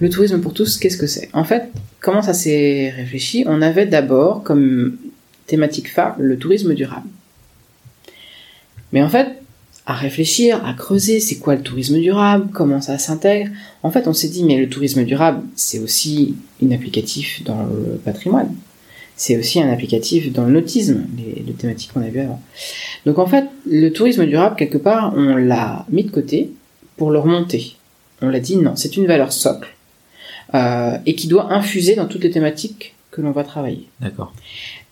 Le 0.00 0.10
tourisme 0.10 0.40
pour 0.40 0.52
tous, 0.52 0.76
qu'est-ce 0.78 0.98
que 0.98 1.06
c'est? 1.06 1.30
En 1.32 1.44
fait, 1.44 1.64
comment 2.00 2.22
ça 2.22 2.34
s'est 2.34 2.92
réfléchi? 2.94 3.44
On 3.46 3.62
avait 3.62 3.86
d'abord 3.86 4.42
comme 4.42 4.96
thématique 5.46 5.90
phare 5.90 6.16
le 6.18 6.36
tourisme 6.36 6.74
durable. 6.74 7.08
Mais 8.92 9.02
en 9.02 9.08
fait, 9.08 9.28
à 9.86 9.94
réfléchir, 9.94 10.64
à 10.66 10.74
creuser, 10.74 11.20
c'est 11.20 11.36
quoi 11.36 11.54
le 11.54 11.62
tourisme 11.62 11.98
durable, 11.98 12.48
comment 12.52 12.80
ça 12.80 12.98
s'intègre? 12.98 13.50
En 13.82 13.90
fait, 13.90 14.06
on 14.08 14.12
s'est 14.12 14.28
dit, 14.28 14.44
mais 14.44 14.58
le 14.58 14.68
tourisme 14.68 15.04
durable, 15.04 15.42
c'est 15.54 15.78
aussi 15.78 16.34
une 16.60 16.72
applicatif 16.72 17.42
dans 17.44 17.64
le 17.64 17.96
patrimoine. 18.04 18.52
C'est 19.16 19.38
aussi 19.38 19.62
un 19.62 19.72
applicatif 19.72 20.30
dans 20.30 20.44
le 20.44 20.52
nautisme, 20.52 21.06
les, 21.16 21.42
les 21.42 21.52
thématiques 21.54 21.92
qu'on 21.94 22.02
a 22.02 22.08
vues 22.08 22.20
avant. 22.20 22.42
Donc 23.06 23.18
en 23.18 23.26
fait, 23.26 23.46
le 23.66 23.88
tourisme 23.90 24.26
durable, 24.26 24.56
quelque 24.56 24.76
part, 24.76 25.14
on 25.16 25.36
l'a 25.36 25.86
mis 25.88 26.04
de 26.04 26.10
côté 26.10 26.50
pour 26.98 27.10
le 27.10 27.18
remonter. 27.18 27.76
On 28.20 28.28
l'a 28.28 28.40
dit, 28.40 28.56
non, 28.56 28.76
c'est 28.76 28.96
une 28.96 29.06
valeur 29.06 29.32
socle 29.32 29.75
euh, 30.54 30.98
et 31.06 31.14
qui 31.14 31.28
doit 31.28 31.52
infuser 31.52 31.94
dans 31.94 32.06
toutes 32.06 32.22
les 32.22 32.30
thématiques 32.30 32.94
que 33.10 33.20
l'on 33.20 33.32
va 33.32 33.44
travailler. 33.44 33.88
D'accord. 34.00 34.32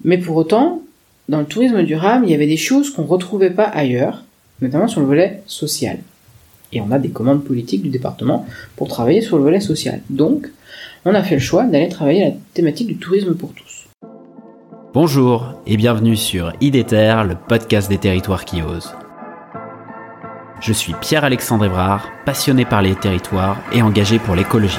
Mais 0.03 0.19
pour 0.19 0.37
autant, 0.37 0.83
dans 1.29 1.39
le 1.39 1.47
tourisme 1.47 1.83
durable, 1.83 2.27
il 2.27 2.31
y 2.31 2.35
avait 2.35 2.47
des 2.47 2.57
choses 2.57 2.91
qu'on 2.91 3.05
retrouvait 3.05 3.51
pas 3.51 3.65
ailleurs, 3.65 4.25
notamment 4.61 4.89
sur 4.89 5.01
le 5.01 5.07
volet 5.07 5.43
social. 5.47 5.99
Et 6.73 6.81
on 6.81 6.91
a 6.91 6.99
des 6.99 7.11
commandes 7.11 7.45
politiques 7.45 7.83
du 7.83 7.89
département 7.89 8.47
pour 8.77 8.89
travailler 8.89 9.21
sur 9.21 9.37
le 9.37 9.45
volet 9.45 9.61
social. 9.61 10.01
Donc, 10.11 10.51
on 11.05 11.15
a 11.15 11.23
fait 11.23 11.37
le 11.37 11.41
choix 11.41 11.65
d'aller 11.65 11.89
travailler 11.89 12.25
la 12.25 12.33
thématique 12.55 12.89
du 12.89 12.97
tourisme 12.97 13.35
pour 13.35 13.53
tous. 13.53 13.87
Bonjour 14.93 15.55
et 15.67 15.77
bienvenue 15.77 16.17
sur 16.17 16.53
IDETER, 16.61 17.23
le 17.29 17.35
podcast 17.49 17.89
des 17.89 17.99
territoires 17.99 18.45
qui 18.45 18.63
osent. 18.63 18.95
Je 20.61 20.73
suis 20.73 20.95
Pierre-Alexandre 21.01 21.67
Évrard, 21.67 22.09
passionné 22.25 22.65
par 22.65 22.81
les 22.81 22.95
territoires 22.95 23.61
et 23.73 23.83
engagé 23.83 24.19
pour 24.19 24.35
l'écologie. 24.35 24.79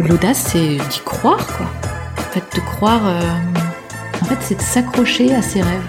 L'audace, 0.00 0.48
c'est 0.52 0.76
d'y 0.76 1.00
croire, 1.04 1.46
quoi. 1.56 1.66
En 2.18 2.30
fait, 2.32 2.44
de 2.54 2.60
croire. 2.60 3.00
euh, 3.06 3.20
En 4.22 4.24
fait, 4.26 4.36
c'est 4.40 4.54
de 4.56 4.62
s'accrocher 4.62 5.34
à 5.34 5.42
ses 5.42 5.60
rêves. 5.60 5.82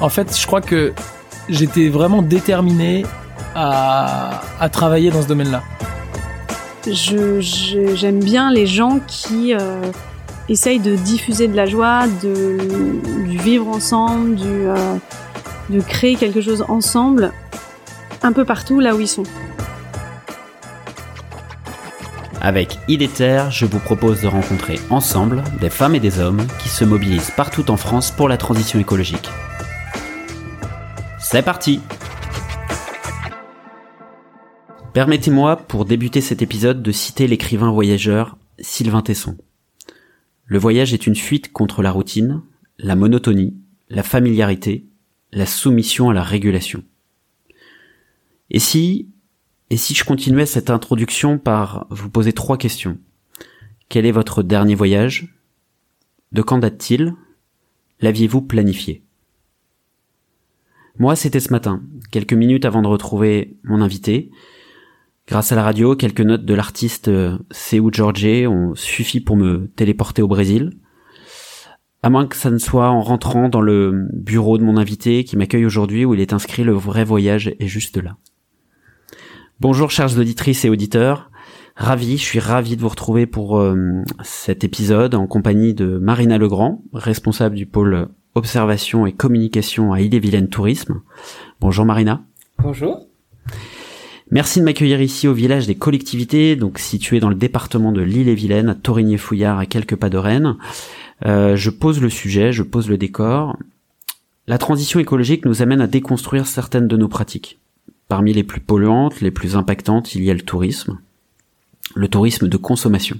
En 0.00 0.08
fait, 0.08 0.36
je 0.38 0.46
crois 0.46 0.60
que 0.60 0.92
j'étais 1.48 1.88
vraiment 1.88 2.22
déterminé 2.22 3.04
à, 3.54 4.42
à 4.60 4.68
travailler 4.68 5.10
dans 5.10 5.22
ce 5.22 5.26
domaine-là. 5.28 5.62
Je- 6.86 7.40
je- 7.40 7.94
J'aime 7.94 8.20
bien 8.20 8.50
les 8.52 8.66
gens 8.66 9.00
qui 9.06 9.54
euh, 9.54 9.80
essayent 10.48 10.78
de 10.80 10.94
diffuser 10.96 11.48
de 11.48 11.56
la 11.56 11.66
joie, 11.66 12.04
de, 12.22 12.58
du 13.26 13.38
vivre 13.38 13.68
ensemble, 13.68 14.34
du, 14.36 14.44
euh, 14.68 14.74
de 15.70 15.80
créer 15.80 16.16
quelque 16.16 16.40
chose 16.42 16.64
ensemble, 16.68 17.32
un 18.22 18.32
peu 18.32 18.44
partout 18.44 18.80
là 18.80 18.94
où 18.94 19.00
ils 19.00 19.08
sont. 19.08 19.22
Avec 22.44 22.76
IDETER, 22.88 23.44
je 23.50 23.64
vous 23.64 23.78
propose 23.78 24.20
de 24.20 24.26
rencontrer 24.26 24.78
ensemble 24.90 25.42
des 25.62 25.70
femmes 25.70 25.94
et 25.94 25.98
des 25.98 26.18
hommes 26.18 26.46
qui 26.62 26.68
se 26.68 26.84
mobilisent 26.84 27.30
partout 27.34 27.70
en 27.70 27.78
France 27.78 28.10
pour 28.10 28.28
la 28.28 28.36
transition 28.36 28.78
écologique. 28.78 29.30
C'est 31.18 31.40
parti 31.40 31.80
Permettez-moi, 34.92 35.56
pour 35.56 35.86
débuter 35.86 36.20
cet 36.20 36.42
épisode, 36.42 36.82
de 36.82 36.92
citer 36.92 37.26
l'écrivain 37.26 37.72
voyageur 37.72 38.36
Sylvain 38.58 39.00
Tesson. 39.00 39.38
Le 40.44 40.58
voyage 40.58 40.92
est 40.92 41.06
une 41.06 41.16
fuite 41.16 41.50
contre 41.50 41.80
la 41.80 41.92
routine, 41.92 42.42
la 42.76 42.94
monotonie, 42.94 43.56
la 43.88 44.02
familiarité, 44.02 44.84
la 45.32 45.46
soumission 45.46 46.10
à 46.10 46.12
la 46.12 46.22
régulation. 46.22 46.82
Et 48.50 48.58
si, 48.58 49.08
et 49.74 49.76
si 49.76 49.92
je 49.92 50.04
continuais 50.04 50.46
cette 50.46 50.70
introduction 50.70 51.36
par 51.36 51.88
vous 51.90 52.08
poser 52.08 52.32
trois 52.32 52.56
questions 52.56 52.96
Quel 53.88 54.06
est 54.06 54.12
votre 54.12 54.44
dernier 54.44 54.76
voyage? 54.76 55.34
De 56.30 56.42
quand 56.42 56.58
date-t-il? 56.58 57.16
L'aviez-vous 57.98 58.40
planifié? 58.40 59.02
Moi, 60.96 61.16
c'était 61.16 61.40
ce 61.40 61.52
matin, 61.52 61.82
quelques 62.12 62.34
minutes 62.34 62.66
avant 62.66 62.82
de 62.82 62.86
retrouver 62.86 63.56
mon 63.64 63.80
invité. 63.80 64.30
Grâce 65.26 65.50
à 65.50 65.56
la 65.56 65.64
radio, 65.64 65.96
quelques 65.96 66.20
notes 66.20 66.44
de 66.44 66.54
l'artiste 66.54 67.10
Seu 67.50 67.90
Jorge 67.90 68.46
ont 68.46 68.76
suffi 68.76 69.20
pour 69.20 69.36
me 69.36 69.72
téléporter 69.74 70.22
au 70.22 70.28
Brésil. 70.28 70.78
À 72.04 72.10
moins 72.10 72.28
que 72.28 72.36
ça 72.36 72.52
ne 72.52 72.58
soit 72.58 72.90
en 72.90 73.02
rentrant 73.02 73.48
dans 73.48 73.60
le 73.60 74.06
bureau 74.12 74.56
de 74.56 74.62
mon 74.62 74.76
invité 74.76 75.24
qui 75.24 75.36
m'accueille 75.36 75.66
aujourd'hui 75.66 76.04
où 76.04 76.14
il 76.14 76.20
est 76.20 76.32
inscrit 76.32 76.62
le 76.62 76.74
vrai 76.74 77.02
voyage 77.02 77.56
est 77.58 77.66
juste 77.66 77.96
là. 77.96 78.16
Bonjour 79.60 79.92
chères 79.92 80.18
auditrices 80.18 80.64
et 80.64 80.68
auditeurs. 80.68 81.30
Ravi, 81.76 82.18
je 82.18 82.24
suis 82.24 82.40
ravi 82.40 82.76
de 82.76 82.80
vous 82.80 82.88
retrouver 82.88 83.24
pour 83.26 83.60
euh, 83.60 84.02
cet 84.24 84.64
épisode 84.64 85.14
en 85.14 85.28
compagnie 85.28 85.74
de 85.74 85.96
Marina 85.98 86.38
Legrand, 86.38 86.82
responsable 86.92 87.54
du 87.54 87.64
pôle 87.64 88.08
observation 88.34 89.06
et 89.06 89.12
communication 89.12 89.92
à 89.92 90.00
Ille-et-Vilaine 90.00 90.48
Tourisme. 90.48 91.02
Bonjour 91.60 91.84
Marina. 91.84 92.24
Bonjour. 92.58 93.06
Merci 94.32 94.58
de 94.58 94.64
m'accueillir 94.64 95.00
ici 95.00 95.28
au 95.28 95.34
village 95.34 95.68
des 95.68 95.76
collectivités, 95.76 96.56
donc 96.56 96.80
situé 96.80 97.20
dans 97.20 97.28
le 97.28 97.36
département 97.36 97.92
de 97.92 98.02
l'Île-et-Vilaine, 98.02 98.70
à 98.70 98.74
Torigné-Fouillard, 98.74 99.60
à 99.60 99.66
quelques 99.66 99.96
pas 99.96 100.10
de 100.10 100.18
Rennes. 100.18 100.56
Euh, 101.26 101.54
je 101.54 101.70
pose 101.70 102.00
le 102.00 102.10
sujet, 102.10 102.50
je 102.50 102.64
pose 102.64 102.88
le 102.88 102.98
décor. 102.98 103.56
La 104.48 104.58
transition 104.58 104.98
écologique 104.98 105.44
nous 105.44 105.62
amène 105.62 105.80
à 105.80 105.86
déconstruire 105.86 106.48
certaines 106.48 106.88
de 106.88 106.96
nos 106.96 107.08
pratiques. 107.08 107.60
Parmi 108.08 108.32
les 108.32 108.44
plus 108.44 108.60
polluantes, 108.60 109.20
les 109.20 109.30
plus 109.30 109.56
impactantes, 109.56 110.14
il 110.14 110.22
y 110.24 110.30
a 110.30 110.34
le 110.34 110.42
tourisme. 110.42 110.98
Le 111.94 112.08
tourisme 112.08 112.48
de 112.48 112.56
consommation. 112.56 113.18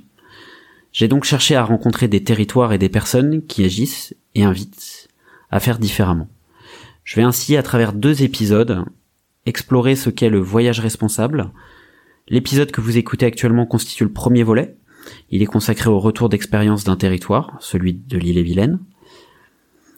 J'ai 0.92 1.08
donc 1.08 1.24
cherché 1.24 1.56
à 1.56 1.64
rencontrer 1.64 2.06
des 2.06 2.22
territoires 2.22 2.72
et 2.72 2.78
des 2.78 2.88
personnes 2.88 3.44
qui 3.46 3.64
agissent 3.64 4.14
et 4.34 4.44
invitent 4.44 5.08
à 5.50 5.60
faire 5.60 5.78
différemment. 5.78 6.28
Je 7.02 7.16
vais 7.16 7.22
ainsi, 7.22 7.56
à 7.56 7.62
travers 7.62 7.92
deux 7.92 8.22
épisodes, 8.22 8.84
explorer 9.46 9.96
ce 9.96 10.10
qu'est 10.10 10.30
le 10.30 10.38
voyage 10.38 10.80
responsable. 10.80 11.50
L'épisode 12.28 12.70
que 12.70 12.80
vous 12.80 12.96
écoutez 12.96 13.26
actuellement 13.26 13.66
constitue 13.66 14.04
le 14.04 14.12
premier 14.12 14.42
volet. 14.42 14.76
Il 15.30 15.42
est 15.42 15.46
consacré 15.46 15.90
au 15.90 15.98
retour 15.98 16.28
d'expérience 16.28 16.84
d'un 16.84 16.96
territoire, 16.96 17.56
celui 17.60 17.92
de 17.92 18.16
l'île-et-Vilaine. 18.16 18.78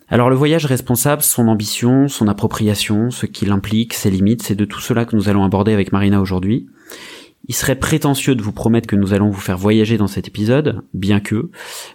Alors 0.09 0.31
le 0.31 0.37
voyage 0.37 0.67
responsable, 0.67 1.23
son 1.23 1.49
ambition, 1.49 2.07
son 2.07 2.29
appropriation, 2.29 3.11
ce 3.11 3.27
qu'il 3.27 3.51
implique, 3.51 3.93
ses 3.95 4.11
limites, 4.11 4.43
c'est 4.43 4.55
de 4.55 4.65
tout 4.65 4.81
cela 4.81 5.05
que 5.05 5.17
nous 5.17 5.29
allons 5.29 5.45
aborder 5.45 5.73
avec 5.73 5.93
Marina 5.93 6.21
aujourd'hui. 6.21 6.67
Il 7.49 7.55
serait 7.55 7.77
prétentieux 7.77 8.35
de 8.35 8.43
vous 8.43 8.53
promettre 8.53 8.89
que 8.89 8.97
nous 8.97 9.15
allons 9.15 9.31
vous 9.31 9.41
faire 9.41 9.57
voyager 9.57 9.99
dans 9.99 10.07
cet 10.07 10.27
épisode, 10.27 10.83
bien 10.95 11.21
que 11.21 11.51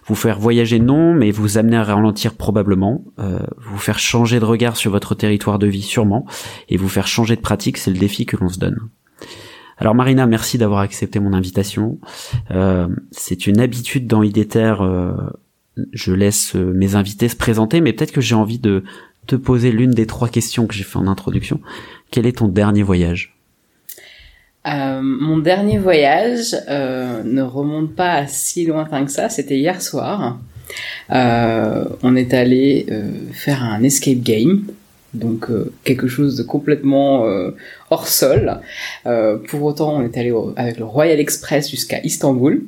vous 0.06 0.14
faire 0.14 0.38
voyager 0.38 0.78
non, 0.78 1.14
mais 1.14 1.30
vous 1.30 1.58
amener 1.58 1.76
à 1.76 1.84
ralentir 1.84 2.34
probablement, 2.34 3.04
euh, 3.18 3.38
vous 3.58 3.78
faire 3.78 3.98
changer 3.98 4.40
de 4.40 4.44
regard 4.44 4.76
sur 4.76 4.90
votre 4.90 5.14
territoire 5.14 5.58
de 5.58 5.66
vie 5.66 5.82
sûrement, 5.82 6.26
et 6.68 6.76
vous 6.76 6.88
faire 6.88 7.06
changer 7.06 7.36
de 7.36 7.42
pratique, 7.42 7.76
c'est 7.76 7.90
le 7.90 7.98
défi 7.98 8.24
que 8.24 8.36
l'on 8.38 8.48
se 8.48 8.58
donne. 8.58 8.78
Alors 9.76 9.94
Marina, 9.94 10.26
merci 10.26 10.58
d'avoir 10.58 10.80
accepté 10.80 11.18
mon 11.18 11.32
invitation. 11.32 11.98
Euh, 12.50 12.88
c'est 13.10 13.46
une 13.46 13.60
habitude 13.60 14.06
dans 14.06 14.22
IDETER, 14.22 14.76
euh, 14.80 15.12
je 15.92 16.12
laisse 16.12 16.54
euh, 16.56 16.72
mes 16.72 16.94
invités 16.94 17.28
se 17.28 17.36
présenter, 17.36 17.80
mais 17.80 17.92
peut-être 17.92 18.12
que 18.12 18.20
j'ai 18.20 18.34
envie 18.34 18.58
de 18.58 18.84
te 19.26 19.36
poser 19.36 19.72
l'une 19.72 19.92
des 19.92 20.06
trois 20.06 20.28
questions 20.28 20.66
que 20.66 20.74
j'ai 20.74 20.84
fait 20.84 20.98
en 20.98 21.06
introduction. 21.06 21.60
Quel 22.10 22.26
est 22.26 22.38
ton 22.38 22.48
dernier 22.48 22.82
voyage? 22.82 23.36
Euh, 24.66 25.00
mon 25.02 25.38
dernier 25.38 25.78
voyage 25.78 26.54
euh, 26.68 27.22
ne 27.24 27.42
remonte 27.42 27.94
pas 27.94 28.12
à 28.12 28.26
si 28.26 28.64
lointain 28.66 29.04
que 29.04 29.10
ça, 29.10 29.28
c'était 29.28 29.58
hier 29.58 29.82
soir. 29.82 30.38
On 31.10 32.16
est 32.16 32.32
allé 32.32 32.86
faire 33.32 33.62
un 33.62 33.82
escape 33.82 34.22
game, 34.22 34.64
donc 35.14 35.50
euh, 35.50 35.72
quelque 35.84 36.08
chose 36.08 36.36
de 36.36 36.42
complètement 36.42 37.26
euh, 37.26 37.50
hors 37.90 38.08
sol. 38.08 38.60
Euh, 39.06 39.36
pour 39.36 39.62
autant, 39.62 39.96
on 39.98 40.02
est 40.04 40.16
allé 40.16 40.30
au- 40.30 40.52
avec 40.56 40.78
le 40.78 40.84
Royal 40.84 41.20
Express 41.20 41.70
jusqu'à 41.70 42.00
Istanbul. 42.02 42.64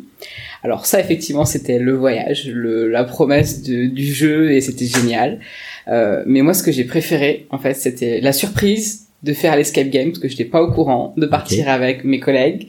Alors 0.62 0.87
ça, 0.87 1.00
effectivement, 1.00 1.44
c'était 1.44 1.79
le 1.79 1.93
voyage, 1.93 2.46
le, 2.49 2.88
la 2.88 3.05
promesse 3.05 3.62
de- 3.62 3.87
du 3.87 4.06
jeu, 4.06 4.52
et 4.52 4.61
c'était 4.61 4.87
génial. 4.87 5.41
Euh, 5.88 6.23
mais 6.26 6.43
moi, 6.43 6.55
ce 6.55 6.62
que 6.62 6.73
j'ai 6.73 6.85
préféré, 6.85 7.46
en 7.50 7.58
fait, 7.58 7.75
c'était 7.75 8.20
la 8.20 8.32
surprise 8.32 9.06
de 9.23 9.32
faire 9.32 9.56
l'escape 9.56 9.88
game, 9.88 10.08
parce 10.08 10.19
que 10.19 10.29
je 10.29 10.32
n'étais 10.35 10.44
pas 10.44 10.62
au 10.62 10.70
courant, 10.70 11.14
de 11.17 11.26
partir 11.26 11.69
avec 11.69 12.05
mes 12.05 12.20
collègues, 12.20 12.69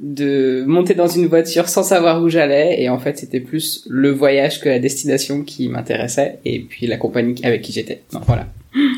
de 0.00 0.64
monter 0.66 0.94
dans 0.94 1.06
une 1.06 1.26
voiture 1.26 1.68
sans 1.68 1.82
savoir 1.82 2.22
où 2.22 2.28
j'allais, 2.28 2.82
et 2.82 2.88
en 2.88 2.98
fait, 2.98 3.18
c'était 3.18 3.40
plus 3.40 3.84
le 3.88 4.10
voyage 4.10 4.60
que 4.60 4.68
la 4.68 4.78
destination 4.78 5.42
qui 5.42 5.68
m'intéressait, 5.68 6.38
et 6.44 6.60
puis 6.60 6.86
la 6.86 6.96
compagnie 6.96 7.40
avec 7.44 7.62
qui 7.62 7.72
j'étais. 7.72 8.02
Donc 8.12 8.22
voilà. 8.26 8.46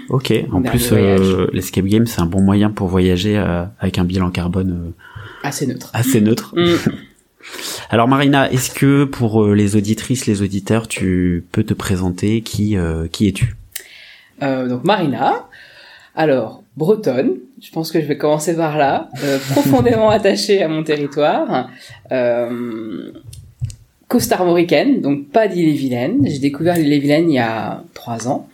Ok, 0.09 0.33
en 0.53 0.63
plus 0.63 0.91
euh, 0.93 1.49
l'escape 1.53 1.85
game 1.85 2.07
c'est 2.07 2.23
un 2.23 2.27
bon 2.27 2.41
moyen 2.41 2.71
pour 2.71 2.89
voyager 2.89 3.37
euh, 3.37 3.65
avec 3.79 3.99
un 3.99 4.05
bilan 4.05 4.31
carbone 4.31 4.71
euh, 4.71 4.91
Assez 5.43 5.67
neutre. 5.67 5.91
assez 5.93 6.23
neutre. 6.23 6.55
Mm. 6.57 6.91
Alors 7.91 8.09
Marina, 8.09 8.51
est-ce 8.51 8.71
que 8.71 9.05
pour 9.05 9.45
euh, 9.45 9.55
les 9.55 9.77
auditrices, 9.77 10.27
les 10.27 10.41
auditeurs, 10.43 10.89
tu 10.89 11.45
peux 11.53 11.63
te 11.63 11.75
présenter 11.75 12.41
qui 12.41 12.77
euh, 12.77 13.07
qui 13.07 13.29
es-tu? 13.29 13.55
Euh, 14.43 14.67
donc 14.67 14.83
Marina. 14.85 15.47
Alors, 16.15 16.63
bretonne. 16.77 17.37
Je 17.61 17.71
pense 17.71 17.91
que 17.91 18.01
je 18.01 18.07
vais 18.07 18.19
commencer 18.19 18.55
par 18.55 18.77
là. 18.77 19.09
Euh, 19.25 19.39
profondément 19.51 20.11
attachée 20.11 20.63
à 20.63 20.69
mon 20.69 20.83
territoire. 20.83 21.71
Euh, 22.13 23.11
costarmoricaine, 24.09 25.01
donc 25.01 25.31
pas 25.31 25.49
d'île-et-Vilaine. 25.49 26.21
J'ai 26.25 26.39
découvert 26.39 26.77
l'île-et-Vilaine 26.77 27.31
il 27.31 27.35
y 27.35 27.39
a 27.39 27.83
trois 27.95 28.29
ans. 28.29 28.49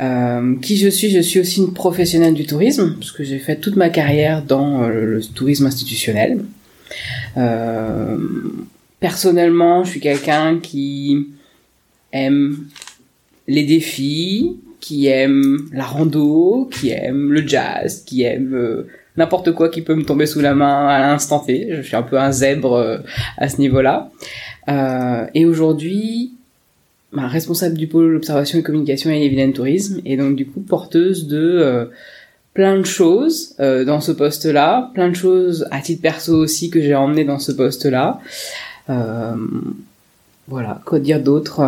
Euh, 0.00 0.54
qui 0.60 0.76
je 0.76 0.88
suis? 0.88 1.10
Je 1.10 1.18
suis 1.18 1.40
aussi 1.40 1.60
une 1.60 1.72
professionnelle 1.72 2.34
du 2.34 2.46
tourisme, 2.46 2.94
parce 3.00 3.10
que 3.10 3.24
j'ai 3.24 3.40
fait 3.40 3.56
toute 3.56 3.74
ma 3.74 3.88
carrière 3.88 4.42
dans 4.42 4.84
euh, 4.84 5.16
le, 5.16 5.20
tourisme 5.20 5.66
institutionnel. 5.66 6.44
Personnellement, 9.00 9.84
je 9.84 9.90
suis 9.90 10.00
quelqu'un 10.00 10.58
qui 10.60 11.28
aime 12.12 12.66
les 13.46 13.64
défis, 13.64 14.56
qui 14.80 15.06
aime 15.06 15.68
la 15.72 15.84
rando, 15.84 16.68
qui 16.70 16.90
aime 16.90 17.32
le 17.32 17.46
jazz, 17.46 18.02
qui 18.04 18.22
aime 18.22 18.54
euh, 18.54 18.86
n'importe 19.16 19.52
quoi 19.52 19.68
qui 19.68 19.82
peut 19.82 19.94
me 19.94 20.04
tomber 20.04 20.26
sous 20.26 20.40
la 20.40 20.54
main 20.54 20.86
à 20.86 21.00
l'instant 21.00 21.40
T. 21.40 21.68
Je 21.72 21.82
suis 21.82 21.96
un 21.96 22.02
peu 22.02 22.18
un 22.18 22.32
zèbre 22.32 23.02
à 23.36 23.48
ce 23.48 23.58
niveau-là. 23.58 24.10
et 25.34 25.44
aujourd'hui, 25.44 26.32
bah, 27.12 27.26
responsable 27.26 27.76
du 27.76 27.86
pôle 27.86 28.16
observation 28.16 28.58
et 28.58 28.62
communication 28.62 29.10
et 29.10 29.24
Evident 29.24 29.50
Tourisme, 29.52 30.02
et 30.04 30.18
donc 30.18 30.36
du 30.36 30.46
coup 30.46 30.60
porteuse 30.60 31.26
de 31.26 31.38
euh, 31.38 31.86
plein 32.52 32.76
de 32.76 32.84
choses 32.84 33.54
euh, 33.60 33.86
dans 33.86 34.02
ce 34.02 34.12
poste-là, 34.12 34.90
plein 34.92 35.08
de 35.08 35.14
choses 35.14 35.66
à 35.70 35.80
titre 35.80 36.02
perso 36.02 36.34
aussi 36.34 36.68
que 36.68 36.82
j'ai 36.82 36.94
emmené 36.94 37.24
dans 37.24 37.38
ce 37.38 37.52
poste-là. 37.52 38.20
Euh, 38.90 39.36
voilà, 40.48 40.82
quoi 40.84 40.98
dire 40.98 41.22
d'autre 41.22 41.60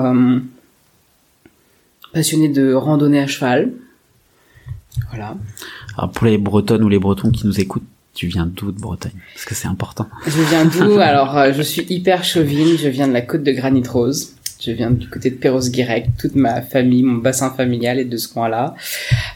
Passionné 2.12 2.48
de 2.48 2.72
randonnée 2.72 3.20
à 3.20 3.26
cheval. 3.26 3.72
Voilà. 5.10 5.36
Alors 5.96 6.10
pour 6.10 6.26
les 6.26 6.38
Bretonnes 6.38 6.82
ou 6.82 6.88
les 6.88 6.98
Bretons 6.98 7.30
qui 7.30 7.46
nous 7.46 7.60
écoutent, 7.60 7.86
tu 8.14 8.26
viens 8.26 8.46
d'où 8.46 8.72
de 8.72 8.80
Bretagne? 8.80 9.12
Parce 9.34 9.44
que 9.44 9.54
c'est 9.54 9.68
important. 9.68 10.08
Je 10.26 10.42
viens 10.42 10.64
d'où? 10.64 10.98
Alors, 11.00 11.52
je 11.52 11.62
suis 11.62 11.86
hyper 11.88 12.24
chauvine. 12.24 12.76
Je 12.76 12.88
viens 12.88 13.06
de 13.06 13.12
la 13.12 13.22
côte 13.22 13.44
de 13.44 13.52
Granit 13.52 13.86
Rose. 13.88 14.34
Je 14.60 14.72
viens 14.72 14.90
du 14.90 15.08
côté 15.08 15.30
de 15.30 15.36
Perros-Guirec. 15.36 16.08
Toute 16.18 16.34
ma 16.34 16.60
famille, 16.60 17.02
mon 17.02 17.18
bassin 17.18 17.50
familial 17.50 17.98
est 17.98 18.04
de 18.04 18.16
ce 18.16 18.28
coin-là. 18.28 18.74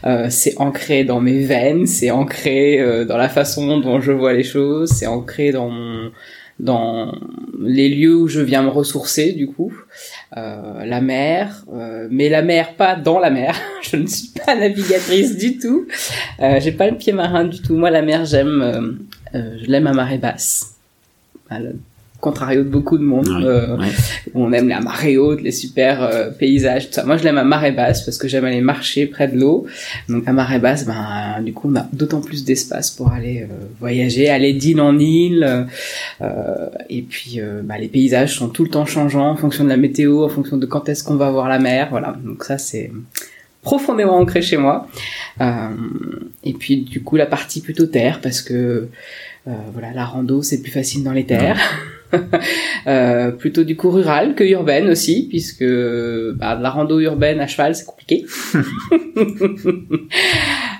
Euh, 0.05 0.27
c'est 0.29 0.55
ancré 0.57 1.03
dans 1.03 1.19
mes 1.19 1.43
veines, 1.43 1.87
c'est 1.87 2.11
ancré 2.11 2.79
euh, 2.79 3.05
dans 3.05 3.17
la 3.17 3.29
façon 3.29 3.79
dont 3.79 3.99
je 4.01 4.11
vois 4.11 4.33
les 4.33 4.43
choses, 4.43 4.91
c'est 4.91 5.07
ancré 5.07 5.51
dans 5.51 5.69
mon, 5.69 6.11
dans 6.59 7.13
les 7.59 7.89
lieux 7.89 8.15
où 8.15 8.27
je 8.27 8.39
viens 8.41 8.63
me 8.63 8.69
ressourcer 8.69 9.33
du 9.33 9.47
coup. 9.47 9.73
Euh, 10.37 10.85
la 10.85 11.01
mer, 11.01 11.65
euh, 11.73 12.07
mais 12.09 12.29
la 12.29 12.41
mer 12.41 12.75
pas 12.75 12.95
dans 12.95 13.19
la 13.19 13.29
mer. 13.29 13.55
je 13.81 13.97
ne 13.97 14.07
suis 14.07 14.29
pas 14.45 14.55
navigatrice 14.55 15.37
du 15.37 15.57
tout. 15.57 15.87
Euh, 16.39 16.59
J'ai 16.59 16.71
pas 16.71 16.89
le 16.89 16.97
pied 16.97 17.13
marin 17.13 17.45
du 17.45 17.61
tout. 17.61 17.75
Moi 17.75 17.89
la 17.89 18.01
mer 18.01 18.25
j'aime, 18.25 18.99
je 19.33 19.65
l'aime 19.67 19.87
à 19.87 19.93
marée 19.93 20.17
basse. 20.17 20.75
Contrario 22.19 22.63
de 22.63 22.69
beaucoup 22.69 22.97
de 22.97 23.03
monde. 23.03 23.27
Euh, 23.27 23.77
on 24.33 24.51
aime 24.51 24.67
la 24.67 24.79
marée 24.79 25.17
haute, 25.17 25.41
les 25.41 25.51
super 25.51 26.01
euh, 26.01 26.29
paysages, 26.31 26.87
tout 26.87 26.93
ça. 26.93 27.03
Moi, 27.03 27.17
je 27.17 27.23
l'aime 27.23 27.37
à 27.37 27.43
marée 27.43 27.71
basse 27.71 28.03
parce 28.03 28.17
que 28.17 28.27
j'aime 28.27 28.45
aller 28.45 28.61
marcher 28.61 29.05
près 29.05 29.27
de 29.27 29.37
l'eau. 29.37 29.65
Donc 30.09 30.27
à 30.27 30.33
marée 30.33 30.59
basse, 30.59 30.85
ben 30.85 31.41
du 31.43 31.53
coup, 31.53 31.69
on 31.71 31.75
a 31.75 31.87
d'autant 31.93 32.21
plus 32.21 32.43
d'espace 32.43 32.89
pour 32.89 33.11
aller 33.11 33.43
euh, 33.43 33.53
voyager, 33.79 34.29
aller 34.29 34.53
d'île 34.53 34.81
en 34.81 34.97
île. 34.97 35.67
et 36.89 37.01
puis, 37.03 37.39
ben, 37.63 37.77
les 37.77 37.87
paysages 37.87 38.35
sont 38.35 38.49
tout 38.49 38.63
le 38.63 38.69
temps 38.69 38.85
changeants 38.85 39.29
en 39.29 39.35
fonction 39.35 39.63
de 39.63 39.69
la 39.69 39.77
météo, 39.77 40.23
en 40.23 40.29
fonction 40.29 40.57
de 40.57 40.65
quand 40.65 40.89
est-ce 40.89 41.03
qu'on 41.03 41.15
va 41.15 41.29
voir 41.29 41.47
la 41.47 41.59
mer. 41.59 41.89
Voilà. 41.91 42.15
Donc 42.23 42.43
ça, 42.43 42.57
c'est 42.57 42.91
profondément 43.61 44.17
ancré 44.17 44.41
chez 44.41 44.57
moi. 44.57 44.87
et 45.39 46.53
puis 46.53 46.81
du 46.81 47.01
coup 47.01 47.15
la 47.15 47.25
partie 47.25 47.61
plutôt 47.61 47.87
terre 47.87 48.21
parce 48.21 48.41
que 48.41 48.87
voilà 49.73 49.91
la 49.91 50.05
rando 50.05 50.43
c'est 50.43 50.61
plus 50.61 50.71
facile 50.71 51.03
dans 51.03 51.13
les 51.13 51.25
terres. 51.25 51.59
Euh, 52.87 53.31
plutôt 53.31 53.63
du 53.63 53.75
coup 53.75 53.89
rural 53.89 54.35
que 54.35 54.43
urbaine 54.43 54.87
aussi, 54.89 55.25
puisque 55.27 55.63
bah, 55.63 56.55
de 56.55 56.61
la 56.61 56.69
rando 56.69 56.99
urbaine 56.99 57.39
à 57.39 57.47
cheval 57.47 57.73
c'est 57.73 57.85
compliqué. 57.85 58.25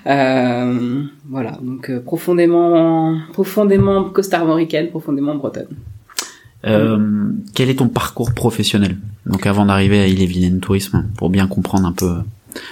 euh, 0.05 1.03
voilà, 1.27 1.57
donc 1.63 1.89
euh, 1.89 1.99
profondément, 1.99 3.17
profondément 3.33 4.03
costarmoricaine, 4.11 4.89
profondément 4.89 5.33
bretonne. 5.33 5.69
Euh, 6.67 7.31
quel 7.55 7.69
est 7.69 7.79
ton 7.79 7.87
parcours 7.87 8.33
professionnel? 8.33 8.97
Donc 9.25 9.47
avant 9.47 9.65
d'arriver 9.65 9.99
à 9.99 10.07
Ille-et-Vilaine 10.07 10.59
Tourisme, 10.59 11.07
pour 11.17 11.31
bien 11.31 11.47
comprendre 11.47 11.87
un 11.87 11.93
peu 11.93 12.17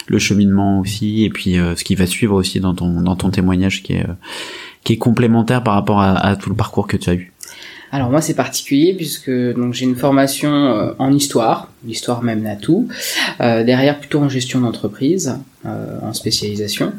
le 0.07 0.19
cheminement 0.19 0.79
aussi, 0.79 1.23
et 1.23 1.29
puis 1.31 1.55
ce 1.55 1.83
qui 1.83 1.95
va 1.95 2.05
suivre 2.05 2.35
aussi 2.35 2.59
dans 2.59 2.75
ton 2.75 3.01
dans 3.01 3.15
ton 3.15 3.31
témoignage 3.31 3.81
qui 3.81 3.93
est 3.93 4.05
qui 4.83 4.93
est 4.93 4.97
complémentaire 4.97 5.63
par 5.63 5.73
rapport 5.73 6.01
à, 6.01 6.13
à 6.17 6.35
tout 6.35 6.49
le 6.49 6.55
parcours 6.55 6.87
que 6.87 6.97
tu 6.97 7.09
as 7.09 7.15
eu. 7.15 7.32
Alors 7.93 8.09
moi 8.09 8.21
c'est 8.21 8.33
particulier 8.33 8.95
puisque 8.95 9.29
donc 9.29 9.75
j'ai 9.75 9.85
une 9.85 9.95
formation 9.95 10.51
euh, 10.51 10.93
en 10.97 11.13
histoire, 11.13 11.71
l'histoire 11.85 12.23
même 12.23 12.43
à 12.47 12.55
tout, 12.55 12.87
euh, 13.39 13.63
derrière 13.63 13.99
plutôt 13.99 14.19
en 14.19 14.29
gestion 14.29 14.61
d'entreprise, 14.61 15.37
euh, 15.67 15.99
en 16.01 16.11
spécialisation, 16.11 16.91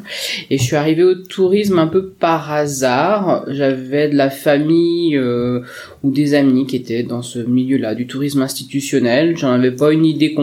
et 0.49 0.57
je 0.57 0.63
suis 0.63 0.77
arrivé 0.77 1.03
au 1.03 1.15
tourisme 1.15 1.79
un 1.79 1.87
peu 1.87 2.07
par 2.07 2.49
hasard. 2.49 3.43
J'avais 3.49 4.07
de 4.07 4.15
la 4.15 4.29
famille 4.29 5.19
ou 5.19 6.11
des 6.11 6.33
amis 6.33 6.65
qui 6.65 6.77
étaient 6.77 7.03
dans 7.03 7.21
ce 7.21 7.39
milieu-là 7.39 7.93
du 7.93 8.07
tourisme 8.07 8.41
institutionnel. 8.41 9.35
J'en 9.35 9.51
avais 9.51 9.71
pas 9.71 9.91
une 9.91 10.05
idée 10.05 10.33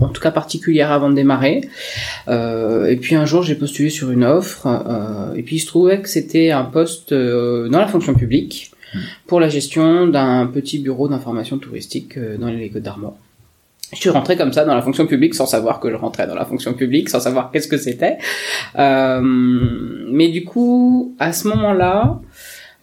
en 0.00 0.08
tout 0.08 0.20
cas 0.20 0.32
particulière 0.32 0.90
avant 0.90 1.08
de 1.08 1.14
démarrer. 1.14 1.60
et 2.26 2.96
puis 3.00 3.14
un 3.14 3.26
jour 3.26 3.44
j'ai 3.44 3.54
postulé 3.54 3.90
sur 3.90 4.10
une 4.10 4.24
offre 4.24 4.66
et 5.36 5.42
puis 5.44 5.56
il 5.56 5.60
se 5.60 5.66
trouvait 5.66 6.00
que 6.00 6.08
c'était 6.08 6.50
un 6.50 6.64
poste 6.64 7.14
dans 7.14 7.78
la 7.78 7.86
fonction 7.86 8.14
publique 8.14 8.72
pour 9.26 9.40
la 9.40 9.48
gestion 9.48 10.06
d'un 10.06 10.46
petit 10.46 10.78
bureau 10.78 11.08
d'information 11.08 11.58
touristique 11.58 12.16
euh, 12.16 12.36
dans 12.36 12.48
les 12.48 12.68
Côtes 12.70 12.82
d'Armor. 12.82 13.16
Je 13.92 13.98
suis 14.00 14.10
rentré 14.10 14.36
comme 14.36 14.52
ça 14.52 14.64
dans 14.64 14.74
la 14.74 14.82
fonction 14.82 15.06
publique 15.06 15.34
sans 15.34 15.46
savoir 15.46 15.78
que 15.78 15.90
je 15.90 15.94
rentrais 15.94 16.26
dans 16.26 16.34
la 16.34 16.44
fonction 16.44 16.74
publique, 16.74 17.08
sans 17.08 17.20
savoir 17.20 17.50
qu'est-ce 17.50 17.68
que 17.68 17.76
c'était. 17.76 18.18
Euh, 18.78 19.20
mais 19.22 20.28
du 20.28 20.44
coup, 20.44 21.14
à 21.18 21.32
ce 21.32 21.48
moment-là, 21.48 22.20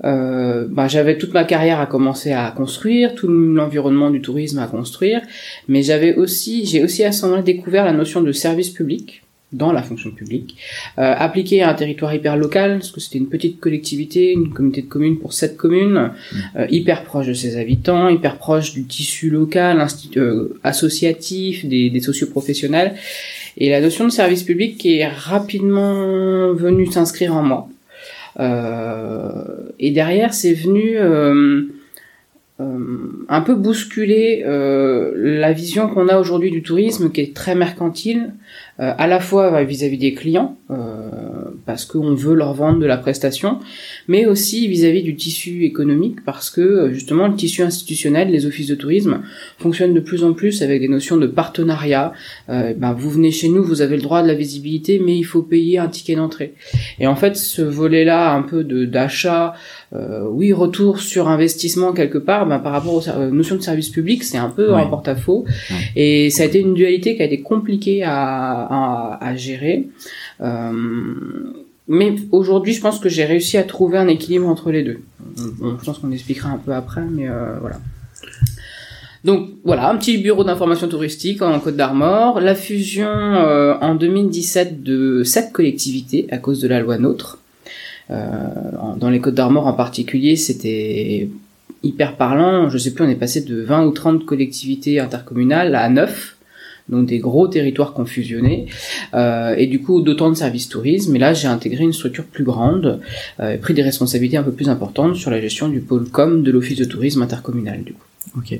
euh, 0.03 0.67
bah, 0.69 0.87
j'avais 0.87 1.17
toute 1.17 1.33
ma 1.33 1.43
carrière 1.43 1.79
à 1.79 1.85
commencer 1.85 2.31
à 2.31 2.49
construire, 2.51 3.13
tout 3.15 3.27
l'environnement 3.27 4.09
du 4.09 4.21
tourisme 4.21 4.59
à 4.59 4.67
construire, 4.67 5.21
mais 5.67 5.83
j'avais 5.83 6.15
aussi, 6.15 6.65
j'ai 6.65 6.83
aussi 6.83 7.03
à 7.03 7.11
ce 7.11 7.25
moment-là 7.25 7.43
découvert 7.43 7.85
la 7.85 7.93
notion 7.93 8.21
de 8.21 8.31
service 8.31 8.69
public 8.69 9.23
dans 9.51 9.71
la 9.71 9.81
fonction 9.81 10.11
publique, 10.11 10.57
euh, 10.97 11.13
appliqué 11.17 11.61
à 11.61 11.69
un 11.69 11.73
territoire 11.73 12.13
hyper 12.13 12.37
local, 12.37 12.79
parce 12.79 12.91
que 12.91 13.01
c'était 13.01 13.17
une 13.17 13.29
petite 13.29 13.59
collectivité, 13.59 14.31
une 14.31 14.53
communauté 14.53 14.81
de 14.81 14.87
communes 14.87 15.17
pour 15.17 15.33
sept 15.33 15.57
communes, 15.57 16.11
mmh. 16.11 16.37
euh, 16.55 16.67
hyper 16.69 17.03
proche 17.03 17.27
de 17.27 17.33
ses 17.33 17.57
habitants, 17.57 18.07
hyper 18.09 18.37
proche 18.37 18.73
du 18.73 18.85
tissu 18.85 19.29
local, 19.29 19.85
euh, 20.17 20.57
associatif, 20.63 21.65
des, 21.65 21.89
des 21.89 21.99
socioprofessionnels, 21.99 22.95
et 23.57 23.69
la 23.69 23.81
notion 23.81 24.05
de 24.05 24.11
service 24.11 24.43
public 24.43 24.77
qui 24.77 24.99
est 24.99 25.07
rapidement 25.07 26.53
venue 26.53 26.87
s'inscrire 26.87 27.35
en 27.35 27.43
moi. 27.43 27.67
Euh, 28.39 29.29
et 29.79 29.91
derrière, 29.91 30.33
c'est 30.33 30.53
venu 30.53 30.93
euh, 30.95 31.63
un 33.29 33.41
peu 33.41 33.55
bousculer 33.55 34.43
la 34.45 35.53
vision 35.53 35.87
qu'on 35.87 36.07
a 36.07 36.19
aujourd'hui 36.19 36.51
du 36.51 36.63
tourisme, 36.63 37.11
qui 37.11 37.21
est 37.21 37.35
très 37.35 37.55
mercantile, 37.55 38.33
euh, 38.81 38.93
à 38.97 39.05
la 39.05 39.19
fois 39.19 39.63
vis-à-vis 39.63 39.99
des 39.99 40.13
clients, 40.15 40.57
euh, 40.71 40.75
parce 41.67 41.85
qu'on 41.85 42.15
veut 42.15 42.33
leur 42.33 42.53
vendre 42.53 42.79
de 42.79 42.85
la 42.87 42.97
prestation, 42.97 43.59
mais 44.07 44.25
aussi 44.25 44.67
vis-à-vis 44.67 45.03
du 45.03 45.15
tissu 45.15 45.65
économique, 45.65 46.23
parce 46.25 46.49
que 46.49 46.61
euh, 46.61 46.93
justement 46.93 47.27
le 47.27 47.35
tissu 47.35 47.61
institutionnel, 47.61 48.31
les 48.31 48.47
offices 48.47 48.67
de 48.67 48.75
tourisme, 48.75 49.21
fonctionnent 49.59 49.93
de 49.93 49.99
plus 49.99 50.23
en 50.23 50.33
plus 50.33 50.63
avec 50.63 50.81
des 50.81 50.87
notions 50.87 51.17
de 51.17 51.27
partenariat. 51.27 52.13
ben, 52.47 52.93
vous 52.93 53.09
venez 53.09 53.31
chez 53.31 53.49
nous, 53.49 53.63
vous 53.63 53.81
avez 53.81 53.97
le 53.97 54.01
droit 54.01 54.23
de 54.23 54.27
la 54.27 54.33
visibilité, 54.33 54.99
mais 55.03 55.15
il 55.15 55.23
faut 55.23 55.43
payer 55.43 55.77
un 55.77 55.87
ticket 55.87 56.15
d'entrée. 56.15 56.55
Et 56.99 57.05
en 57.05 57.15
fait, 57.15 57.35
ce 57.35 57.61
volet-là, 57.61 58.33
un 58.33 58.41
peu 58.41 58.63
de 58.63 58.85
d'achat, 59.93 60.23
oui, 60.29 60.53
retour 60.53 60.99
sur 60.99 61.27
investissement 61.27 61.93
quelque 61.93 62.17
part, 62.17 62.45
ben, 62.45 62.59
par 62.59 62.71
rapport 62.71 62.95
aux 62.95 63.31
notions 63.31 63.55
de 63.55 63.61
service 63.61 63.89
public, 63.89 64.23
c'est 64.23 64.37
un 64.37 64.49
peu 64.49 64.73
un 64.73 64.85
porte-à-faux. 64.87 65.45
Et 65.95 66.29
ça 66.29 66.43
a 66.43 66.45
été 66.45 66.59
une 66.59 66.73
dualité 66.73 67.15
qui 67.15 67.21
a 67.21 67.25
été 67.25 67.41
compliquée 67.41 68.03
à 68.03 69.17
à, 69.19 69.35
gérer. 69.35 69.87
Euh, 70.41 70.71
mais 71.87 72.15
aujourd'hui, 72.31 72.73
je 72.73 72.81
pense 72.81 72.99
que 72.99 73.09
j'ai 73.09 73.25
réussi 73.25 73.57
à 73.57 73.63
trouver 73.63 73.97
un 73.97 74.07
équilibre 74.07 74.47
entre 74.47 74.71
les 74.71 74.83
deux. 74.83 74.99
je 75.37 75.85
pense 75.85 75.99
qu'on 75.99 76.11
expliquera 76.11 76.49
un 76.49 76.57
peu 76.57 76.73
après, 76.73 77.03
mais 77.09 77.27
euh, 77.27 77.57
voilà. 77.59 77.79
Donc 79.23 79.49
voilà, 79.63 79.89
un 79.89 79.97
petit 79.97 80.17
bureau 80.17 80.43
d'information 80.43 80.87
touristique 80.87 81.41
en 81.41 81.59
Côte 81.59 81.75
d'Armor, 81.75 82.39
la 82.39 82.55
fusion 82.55 83.07
euh, 83.07 83.75
en 83.79 83.93
2017 83.93 84.81
de 84.81 85.23
sept 85.23 85.51
collectivités 85.51 86.27
à 86.31 86.37
cause 86.37 86.59
de 86.59 86.67
la 86.67 86.79
loi 86.79 86.97
NOTRe. 86.97 87.37
Dans 88.11 89.09
les 89.09 89.19
Côtes 89.19 89.35
d'Armor 89.35 89.67
en 89.67 89.73
particulier, 89.73 90.35
c'était 90.35 91.29
hyper 91.83 92.17
parlant. 92.17 92.69
Je 92.69 92.77
sais 92.77 92.93
plus, 92.93 93.03
on 93.03 93.09
est 93.09 93.15
passé 93.15 93.41
de 93.41 93.61
20 93.61 93.85
ou 93.85 93.91
30 93.91 94.25
collectivités 94.25 94.99
intercommunales 94.99 95.75
à 95.75 95.89
9. 95.89 96.37
donc 96.89 97.05
des 97.05 97.19
gros 97.19 97.47
territoires 97.47 97.93
confusionnés, 97.93 98.65
euh, 99.13 99.55
et 99.55 99.67
du 99.67 99.81
coup 99.81 100.01
d'autant 100.01 100.29
de 100.29 100.35
services 100.35 100.67
tourisme. 100.67 101.15
Et 101.15 101.19
là, 101.19 101.33
j'ai 101.33 101.47
intégré 101.47 101.83
une 101.83 101.93
structure 101.93 102.25
plus 102.25 102.43
grande, 102.43 102.99
euh, 103.39 103.57
pris 103.57 103.73
des 103.73 103.83
responsabilités 103.83 104.35
un 104.35 104.43
peu 104.43 104.51
plus 104.51 104.67
importantes 104.67 105.15
sur 105.15 105.31
la 105.31 105.39
gestion 105.39 105.69
du 105.69 105.79
pôle 105.79 106.09
com 106.09 106.43
de 106.43 106.51
l'office 106.51 106.77
de 106.77 106.85
tourisme 106.85 107.21
intercommunal. 107.21 107.83
Ok. 108.35 108.59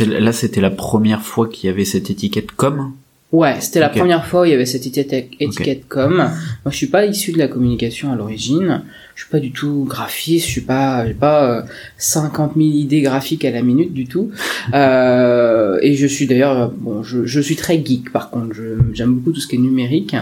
Là, 0.00 0.32
c'était 0.32 0.60
la 0.60 0.70
première 0.70 1.22
fois 1.22 1.48
qu'il 1.48 1.68
y 1.68 1.70
avait 1.70 1.84
cette 1.84 2.10
étiquette 2.10 2.52
com? 2.52 2.92
Ouais, 3.30 3.56
c'était 3.60 3.80
la 3.80 3.90
première 4.00 4.24
fois 4.24 4.40
où 4.40 4.44
il 4.46 4.52
y 4.52 4.54
avait 4.54 4.64
cette 4.64 4.86
étiquette, 4.86 5.28
étiquette 5.38 5.86
com. 5.86 6.14
Moi, 6.16 6.30
je 6.70 6.76
suis 6.76 6.86
pas 6.86 7.04
issu 7.04 7.30
de 7.32 7.38
la 7.38 7.46
communication 7.46 8.10
à 8.10 8.16
l'origine. 8.16 8.82
Je 9.14 9.22
suis 9.24 9.30
pas 9.30 9.38
du 9.38 9.52
tout 9.52 9.84
graphiste. 9.86 10.46
Je 10.46 10.50
suis 10.50 10.60
pas, 10.62 11.06
j'ai 11.06 11.12
pas 11.12 11.58
euh, 11.58 11.62
50 11.98 12.52
000 12.56 12.66
idées 12.68 13.02
graphiques 13.02 13.44
à 13.44 13.50
la 13.50 13.60
minute 13.62 13.92
du 13.92 14.06
tout. 14.06 14.30
Euh, 14.74 15.78
et 15.82 15.94
je 15.94 16.06
suis 16.06 16.26
d'ailleurs, 16.26 16.58
euh, 16.60 16.66
bon, 16.76 17.02
je, 17.02 17.24
je 17.24 17.40
suis 17.40 17.56
très 17.56 17.82
geek. 17.84 18.12
Par 18.12 18.28
contre, 18.30 18.54
Je- 18.54 18.76
j'aime 18.92 19.14
beaucoup 19.14 19.32
tout 19.32 19.40
ce 19.40 19.46
qui 19.46 19.56
est 19.56 19.58
numérique, 19.58 20.14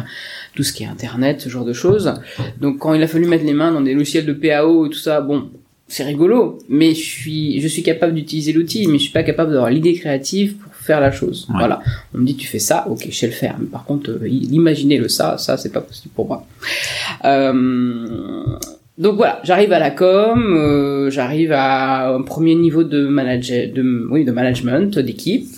tout 0.55 0.63
ce 0.63 0.73
qui 0.73 0.85
est 0.85 0.87
internet, 0.87 1.41
ce 1.41 1.49
genre 1.49 1.65
de 1.65 1.73
choses. 1.73 2.15
Donc, 2.61 2.79
quand 2.79 2.95
il 2.95 3.03
a 3.03 3.07
fallu 3.09 3.27
mettre 3.27 3.45
les 3.45 3.55
mains 3.55 3.73
dans 3.73 3.81
des 3.81 3.95
logiciels 3.95 4.25
de 4.27 4.33
PAO 4.33 4.87
et 4.87 4.91
tout 4.91 4.99
ça, 4.99 5.21
bon. 5.21 5.49
C'est 5.89 6.03
rigolo, 6.05 6.59
mais 6.69 6.95
je 6.95 7.01
suis, 7.01 7.61
je 7.61 7.69
suis 7.69 7.83
capable 7.85 8.13
d'utiliser 8.15 8.53
l'outil, 8.53 8.89
mais 8.89 8.99
je 8.99 9.05
suis 9.05 9.13
pas 9.13 9.23
capable 9.23 9.53
d'avoir 9.53 9.71
l'idée 9.71 9.95
créative 9.95 10.55
pour 10.57 10.73
faire 10.87 11.01
la 11.01 11.11
chose. 11.11 11.47
Ouais. 11.51 11.57
Voilà. 11.59 11.81
On 12.15 12.19
me 12.19 12.27
dit 12.27 12.37
tu 12.37 12.47
fais 12.47 12.59
ça, 12.59 12.87
ok, 12.89 13.07
je 13.11 13.17
sais 13.17 13.27
le 13.27 13.33
faire. 13.33 13.57
Mais 13.59 13.67
par 13.67 13.85
contre, 13.85 14.11
euh, 14.11 14.29
imaginer 14.29 14.99
le 14.99 15.09
ça, 15.09 15.37
ça 15.39 15.57
c'est 15.57 15.73
pas 15.73 15.81
possible 15.81 16.15
pour 16.15 16.27
moi. 16.29 16.47
Euh, 17.25 18.45
donc 18.99 19.17
voilà, 19.17 19.41
j'arrive 19.45 19.73
à 19.73 19.79
la 19.79 19.91
com, 19.91 20.57
euh, 20.57 21.11
j'arrive 21.11 21.53
à 21.53 22.09
un 22.15 22.23
premier 22.23 22.55
niveau 22.55 22.83
de 22.83 23.07
manager, 23.07 23.69
de 23.75 24.07
oui, 24.11 24.25
de 24.25 24.33
management 24.33 24.99
d'équipe. 24.99 25.49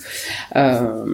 Euh, 0.55 1.05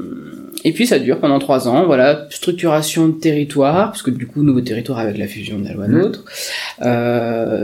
et 0.63 0.71
puis 0.71 0.87
ça 0.87 0.97
dure 0.97 1.19
pendant 1.19 1.37
trois 1.37 1.67
ans, 1.67 1.85
voilà, 1.85 2.25
structuration 2.31 3.09
de 3.09 3.13
territoire, 3.13 3.91
parce 3.91 4.01
que 4.01 4.09
du 4.09 4.25
coup 4.25 4.41
nouveau 4.41 4.61
territoire 4.61 4.97
avec 4.97 5.19
la 5.19 5.27
fusion 5.27 5.59
de 5.59 5.65
la 5.65 5.73
loi. 5.73 5.87
NOTRe. 5.87 6.23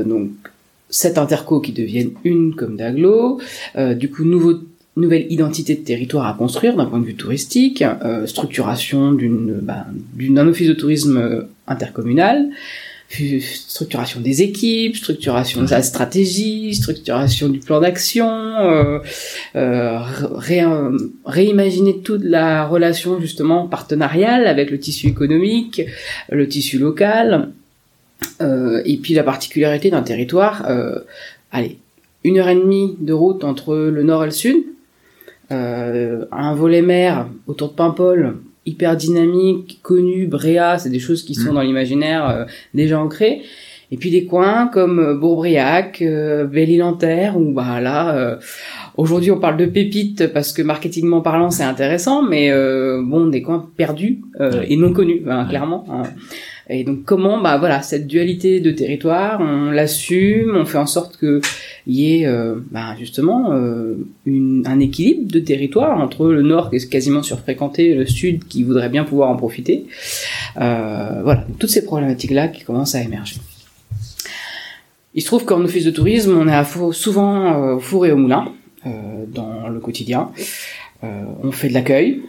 Donc 0.05 0.29
sept 0.91 1.17
intercos 1.17 1.61
qui 1.61 1.71
deviennent 1.71 2.11
une 2.23 2.53
comme 2.53 2.75
d'aglo, 2.75 3.39
euh, 3.77 3.95
du 3.95 4.11
coup 4.11 4.25
nouveau 4.25 4.55
nouvelle 4.97 5.25
identité 5.31 5.75
de 5.75 5.81
territoire 5.83 6.27
à 6.27 6.33
construire 6.33 6.75
d'un 6.75 6.85
point 6.85 6.99
de 6.99 7.05
vue 7.05 7.15
touristique, 7.15 7.81
euh, 7.81 8.25
structuration 8.27 9.13
d'une 9.13 9.53
bah, 9.61 9.85
d'une- 10.13 10.33
d'un 10.35 10.47
office 10.47 10.67
de 10.67 10.73
tourisme 10.73 11.17
euh, 11.17 11.41
intercommunal, 11.67 12.49
structuration 13.41 14.21
des 14.21 14.41
équipes, 14.41 14.95
structuration 14.95 15.63
de 15.63 15.69
la 15.69 15.81
stratégie, 15.81 16.73
structuration 16.75 17.49
du 17.49 17.59
plan 17.59 17.81
d'action, 17.81 18.29
euh, 18.29 18.99
euh, 19.55 19.97
ré- 20.35 20.63
réimaginer 21.25 21.99
toute 21.99 22.23
la 22.23 22.65
relation 22.65 23.19
justement 23.19 23.67
partenariale 23.67 24.47
avec 24.47 24.71
le 24.71 24.79
tissu 24.79 25.07
économique, 25.07 25.81
le 26.31 26.47
tissu 26.47 26.77
local, 26.79 27.49
et 28.85 28.97
puis 28.97 29.13
la 29.13 29.23
particularité 29.23 29.89
d'un 29.89 30.03
territoire, 30.03 30.65
allez, 31.51 31.77
une 32.23 32.37
heure 32.37 32.49
et 32.49 32.55
demie 32.55 32.95
de 32.99 33.13
route 33.13 33.43
entre 33.43 33.75
le 33.75 34.03
nord 34.03 34.23
et 34.23 34.27
le 34.27 34.31
sud, 34.31 34.57
euh, 35.51 36.25
un 36.31 36.53
volet 36.55 36.81
mer 36.81 37.27
autour 37.47 37.69
de 37.69 37.73
Paimpol, 37.73 38.37
hyper 38.65 38.95
dynamique, 38.95 39.79
connu, 39.83 40.27
Bréa, 40.27 40.77
c'est 40.77 40.89
des 40.89 40.99
choses 40.99 41.23
qui 41.23 41.35
sont 41.35 41.51
Mm. 41.51 41.55
dans 41.55 41.61
l'imaginaire 41.61 42.29
euh, 42.29 42.45
déjà 42.73 42.99
ancrées. 42.99 43.41
Et 43.93 43.97
puis 43.97 44.09
des 44.09 44.23
coins 44.25 44.67
comme 44.71 44.99
euh, 44.99 45.15
Bourbriac, 45.15 46.01
euh, 46.01 46.45
Belle-Île-en-Terre, 46.45 47.37
où 47.37 47.51
bah 47.51 47.81
là, 47.81 48.15
euh, 48.15 48.35
aujourd'hui 48.95 49.31
on 49.31 49.39
parle 49.39 49.57
de 49.57 49.65
pépites 49.65 50.27
parce 50.27 50.53
que 50.53 50.61
marketingment 50.61 51.19
parlant 51.21 51.49
c'est 51.49 51.63
intéressant, 51.65 52.21
mais 52.23 52.51
euh, 52.51 53.01
bon 53.03 53.27
des 53.27 53.41
coins 53.41 53.69
perdus 53.75 54.21
euh, 54.39 54.63
et 54.65 54.77
non 54.77 54.93
connus, 54.93 55.23
hein, 55.27 55.45
clairement. 55.49 55.83
hein. 55.91 56.03
Et 56.69 56.85
donc 56.85 57.03
comment 57.03 57.41
bah 57.41 57.57
voilà 57.57 57.81
cette 57.81 58.07
dualité 58.07 58.61
de 58.61 58.71
territoire, 58.71 59.41
on 59.41 59.71
l'assume, 59.71 60.55
on 60.55 60.63
fait 60.63 60.77
en 60.77 60.85
sorte 60.85 61.17
que 61.17 61.41
il 61.87 61.95
y 61.95 62.21
ait 62.21 62.25
euh, 62.25 62.55
bah, 62.71 62.95
justement 62.97 63.51
euh, 63.53 63.95
une, 64.25 64.63
un 64.67 64.79
équilibre 64.79 65.31
de 65.31 65.39
territoire 65.39 65.99
entre 65.99 66.27
le 66.27 66.41
nord 66.41 66.69
qui 66.69 66.77
est 66.77 66.89
quasiment 66.89 67.23
surfréquenté 67.23 67.91
et 67.91 67.95
le 67.95 68.05
sud 68.05 68.45
qui 68.47 68.63
voudrait 68.63 68.89
bien 68.89 69.03
pouvoir 69.03 69.29
en 69.29 69.35
profiter. 69.35 69.85
Euh, 70.57 71.21
voilà 71.23 71.45
toutes 71.59 71.69
ces 71.69 71.83
problématiques 71.83 72.31
là 72.31 72.47
qui 72.47 72.63
commencent 72.63 72.95
à 72.95 73.01
émerger. 73.01 73.37
Il 75.13 75.21
se 75.21 75.27
trouve 75.27 75.43
qu'en 75.43 75.61
office 75.61 75.83
de 75.83 75.91
tourisme, 75.91 76.37
on 76.37 76.47
est 76.47 76.93
souvent 76.93 77.53
euh, 77.53 77.75
au 77.75 77.79
four 77.79 78.05
et 78.05 78.11
au 78.11 78.17
moulin 78.17 78.53
euh, 78.85 78.89
dans 79.27 79.67
le 79.67 79.79
quotidien. 79.79 80.31
Euh, 81.03 81.23
on 81.43 81.51
fait 81.51 81.67
de 81.67 81.73
l'accueil 81.73 82.21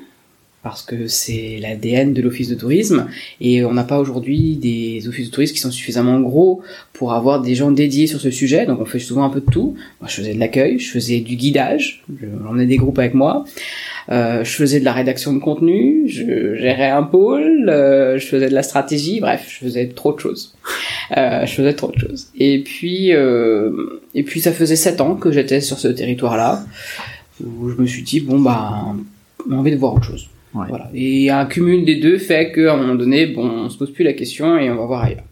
parce 0.63 0.83
que 0.83 1.09
c'est 1.09 1.59
l'ADN 1.61 2.13
de 2.13 2.23
l'office 2.23 2.49
de 2.49 2.55
tourisme 2.55 3.07
et 3.41 3.65
on 3.65 3.73
n'a 3.75 3.83
pas 3.83 3.99
aujourd'hui 3.99 4.57
des 4.57 5.09
offices 5.09 5.27
de 5.27 5.33
tourisme 5.35 5.55
qui 5.55 5.61
sont 5.61 5.73
suffisamment 5.73 6.21
gros 6.21 6.63
pour 6.93 7.13
avoir 7.15 7.43
des 7.43 7.55
gens 7.57 7.73
dédiés 7.73 8.07
sur 8.07 8.21
ce 8.21 8.31
sujet. 8.31 8.65
Donc 8.65 8.81
on 8.81 8.85
fait 8.85 9.01
souvent 9.01 9.25
un 9.25 9.31
peu 9.31 9.41
de 9.41 9.51
tout. 9.51 9.75
Moi, 10.01 10.09
je 10.09 10.15
faisais 10.17 10.35
de 10.35 10.39
l'accueil, 10.39 10.79
je 10.79 10.91
faisais 10.91 11.19
du 11.21 11.35
guidage, 11.37 12.05
je- 12.21 12.27
j'emmenais 12.45 12.67
des 12.67 12.77
groupes 12.77 12.99
avec 13.01 13.15
moi. 13.15 13.45
Euh, 14.11 14.45
je 14.45 14.51
faisais 14.53 14.79
de 14.79 14.85
la 14.85 14.93
rédaction 14.93 15.33
de 15.33 15.39
contenu, 15.41 16.05
je 16.09 16.55
gérais 16.57 16.91
un 16.91 17.03
pôle, 17.03 17.69
euh, 17.69 18.19
je 18.19 18.27
faisais 18.27 18.49
de 18.49 18.55
la 18.55 18.63
stratégie, 18.63 19.21
bref, 19.21 19.47
je 19.49 19.65
faisais 19.67 19.89
trop 19.89 20.13
de 20.13 20.21
choses. 20.21 20.55
Euh, 21.17 21.45
je 21.45 21.53
faisais 21.55 21.75
trop 21.75 21.91
de 21.91 21.99
choses. 21.99 22.29
Et 22.39 22.61
puis, 22.61 23.11
et 23.11 24.23
puis 24.23 24.41
ça 24.41 24.53
faisait 24.53 24.77
sept 24.77 25.01
ans 25.01 25.15
que 25.17 25.33
j'étais 25.33 25.61
sur 25.61 25.79
ce 25.79 25.89
territoire-là, 25.89 26.65
où 27.45 27.69
je 27.71 27.75
me 27.77 27.87
suis 27.87 28.03
dit 28.03 28.21
bon 28.21 28.39
bah, 28.41 28.95
j'ai 29.49 29.55
envie 29.57 29.73
de 29.73 29.77
voir 29.77 29.95
autre 29.95 30.05
chose. 30.07 30.29
Ouais. 30.55 30.67
Voilà. 30.69 30.89
Et 30.95 31.31
un 31.31 31.47
cumul 31.47 31.85
des 31.85 31.97
deux 31.97 32.19
fait 32.19 32.53
qu'à 32.53 32.75
un 32.75 32.77
moment 32.77 32.95
donné, 32.95 33.27
bon, 33.27 33.49
on 33.49 33.69
se 33.71 33.79
pose 33.79 33.91
plus 33.93 34.05
la 34.05 34.13
question 34.13 34.59
et 34.59 34.71
on 34.71 34.77
va 34.77 34.85
voir 34.87 35.05
ailleurs. 35.05 35.25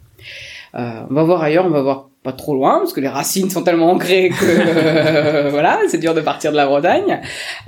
Euh, 0.77 1.03
on 1.11 1.15
va 1.15 1.23
voir 1.25 1.43
ailleurs, 1.43 1.67
on 1.67 1.71
va 1.71 1.83
voir 1.83 2.09
pas 2.23 2.33
trop 2.33 2.55
loin 2.55 2.79
parce 2.79 2.93
que 2.93 3.01
les 3.01 3.09
racines 3.09 3.49
sont 3.51 3.63
tellement 3.63 3.91
ancrées 3.91 4.29
que 4.29 4.45
euh, 4.45 5.49
voilà, 5.51 5.79
c'est 5.89 5.99
dur 5.99 6.15
de 6.15 6.21
partir 6.21 6.53
de 6.53 6.57
la 6.57 6.67
Bretagne. 6.67 7.21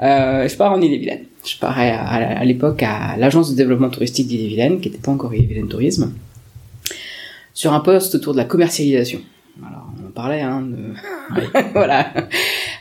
Euh, 0.02 0.46
je 0.46 0.56
pars 0.56 0.72
en 0.72 0.80
Ille-et-Vilaine. 0.80 1.24
Je 1.44 1.56
pars 1.58 1.78
à, 1.78 1.82
à- 1.82 2.38
à 2.40 2.44
l'époque 2.44 2.82
à 2.82 3.16
l'agence 3.18 3.50
de 3.50 3.56
développement 3.56 3.88
touristique 3.90 4.28
d'Ille-et-Vilaine, 4.28 4.80
qui 4.80 4.88
n'était 4.90 5.00
pas 5.02 5.10
encore 5.10 5.34
Ille-et-Vilaine 5.34 5.68
Tourisme, 5.68 6.12
sur 7.54 7.72
un 7.72 7.80
poste 7.80 8.14
autour 8.14 8.32
de 8.34 8.38
la 8.38 8.44
commercialisation. 8.44 9.20
Alors, 9.66 9.86
on 10.02 10.08
en 10.08 10.10
parlait, 10.10 10.40
hein, 10.40 10.62
de... 10.62 11.40
voilà. 11.74 12.12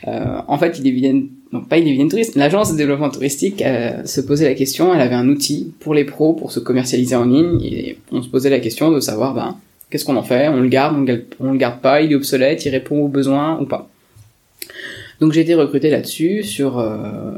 Euh, 0.08 0.40
en 0.48 0.58
fait, 0.58 0.78
Ille-et-Vilaine, 0.78 1.28
non 1.52 1.60
pas 1.60 1.78
Ille-et-Vilaine 1.78 2.08
Tourisme, 2.08 2.38
l'agence 2.38 2.72
de 2.72 2.76
développement 2.76 3.10
touristique 3.10 3.62
euh, 3.62 4.04
se 4.04 4.20
posait 4.20 4.48
la 4.48 4.54
question, 4.54 4.94
elle 4.94 5.00
avait 5.00 5.14
un 5.14 5.28
outil 5.28 5.72
pour 5.80 5.94
les 5.94 6.04
pros 6.04 6.32
pour 6.32 6.50
se 6.50 6.60
commercialiser 6.60 7.14
en 7.14 7.24
ligne, 7.24 7.62
et 7.62 7.98
on 8.10 8.22
se 8.22 8.28
posait 8.28 8.50
la 8.50 8.60
question 8.60 8.90
de 8.90 9.00
savoir, 9.00 9.34
ben, 9.34 9.56
qu'est-ce 9.90 10.04
qu'on 10.04 10.16
en 10.16 10.22
fait? 10.22 10.48
On 10.48 10.60
le 10.60 10.68
garde, 10.68 10.96
on 10.96 11.46
on 11.46 11.52
le 11.52 11.58
garde 11.58 11.80
pas, 11.80 12.00
il 12.00 12.12
est 12.12 12.14
obsolète, 12.14 12.64
il 12.64 12.70
répond 12.70 12.98
aux 13.00 13.08
besoins 13.08 13.60
ou 13.60 13.66
pas. 13.66 13.90
Donc 15.22 15.32
j'ai 15.32 15.42
été 15.42 15.54
recruté 15.54 15.88
là-dessus 15.88 16.42
sur 16.42 16.80
euh, 16.80 17.30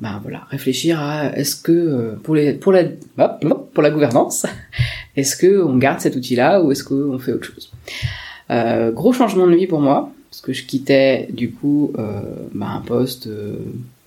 ben 0.00 0.20
voilà 0.22 0.42
réfléchir 0.50 1.00
à 1.00 1.34
est-ce 1.34 1.56
que 1.56 1.72
euh, 1.72 2.14
pour 2.22 2.34
les 2.34 2.52
pour 2.52 2.72
la 2.72 2.84
pour 3.72 3.82
la 3.82 3.90
gouvernance 3.90 4.44
est-ce 5.16 5.36
que 5.36 5.62
on 5.62 5.78
garde 5.78 6.00
cet 6.00 6.14
outil-là 6.14 6.60
ou 6.60 6.72
est-ce 6.72 6.84
qu'on 6.84 7.18
fait 7.18 7.32
autre 7.32 7.46
chose? 7.46 7.72
Euh, 8.50 8.90
gros 8.92 9.14
changement 9.14 9.46
de 9.46 9.54
vie 9.54 9.66
pour 9.66 9.80
moi 9.80 10.12
parce 10.32 10.40
que 10.40 10.52
je 10.54 10.64
quittais 10.64 11.28
du 11.30 11.50
coup 11.52 11.92
euh, 11.98 12.22
ben, 12.54 12.66
un 12.66 12.80
poste 12.80 13.26
euh, 13.26 13.56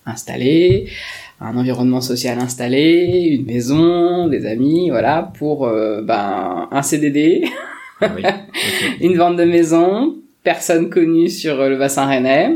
installé 0.06 0.88
un 1.40 1.56
environnement 1.56 2.00
social 2.00 2.38
installé 2.40 3.28
une 3.30 3.46
maison 3.46 4.26
des 4.28 4.44
amis 4.46 4.90
voilà 4.90 5.30
pour 5.38 5.66
euh, 5.66 6.02
ben 6.02 6.68
un 6.70 6.82
CDD 6.82 7.44
Ah 8.00 8.10
oui. 8.14 8.22
une 9.00 9.16
vente 9.16 9.36
de 9.36 9.44
maison, 9.44 10.16
personne 10.42 10.90
connue 10.90 11.30
sur 11.30 11.58
euh, 11.58 11.70
le 11.70 11.78
bassin 11.78 12.04
rennais. 12.04 12.54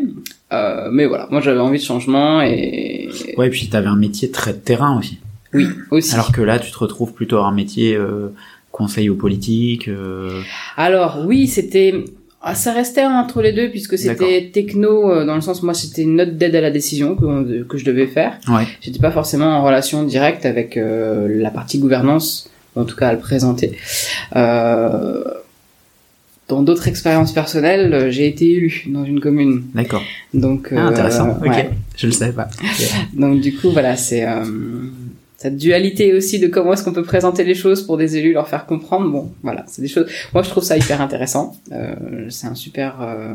Euh, 0.52 0.90
mais 0.92 1.06
voilà, 1.06 1.28
moi 1.30 1.40
j'avais 1.40 1.60
envie 1.60 1.78
de 1.78 1.82
changement 1.84 2.42
et 2.42 3.08
Ouais, 3.38 3.46
et 3.46 3.50
puis 3.50 3.68
t'avais 3.70 3.86
un 3.86 3.96
métier 3.96 4.30
très 4.30 4.52
de 4.52 4.58
terrain 4.58 4.98
aussi. 4.98 5.18
oui 5.54 5.66
aussi. 5.90 6.12
Alors 6.14 6.32
que 6.32 6.42
là, 6.42 6.58
tu 6.58 6.70
te 6.70 6.76
retrouves 6.78 7.14
plutôt 7.14 7.38
à 7.38 7.46
un 7.46 7.52
métier 7.54 7.94
euh, 7.96 8.28
conseil 8.70 9.08
aux 9.08 9.14
politiques. 9.14 9.88
euh, 9.88 10.42
Alors 10.76 11.24
oui, 11.26 11.46
c'était 11.46 11.94
ah, 12.42 12.54
ça 12.54 12.72
restait 12.72 13.04
entre 13.04 13.42
les 13.42 13.52
deux 13.52 13.68
puisque 13.68 13.98
c'était 13.98 14.50
techno 14.52 15.10
euh, 15.12 15.24
dans 15.26 15.34
le 15.34 15.40
sens 15.42 15.62
moi 15.62 15.74
c'était 15.74 16.02
une 16.02 16.16
note 16.16 16.36
d'aide 16.38 16.54
à 16.56 16.60
la 16.62 16.70
décision 16.70 17.14
que, 17.14 17.62
que 17.64 17.76
je 17.76 17.84
devais 17.84 18.06
faire. 18.06 18.38
Ouais. 18.48 18.64
J'étais 18.80 18.98
pas 18.98 19.10
forcément 19.10 19.46
en 19.58 19.62
relation 19.64 20.04
directe 20.04 20.46
avec 20.46 20.76
euh, 20.76 21.28
la 21.28 21.50
partie 21.50 21.78
gouvernance, 21.78 22.48
en 22.76 22.84
tout 22.84 22.96
cas 22.96 23.08
à 23.08 23.12
le 23.12 23.18
présenter. 23.18 23.76
Euh, 24.36 25.22
dans 26.48 26.62
d'autres 26.62 26.88
expériences 26.88 27.32
personnelles, 27.32 27.92
euh, 27.94 28.10
j'ai 28.10 28.26
été 28.26 28.50
élu 28.50 28.84
dans 28.88 29.04
une 29.04 29.20
commune. 29.20 29.64
D'accord. 29.74 30.02
Donc 30.34 30.68
Ah, 30.72 30.76
euh, 30.76 30.88
intéressant. 30.88 31.30
Ok. 31.40 31.46
ouais. 31.46 31.70
Je 31.96 32.06
le 32.06 32.12
savais 32.12 32.32
pas. 32.32 32.48
Donc 33.12 33.40
du 33.40 33.54
coup, 33.54 33.70
voilà, 33.70 33.96
c'est 33.96 34.26
euh, 34.26 34.42
cette 35.40 35.56
dualité 35.56 36.12
aussi 36.12 36.38
de 36.38 36.48
comment 36.48 36.74
est-ce 36.74 36.84
qu'on 36.84 36.92
peut 36.92 37.02
présenter 37.02 37.44
les 37.44 37.54
choses 37.54 37.86
pour 37.86 37.96
des 37.96 38.18
élus, 38.18 38.34
leur 38.34 38.46
faire 38.46 38.66
comprendre. 38.66 39.10
Bon, 39.10 39.32
voilà, 39.42 39.64
c'est 39.68 39.80
des 39.80 39.88
choses. 39.88 40.06
Moi, 40.34 40.42
je 40.42 40.50
trouve 40.50 40.62
ça 40.62 40.76
hyper 40.76 41.00
intéressant. 41.00 41.56
Euh, 41.72 42.26
c'est 42.28 42.46
un 42.46 42.54
super. 42.54 43.00
euh, 43.00 43.32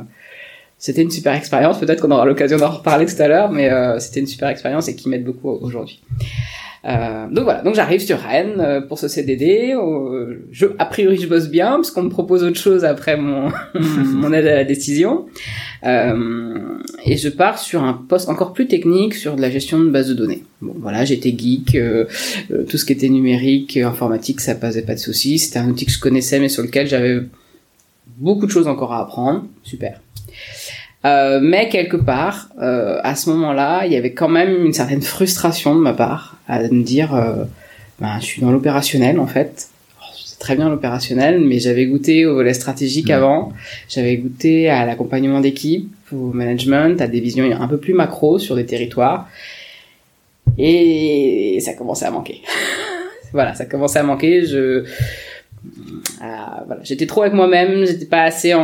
C'était 0.77 1.01
une 1.01 1.09
super 1.09 1.33
expérience. 1.33 1.79
Peut-être 1.79 2.01
qu'on 2.01 2.11
aura 2.11 2.25
l'occasion 2.25 2.57
d'en 2.57 2.69
reparler 2.69 3.07
tout 3.07 3.19
à 3.19 3.27
l'heure, 3.27 3.51
mais 3.51 3.71
euh, 3.71 3.97
c'était 3.97 4.19
une 4.19 4.27
super 4.27 4.49
expérience 4.49 4.87
et 4.87 4.95
qui 4.95 5.09
m'aide 5.09 5.23
beaucoup 5.23 5.49
aujourd'hui. 5.49 6.03
Euh, 6.85 7.27
donc 7.31 7.45
voilà, 7.45 7.61
donc 7.61 7.73
j'arrive 7.73 8.01
sur 8.01 8.19
Rennes 8.19 8.59
euh, 8.59 8.81
pour 8.81 8.99
ce 8.99 9.07
CDD. 9.07 9.73
Euh, 9.75 10.75
a 10.77 10.85
priori, 10.85 11.17
je 11.17 11.27
bosse 11.27 11.49
bien 11.49 11.71
parce 11.71 11.89
qu'on 11.89 12.03
me 12.03 12.09
propose 12.09 12.43
autre 12.43 12.59
chose 12.59 12.85
après 12.85 13.17
mon 13.17 13.51
aide 14.33 14.47
à 14.47 14.55
la 14.55 14.63
décision. 14.63 15.25
Et 15.83 17.17
je 17.17 17.29
pars 17.29 17.59
sur 17.59 17.83
un 17.83 17.93
poste 17.93 18.29
encore 18.29 18.53
plus 18.53 18.67
technique 18.67 19.13
sur 19.15 19.35
de 19.35 19.41
la 19.41 19.49
gestion 19.49 19.79
de 19.79 19.89
base 19.89 20.09
de 20.09 20.13
données. 20.13 20.43
Bon 20.61 20.75
voilà, 20.77 21.05
j'étais 21.05 21.35
geek, 21.37 21.77
tout 22.69 22.77
ce 22.77 22.85
qui 22.85 22.93
était 22.93 23.09
numérique, 23.09 23.77
informatique, 23.77 24.41
ça 24.41 24.55
passait 24.55 24.83
pas 24.83 24.95
de 24.95 24.99
soucis. 24.99 25.39
C'était 25.39 25.59
un 25.59 25.69
outil 25.69 25.85
que 25.85 25.91
je 25.91 25.99
connaissais 25.99 26.39
mais 26.39 26.49
sur 26.49 26.63
lequel 26.63 26.87
j'avais 26.87 27.21
beaucoup 28.17 28.45
de 28.45 28.51
choses 28.51 28.67
encore 28.67 28.93
à 28.93 29.01
apprendre. 29.01 29.45
Super. 29.63 30.01
Euh, 31.05 31.39
mais 31.41 31.69
quelque 31.69 31.97
part, 31.97 32.49
euh, 32.61 32.99
à 33.03 33.15
ce 33.15 33.29
moment-là, 33.29 33.85
il 33.85 33.93
y 33.93 33.95
avait 33.95 34.13
quand 34.13 34.27
même 34.27 34.65
une 34.65 34.73
certaine 34.73 35.03
frustration 35.03 35.75
de 35.75 35.79
ma 35.79 35.93
part 35.93 36.37
à 36.47 36.59
me 36.59 36.83
dire, 36.83 37.13
euh, 37.13 37.43
ben, 37.99 38.17
je 38.19 38.25
suis 38.25 38.41
dans 38.41 38.51
l'opérationnel 38.51 39.19
en 39.19 39.27
fait. 39.27 39.69
C'est 40.25 40.39
très 40.39 40.55
bien 40.55 40.67
l'opérationnel, 40.69 41.41
mais 41.41 41.59
j'avais 41.59 41.85
goûté 41.85 42.25
au 42.25 42.35
volet 42.35 42.53
stratégique 42.53 43.09
avant. 43.11 43.53
J'avais 43.87 44.17
goûté 44.17 44.69
à 44.69 44.85
l'accompagnement 44.85 45.41
d'équipe, 45.41 45.91
au 46.11 46.33
management, 46.33 46.99
à 46.99 47.07
des 47.07 47.19
visions 47.19 47.45
un 47.51 47.67
peu 47.67 47.77
plus 47.77 47.93
macro 47.93 48.39
sur 48.39 48.55
des 48.55 48.65
territoires. 48.65 49.29
Et 50.57 51.59
ça 51.61 51.73
commençait 51.73 52.05
à 52.05 52.11
manquer. 52.11 52.41
voilà, 53.33 53.53
ça 53.53 53.65
commençait 53.65 53.99
à 53.99 54.03
manquer. 54.03 54.45
Je 54.45 54.85
voilà, 56.19 56.81
j'étais 56.83 57.05
trop 57.07 57.21
avec 57.23 57.33
moi-même, 57.33 57.85
j'étais 57.85 58.05
pas 58.05 58.23
assez 58.23 58.53
en, 58.53 58.61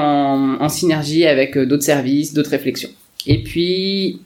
en 0.59 0.69
synergie 0.69 1.25
avec 1.25 1.57
euh, 1.57 1.65
d'autres 1.65 1.83
services, 1.83 2.33
d'autres 2.33 2.51
réflexions. 2.51 2.89
Et 3.27 3.43
puis 3.43 4.21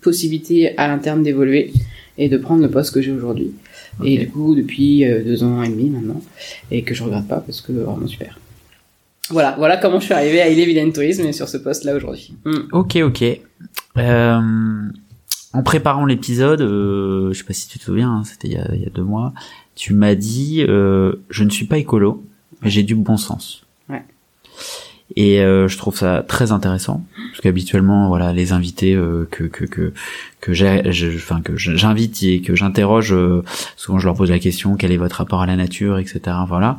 possibilité 0.00 0.76
à 0.78 0.88
l'interne 0.88 1.22
d'évoluer 1.22 1.72
et 2.18 2.28
de 2.28 2.36
prendre 2.36 2.62
le 2.62 2.70
poste 2.70 2.92
que 2.94 3.00
j'ai 3.00 3.12
aujourd'hui. 3.12 3.52
Et 4.04 4.18
du 4.18 4.28
coup, 4.28 4.54
depuis 4.54 5.04
euh, 5.04 5.22
deux 5.24 5.44
ans 5.44 5.62
et 5.62 5.68
demi 5.68 5.88
maintenant, 5.88 6.20
et 6.70 6.82
que 6.82 6.94
je 6.94 7.02
regrette 7.04 7.28
pas 7.28 7.40
parce 7.40 7.60
que 7.60 7.72
vraiment 7.72 8.06
super. 8.08 8.38
Voilà, 9.30 9.54
voilà 9.56 9.76
comment 9.78 10.00
je 10.00 10.04
suis 10.06 10.14
arrivé 10.14 10.42
à 10.42 10.48
Vilaine 10.50 10.92
Tourisme 10.92 11.24
et 11.26 11.32
sur 11.32 11.48
ce 11.48 11.56
poste-là 11.56 11.94
aujourd'hui. 11.96 12.34
Mm. 12.44 12.58
Ok, 12.72 12.96
ok. 12.96 13.24
Euh, 13.96 14.40
en 15.52 15.62
préparant 15.62 16.04
l'épisode, 16.04 16.60
euh, 16.60 17.32
je 17.32 17.38
sais 17.38 17.44
pas 17.44 17.52
si 17.54 17.68
tu 17.68 17.78
te 17.78 17.84
souviens, 17.84 18.10
hein, 18.10 18.22
c'était 18.24 18.48
il, 18.48 18.54
y 18.54 18.56
a- 18.58 18.74
il 18.74 18.82
y 18.82 18.86
a 18.86 18.90
deux 18.90 19.04
mois, 19.04 19.32
tu 19.76 19.94
m'as 19.94 20.14
dit 20.16 20.64
euh, 20.68 21.14
je 21.30 21.44
ne 21.44 21.50
suis 21.50 21.66
pas 21.66 21.78
écolo, 21.78 22.24
mais 22.64 22.70
j'ai 22.70 22.82
du 22.82 22.94
bon 22.94 23.16
sens. 23.16 23.64
Ouais. 23.88 24.02
Et 25.16 25.40
euh, 25.40 25.68
je 25.68 25.76
trouve 25.76 25.96
ça 25.96 26.24
très 26.26 26.50
intéressant 26.50 27.04
parce 27.30 27.42
qu'habituellement, 27.42 28.08
voilà, 28.08 28.32
les 28.32 28.52
invités 28.52 28.94
euh, 28.94 29.28
que 29.30 29.44
que 29.44 29.64
que 29.64 29.92
enfin 31.16 31.40
que 31.42 31.56
j'invite 31.56 32.22
et 32.22 32.40
que 32.40 32.54
j'interroge, 32.56 33.12
euh, 33.12 33.42
souvent 33.76 33.98
je 33.98 34.06
leur 34.06 34.14
pose 34.16 34.30
la 34.30 34.38
question 34.38 34.76
quel 34.76 34.92
est 34.92 34.96
votre 34.96 35.16
rapport 35.16 35.42
à 35.42 35.46
la 35.46 35.56
nature, 35.56 35.98
etc. 35.98 36.20
Voilà. 36.48 36.78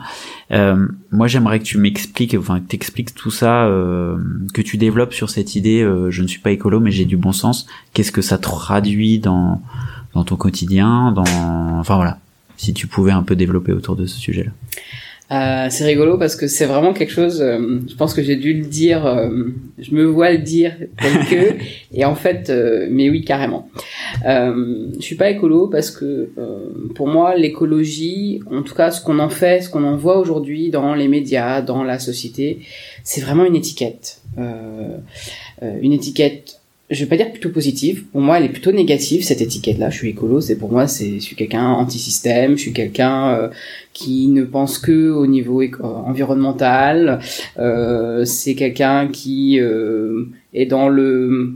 Euh, 0.51 0.87
moi, 1.11 1.27
j'aimerais 1.27 1.59
que 1.59 1.65
tu 1.65 1.77
m'expliques, 1.77 2.35
enfin 2.37 2.59
que 2.59 2.67
t'expliques 2.67 3.13
tout 3.13 3.31
ça, 3.31 3.65
euh, 3.65 4.17
que 4.53 4.61
tu 4.61 4.77
développes 4.77 5.13
sur 5.13 5.29
cette 5.29 5.55
idée. 5.55 5.81
euh, 5.81 6.09
je 6.09 6.21
ne 6.21 6.27
suis 6.27 6.39
pas 6.39 6.51
écolo, 6.51 6.79
mais 6.79 6.91
j'ai 6.91 7.05
du 7.05 7.17
bon 7.17 7.31
sens. 7.31 7.67
Qu'est-ce 7.93 8.11
que 8.11 8.21
ça 8.21 8.37
traduit 8.37 9.19
dans 9.19 9.61
dans 10.13 10.23
ton 10.23 10.35
quotidien, 10.35 11.11
dans, 11.11 11.23
enfin 11.79 11.95
voilà. 11.95 12.17
Si 12.57 12.73
tu 12.73 12.87
pouvais 12.87 13.11
un 13.11 13.21
peu 13.23 13.35
développer 13.35 13.73
autour 13.73 13.95
de 13.97 14.05
ce 14.05 14.17
sujet-là. 14.17 14.51
Euh, 15.31 15.67
c'est 15.71 15.85
rigolo 15.85 16.19
parce 16.19 16.35
que 16.35 16.45
c'est 16.47 16.65
vraiment 16.67 16.93
quelque 16.93 17.11
chose. 17.11 17.41
euh, 17.41 17.79
je 17.89 17.95
pense 17.95 18.13
que 18.13 18.21
j'ai 18.21 18.35
dû 18.35 18.53
le 18.53 18.65
dire. 18.65 19.05
euh, 19.07 19.29
je 19.79 19.93
me 19.95 20.05
vois 20.05 20.31
le 20.31 20.37
dire 20.37 20.73
tel 21.01 21.13
que. 21.25 21.55
et 21.93 22.05
en 22.05 22.13
fait, 22.15 22.49
euh, 22.51 22.87
mais 22.91 23.09
oui, 23.09 23.23
carrément. 23.25 23.67
Euh, 24.27 24.87
je 24.99 25.01
suis 25.03 25.15
pas 25.15 25.29
écolo 25.31 25.67
parce 25.67 25.89
que 25.89 26.29
euh, 26.37 26.69
pour 26.93 27.07
moi, 27.07 27.35
l'écologie, 27.35 28.39
en 28.51 28.61
tout 28.61 28.75
cas, 28.75 28.91
ce 28.91 29.01
qu'on 29.03 29.17
en 29.19 29.29
fait, 29.29 29.61
ce 29.61 29.69
qu'on 29.69 29.83
en 29.83 29.95
voit 29.95 30.19
aujourd'hui 30.19 30.69
dans 30.69 30.93
les 30.93 31.07
médias, 31.07 31.61
dans 31.61 31.83
la 31.83 31.97
société, 31.97 32.59
c'est 33.03 33.21
vraiment 33.21 33.45
une 33.45 33.55
étiquette. 33.55 34.21
Une 34.37 35.93
étiquette. 35.93 36.59
Je 36.91 37.03
vais 37.03 37.09
pas 37.09 37.17
dire 37.17 37.31
plutôt 37.31 37.49
positive. 37.49 38.05
Pour 38.11 38.21
moi, 38.21 38.37
elle 38.37 38.45
est 38.45 38.49
plutôt 38.49 38.71
négative 38.71 39.23
cette 39.23 39.41
étiquette-là. 39.41 39.89
Je 39.89 39.97
suis 39.97 40.09
écolo. 40.09 40.39
C'est 40.39 40.55
pour 40.57 40.71
moi, 40.71 40.85
c'est 40.85 41.15
je 41.15 41.19
suis 41.19 41.35
quelqu'un 41.35 41.65
anti-système. 41.65 42.55
Je 42.57 42.61
suis 42.61 42.73
quelqu'un 42.73 43.29
euh, 43.29 43.49
qui 43.93 44.27
ne 44.27 44.43
pense 44.43 44.77
que 44.77 45.09
au 45.09 45.25
niveau 45.25 45.63
éco- 45.63 45.83
environnemental. 45.83 47.19
Euh, 47.57 48.23
c'est 48.25 48.53
quelqu'un 48.53 49.07
qui 49.07 49.59
euh, 49.59 50.25
est 50.53 50.67
dans 50.67 50.87
le 50.89 51.53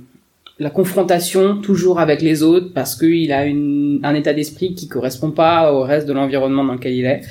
la 0.58 0.70
confrontation 0.70 1.62
toujours 1.62 2.02
avec 2.02 2.22
les 2.22 2.44
autres 2.44 2.74
parce 2.74 2.94
qu'il 2.96 3.32
a 3.32 3.46
une, 3.46 4.02
un 4.04 4.14
état 4.14 4.34
d'esprit 4.34 4.74
qui 4.76 4.90
correspond 4.90 5.32
pas 5.32 5.72
au 5.72 5.84
reste 5.84 6.06
de 6.06 6.12
l'environnement 6.12 6.66
dans 6.66 6.74
lequel 6.74 6.94
il 6.96 7.06
est. 7.06 7.22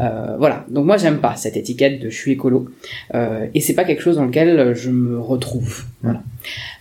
Euh, 0.00 0.36
voilà. 0.38 0.64
Donc 0.68 0.86
moi 0.86 0.96
j'aime 0.96 1.18
pas 1.18 1.36
cette 1.36 1.56
étiquette 1.56 2.00
de 2.00 2.10
je 2.10 2.16
suis 2.16 2.32
écolo 2.32 2.70
euh, 3.14 3.46
et 3.54 3.60
c'est 3.60 3.74
pas 3.74 3.84
quelque 3.84 4.02
chose 4.02 4.16
dans 4.16 4.24
lequel 4.24 4.74
je 4.74 4.90
me 4.90 5.20
retrouve. 5.20 5.84
Voilà. 6.02 6.22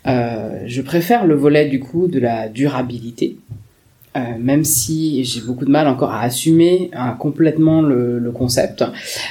Euh, 0.08 0.64
je 0.66 0.82
préfère 0.82 1.26
le 1.26 1.36
volet 1.36 1.68
du 1.68 1.80
coup 1.80 2.08
de 2.08 2.20
la 2.20 2.50
durabilité 2.50 3.38
euh, 4.18 4.20
même 4.38 4.66
si 4.66 5.24
j'ai 5.24 5.40
beaucoup 5.40 5.64
de 5.64 5.72
mal 5.72 5.88
encore 5.88 6.12
à 6.12 6.22
assumer 6.22 6.90
hein, 6.94 7.16
complètement 7.18 7.82
le, 7.82 8.20
le 8.20 8.32
concept, 8.32 8.84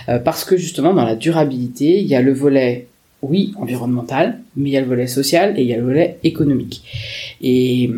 euh, 0.08 0.18
parce 0.18 0.44
que 0.44 0.56
justement 0.56 0.94
dans 0.94 1.04
la 1.04 1.16
durabilité, 1.16 2.00
il 2.00 2.06
y 2.06 2.14
a 2.14 2.22
le 2.22 2.32
volet, 2.32 2.86
oui, 3.20 3.52
environnemental, 3.58 4.40
mais 4.56 4.70
il 4.70 4.72
y 4.72 4.78
a 4.78 4.80
le 4.80 4.86
volet 4.86 5.06
social 5.06 5.58
et 5.58 5.62
il 5.62 5.68
y 5.68 5.74
a 5.74 5.76
le 5.76 5.84
volet 5.84 6.16
économique. 6.24 6.82
Et 7.42 7.90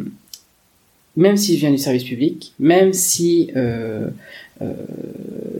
même 1.16 1.37
si 1.37 1.55
je 1.55 1.61
viens 1.61 1.71
du 1.71 1.79
service 1.79 2.03
public, 2.03 2.53
même 2.59 2.92
si 2.92 3.53
euh, 3.55 4.09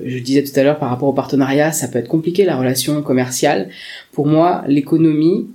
je 0.05 0.19
disais 0.19 0.43
tout 0.43 0.59
à 0.59 0.63
l'heure 0.63 0.79
par 0.79 0.91
rapport 0.91 1.09
au 1.09 1.13
partenariat, 1.13 1.73
ça 1.73 1.89
peut 1.89 1.99
être 1.99 2.09
compliqué 2.09 2.45
la 2.45 2.57
relation 2.57 3.03
commerciale. 3.03 3.69
Pour 4.13 4.27
moi, 4.27 4.65
l'économie, 4.67 5.49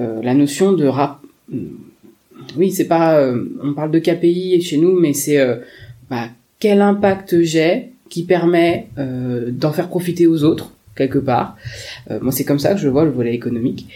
euh, 0.00 0.20
la 0.22 0.34
notion 0.34 0.72
de 0.72 0.86
rap 0.86 1.20
oui, 2.56 2.72
c'est 2.72 2.86
pas, 2.86 3.18
euh, 3.18 3.44
on 3.62 3.74
parle 3.74 3.90
de 3.90 3.98
KPI 3.98 4.60
chez 4.60 4.76
nous, 4.76 4.98
mais 4.98 5.12
c'est 5.12 5.38
euh, 5.38 5.56
bah, 6.10 6.28
quel 6.58 6.80
impact 6.80 7.42
j'ai 7.42 7.90
qui 8.08 8.24
permet 8.24 8.88
euh, 8.98 9.50
d'en 9.50 9.72
faire 9.72 9.88
profiter 9.88 10.26
aux 10.26 10.44
autres 10.44 10.72
quelque 10.96 11.18
part. 11.18 11.56
Euh, 12.10 12.18
moi, 12.20 12.32
c'est 12.32 12.44
comme 12.44 12.58
ça 12.58 12.74
que 12.74 12.80
je 12.80 12.88
vois 12.88 13.04
le 13.04 13.10
volet 13.10 13.34
économique. 13.34 13.88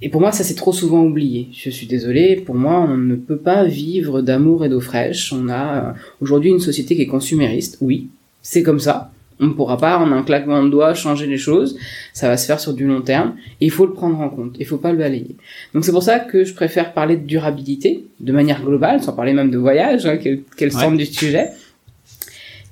Et 0.00 0.08
pour 0.08 0.20
moi, 0.20 0.30
ça 0.30 0.44
c'est 0.44 0.54
trop 0.54 0.72
souvent 0.72 1.02
oublié. 1.04 1.48
Je 1.52 1.70
suis 1.70 1.86
désolée. 1.86 2.36
Pour 2.36 2.54
moi, 2.54 2.86
on 2.88 2.96
ne 2.96 3.16
peut 3.16 3.38
pas 3.38 3.64
vivre 3.64 4.22
d'amour 4.22 4.64
et 4.64 4.68
d'eau 4.68 4.80
fraîche. 4.80 5.32
On 5.32 5.48
a 5.48 5.88
euh, 5.88 5.92
aujourd'hui 6.20 6.50
une 6.50 6.60
société 6.60 6.94
qui 6.94 7.02
est 7.02 7.06
consumériste. 7.06 7.78
Oui, 7.80 8.08
c'est 8.42 8.62
comme 8.62 8.80
ça. 8.80 9.10
On 9.40 9.46
ne 9.46 9.52
pourra 9.52 9.76
pas, 9.78 9.98
en 9.98 10.10
un 10.10 10.24
claquement 10.24 10.64
de 10.64 10.68
doigts, 10.68 10.94
changer 10.94 11.26
les 11.28 11.38
choses. 11.38 11.78
Ça 12.12 12.26
va 12.28 12.36
se 12.36 12.44
faire 12.44 12.58
sur 12.58 12.74
du 12.74 12.84
long 12.86 13.02
terme. 13.02 13.34
Et 13.60 13.66
il 13.66 13.70
faut 13.70 13.86
le 13.86 13.92
prendre 13.92 14.18
en 14.20 14.28
compte. 14.30 14.56
Il 14.58 14.66
faut 14.66 14.78
pas 14.78 14.90
le 14.90 14.98
balayer. 14.98 15.36
Donc 15.74 15.84
c'est 15.84 15.92
pour 15.92 16.02
ça 16.02 16.18
que 16.18 16.44
je 16.44 16.54
préfère 16.54 16.92
parler 16.92 17.16
de 17.16 17.24
durabilité 17.24 18.04
de 18.18 18.32
manière 18.32 18.62
globale, 18.64 19.00
sans 19.00 19.12
parler 19.12 19.32
même 19.34 19.52
de 19.52 19.58
voyage, 19.58 20.06
hein, 20.06 20.16
qui 20.16 20.28
est 20.28 20.42
qui 20.56 20.64
est 20.64 20.66
le 20.66 20.72
centre 20.72 20.96
du 20.96 21.06
sujet. 21.06 21.50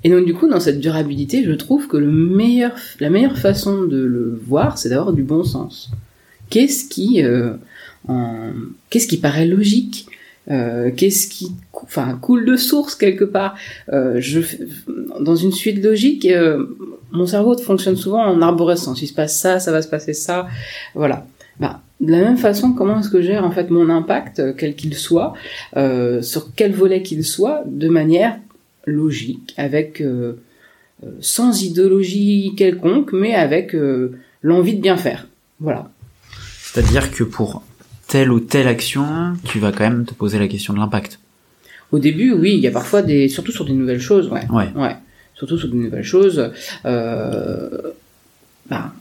Et 0.03 0.11
donc 0.11 0.25
du 0.27 0.35
coup, 0.35 0.49
dans 0.49 0.59
cette 0.61 0.81
durabilité, 0.81 1.45
je 1.45 1.53
trouve 1.53 1.87
que 1.89 1.97
le 1.97 2.11
meilleur, 2.11 2.73
la 3.01 3.11
meilleure 3.11 3.39
façon 3.39 3.85
de 3.85 3.99
le 4.05 4.41
voir, 4.47 4.77
c'est 4.79 4.89
d'avoir 4.89 5.13
du 5.13 5.23
bon 5.23 5.45
sens. 5.45 5.91
Qu'est-ce 6.51 6.89
qui, 6.89 7.23
euh, 7.25 7.53
en- 8.09 8.53
qu'est-ce 8.91 9.07
qui 9.09 9.17
paraît 9.19 9.47
logique 9.47 10.07
euh, 10.51 10.91
Qu'est-ce 10.97 11.29
qui, 11.29 11.53
enfin, 11.73 12.19
coule 12.21 12.45
de 12.45 12.57
source 12.57 12.95
quelque 12.95 13.25
part? 13.25 13.57
Euh, 13.93 14.17
Je, 14.21 14.41
dans 15.21 15.37
une 15.37 15.53
suite 15.53 15.83
logique, 15.83 16.27
euh, 16.27 16.67
mon 17.11 17.27
cerveau 17.27 17.57
fonctionne 17.59 17.97
souvent 17.97 18.25
en 18.25 18.41
arborescence. 18.43 19.03
Il 19.03 19.07
se 19.07 19.15
passe 19.15 19.39
ça, 19.39 19.59
ça 19.59 19.73
va 19.73 19.83
se 19.83 19.89
passer 19.89 20.13
ça, 20.13 20.47
voilà. 20.95 21.27
Bah, 21.59 21.81
de 22.01 22.13
la 22.13 22.21
même 22.21 22.37
façon, 22.37 22.73
comment 22.73 23.01
est-ce 23.01 23.09
que 23.09 23.23
je 23.23 23.29
gère 23.29 23.45
en 23.45 23.51
fait 23.51 23.71
mon 23.71 23.89
impact, 23.89 24.57
quel 24.57 24.77
qu'il 24.77 24.95
soit, 24.95 25.33
sur 26.21 26.55
quel 26.55 26.73
volet 26.73 27.03
qu'il 27.03 27.25
soit, 27.25 27.63
de 27.65 27.89
manière 27.89 28.39
logique, 28.85 29.55
avec 29.57 30.05
sans 31.21 31.63
idéologie 31.63 32.53
quelconque, 32.55 33.15
mais 33.15 33.35
avec 33.35 33.75
l'envie 34.43 34.77
de 34.77 34.83
bien 34.83 34.99
faire. 34.99 35.27
Voilà. 35.59 35.89
C'est-à-dire 36.61 37.11
que 37.11 37.25
pour 37.25 37.63
telle 38.09 38.31
ou 38.31 38.41
telle 38.41 38.69
action, 38.69 39.35
tu 39.45 39.59
vas 39.59 39.73
quand 39.73 39.85
même 39.85 40.05
te 40.05 40.15
poser 40.15 40.39
la 40.39 40.49
question 40.49 40.73
de 40.73 40.79
l'impact. 40.79 41.19
Au 41.93 41.99
début, 41.99 42.33
oui, 42.33 42.55
il 42.55 42.61
y 42.61 42.67
a 42.67 42.71
parfois 42.71 43.03
des, 43.03 43.29
surtout 43.29 43.53
sur 43.53 43.65
des 43.65 43.73
nouvelles 43.73 44.01
choses, 44.01 44.29
ouais. 44.29 44.47
Ouais. 44.51 44.69
Ouais. 44.75 44.97
Surtout 45.35 45.59
sur 45.59 45.69
des 45.69 45.77
nouvelles 45.77 46.05
choses. 46.05 46.51
Euh, 46.85 47.69
bah, 48.69 48.93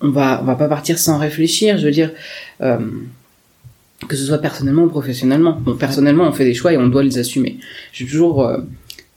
on 0.00 0.10
va, 0.10 0.40
on 0.42 0.44
va 0.44 0.54
pas 0.54 0.68
partir 0.68 0.98
sans 0.98 1.18
réfléchir. 1.18 1.78
Je 1.78 1.84
veux 1.86 1.90
dire, 1.90 2.12
euh, 2.60 2.78
que 4.08 4.16
ce 4.16 4.24
soit 4.24 4.38
personnellement 4.38 4.84
ou 4.84 4.88
professionnellement. 4.88 5.58
Bon, 5.60 5.76
personnellement, 5.76 6.28
on 6.28 6.32
fait 6.32 6.44
des 6.44 6.54
choix 6.54 6.72
et 6.72 6.76
on 6.76 6.88
doit 6.88 7.02
les 7.02 7.18
assumer. 7.18 7.58
J'ai 7.92 8.06
toujours, 8.06 8.46
euh, 8.46 8.58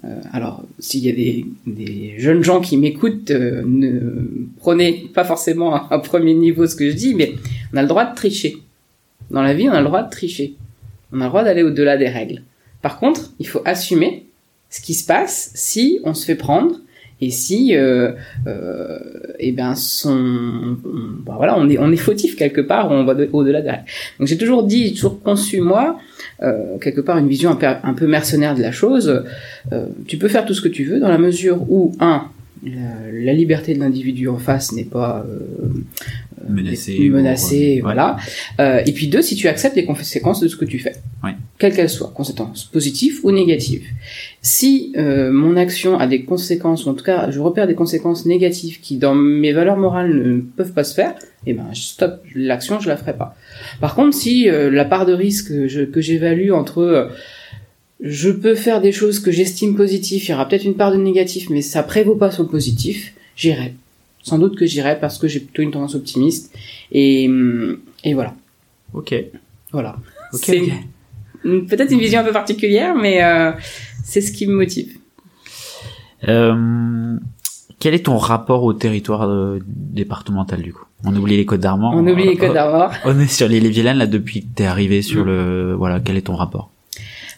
euh, 0.06 0.20
alors, 0.32 0.64
s'il 0.80 1.06
y 1.06 1.10
a 1.10 1.14
des, 1.14 1.46
des 1.66 2.16
jeunes 2.18 2.44
gens 2.44 2.62
qui 2.62 2.78
m'écoutent, 2.78 3.32
euh, 3.32 3.64
ne 3.66 4.00
prenez 4.60 5.10
pas 5.14 5.24
forcément 5.24 5.76
à 5.76 5.88
un 5.92 6.00
premier 6.00 6.34
niveau 6.34 6.68
ce 6.68 6.76
que 6.76 6.90
je 6.90 6.96
dis, 6.96 7.16
mais 7.16 7.36
on 7.74 7.78
a 7.78 7.82
le 7.82 7.88
droit 7.88 8.06
de 8.06 8.16
tricher. 8.16 8.58
Dans 9.32 9.42
la 9.42 9.54
vie, 9.54 9.70
on 9.70 9.74
a 9.74 9.80
le 9.80 9.86
droit 9.86 10.04
de 10.04 10.10
tricher. 10.10 10.54
On 11.12 11.22
a 11.22 11.24
le 11.24 11.30
droit 11.30 11.44
d'aller 11.44 11.64
au-delà 11.64 11.98
des 11.98 12.10
règles. 12.10 12.42
Par 12.82 13.00
contre, 13.00 13.32
il 13.40 13.48
faut 13.48 13.62
assumer 13.66 14.26
ce 14.70 14.82
qui 14.82 14.94
se 14.94 15.06
passe 15.06 15.52
si 15.56 16.00
on 16.04 16.14
se 16.14 16.26
fait 16.26 16.36
prendre 16.36 16.76
et 17.20 17.32
si 17.32 17.76
euh, 17.76 18.12
euh, 18.46 19.00
eh 19.40 19.52
ben 19.52 19.74
son 19.76 20.78
bah 21.26 21.34
voilà 21.36 21.58
on 21.58 21.68
est 21.68 21.78
on 21.80 21.92
est 21.92 21.98
fautif 21.98 22.36
quelque 22.36 22.62
part 22.62 22.92
on 22.92 23.06
va 23.06 23.16
au-delà 23.32 23.62
de 23.62 23.68
la 23.68 23.84
donc 24.20 24.28
j'ai 24.28 24.38
toujours 24.38 24.64
dit 24.64 24.94
toujours 24.94 25.22
conçu 25.22 25.62
moi 25.62 26.00
euh, 26.44 26.78
quelque 26.80 27.02
part 27.02 27.18
une 27.18 27.28
vision 27.28 27.58
un 27.62 27.94
peu, 27.94 28.06
mercenaire 28.06 28.54
de 28.54 28.62
la 28.62 28.72
chose 28.72 29.24
euh, 29.72 29.88
tu 30.06 30.18
peux 30.18 30.28
faire 30.28 30.46
tout 30.46 30.54
ce 30.54 30.62
que 30.62 30.68
tu 30.68 30.84
veux 30.84 31.00
dans 31.00 31.10
la 31.10 31.18
mesure 31.18 31.60
où 31.72 31.92
un 32.00 32.28
la, 32.64 32.72
la 33.12 33.34
liberté 33.34 33.74
de 33.74 33.80
l'individu 33.80 34.28
en 34.28 34.38
face 34.38 34.72
n'est 34.72 34.84
pas 34.84 35.26
menacée 36.48 37.80
ou- 37.80 37.84
voilà 37.84 38.18
Euh, 38.60 38.82
et 38.86 38.92
puis 38.92 39.08
deux 39.08 39.22
si 39.22 39.36
tu 39.36 39.48
acceptes 39.48 39.76
les 39.76 39.86
conséquences 39.86 40.40
de 40.40 40.48
ce 40.48 40.56
que 40.56 40.66
tu 40.66 40.80
fais 40.80 40.94
Ouais. 41.24 41.32
quelles 41.60 41.74
qu'elles 41.76 41.90
soient 41.90 42.12
conséquences 42.14 42.66
positives 42.66 43.20
ou 43.24 43.32
négatives 43.32 43.84
si 44.42 44.94
euh, 44.98 45.32
mon 45.32 45.58
action 45.58 45.98
a 46.00 46.08
des 46.08 46.24
conséquences, 46.24 46.86
ou 46.86 46.90
en 46.90 46.94
tout 46.94 47.04
cas 47.04 47.32
je 47.32 47.40
repère 47.40 47.68
des 47.68 47.76
conséquences 47.76 48.26
négatives 48.26 48.80
qui 48.80 48.98
dans 48.98 49.16
mes 49.16 49.52
valeurs 49.52 49.78
morales 49.78 50.14
ne 50.16 50.40
peuvent 50.42 50.74
pas 50.74 50.84
se 50.84 50.94
faire, 50.94 51.16
eh 51.46 51.54
ben 51.54 51.66
je 51.74 51.82
stop 51.82 52.22
l'action, 52.36 52.80
je 52.80 52.88
la 52.88 52.98
ferai 52.98 53.16
pas. 53.18 53.36
Par 53.82 53.96
contre, 53.96 54.16
si 54.16 54.50
euh, 54.50 54.70
la 54.72 54.86
part 54.86 55.06
de 55.06 55.14
risque 55.14 55.48
que 55.50 56.02
j'évalue 56.02 56.52
entre 56.52 56.80
euh, 56.82 57.08
je 58.00 58.30
peux 58.30 58.54
faire 58.56 58.80
des 58.80 58.92
choses 58.92 59.20
que 59.20 59.32
j'estime 59.32 59.76
positives, 59.76 60.24
il 60.24 60.30
y 60.30 60.34
aura 60.34 60.48
peut-être 60.48 60.66
une 60.66 60.76
part 60.76 60.92
de 60.92 60.98
négatif, 60.98 61.50
mais 61.50 61.62
ça 61.62 61.82
prévaut 61.84 62.16
pas 62.16 62.30
sur 62.32 62.44
le 62.44 62.50
positif, 62.50 63.14
j'irai. 63.36 63.74
Sans 64.28 64.38
doute 64.40 64.58
que 64.58 64.66
j'irai 64.66 65.00
parce 65.00 65.18
que 65.18 65.28
j'ai 65.28 65.40
plutôt 65.40 65.62
une 65.62 65.72
tendance 65.72 65.96
optimiste 65.96 66.54
et 66.92 67.30
et 68.04 68.14
voilà, 68.14 68.34
Ok. 68.94 69.16
voilà. 69.72 69.96
C'est 70.34 70.62
peut-être 71.44 71.92
une 71.92 72.00
vision 72.00 72.20
un 72.20 72.24
peu 72.26 72.34
particulière, 72.34 72.94
mais 72.96 73.24
euh, 73.24 73.52
c'est 74.04 74.20
ce 74.22 74.32
qui 74.34 74.46
me 74.48 74.54
motive. 74.56 74.98
Euh, 76.28 77.16
quel 77.80 77.94
est 77.94 78.06
ton 78.08 78.18
rapport 78.18 78.64
au 78.64 78.74
territoire 78.74 79.24
euh, 79.30 79.60
départemental 79.68 80.62
du 80.62 80.74
coup? 80.74 80.84
On 81.06 81.16
oublie 81.16 81.38
les 81.38 81.46
Côtes 81.46 81.62
d'Armor. 81.62 81.94
On 81.96 82.06
oublie 82.08 82.26
les 82.26 82.36
codes 82.42 82.54
d'Armor. 82.54 82.92
On 83.06 83.20
est 83.20 83.28
sur 83.28 83.48
l'île 83.48 83.66
et 83.66 83.70
Vilaine 83.70 83.98
là 83.98 84.08
depuis 84.08 84.42
que 84.42 84.48
t'es 84.56 84.66
arrivé 84.66 85.02
sur 85.02 85.24
Mm. 85.24 85.28
le. 85.28 85.74
Voilà, 85.78 86.00
quel 86.00 86.18
est 86.18 86.24
ton 86.24 86.36
rapport? 86.36 86.72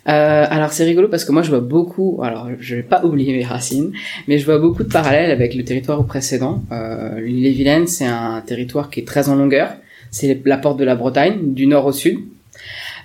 Euh, 0.10 0.46
alors 0.50 0.72
c'est 0.72 0.86
rigolo 0.86 1.08
parce 1.08 1.24
que 1.24 1.32
moi 1.32 1.44
je 1.44 1.50
vois 1.50 1.60
beaucoup, 1.60 2.20
alors 2.24 2.50
je 2.60 2.76
vais 2.76 2.84
pas 2.84 3.06
oublier 3.06 3.32
mes 3.34 3.46
racines, 3.46 3.92
mais 4.28 4.38
je 4.38 4.46
vois 4.46 4.58
beaucoup 4.58 4.84
de 4.84 4.90
parallèles 4.90 5.32
avec 5.32 5.54
le 5.54 5.64
territoire 5.64 6.04
précédent. 6.06 6.64
Euh, 6.72 7.20
L'île-et-Vilaine 7.20 7.86
c'est 7.86 8.08
un 8.08 8.42
territoire 8.42 8.90
qui 8.90 9.02
est 9.02 9.08
très 9.08 9.30
en 9.30 9.36
longueur, 9.36 9.70
c'est 10.10 10.42
la 10.46 10.58
porte 10.58 10.80
de 10.80 10.86
la 10.86 10.96
Bretagne, 10.96 11.54
du 11.54 11.68
nord 11.68 11.86
au 11.86 11.92
sud. 11.92 12.20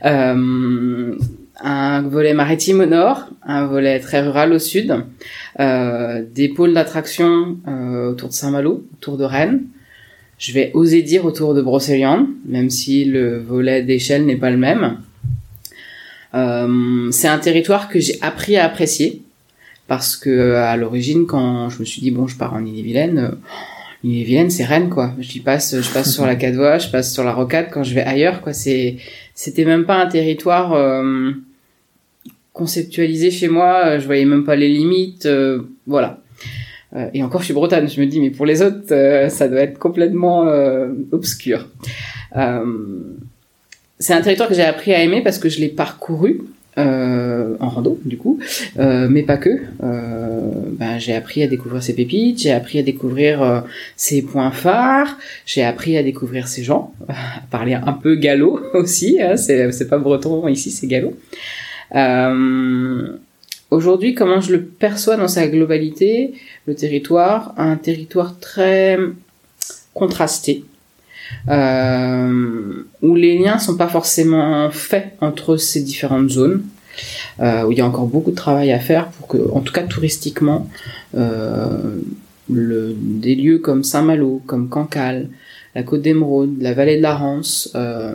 Euh, 0.04 1.14
un 1.60 2.02
volet 2.02 2.34
maritime 2.34 2.80
au 2.80 2.86
nord, 2.86 3.28
un 3.42 3.66
volet 3.66 4.00
très 4.00 4.20
rural 4.20 4.52
au 4.52 4.58
sud, 4.58 4.94
euh, 5.60 6.24
des 6.34 6.48
pôles 6.48 6.74
d'attraction 6.74 7.58
euh, 7.68 8.10
autour 8.10 8.28
de 8.30 8.34
Saint-Malo, 8.34 8.84
autour 8.94 9.16
de 9.16 9.24
Rennes. 9.24 9.62
Je 10.38 10.52
vais 10.52 10.72
oser 10.74 11.02
dire 11.02 11.24
autour 11.24 11.54
de 11.54 11.62
Brocéliande, 11.62 12.26
même 12.44 12.70
si 12.70 13.04
le 13.04 13.38
volet 13.38 13.82
d'échelle 13.82 14.26
n'est 14.26 14.36
pas 14.36 14.50
le 14.50 14.56
même. 14.56 14.98
Euh, 16.35 17.11
c'est 17.12 17.29
un 17.29 17.38
territoire 17.38 17.88
que 17.88 18.01
j'ai 18.01 18.18
appris 18.23 18.57
à 18.57 18.64
apprécier 18.64 19.23
parce 19.87 20.16
que 20.16 20.55
à 20.55 20.77
l'origine, 20.77 21.27
quand 21.27 21.68
je 21.68 21.79
me 21.81 21.85
suis 21.85 22.01
dit 22.01 22.11
bon, 22.11 22.27
je 22.27 22.37
pars 22.37 22.55
en 22.55 22.64
Ille-et-Vilaine, 22.64 23.18
euh, 23.18 23.31
Ille-et-Vilaine, 24.03 24.51
c'est 24.51 24.64
Rennes 24.64 24.88
quoi. 24.90 25.12
J'y 25.18 25.40
passe, 25.40 25.81
je 25.81 25.92
passe 25.92 26.12
sur 26.12 26.27
la 26.27 26.35
Cadoie, 26.42 26.79
je 26.79 26.88
passe 26.88 27.12
sur 27.12 27.23
la 27.25 27.33
Rocade 27.33 27.68
quand 27.70 27.85
je 27.85 27.94
vais 27.94 28.03
ailleurs 28.03 28.40
quoi. 28.40 28.53
C'est, 28.53 28.97
c'était 29.35 29.64
même 29.64 29.85
pas 29.85 29.97
un 30.03 30.07
territoire 30.07 30.73
euh, 30.73 31.31
conceptualisé 32.53 33.31
chez 33.31 33.49
moi. 33.49 33.83
euh, 33.87 34.01
Je 34.01 34.07
voyais 34.07 34.25
même 34.25 34.44
pas 34.44 34.57
les 34.57 34.68
limites, 34.68 35.27
euh, 35.27 35.62
voilà. 35.87 36.20
Euh, 36.97 37.09
et 37.12 37.23
encore, 37.23 37.40
je 37.40 37.47
suis 37.47 37.55
bretonne. 37.55 37.88
Je 37.88 38.01
me 38.01 38.07
dis 38.07 38.20
mais 38.20 38.31
pour 38.31 38.47
les 38.47 38.62
autres, 38.62 38.92
euh, 38.92 39.29
ça 39.29 39.49
doit 39.49 39.61
être 39.61 39.79
complètement 39.79 40.47
euh, 40.47 40.88
obscur. 41.12 41.68
Euh, 42.37 42.64
c'est 43.98 44.12
un 44.12 44.20
territoire 44.20 44.48
que 44.48 44.54
j'ai 44.54 44.62
appris 44.62 44.92
à 44.92 45.02
aimer 45.02 45.22
parce 45.22 45.38
que 45.38 45.48
je 45.48 45.61
l'ai 45.61 45.68
parcouru 45.68 46.42
euh, 46.76 47.54
en 47.61 47.68
rando 47.68 48.00
du 48.04 48.16
coup, 48.16 48.40
euh, 48.78 49.07
mais 49.09 49.22
pas 49.22 49.37
que. 49.37 49.61
Euh, 49.83 50.50
ben, 50.70 50.98
j'ai 50.98 51.14
appris 51.14 51.42
à 51.42 51.46
découvrir 51.46 51.83
ses 51.83 51.94
pépites, 51.94 52.40
j'ai 52.40 52.52
appris 52.52 52.78
à 52.78 52.83
découvrir 52.83 53.42
euh, 53.42 53.61
ses 53.96 54.22
points 54.22 54.50
phares, 54.50 55.16
j'ai 55.46 55.62
appris 55.62 55.96
à 55.96 56.02
découvrir 56.02 56.48
ses 56.48 56.64
gens, 56.64 56.92
à 57.09 57.14
parler 57.50 57.74
un 57.74 57.92
peu 57.92 58.16
gallo 58.16 58.61
aussi. 58.74 59.20
Hein, 59.22 59.37
c'est 59.37 59.88
pas 59.88 59.98
breton 59.98 60.48
ici, 60.48 60.70
c'est 60.70 60.87
gallo. 60.87 61.16
Euh, 61.94 63.16
Aujourd'hui, 63.74 64.14
comment 64.14 64.40
je 64.40 64.52
le 64.52 64.62
perçois 64.62 65.16
dans 65.16 65.26
sa 65.26 65.48
globalité, 65.48 66.35
le 66.66 66.76
territoire, 66.76 67.54
un 67.57 67.74
territoire 67.74 68.38
très 68.38 68.96
contrasté, 69.94 70.64
où 71.48 73.14
les 73.14 73.38
liens 73.38 73.58
sont 73.58 73.76
pas 73.76 73.88
forcément 73.88 74.70
faits 74.70 75.16
entre 75.20 75.56
ces 75.56 75.82
différentes 75.82 76.30
zones, 76.30 76.62
euh, 77.40 77.64
où 77.64 77.72
il 77.72 77.78
y 77.78 77.80
a 77.80 77.87
encore 77.87 78.06
beaucoup 78.06 78.30
de 78.30 78.37
travail 78.37 78.72
à 78.72 78.78
faire 78.78 79.08
pour 79.08 79.26
que, 79.26 79.50
en 79.52 79.60
tout 79.60 79.72
cas 79.72 79.82
touristiquement, 79.82 80.68
euh, 81.16 81.98
le, 82.50 82.94
des 82.96 83.34
lieux 83.34 83.58
comme 83.58 83.82
Saint-Malo, 83.84 84.42
comme 84.46 84.68
Cancale, 84.68 85.28
la 85.74 85.82
Côte 85.82 86.02
d'Émeraude, 86.02 86.56
la 86.60 86.72
vallée 86.72 86.96
de 86.96 87.02
la 87.02 87.14
Rance, 87.14 87.70
euh, 87.74 88.14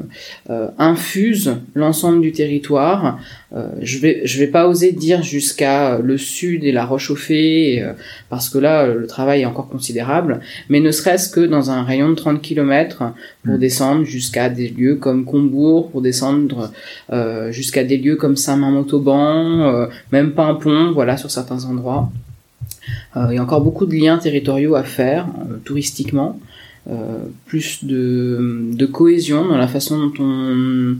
euh, 0.49 0.67
infusent 0.77 1.57
l'ensemble 1.75 2.21
du 2.21 2.31
territoire. 2.31 3.19
Euh, 3.55 3.67
je 3.81 3.97
vais, 3.99 4.21
je 4.25 4.39
vais 4.39 4.47
pas 4.47 4.67
oser 4.67 4.91
dire 4.91 5.23
jusqu'à 5.23 5.97
le 5.97 6.17
sud 6.17 6.63
et 6.63 6.71
la 6.71 6.85
Roche-au-Fée, 6.85 7.81
euh, 7.81 7.93
parce 8.29 8.49
que 8.49 8.57
là, 8.57 8.87
le 8.87 9.07
travail 9.07 9.41
est 9.41 9.45
encore 9.45 9.69
considérable, 9.69 10.39
mais 10.69 10.79
ne 10.79 10.91
serait-ce 10.91 11.29
que 11.29 11.41
dans 11.41 11.71
un 11.71 11.83
rayon 11.83 12.09
de 12.09 12.15
30 12.15 12.41
km 12.41 13.13
pour 13.43 13.55
Mm. 13.55 13.57
descendre 13.57 14.03
jusqu'à 14.03 14.49
des 14.49 14.69
lieux 14.69 14.95
comme 14.95 15.25
Combourg, 15.25 15.89
pour 15.91 16.01
descendre 16.01 16.71
euh, 17.11 17.51
jusqu'à 17.51 17.83
des 17.83 17.97
lieux 17.97 18.15
comme 18.15 18.35
Saint-Main-Montauban, 18.35 19.61
euh, 19.61 19.87
même 20.11 20.31
Pimpon, 20.31 20.91
voilà, 20.91 21.17
sur 21.17 21.31
certains 21.31 21.65
endroits. 21.65 22.11
Euh, 23.17 23.27
il 23.31 23.35
y 23.35 23.37
a 23.37 23.43
encore 23.43 23.61
beaucoup 23.61 23.85
de 23.85 23.95
liens 23.95 24.17
territoriaux 24.17 24.75
à 24.75 24.83
faire, 24.83 25.27
euh, 25.27 25.57
touristiquement, 25.63 26.39
euh, 26.39 26.58
plus 27.45 27.83
de, 27.83 28.71
de 28.73 28.85
cohésion 28.85 29.47
dans 29.47 29.57
la 29.57 29.67
façon 29.67 29.97
dont 29.97 30.13
on, 30.19 30.95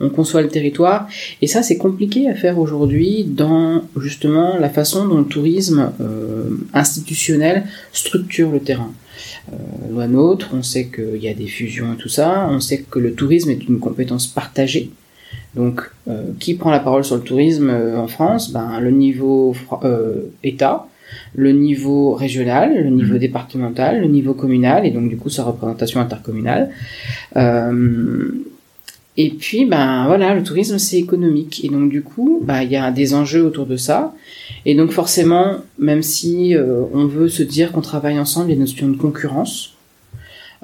on 0.00 0.08
conçoit 0.08 0.42
le 0.42 0.48
territoire. 0.48 1.08
Et 1.42 1.46
ça, 1.46 1.62
c'est 1.62 1.76
compliqué 1.76 2.28
à 2.28 2.34
faire 2.34 2.58
aujourd'hui 2.58 3.24
dans 3.24 3.84
justement 3.98 4.56
la 4.58 4.70
façon 4.70 5.06
dont 5.06 5.18
le 5.18 5.24
tourisme 5.24 5.92
euh, 6.00 6.56
institutionnel 6.72 7.64
structure 7.92 8.50
le 8.50 8.60
terrain. 8.60 8.92
Euh, 9.52 9.56
loi 9.92 10.06
nôtre, 10.06 10.50
on 10.54 10.62
sait 10.62 10.86
qu'il 10.86 11.22
y 11.22 11.28
a 11.28 11.34
des 11.34 11.46
fusions 11.46 11.92
et 11.92 11.96
tout 11.96 12.08
ça, 12.08 12.48
on 12.50 12.60
sait 12.60 12.84
que 12.90 12.98
le 12.98 13.12
tourisme 13.12 13.50
est 13.50 13.68
une 13.68 13.78
compétence 13.78 14.26
partagée. 14.26 14.90
Donc, 15.54 15.82
euh, 16.08 16.22
qui 16.38 16.54
prend 16.54 16.70
la 16.70 16.80
parole 16.80 17.04
sur 17.04 17.16
le 17.16 17.22
tourisme 17.22 17.70
euh, 17.70 17.98
en 17.98 18.06
France? 18.06 18.52
Ben, 18.52 18.80
Le 18.80 18.90
niveau 18.90 19.54
euh, 19.84 20.30
État, 20.42 20.86
le 21.34 21.52
niveau 21.52 22.14
régional, 22.14 22.74
le 22.82 22.90
niveau 22.90 23.14
Mhm. 23.14 23.20
départemental, 23.20 24.00
le 24.00 24.06
niveau 24.06 24.34
communal, 24.34 24.86
et 24.86 24.90
donc 24.90 25.08
du 25.08 25.16
coup 25.16 25.30
sa 25.30 25.44
représentation 25.44 26.00
intercommunale. 26.00 26.70
Euh, 27.36 28.28
et 29.16 29.30
puis, 29.30 29.66
ben 29.66 30.06
voilà, 30.06 30.34
le 30.34 30.42
tourisme 30.42 30.78
c'est 30.78 30.96
économique, 30.96 31.64
et 31.64 31.68
donc 31.68 31.90
du 31.90 32.02
coup, 32.02 32.40
ben, 32.42 32.62
il 32.62 32.70
y 32.70 32.76
a 32.76 32.90
des 32.90 33.12
enjeux 33.12 33.44
autour 33.44 33.66
de 33.66 33.76
ça. 33.76 34.14
Et 34.64 34.74
donc 34.74 34.92
forcément, 34.92 35.56
même 35.78 36.02
si 36.02 36.54
euh, 36.54 36.84
on 36.94 37.06
veut 37.06 37.28
se 37.28 37.42
dire 37.42 37.72
qu'on 37.72 37.80
travaille 37.80 38.18
ensemble, 38.18 38.46
il 38.46 38.50
y 38.50 38.52
a 38.52 38.54
une 38.54 38.60
notion 38.60 38.88
de 38.88 38.96
concurrence. 38.96 39.74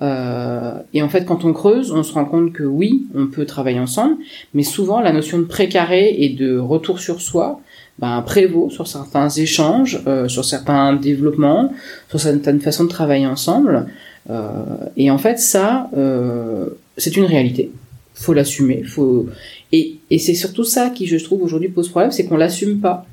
Euh, 0.02 0.74
et 0.92 1.02
en 1.02 1.09
fait, 1.09 1.24
quand 1.24 1.44
on 1.44 1.52
creuse, 1.52 1.90
on 1.90 2.02
se 2.02 2.12
rend 2.12 2.24
compte 2.26 2.52
que 2.52 2.62
oui, 2.62 3.06
on 3.14 3.26
peut 3.26 3.46
travailler 3.46 3.80
ensemble, 3.80 4.16
mais 4.54 4.62
souvent 4.62 5.00
la 5.00 5.12
notion 5.12 5.38
de 5.38 5.44
précaré 5.44 6.14
et 6.18 6.28
de 6.28 6.59
retour 6.59 7.00
sur 7.00 7.20
soi 7.20 7.61
ben, 7.98 8.22
prévaut 8.22 8.68
sur 8.70 8.87
certains 8.87 9.28
échanges, 9.28 10.02
euh, 10.06 10.28
sur 10.28 10.44
certains 10.44 10.94
développements, 10.94 11.72
sur 12.09 12.20
certaines 12.20 12.61
façons 12.61 12.85
de 12.85 12.90
travailler 12.90 13.26
ensemble. 13.26 13.87
Euh, 14.28 14.52
et 14.96 15.11
en 15.11 15.18
fait, 15.18 15.38
ça, 15.38 15.88
euh, 15.96 16.66
c'est 16.96 17.16
une 17.16 17.24
réalité. 17.24 17.70
Faut 18.14 18.35
l'assumer. 18.35 18.82
Faut 18.82 19.26
et, 19.72 19.96
et 20.11 20.18
c'est 20.18 20.35
surtout 20.35 20.64
ça 20.64 20.90
qui, 20.90 21.06
je 21.06 21.16
trouve, 21.16 21.42
aujourd'hui 21.42 21.68
pose 21.68 21.88
problème, 21.88 22.11
c'est 22.11 22.26
qu'on 22.26 22.37
l'assume 22.37 22.80
pas. 22.80 23.06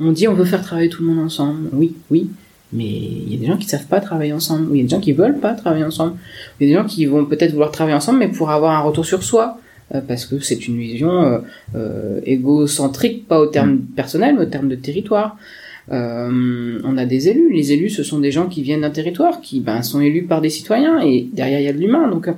On 0.00 0.12
dit 0.12 0.28
on 0.28 0.34
veut 0.34 0.44
faire 0.44 0.62
travailler 0.62 0.88
tout 0.88 1.02
le 1.02 1.08
monde 1.08 1.24
ensemble. 1.24 1.68
Oui, 1.72 1.94
oui. 2.10 2.28
Mais 2.72 2.84
il 2.84 3.32
y 3.32 3.36
a 3.36 3.40
des 3.40 3.46
gens 3.46 3.56
qui 3.56 3.66
savent 3.66 3.86
pas 3.86 4.00
travailler 4.00 4.34
ensemble, 4.34 4.68
il 4.72 4.76
y 4.76 4.80
a 4.80 4.82
des 4.82 4.90
gens 4.90 5.00
qui 5.00 5.12
veulent 5.12 5.38
pas 5.38 5.54
travailler 5.54 5.84
ensemble, 5.84 6.16
il 6.60 6.68
y 6.68 6.70
a 6.70 6.76
des 6.76 6.82
gens 6.82 6.86
qui 6.86 7.06
vont 7.06 7.24
peut-être 7.24 7.52
vouloir 7.52 7.72
travailler 7.72 7.96
ensemble, 7.96 8.18
mais 8.18 8.28
pour 8.28 8.50
avoir 8.50 8.78
un 8.78 8.82
retour 8.82 9.06
sur 9.06 9.22
soi, 9.22 9.58
parce 10.06 10.26
que 10.26 10.38
c'est 10.38 10.68
une 10.68 10.78
vision 10.78 11.22
euh, 11.22 11.38
euh, 11.74 12.20
égocentrique, 12.24 13.26
pas 13.26 13.40
au 13.40 13.46
terme 13.46 13.78
personnel, 13.96 14.34
mais 14.36 14.42
au 14.42 14.48
terme 14.48 14.68
de 14.68 14.76
territoire. 14.76 15.36
Euh, 15.90 16.78
on 16.84 16.98
a 16.98 17.06
des 17.06 17.28
élus, 17.28 17.50
les 17.52 17.72
élus 17.72 17.90
ce 17.90 18.02
sont 18.02 18.18
des 18.18 18.30
gens 18.30 18.46
qui 18.46 18.62
viennent 18.62 18.82
d'un 18.82 18.90
territoire, 18.90 19.40
qui 19.40 19.60
ben, 19.60 19.82
sont 19.82 20.00
élus 20.00 20.24
par 20.24 20.40
des 20.40 20.50
citoyens, 20.50 21.00
et 21.00 21.28
derrière 21.32 21.60
il 21.60 21.64
y 21.64 21.68
a 21.68 21.72
de 21.72 21.78
l'humain. 21.78 22.08
Donc 22.08 22.28
euh, 22.28 22.32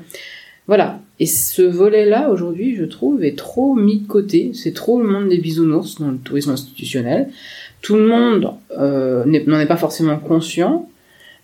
voilà. 0.66 1.00
Et 1.18 1.26
ce 1.26 1.62
volet-là, 1.62 2.30
aujourd'hui, 2.30 2.76
je 2.76 2.84
trouve, 2.84 3.24
est 3.24 3.36
trop 3.36 3.74
mis 3.74 4.00
de 4.00 4.06
côté. 4.06 4.52
C'est 4.54 4.72
trop 4.72 5.02
le 5.02 5.08
monde 5.08 5.28
des 5.28 5.38
bisounours 5.38 6.00
dans 6.00 6.10
le 6.10 6.16
tourisme 6.16 6.52
institutionnel. 6.52 7.28
Tout 7.82 7.96
le 7.96 8.06
monde 8.06 8.52
euh, 8.78 9.24
n'en 9.46 9.60
est 9.60 9.66
pas 9.66 9.76
forcément 9.76 10.16
conscient, 10.16 10.88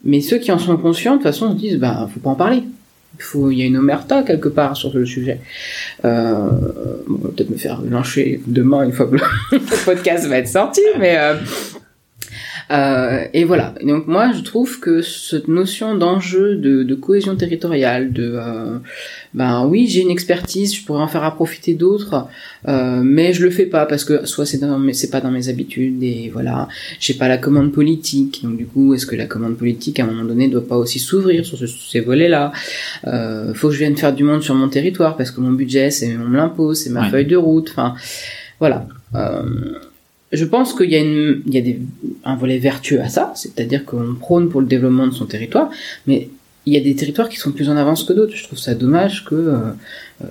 mais 0.04 0.20
ceux 0.20 0.38
qui 0.38 0.52
en 0.52 0.58
sont 0.58 0.76
conscients, 0.76 1.12
de 1.12 1.16
toute 1.16 1.24
façon, 1.24 1.52
se 1.52 1.56
disent, 1.56 1.78
bah, 1.78 2.08
faut 2.12 2.20
pas 2.20 2.30
en 2.30 2.34
parler. 2.36 2.62
Il 3.18 3.22
faut, 3.22 3.50
il 3.50 3.58
y 3.58 3.62
a 3.62 3.66
une 3.66 3.78
omerta 3.78 4.22
quelque 4.22 4.48
part 4.48 4.76
sur 4.76 4.94
le 4.94 5.06
sujet. 5.06 5.40
Euh, 6.04 6.48
on 7.08 7.14
va 7.14 7.28
peut-être 7.30 7.50
me 7.50 7.56
faire 7.56 7.80
lyncher 7.80 8.42
demain 8.46 8.84
une 8.84 8.92
fois 8.92 9.06
que 9.06 9.16
le 9.16 9.58
podcast 9.84 10.26
va 10.26 10.38
être 10.38 10.48
sorti, 10.48 10.82
mais 10.98 11.16
euh, 11.16 11.34
et 12.70 13.44
voilà. 13.44 13.74
Donc 13.82 14.06
moi, 14.06 14.32
je 14.32 14.40
trouve 14.40 14.80
que 14.80 15.02
cette 15.02 15.48
notion 15.48 15.94
d'enjeu 15.94 16.56
de, 16.56 16.82
de, 16.82 16.94
cohésion 16.94 17.36
territoriale, 17.36 18.12
de 18.12 18.34
euh, 18.36 18.78
ben 19.34 19.66
oui, 19.66 19.86
j'ai 19.86 20.00
une 20.00 20.10
expertise, 20.10 20.74
je 20.74 20.84
pourrais 20.84 21.02
en 21.02 21.08
faire 21.08 21.24
à 21.24 21.34
profiter 21.34 21.74
d'autres, 21.74 22.26
euh, 22.68 23.02
mais 23.04 23.32
je 23.32 23.42
le 23.42 23.50
fais 23.50 23.66
pas 23.66 23.86
parce 23.86 24.04
que 24.04 24.26
soit 24.26 24.46
c'est 24.46 24.58
dans 24.58 24.80
c'est 24.92 25.10
pas 25.10 25.20
dans 25.20 25.30
mes 25.30 25.48
habitudes 25.48 26.02
et 26.02 26.30
voilà, 26.32 26.68
j'ai 26.98 27.14
pas 27.14 27.28
la 27.28 27.38
commande 27.38 27.72
politique. 27.72 28.40
Donc 28.42 28.56
du 28.56 28.66
coup, 28.66 28.94
est-ce 28.94 29.06
que 29.06 29.14
la 29.16 29.26
commande 29.26 29.56
politique 29.56 30.00
à 30.00 30.04
un 30.04 30.06
moment 30.06 30.24
donné 30.24 30.48
doit 30.48 30.66
pas 30.66 30.76
aussi 30.76 30.98
s'ouvrir 30.98 31.44
sur, 31.44 31.58
ces 31.58 32.00
volets-là? 32.00 32.52
Euh, 33.06 33.54
Faut 33.54 33.68
que 33.68 33.74
je 33.74 33.78
vienne 33.78 33.96
faire 33.96 34.14
du 34.14 34.24
monde 34.24 34.42
sur 34.42 34.54
mon 34.54 34.68
territoire 34.68 35.16
parce 35.16 35.30
que 35.30 35.40
mon 35.40 35.52
budget, 35.52 35.90
c'est 35.90 36.16
on 36.16 36.28
me 36.28 36.36
l'impose, 36.36 36.80
c'est 36.80 36.90
ma 36.90 37.08
feuille 37.10 37.26
de 37.26 37.36
route. 37.36 37.68
Enfin, 37.70 37.94
voilà. 38.58 38.86
Euh, 39.14 39.42
je 40.32 40.44
pense 40.44 40.74
qu'il 40.74 40.90
y 40.90 40.96
a, 40.96 41.00
une, 41.00 41.42
il 41.46 41.54
y 41.54 41.58
a 41.58 41.60
des, 41.60 41.80
un 42.24 42.36
volet 42.36 42.58
vertueux 42.58 43.00
à 43.00 43.08
ça, 43.08 43.32
c'est-à-dire 43.34 43.84
qu'on 43.84 44.14
prône 44.18 44.48
pour 44.48 44.60
le 44.60 44.66
développement 44.66 45.06
de 45.06 45.12
son 45.12 45.26
territoire, 45.26 45.70
mais 46.06 46.28
il 46.66 46.74
y 46.74 46.76
a 46.76 46.80
des 46.80 46.96
territoires 46.96 47.28
qui 47.28 47.36
sont 47.36 47.52
plus 47.52 47.68
en 47.68 47.76
avance 47.76 48.02
que 48.02 48.12
d'autres. 48.12 48.34
Je 48.34 48.42
trouve 48.42 48.58
ça 48.58 48.74
dommage 48.74 49.24
que, 49.24 49.36
euh, 49.36 49.56
euh, 50.22 50.26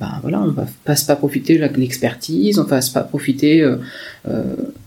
ben 0.00 0.18
voilà, 0.22 0.42
on 0.42 0.46
ne 0.48 0.52
fasse 0.84 1.04
pas 1.04 1.14
profiter 1.14 1.58
de 1.58 1.64
l'expertise, 1.78 2.58
on 2.58 2.66
fasse 2.66 2.90
pas 2.90 3.02
profiter, 3.02 3.62
euh, 3.62 3.76
euh, 4.28 4.42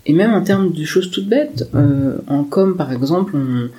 et 0.06 0.14
même 0.14 0.34
en 0.34 0.42
termes 0.42 0.74
de 0.74 0.84
choses 0.84 1.10
toutes 1.10 1.30
bêtes, 1.30 1.70
euh, 1.74 2.18
en 2.28 2.44
com 2.44 2.76
par 2.76 2.92
exemple, 2.92 3.38
on, 3.38 3.70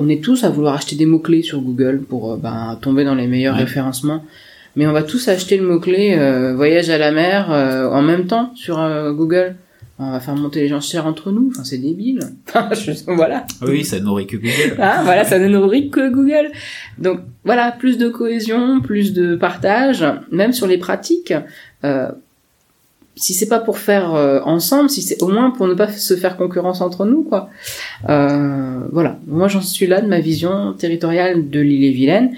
on 0.00 0.08
est 0.08 0.22
tous 0.22 0.42
à 0.42 0.50
vouloir 0.50 0.74
acheter 0.74 0.96
des 0.96 1.06
mots 1.06 1.20
clés 1.20 1.42
sur 1.42 1.60
Google 1.60 2.00
pour 2.00 2.36
ben, 2.36 2.76
tomber 2.82 3.04
dans 3.04 3.14
les 3.14 3.28
meilleurs 3.28 3.56
référencements. 3.56 4.24
Mais 4.76 4.86
on 4.86 4.92
va 4.92 5.02
tous 5.02 5.26
acheter 5.26 5.56
le 5.56 5.66
mot-clé 5.66 6.14
euh, 6.16 6.54
voyage 6.54 6.88
à 6.88 6.98
la 6.98 7.10
mer 7.10 7.50
euh, 7.50 7.88
en 7.88 8.02
même 8.02 8.26
temps 8.26 8.52
sur 8.54 8.78
euh, 8.78 9.12
Google 9.12 9.56
on 9.98 10.12
va 10.12 10.20
faire 10.20 10.36
monter 10.36 10.60
les 10.60 10.68
gens 10.68 10.80
chers 10.80 11.06
entre 11.06 11.32
nous. 11.32 11.50
Enfin, 11.52 11.64
c'est 11.64 11.78
débile. 11.78 12.20
voilà. 13.06 13.46
Oui, 13.62 13.84
ça 13.84 13.98
nourrit 13.98 14.26
que 14.26 14.36
Google. 14.36 14.76
Ah, 14.78 15.02
voilà, 15.04 15.24
ça 15.24 15.38
ne 15.38 15.48
nourrit 15.48 15.90
que 15.90 16.10
Google. 16.10 16.52
Donc, 16.98 17.20
voilà, 17.44 17.72
plus 17.72 17.98
de 17.98 18.08
cohésion, 18.08 18.80
plus 18.80 19.12
de 19.12 19.34
partage, 19.34 20.04
même 20.30 20.52
sur 20.52 20.66
les 20.66 20.78
pratiques. 20.78 21.34
Euh, 21.84 22.10
si 23.18 23.34
c'est 23.34 23.48
pas 23.48 23.58
pour 23.58 23.78
faire 23.78 24.14
euh, 24.14 24.40
ensemble, 24.44 24.88
si 24.88 25.02
c'est 25.02 25.20
au 25.22 25.28
moins 25.28 25.50
pour 25.50 25.66
ne 25.66 25.74
pas 25.74 25.90
se 25.90 26.14
faire 26.16 26.36
concurrence 26.36 26.80
entre 26.80 27.04
nous, 27.04 27.24
quoi. 27.24 27.50
Euh, 28.08 28.80
voilà. 28.92 29.18
Moi, 29.26 29.48
j'en 29.48 29.60
suis 29.60 29.88
là 29.88 30.00
de 30.00 30.06
ma 30.06 30.20
vision 30.20 30.72
territoriale 30.74 31.50
de 31.50 31.60
l'île-et-Vilaine. 31.60 32.30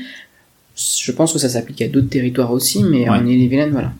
Je 0.77 1.13
pense 1.13 1.35
que 1.35 1.39
ça 1.39 1.51
s'applique 1.51 1.83
à 1.83 1.89
d'autres 1.89 2.09
territoires 2.09 2.53
aussi, 2.53 2.83
mais 2.83 3.09
en 3.11 3.27
île-et-Vilaine, 3.27 3.71
voilà. 3.71 3.93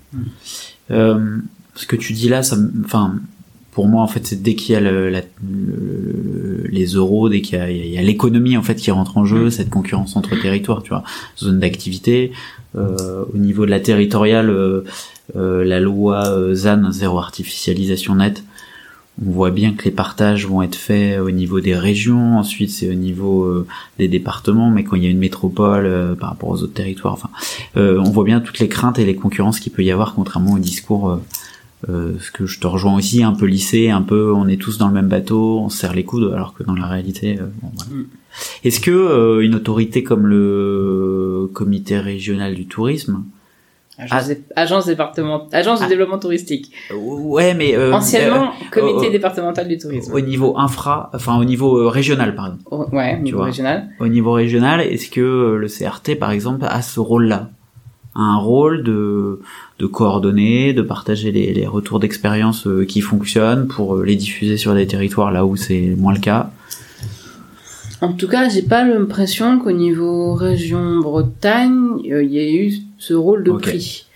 Euh, 0.91 1.37
ce 1.75 1.87
que 1.87 1.97
tu 1.97 2.15
dis 2.15 2.31
là, 2.31 2.43
ça, 2.43 2.57
enfin, 2.85 3.17
pour 3.73 3.89
moi 3.89 4.03
en 4.03 4.07
fait 4.07 4.27
c'est 4.27 4.43
dès 4.43 4.55
qu'il 4.55 4.75
y 4.75 4.77
a 4.77 4.81
le, 4.81 5.11
la, 5.11 5.21
le, 5.43 6.65
les 6.69 6.87
euros 6.87 7.29
dès 7.29 7.41
qu'il 7.41 7.59
y 7.59 7.99
a, 7.99 8.03
l'économie 8.03 8.57
en 8.57 8.63
fait 8.63 8.77
qui 8.77 8.91
rentre 8.91 9.19
en 9.19 9.25
jeu 9.25 9.47
mm. 9.47 9.51
cette 9.51 9.71
concurrence 9.71 10.17
entre 10.17 10.41
territoires 10.41 10.83
tu 10.83 10.91
vois 10.91 11.05
zone 11.39 11.61
d'activité 11.61 12.33
euh, 12.77 13.25
au 13.33 13.39
niveau 13.39 13.67
de 13.67 13.71
la 13.71 13.81
territoriale 13.81 14.51
euh, 14.51 14.85
euh, 15.37 15.65
la 15.65 15.81
loi 15.81 16.27
euh, 16.27 16.55
ZAN 16.55 16.91
zéro 16.91 17.19
artificialisation 17.19 18.17
nette 18.17 18.43
on 19.27 19.31
voit 19.33 19.51
bien 19.51 19.75
que 19.75 19.85
les 19.85 19.91
partages 19.91 20.47
vont 20.47 20.63
être 20.63 20.77
faits 20.77 21.21
au 21.21 21.31
niveau 21.31 21.61
des 21.61 21.77
régions, 21.77 22.39
ensuite 22.39 22.71
c'est 22.71 22.89
au 22.89 22.95
niveau 22.95 23.45
euh, 23.45 23.67
des 23.99 24.09
départements, 24.09 24.71
mais 24.71 24.83
quand 24.83 24.97
il 24.97 25.05
y 25.05 25.07
a 25.07 25.11
une 25.11 25.19
métropole 25.19 25.85
euh, 25.85 26.15
par 26.15 26.31
rapport 26.31 26.49
aux 26.49 26.63
autres 26.63 26.73
territoires, 26.73 27.13
enfin, 27.13 27.29
on 27.77 28.11
voit 28.11 28.25
bien 28.25 28.41
toutes 28.41 28.61
les 28.61 28.69
craintes 28.69 28.99
et 28.99 29.05
les 29.05 29.17
concurrences 29.17 29.61
qu'il 29.61 29.73
peut 29.73 29.83
y 29.83 29.91
avoir, 29.91 30.15
contrairement 30.15 30.53
au 30.53 30.59
discours 30.59 31.21
euh, 31.89 32.13
ce 32.21 32.31
que 32.31 32.47
je 32.47 32.61
te 32.61 32.67
rejoins 32.67 32.95
aussi, 32.95 33.23
un 33.23 33.33
peu 33.33 33.47
lycée, 33.47 33.89
un 33.89 34.03
peu 34.03 34.33
on 34.35 34.47
est 34.49 34.61
tous 34.61 34.77
dans 34.77 34.89
le 34.89 34.95
même 34.95 35.09
bateau, 35.09 35.61
on 35.61 35.71
serre 35.71 35.95
les 35.95 36.05
coudes, 36.05 36.31
alors 36.35 36.53
que 36.53 36.63
dans 36.63 36.75
la 36.75 36.87
réalité, 36.87 37.39
euh, 37.41 37.47
bon, 37.63 37.71
voilà. 37.75 37.91
Mm. 37.91 38.07
Est-ce 38.65 38.81
que 38.81 38.91
euh, 38.91 39.41
une 39.41 39.55
autorité 39.55 40.03
comme 40.03 40.27
le 40.27 41.51
comité 41.53 41.99
régional 41.99 42.55
du 42.55 42.67
tourisme, 42.67 43.25
Agence, 43.99 44.31
agence 44.57 44.87
départementale, 44.87 45.61
agence 45.61 45.81
de 45.81 45.85
ah. 45.85 45.89
développement 45.89 46.19
touristique. 46.19 46.73
Ouais, 46.95 47.53
mais 47.53 47.77
anciennement 47.93 48.51
comité 48.71 49.11
départemental 49.11 49.69
du 49.69 49.77
tourisme. 49.77 50.15
Au 50.15 50.21
niveau 50.21 50.57
infra, 50.57 51.11
enfin 51.13 51.39
au 51.39 51.45
niveau 51.45 51.87
régional, 51.91 52.35
par 52.35 52.47
exemple. 52.47 52.95
ouais, 52.97 53.19
au 53.19 53.23
niveau 53.23 53.43
régional. 53.43 53.91
Au 53.99 54.09
niveau 54.09 54.33
régional, 54.33 54.81
est-ce 54.81 55.11
que 55.11 55.55
le 55.55 55.67
CRT, 55.69 56.19
par 56.19 56.31
exemple, 56.31 56.65
a 56.67 56.81
ce 56.81 56.99
rôle-là, 56.99 57.51
un 58.15 58.37
rôle 58.37 58.83
de 58.83 59.41
de 59.79 59.87
coordonner, 59.87 60.75
de 60.75 60.83
partager 60.83 61.33
les, 61.33 61.55
les 61.55 61.67
retours 61.67 62.01
d'expérience 62.01 62.67
euh, 62.67 62.85
qui 62.85 63.01
fonctionnent 63.01 63.67
pour 63.67 63.97
euh, 63.97 64.05
les 64.05 64.17
diffuser 64.17 64.59
sur 64.59 64.75
des 64.75 64.87
territoires 64.87 65.33
là 65.33 65.47
où 65.47 65.57
c'est 65.57 65.95
moins 65.97 66.13
le 66.13 66.21
cas. 66.21 66.51
En 68.03 68.13
tout 68.13 68.29
cas, 68.29 68.49
j'ai 68.49 68.63
pas 68.63 68.85
l'impression 68.85 69.59
qu'au 69.59 69.73
niveau 69.73 70.35
région 70.35 71.01
Bretagne, 71.01 71.99
euh, 72.11 72.23
il 72.23 72.31
y 72.31 72.39
ait 72.39 72.55
eu 72.55 72.75
ce 72.99 73.15
rôle 73.15 73.45
de 73.45 73.53
prix. 73.53 74.07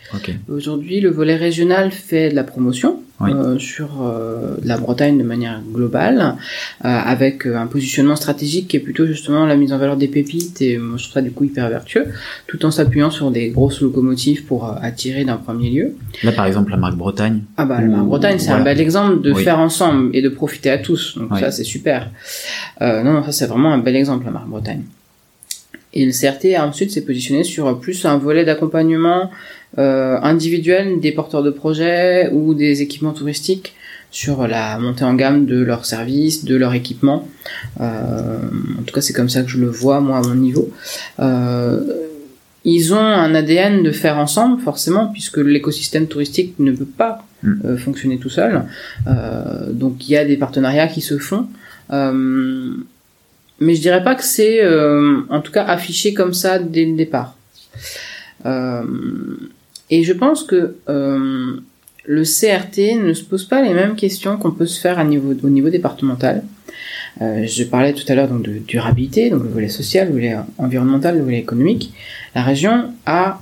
Aujourd'hui, 0.49 1.01
le 1.01 1.11
volet 1.11 1.37
régional 1.37 1.91
fait 1.91 2.31
de 2.31 2.35
la 2.35 2.45
promotion 2.45 3.01
euh, 3.33 3.59
sur 3.59 4.03
euh, 4.03 4.57
la 4.63 4.77
Bretagne 4.77 5.19
de 5.19 5.23
manière 5.23 5.61
globale, 5.73 6.37
euh, 6.85 6.89
avec 6.89 7.47
un 7.47 7.67
positionnement 7.67 8.17
stratégique 8.17 8.69
qui 8.69 8.77
est 8.77 8.81
plutôt 8.81 9.07
justement 9.07 9.47
la 9.47 9.57
mise 9.57 9.73
en 9.73 9.79
valeur 9.79 9.97
des 9.97 10.09
pépites, 10.09 10.61
et 10.61 10.79
moi 10.79 10.97
je 10.99 11.05
trouve 11.05 11.15
ça 11.15 11.23
du 11.23 11.31
coup 11.31 11.45
hyper 11.45 11.69
vertueux, 11.69 12.07
tout 12.47 12.65
en 12.65 12.71
s'appuyant 12.71 13.11
sur 13.11 13.31
des 13.31 13.51
grosses 13.51 13.81
locomotives 13.81 14.45
pour 14.45 14.77
attirer 14.81 15.25
d'un 15.25 15.37
premier 15.37 15.71
lieu. 15.71 15.95
Là 16.23 16.33
par 16.33 16.47
exemple 16.47 16.71
la 16.71 16.77
marque 16.77 16.97
Bretagne. 16.97 17.43
Ah 17.57 17.65
bah 17.65 17.81
la 17.81 17.87
marque 17.87 18.07
Bretagne 18.07 18.39
c'est 18.39 18.51
un 18.51 18.63
bel 18.63 18.81
exemple 18.81 19.21
de 19.23 19.35
faire 19.35 19.59
ensemble 19.59 20.11
et 20.15 20.23
de 20.23 20.29
profiter 20.29 20.71
à 20.71 20.79
tous, 20.79 21.17
donc 21.19 21.39
ça 21.39 21.51
c'est 21.51 21.65
super. 21.65 22.11
non, 22.81 23.05
non, 23.05 23.25
ça 23.25 23.33
c'est 23.33 23.47
vraiment 23.47 23.73
un 23.73 23.79
bel 23.79 23.97
exemple 23.97 24.25
la 24.27 24.33
marque 24.33 24.49
Bretagne. 24.49 24.83
Et 25.95 26.05
le 26.05 26.13
CRT 26.13 26.61
ensuite 26.61 26.91
s'est 26.91 27.05
positionné 27.05 27.45
sur 27.45 27.79
plus 27.81 28.05
un 28.05 28.19
volet 28.19 28.45
d'accompagnement 28.45 29.31
euh, 29.79 30.19
individuel 30.23 31.01
des 31.01 31.13
porteurs 31.13 31.43
de 31.43 31.51
projets 31.51 32.29
ou 32.33 32.55
des 32.55 32.83
équipements 32.83 33.13
touristiques 33.13 33.75
sur 34.11 34.47
la 34.47 34.79
montée 34.79 35.05
en 35.05 35.15
gamme 35.15 35.47
de 35.47 35.61
leurs 35.61 35.87
services, 35.87 36.45
de 36.45 36.55
leur 36.55 36.75
équipement. 36.75 37.27
Euh, 37.81 38.39
en 38.79 38.83
tout 38.83 38.95
cas, 38.95 39.01
c'est 39.01 39.13
comme 39.13 39.29
ça 39.29 39.43
que 39.43 39.49
je 39.49 39.59
le 39.59 39.69
vois 39.69 40.01
moi 40.01 40.19
à 40.19 40.23
mon 40.23 40.35
niveau. 40.37 40.71
Euh, 41.19 41.81
ils 42.65 42.95
ont 42.95 42.99
un 42.99 43.35
ADN 43.35 43.83
de 43.83 43.91
faire 43.91 44.17
ensemble, 44.19 44.61
forcément, 44.63 45.09
puisque 45.09 45.37
l'écosystème 45.37 46.07
touristique 46.07 46.55
ne 46.59 46.73
peut 46.73 46.87
pas 46.87 47.27
mm. 47.43 47.53
euh, 47.65 47.77
fonctionner 47.77 48.19
tout 48.19 48.31
seul. 48.31 48.65
Euh, 49.07 49.71
donc 49.71 50.09
il 50.09 50.13
y 50.13 50.17
a 50.17 50.25
des 50.25 50.37
partenariats 50.37 50.89
qui 50.89 51.03
se 51.03 51.19
font. 51.19 51.47
Euh, 51.93 52.73
mais 53.61 53.75
je 53.75 53.81
dirais 53.81 54.03
pas 54.03 54.15
que 54.15 54.25
c'est, 54.25 54.61
en 55.31 55.41
tout 55.41 55.53
cas, 55.53 55.65
affiché 55.65 56.15
comme 56.15 56.35
ça 56.35 56.59
dès 56.59 56.85
le 56.85 56.97
départ. 56.97 57.37
Euh, 58.47 58.83
et 59.91 60.03
je 60.03 60.13
pense 60.13 60.45
que 60.45 60.77
euh, 60.89 61.57
le 62.05 62.23
CRT 62.23 62.97
ne 63.03 63.13
se 63.13 63.25
pose 63.25 63.45
pas 63.45 63.63
les 63.63 63.75
mêmes 63.75 63.97
questions 63.97 64.37
qu'on 64.37 64.51
peut 64.51 64.67
se 64.67 64.81
faire 64.81 65.03
niveau, 65.05 65.35
au 65.43 65.51
niveau 65.51 65.71
départemental. 65.71 66.43
Euh, 67.23 67.47
je 67.47 67.65
parlais 67.65 67.93
tout 67.93 68.05
à 68.09 68.15
l'heure 68.15 68.29
donc 68.29 68.43
de 68.43 68.59
durabilité, 68.59 69.31
donc 69.31 69.45
le 69.45 69.49
volet 69.49 69.69
social, 69.69 70.09
le 70.09 70.15
volet 70.15 70.37
environnemental, 70.59 71.17
le 71.17 71.23
volet 71.23 71.39
économique. 71.39 71.93
La 72.35 72.43
région 72.43 72.93
a 73.07 73.41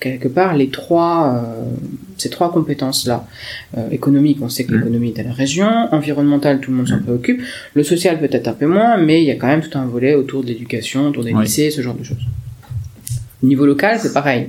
quelque 0.00 0.28
part 0.28 0.56
les 0.56 0.68
trois 0.68 1.34
euh, 1.36 1.64
ces 2.16 2.30
trois 2.30 2.52
compétences 2.52 3.06
là 3.06 3.26
euh, 3.76 3.90
économique 3.90 4.38
on 4.40 4.48
sait 4.48 4.64
que 4.64 4.72
mmh. 4.72 4.78
l'économie 4.78 5.08
est 5.16 5.20
à 5.20 5.22
la 5.24 5.32
région 5.32 5.68
environnemental 5.92 6.60
tout 6.60 6.70
le 6.70 6.76
monde 6.76 6.88
s'en 6.88 6.96
mmh. 6.96 7.02
préoccupe 7.02 7.42
le 7.74 7.82
social 7.82 8.20
peut-être 8.20 8.48
un 8.48 8.52
peu 8.52 8.66
moins 8.66 8.96
mais 8.96 9.22
il 9.22 9.26
y 9.26 9.30
a 9.30 9.36
quand 9.36 9.46
même 9.46 9.62
tout 9.62 9.76
un 9.78 9.86
volet 9.86 10.14
autour 10.14 10.42
de 10.42 10.48
l'éducation 10.48 11.08
autour 11.08 11.24
des 11.24 11.32
lycées 11.32 11.70
ce 11.70 11.80
genre 11.80 11.94
de 11.94 12.04
choses 12.04 12.24
au 13.42 13.46
niveau 13.46 13.66
local 13.66 13.98
c'est 14.00 14.12
pareil 14.12 14.48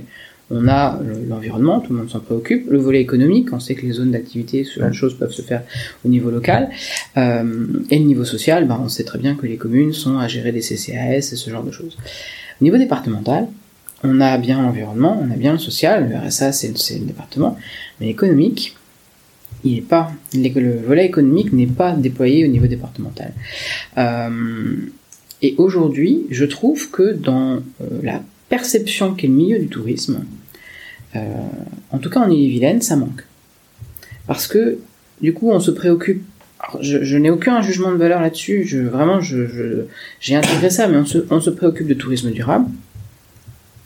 on 0.50 0.68
a 0.68 1.00
l'environnement, 1.28 1.80
tout 1.80 1.92
le 1.92 1.98
monde 1.98 2.10
s'en 2.10 2.20
préoccupe, 2.20 2.70
le 2.70 2.78
volet 2.78 3.00
économique, 3.00 3.52
on 3.52 3.58
sait 3.58 3.74
que 3.74 3.84
les 3.84 3.92
zones 3.92 4.12
d'activité, 4.12 4.62
ce 4.62 4.78
genre 4.78 4.90
de 4.90 4.94
choses 4.94 5.18
peuvent 5.18 5.32
se 5.32 5.42
faire 5.42 5.62
au 6.04 6.08
niveau 6.08 6.30
local, 6.30 6.70
euh, 7.16 7.66
et 7.90 7.98
le 7.98 8.04
niveau 8.04 8.24
social, 8.24 8.66
ben, 8.66 8.80
on 8.82 8.88
sait 8.88 9.04
très 9.04 9.18
bien 9.18 9.34
que 9.34 9.46
les 9.46 9.56
communes 9.56 9.92
sont 9.92 10.18
à 10.18 10.28
gérer 10.28 10.52
des 10.52 10.60
CCAS 10.60 11.16
et 11.16 11.20
ce 11.36 11.50
genre 11.50 11.64
de 11.64 11.72
choses. 11.72 11.96
Au 12.60 12.64
niveau 12.64 12.76
départemental, 12.76 13.48
on 14.06 14.20
a 14.20 14.38
bien 14.38 14.62
l'environnement, 14.62 15.20
on 15.22 15.30
a 15.30 15.36
bien 15.36 15.52
le 15.52 15.58
social, 15.58 16.08
le 16.08 16.28
RSA 16.28 16.52
c'est 16.52 16.68
le 16.98 17.04
département, 17.04 17.56
mais 18.00 18.06
l'économique, 18.06 18.76
il 19.64 19.78
est 19.78 19.82
pas, 19.82 20.12
le 20.34 20.80
volet 20.86 21.06
économique 21.06 21.52
n'est 21.52 21.66
pas 21.66 21.92
déployé 21.92 22.44
au 22.44 22.48
niveau 22.48 22.66
départemental. 22.66 23.32
Euh, 23.98 24.76
et 25.42 25.54
aujourd'hui, 25.58 26.26
je 26.30 26.44
trouve 26.44 26.90
que 26.90 27.12
dans 27.12 27.56
euh, 27.56 27.60
la 28.02 28.22
perception 28.48 29.14
qu'est 29.14 29.26
le 29.26 29.34
milieu 29.34 29.58
du 29.58 29.68
tourisme, 29.68 30.24
euh, 31.14 31.20
en 31.90 31.98
tout 31.98 32.10
cas 32.10 32.20
en 32.20 32.30
Ille-et-Vilaine, 32.30 32.80
ça 32.80 32.96
manque. 32.96 33.24
Parce 34.26 34.46
que, 34.46 34.78
du 35.20 35.32
coup, 35.32 35.50
on 35.50 35.60
se 35.60 35.70
préoccupe. 35.70 36.22
je, 36.80 37.16
n'ai 37.16 37.30
aucun 37.30 37.60
jugement 37.62 37.92
de 37.92 37.96
valeur 37.96 38.20
là-dessus. 38.20 38.64
Vraiment, 38.90 39.20
j'ai 39.20 40.34
intégré 40.34 40.70
ça, 40.70 40.88
mais 40.88 40.98
on 41.30 41.40
se 41.40 41.50
préoccupe 41.50 41.86
de 41.86 41.94
tourisme 41.94 42.30
durable. 42.30 42.66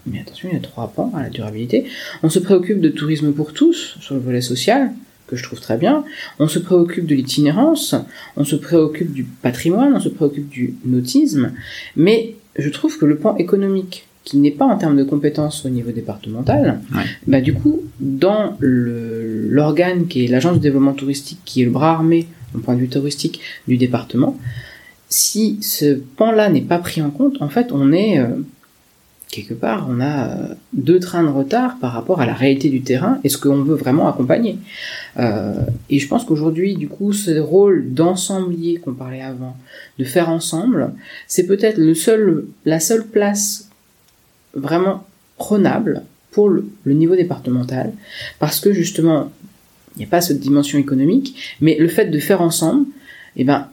Mais 0.06 0.20
attention, 0.20 0.48
il 0.50 0.54
y 0.54 0.58
a 0.58 0.60
trois 0.62 0.92
pans 0.94 1.12
à 1.16 1.22
la 1.22 1.28
durabilité. 1.30 1.84
On 2.22 2.30
se 2.30 2.38
préoccupe 2.38 2.80
de 2.80 2.88
tourisme 2.88 3.32
pour 3.32 3.52
tous 3.52 3.96
sur 4.00 4.14
le 4.14 4.20
volet 4.20 4.40
social, 4.40 4.92
que 5.26 5.36
je 5.36 5.42
trouve 5.42 5.60
très 5.60 5.76
bien. 5.76 6.04
On 6.38 6.48
se 6.48 6.58
préoccupe 6.58 7.06
de 7.06 7.14
l'itinérance. 7.14 7.94
On 8.36 8.44
se 8.44 8.56
préoccupe 8.56 9.12
du 9.12 9.24
patrimoine. 9.24 9.92
On 9.94 10.00
se 10.00 10.08
préoccupe 10.08 10.48
du 10.48 10.74
nautisme. 10.84 11.52
Mais 11.96 12.34
je 12.56 12.68
trouve 12.68 12.98
que 12.98 13.04
le 13.06 13.16
pan 13.16 13.36
économique, 13.36 14.06
qui 14.24 14.38
n'est 14.38 14.50
pas 14.50 14.64
en 14.66 14.76
termes 14.76 14.96
de 14.96 15.04
compétences 15.04 15.64
au 15.64 15.68
niveau 15.68 15.92
départemental, 15.92 16.80
Ouais. 16.94 17.02
bah 17.26 17.40
du 17.40 17.54
coup, 17.54 17.82
dans 18.00 18.56
l'organe 18.60 20.06
qui 20.08 20.24
est 20.24 20.28
l'agence 20.28 20.56
de 20.56 20.62
développement 20.62 20.92
touristique, 20.94 21.38
qui 21.44 21.62
est 21.62 21.64
le 21.64 21.70
bras 21.70 21.92
armé, 21.92 22.26
au 22.54 22.58
point 22.58 22.74
de 22.74 22.80
vue 22.80 22.88
touristique, 22.88 23.40
du 23.68 23.76
département, 23.76 24.36
si 25.08 25.58
ce 25.62 25.94
pan-là 26.16 26.48
n'est 26.50 26.60
pas 26.60 26.78
pris 26.78 27.02
en 27.02 27.10
compte, 27.10 27.40
en 27.40 27.48
fait, 27.48 27.68
on 27.72 27.92
est 27.92 28.18
euh, 28.18 28.26
quelque 29.30 29.54
part, 29.54 29.86
on 29.88 30.00
a 30.00 30.28
euh, 30.28 30.54
deux 30.72 30.98
trains 30.98 31.22
de 31.22 31.28
retard 31.28 31.78
par 31.78 31.92
rapport 31.92 32.20
à 32.20 32.26
la 32.26 32.34
réalité 32.34 32.68
du 32.68 32.82
terrain 32.82 33.20
et 33.24 33.28
ce 33.28 33.38
qu'on 33.38 33.62
veut 33.62 33.76
vraiment 33.76 34.08
accompagner. 34.08 34.58
Euh, 35.18 35.54
et 35.88 35.98
je 35.98 36.08
pense 36.08 36.24
qu'aujourd'hui, 36.24 36.74
du 36.74 36.88
coup, 36.88 37.12
ce 37.12 37.38
rôle 37.38 37.92
d'ensemblier 37.92 38.78
qu'on 38.78 38.94
parlait 38.94 39.22
avant, 39.22 39.56
de 39.98 40.04
faire 40.04 40.28
ensemble, 40.28 40.92
c'est 41.28 41.46
peut-être 41.46 41.78
le 41.78 41.94
seul, 41.94 42.46
la 42.64 42.80
seule 42.80 43.06
place 43.06 43.68
vraiment 44.54 45.06
prenable 45.36 46.02
pour 46.32 46.48
le, 46.48 46.64
niveau 46.86 47.16
départemental, 47.16 47.92
parce 48.38 48.60
que 48.60 48.72
justement, 48.72 49.32
il 49.96 50.00
n'y 50.00 50.04
a 50.04 50.08
pas 50.08 50.20
cette 50.20 50.40
dimension 50.40 50.78
économique, 50.78 51.56
mais 51.60 51.76
le 51.78 51.88
fait 51.88 52.06
de 52.06 52.18
faire 52.18 52.40
ensemble, 52.40 52.86
eh 53.36 53.44
ben, 53.44 53.68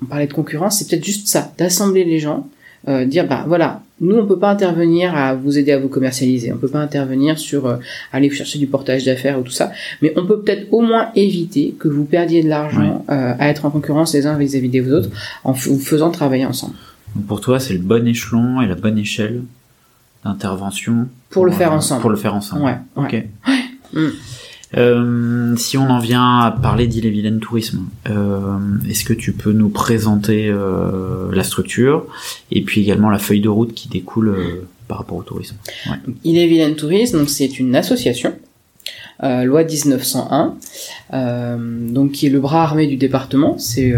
on 0.00 0.06
parlait 0.06 0.26
de 0.26 0.32
concurrence, 0.32 0.78
c'est 0.78 0.88
peut-être 0.88 1.04
juste 1.04 1.28
ça, 1.28 1.52
d'assembler 1.58 2.04
les 2.04 2.18
gens, 2.18 2.48
euh, 2.88 3.04
dire 3.04 3.28
bah 3.28 3.44
voilà, 3.46 3.82
nous 4.02 4.16
on 4.16 4.26
peut 4.26 4.38
pas 4.38 4.50
intervenir 4.50 5.16
à 5.16 5.34
vous 5.34 5.56
aider 5.56 5.72
à 5.72 5.78
vous 5.78 5.88
commercialiser, 5.88 6.52
on 6.52 6.58
peut 6.58 6.68
pas 6.68 6.80
intervenir 6.80 7.38
sur 7.38 7.66
euh, 7.66 7.76
aller 8.12 8.28
chercher 8.30 8.58
du 8.58 8.66
portage 8.66 9.04
d'affaires 9.04 9.38
ou 9.38 9.42
tout 9.42 9.52
ça, 9.52 9.72
mais 10.02 10.12
on 10.16 10.26
peut 10.26 10.40
peut-être 10.40 10.66
au 10.72 10.82
moins 10.82 11.08
éviter 11.14 11.74
que 11.78 11.88
vous 11.88 12.04
perdiez 12.04 12.42
de 12.42 12.48
l'argent 12.48 13.04
euh, 13.08 13.34
à 13.38 13.48
être 13.48 13.64
en 13.64 13.70
concurrence 13.70 14.12
les 14.12 14.26
uns 14.26 14.36
vis-à-vis 14.36 14.68
des 14.68 14.92
autres 14.92 15.08
en 15.44 15.52
vous 15.52 15.78
faisant 15.78 16.10
travailler 16.10 16.44
ensemble. 16.44 16.74
Donc 17.14 17.26
pour 17.26 17.40
toi, 17.40 17.60
c'est 17.60 17.74
le 17.74 17.80
bon 17.80 18.06
échelon 18.06 18.60
et 18.60 18.66
la 18.66 18.74
bonne 18.74 18.98
échelle 18.98 19.42
d'intervention 20.24 21.08
Pour 21.30 21.46
le 21.46 21.52
faire 21.52 21.72
euh, 21.72 21.76
ensemble. 21.76 22.00
Pour 22.00 22.10
le 22.10 22.16
faire 22.16 22.34
ensemble. 22.34 22.62
Ouais, 22.64 22.76
ouais. 22.96 23.26
Ok. 23.44 24.02
Euh, 24.76 25.54
si 25.56 25.76
on 25.76 25.90
en 25.90 25.98
vient 25.98 26.40
à 26.40 26.50
parler 26.50 26.86
d'Ille-et-Vilaine 26.86 27.40
Tourisme, 27.40 27.86
euh, 28.08 28.58
est-ce 28.88 29.04
que 29.04 29.12
tu 29.12 29.32
peux 29.32 29.52
nous 29.52 29.68
présenter 29.68 30.48
euh, 30.48 31.30
la 31.32 31.44
structure 31.44 32.06
et 32.50 32.62
puis 32.62 32.80
également 32.80 33.10
la 33.10 33.18
feuille 33.18 33.40
de 33.40 33.48
route 33.48 33.74
qui 33.74 33.88
découle 33.88 34.28
euh, 34.28 34.66
par 34.88 34.98
rapport 34.98 35.18
au 35.18 35.22
tourisme? 35.22 35.56
Il 36.24 36.38
est 36.38 36.46
Vilaine 36.46 36.74
Tourisme, 36.74 37.26
c'est 37.26 37.58
une 37.58 37.76
association, 37.76 38.32
euh, 39.22 39.44
loi 39.44 39.64
1901, 39.64 40.54
euh, 41.12 41.56
donc 41.90 42.12
qui 42.12 42.26
est 42.26 42.30
le 42.30 42.40
bras 42.40 42.62
armé 42.62 42.86
du 42.86 42.96
département. 42.96 43.58
C'est 43.58 43.92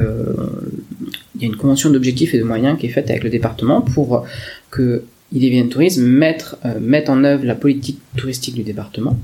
il 1.36 1.42
y 1.42 1.44
a 1.44 1.46
une 1.46 1.56
convention 1.56 1.90
d'objectifs 1.90 2.34
et 2.34 2.38
de 2.38 2.44
moyens 2.44 2.78
qui 2.78 2.86
est 2.86 2.90
faite 2.90 3.10
avec 3.10 3.24
le 3.24 3.30
département 3.30 3.80
pour 3.80 4.24
que 4.70 5.04
Il 5.32 5.44
est 5.44 5.50
Vilaine 5.50 5.68
Tourisme 5.68 6.04
mette, 6.04 6.56
mette 6.80 7.08
en 7.08 7.22
œuvre 7.24 7.44
la 7.44 7.54
politique 7.54 7.98
touristique 8.16 8.54
du 8.54 8.62
département. 8.62 9.16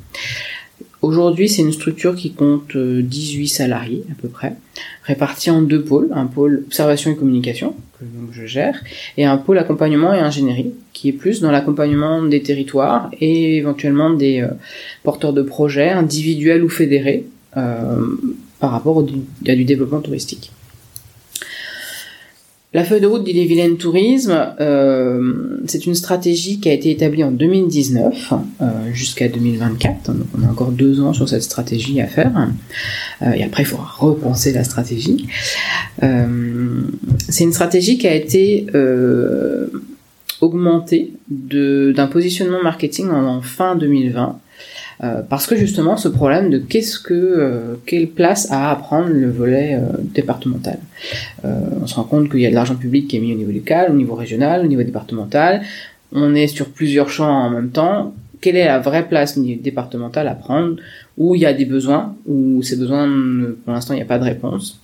Aujourd'hui, 1.03 1.49
c'est 1.49 1.63
une 1.63 1.73
structure 1.73 2.15
qui 2.15 2.33
compte 2.33 2.77
euh, 2.77 3.01
18 3.03 3.49
salariés 3.49 4.05
à 4.13 4.21
peu 4.21 4.29
près, 4.29 4.55
répartis 5.05 5.51
en 5.51 5.63
deux 5.63 5.83
pôles, 5.83 6.11
un 6.15 6.27
pôle 6.27 6.65
observation 6.67 7.11
et 7.11 7.17
communication 7.17 7.75
que 7.99 8.05
je 8.33 8.45
gère 8.45 8.83
et 9.17 9.25
un 9.25 9.39
pôle 9.39 9.59
accompagnement 9.59 10.13
et 10.13 10.19
ingénierie, 10.19 10.73
qui 10.93 11.09
est 11.09 11.13
plus 11.13 11.41
dans 11.41 11.51
l'accompagnement 11.51 12.23
des 12.23 12.43
territoires 12.43 13.11
et 13.19 13.57
éventuellement 13.57 14.11
des 14.11 14.43
euh, 14.43 14.49
porteurs 15.03 15.33
de 15.33 15.43
projets, 15.43 15.89
individuels 15.89 16.63
ou 16.63 16.69
fédérés, 16.69 17.25
euh, 17.57 17.97
par 18.59 18.71
rapport 18.71 18.99
au, 18.99 19.09
à 19.49 19.55
du 19.55 19.65
développement 19.65 20.01
touristique. 20.01 20.53
La 22.73 22.85
feuille 22.85 23.01
de 23.01 23.07
route 23.09 23.25
d'Ille-et-Vilaine 23.25 23.79
Tourisme, 23.79 24.55
euh, 24.61 25.59
c'est 25.67 25.87
une 25.87 25.97
stratégie 25.97 26.61
qui 26.61 26.69
a 26.69 26.73
été 26.73 26.93
établie 26.93 27.25
en 27.25 27.33
2019 27.33 28.33
euh, 28.33 28.67
jusqu'à 28.93 29.29
2024. 29.29 30.13
Donc 30.13 30.29
on 30.39 30.47
a 30.47 30.49
encore 30.49 30.71
deux 30.71 31.01
ans 31.01 31.13
sur 31.13 31.29
cette 31.29 31.43
stratégie 31.43 32.01
à 32.01 32.07
faire. 32.07 32.31
Euh, 33.23 33.33
et 33.33 33.43
après, 33.43 33.65
il 33.65 33.67
faudra 33.67 33.91
repenser 33.99 34.53
la 34.53 34.63
stratégie. 34.63 35.27
Euh, 36.05 36.83
c'est 37.29 37.43
une 37.43 37.53
stratégie 37.53 37.99
qui 37.99 38.07
a 38.07 38.15
été 38.15 38.67
euh, 38.77 39.67
augmentée 40.41 41.13
d'un 41.29 42.07
positionnement 42.07 42.63
marketing 42.63 43.09
en 43.11 43.43
fin 43.43 43.75
2020. 43.75 44.39
Euh, 45.03 45.23
parce 45.29 45.47
que 45.47 45.57
justement 45.57 45.97
ce 45.97 46.09
problème 46.09 46.51
de 46.51 46.59
qu'est-ce 46.59 46.99
que 46.99 47.15
euh, 47.15 47.75
quelle 47.87 48.09
place 48.09 48.51
a 48.51 48.71
à 48.71 48.77
prendre 48.77 49.09
le 49.09 49.31
volet 49.31 49.75
euh, 49.75 49.97
départemental. 50.03 50.79
Euh, 51.45 51.61
on 51.83 51.87
se 51.87 51.95
rend 51.95 52.05
compte 52.05 52.31
qu'il 52.31 52.41
y 52.41 52.47
a 52.47 52.51
de 52.51 52.55
l'argent 52.55 52.77
public 52.77 53.09
qui 53.09 53.17
est 53.17 53.21
mis 53.21 53.33
au 53.33 53.37
niveau 53.37 53.53
local, 53.53 53.91
au 53.91 53.95
niveau 53.95 54.15
régional, 54.15 54.65
au 54.65 54.69
niveau 54.69 54.83
départemental. 54.83 55.63
On 56.13 56.35
est 56.35 56.49
sur 56.49 56.69
plusieurs 56.69 57.09
champs 57.09 57.47
en 57.47 57.51
même 57.51 57.71
temps. 57.71 58.15
Quelle 58.41 58.57
est 58.57 58.67
la 58.67 58.79
vraie 58.79 59.09
place 59.09 59.37
au 59.39 59.41
niveau 59.41 59.63
départemental 59.63 60.29
à 60.29 60.35
prendre 60.35 60.77
Où 61.17 61.35
il 61.35 61.43
y 61.43 61.47
a 61.47 61.53
des 61.53 61.67
besoins, 61.67 62.15
où 62.27 62.63
ces 62.63 62.77
besoins, 62.77 63.09
pour 63.65 63.73
l'instant, 63.73 63.95
il 63.95 63.99
n'y 63.99 64.03
a 64.03 64.07
pas 64.07 64.19
de 64.19 64.25
réponse. 64.25 64.81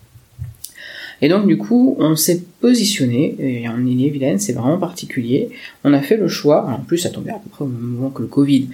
Et 1.23 1.29
donc 1.29 1.47
du 1.47 1.57
coup, 1.57 1.97
on 1.99 2.15
s'est 2.15 2.43
positionné, 2.61 3.37
et 3.39 3.69
en 3.69 3.85
Ille-et-Vilaine, 3.85 4.39
c'est 4.39 4.53
vraiment 4.53 4.79
particulier. 4.79 5.49
On 5.85 5.95
a 5.95 6.01
fait 6.01 6.17
le 6.17 6.29
choix, 6.29 6.67
en 6.67 6.79
plus 6.79 6.99
ça 6.99 7.11
tombait 7.11 7.31
à 7.31 7.39
peu 7.39 7.49
près 7.49 7.65
au 7.65 7.69
même 7.69 7.81
moment 7.81 8.11
que 8.11 8.23
le 8.23 8.29
Covid. 8.29 8.69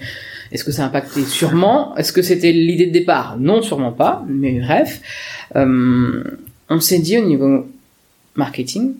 Est-ce 0.53 0.63
que 0.63 0.71
ça 0.71 0.83
a 0.83 0.87
impacté 0.87 1.23
Sûrement? 1.25 1.97
Est-ce 1.97 2.13
que 2.13 2.21
c'était 2.21 2.51
l'idée 2.51 2.85
de 2.85 2.91
départ? 2.91 3.37
Non, 3.39 3.63
sûrement 3.63 3.91
pas. 3.91 4.23
Mais 4.29 4.59
bref, 4.59 5.01
euh, 5.55 6.23
on 6.69 6.79
s'est 6.79 6.99
dit 6.99 7.17
au 7.17 7.25
niveau 7.25 7.65
marketing, 8.35 8.93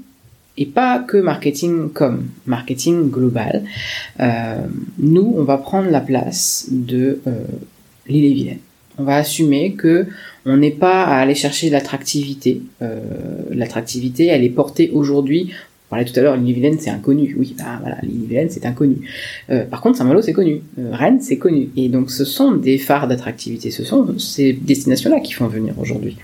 et 0.57 0.65
pas 0.65 0.97
que 0.99 1.17
marketing 1.17 1.91
comme 1.91 2.25
marketing 2.47 3.11
global, 3.11 3.63
euh, 4.19 4.57
nous, 4.97 5.35
on 5.37 5.43
va 5.43 5.57
prendre 5.57 5.91
la 5.91 6.01
place 6.01 6.67
de 6.71 7.21
euh, 7.27 7.43
l'île-et-Vilaine. 8.07 8.59
On 8.97 9.03
va 9.03 9.17
assumer 9.17 9.73
que 9.73 10.07
on 10.45 10.57
n'est 10.57 10.71
pas 10.71 11.03
à 11.03 11.19
aller 11.19 11.33
chercher 11.33 11.71
l'attractivité. 11.71 12.61
L'attractivité, 13.49 14.27
elle 14.27 14.43
est 14.43 14.49
portée 14.49 14.91
aujourd'hui. 14.93 15.51
On 15.93 15.95
parlait 15.95 16.11
tout 16.11 16.19
à 16.19 16.23
l'heure, 16.23 16.37
l'île-et-Vilaine, 16.37 16.79
c'est 16.79 16.89
inconnu. 16.89 17.35
Oui, 17.37 17.53
bah 17.55 17.77
voilà, 17.79 17.97
l'île-et-Vilaine, 18.01 18.49
c'est 18.49 18.65
inconnu. 18.65 19.07
Euh, 19.51 19.63
par 19.63 19.79
contre, 19.79 19.99
Saint-Malo, 19.99 20.23
c'est 20.23 20.33
connu. 20.33 20.63
Euh, 20.79 20.89
Rennes, 20.91 21.21
c'est 21.21 21.37
connu. 21.37 21.69
Et 21.77 21.87
donc, 21.87 22.09
ce 22.09 22.25
sont 22.25 22.53
des 22.53 22.79
phares 22.79 23.07
d'attractivité. 23.07 23.69
Ce 23.69 23.83
sont 23.83 24.17
ces 24.17 24.53
destinations-là 24.53 25.19
qui 25.19 25.33
font 25.33 25.45
venir 25.45 25.75
aujourd'hui. 25.77 26.17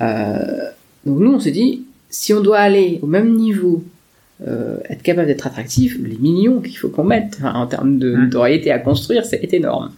Euh, 0.00 0.36
donc, 1.04 1.18
nous, 1.18 1.32
on 1.32 1.40
s'est 1.40 1.50
dit, 1.50 1.82
si 2.08 2.32
on 2.34 2.40
doit 2.40 2.58
aller 2.58 3.00
au 3.02 3.08
même 3.08 3.34
niveau, 3.34 3.82
euh, 4.46 4.78
être 4.88 5.02
capable 5.02 5.26
d'être 5.26 5.46
attractif, 5.46 5.96
les 6.02 6.16
millions 6.18 6.60
qu'il 6.60 6.76
faut 6.76 6.88
qu'on 6.88 7.04
mette 7.04 7.38
enfin, 7.40 7.54
en 7.54 7.66
termes 7.66 7.98
de 7.98 8.10
Mm. 8.14 8.24
notoriété 8.24 8.70
à 8.70 8.78
construire, 8.78 9.24
c'est 9.24 9.52
énorme. 9.52 9.90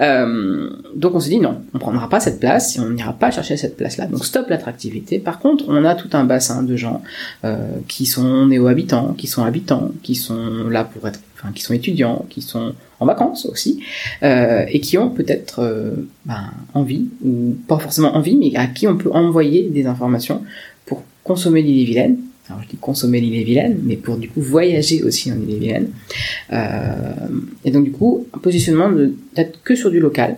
Euh, 0.00 0.70
donc 0.96 1.14
on 1.14 1.20
s'est 1.20 1.30
dit 1.30 1.40
non, 1.40 1.62
on 1.72 1.78
prendra 1.78 2.08
pas 2.08 2.20
cette 2.20 2.40
place 2.40 2.76
et 2.76 2.80
on 2.80 2.90
n'ira 2.90 3.12
pas 3.12 3.30
chercher 3.30 3.56
cette 3.56 3.76
place-là. 3.76 4.06
Donc 4.06 4.24
stop 4.24 4.48
l'attractivité. 4.48 5.18
Par 5.18 5.38
contre, 5.38 5.64
on 5.68 5.84
a 5.84 5.94
tout 5.94 6.10
un 6.12 6.24
bassin 6.24 6.62
de 6.62 6.76
gens 6.76 7.02
euh, 7.44 7.56
qui 7.88 8.06
sont 8.06 8.46
néo-habitants, 8.46 9.14
qui 9.16 9.26
sont 9.26 9.44
habitants, 9.44 9.92
qui 10.02 10.14
sont 10.14 10.68
là 10.68 10.84
pour 10.84 11.06
être, 11.06 11.20
enfin 11.38 11.52
qui 11.54 11.62
sont 11.62 11.74
étudiants, 11.74 12.26
qui 12.28 12.42
sont 12.42 12.74
en 13.00 13.06
vacances 13.06 13.46
aussi, 13.46 13.80
euh, 14.22 14.64
et 14.68 14.80
qui 14.80 14.98
ont 14.98 15.10
peut-être 15.10 15.60
euh, 15.60 16.08
ben, 16.26 16.50
envie 16.74 17.06
ou 17.24 17.56
pas 17.68 17.78
forcément 17.78 18.16
envie, 18.16 18.36
mais 18.36 18.56
à 18.56 18.66
qui 18.66 18.86
on 18.86 18.96
peut 18.96 19.10
envoyer 19.12 19.68
des 19.68 19.86
informations 19.86 20.42
pour 20.86 21.02
consommer 21.22 21.62
l'île-et-Vilaine. 21.62 22.18
Alors 22.48 22.62
je 22.62 22.68
dis 22.68 22.76
consommer 22.76 23.20
l'île-et-Vilaine, 23.20 23.78
mais 23.84 23.96
pour 23.96 24.16
du 24.18 24.28
coup 24.28 24.40
voyager 24.42 25.02
aussi 25.02 25.32
en 25.32 25.36
île-et-Vilaine. 25.36 25.88
Euh, 26.52 27.12
et 27.64 27.70
donc 27.70 27.84
du 27.84 27.90
coup, 27.92 28.26
un 28.34 28.38
positionnement 28.38 28.90
de- 28.92 29.14
d'être 29.34 29.62
que 29.62 29.74
sur 29.74 29.90
du 29.90 29.98
local, 30.00 30.36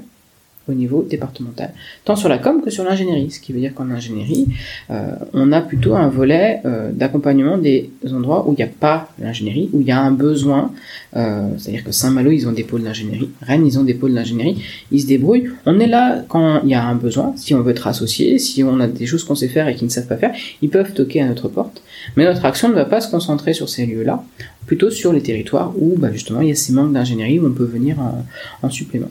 au 0.68 0.74
niveau 0.74 1.06
départemental, 1.08 1.70
tant 2.04 2.16
sur 2.16 2.28
la 2.28 2.38
com 2.38 2.62
que 2.62 2.70
sur 2.70 2.84
l'ingénierie. 2.84 3.30
Ce 3.30 3.40
qui 3.40 3.52
veut 3.52 3.60
dire 3.60 3.74
qu'en 3.74 3.90
ingénierie, 3.90 4.46
euh, 4.90 5.12
on 5.32 5.52
a 5.52 5.60
plutôt 5.60 5.94
un 5.94 6.08
volet 6.08 6.60
euh, 6.64 6.90
d'accompagnement 6.92 7.56
des 7.58 7.90
endroits 8.12 8.48
où 8.48 8.52
il 8.52 8.56
n'y 8.56 8.62
a 8.62 8.68
pas 8.68 9.08
l'ingénierie, 9.18 9.70
où 9.72 9.80
il 9.80 9.86
y 9.86 9.92
a 9.92 10.00
un 10.00 10.10
besoin. 10.10 10.72
Euh, 11.16 11.48
C'est-à-dire 11.58 11.84
que 11.84 11.92
Saint-Malo, 11.92 12.30
ils 12.30 12.48
ont 12.48 12.52
des 12.52 12.64
pôles 12.64 12.82
d'ingénierie, 12.82 13.30
Rennes, 13.42 13.66
ils 13.66 13.78
ont 13.78 13.84
des 13.84 13.94
pôles 13.94 14.14
d'ingénierie, 14.14 14.62
ils 14.90 15.00
se 15.00 15.06
débrouillent. 15.06 15.50
On 15.66 15.78
est 15.78 15.86
là 15.86 16.24
quand 16.28 16.62
il 16.64 16.70
y 16.70 16.74
a 16.74 16.84
un 16.84 16.94
besoin, 16.94 17.32
si 17.36 17.54
on 17.54 17.60
veut 17.60 17.70
être 17.70 17.86
associé, 17.86 18.38
si 18.38 18.64
on 18.64 18.80
a 18.80 18.86
des 18.86 19.06
choses 19.06 19.24
qu'on 19.24 19.34
sait 19.34 19.48
faire 19.48 19.68
et 19.68 19.74
qu'ils 19.74 19.86
ne 19.86 19.92
savent 19.92 20.06
pas 20.06 20.16
faire, 20.16 20.34
ils 20.62 20.70
peuvent 20.70 20.92
toquer 20.92 21.20
à 21.22 21.26
notre 21.26 21.48
porte. 21.48 21.82
Mais 22.16 22.24
notre 22.24 22.44
action 22.44 22.68
ne 22.68 22.74
va 22.74 22.84
pas 22.84 23.00
se 23.00 23.10
concentrer 23.10 23.52
sur 23.52 23.68
ces 23.68 23.86
lieux-là, 23.86 24.24
plutôt 24.66 24.90
sur 24.90 25.12
les 25.12 25.22
territoires 25.22 25.72
où 25.78 25.96
bah, 25.96 26.12
justement 26.12 26.40
il 26.40 26.48
y 26.48 26.52
a 26.52 26.56
ces 26.56 26.72
manques 26.72 26.92
d'ingénierie 26.92 27.38
où 27.38 27.46
on 27.46 27.52
peut 27.52 27.64
venir 27.64 28.00
en, 28.00 28.24
en 28.62 28.70
supplément. 28.70 29.10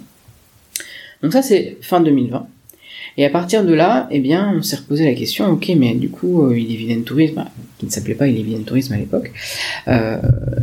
Donc 1.21 1.33
ça 1.33 1.41
c'est 1.41 1.77
fin 1.81 2.01
2020. 2.01 2.47
Et 3.17 3.25
à 3.25 3.29
partir 3.29 3.63
de 3.63 3.73
là, 3.73 4.07
eh 4.11 4.19
bien, 4.19 4.53
on 4.57 4.61
s'est 4.61 4.75
reposé 4.75 5.05
la 5.05 5.13
question, 5.13 5.47
ok, 5.49 5.71
mais 5.77 5.93
du 5.95 6.09
coup, 6.09 6.43
euh, 6.43 6.59
il 6.59 6.71
est 6.73 6.75
Vilaine 6.75 7.03
Tourisme, 7.03 7.45
qui 7.77 7.85
ne 7.85 7.91
s'appelait 7.91 8.15
pas 8.15 8.27
il 8.27 8.37
est 8.37 8.43
Vilaine 8.43 8.65
Tourisme 8.65 8.93
à 8.93 8.97
l'époque, 8.97 9.31
euh, 9.87 10.17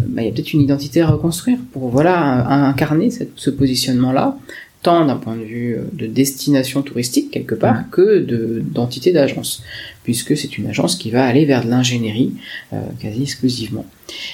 bah, 0.08 0.20
il 0.20 0.26
y 0.26 0.28
a 0.28 0.32
peut-être 0.32 0.52
une 0.52 0.60
identité 0.60 1.00
à 1.00 1.06
reconstruire 1.06 1.58
pour 1.72 1.88
voilà 1.88 2.46
incarner 2.68 3.08
ce 3.10 3.50
positionnement-là, 3.50 4.36
tant 4.82 5.06
d'un 5.06 5.16
point 5.16 5.36
de 5.36 5.44
vue 5.44 5.74
euh, 5.74 5.82
de 5.92 6.06
destination 6.06 6.82
touristique 6.82 7.30
quelque 7.30 7.54
part 7.54 7.88
que 7.90 8.18
de 8.18 8.62
d'entité 8.64 9.12
d'agence, 9.12 9.62
puisque 10.02 10.36
c'est 10.36 10.58
une 10.58 10.66
agence 10.66 10.96
qui 10.96 11.10
va 11.10 11.24
aller 11.24 11.44
vers 11.44 11.64
de 11.64 11.70
l'ingénierie 11.70 12.32
euh, 12.72 12.80
quasi 13.00 13.22
exclusivement. 13.22 13.86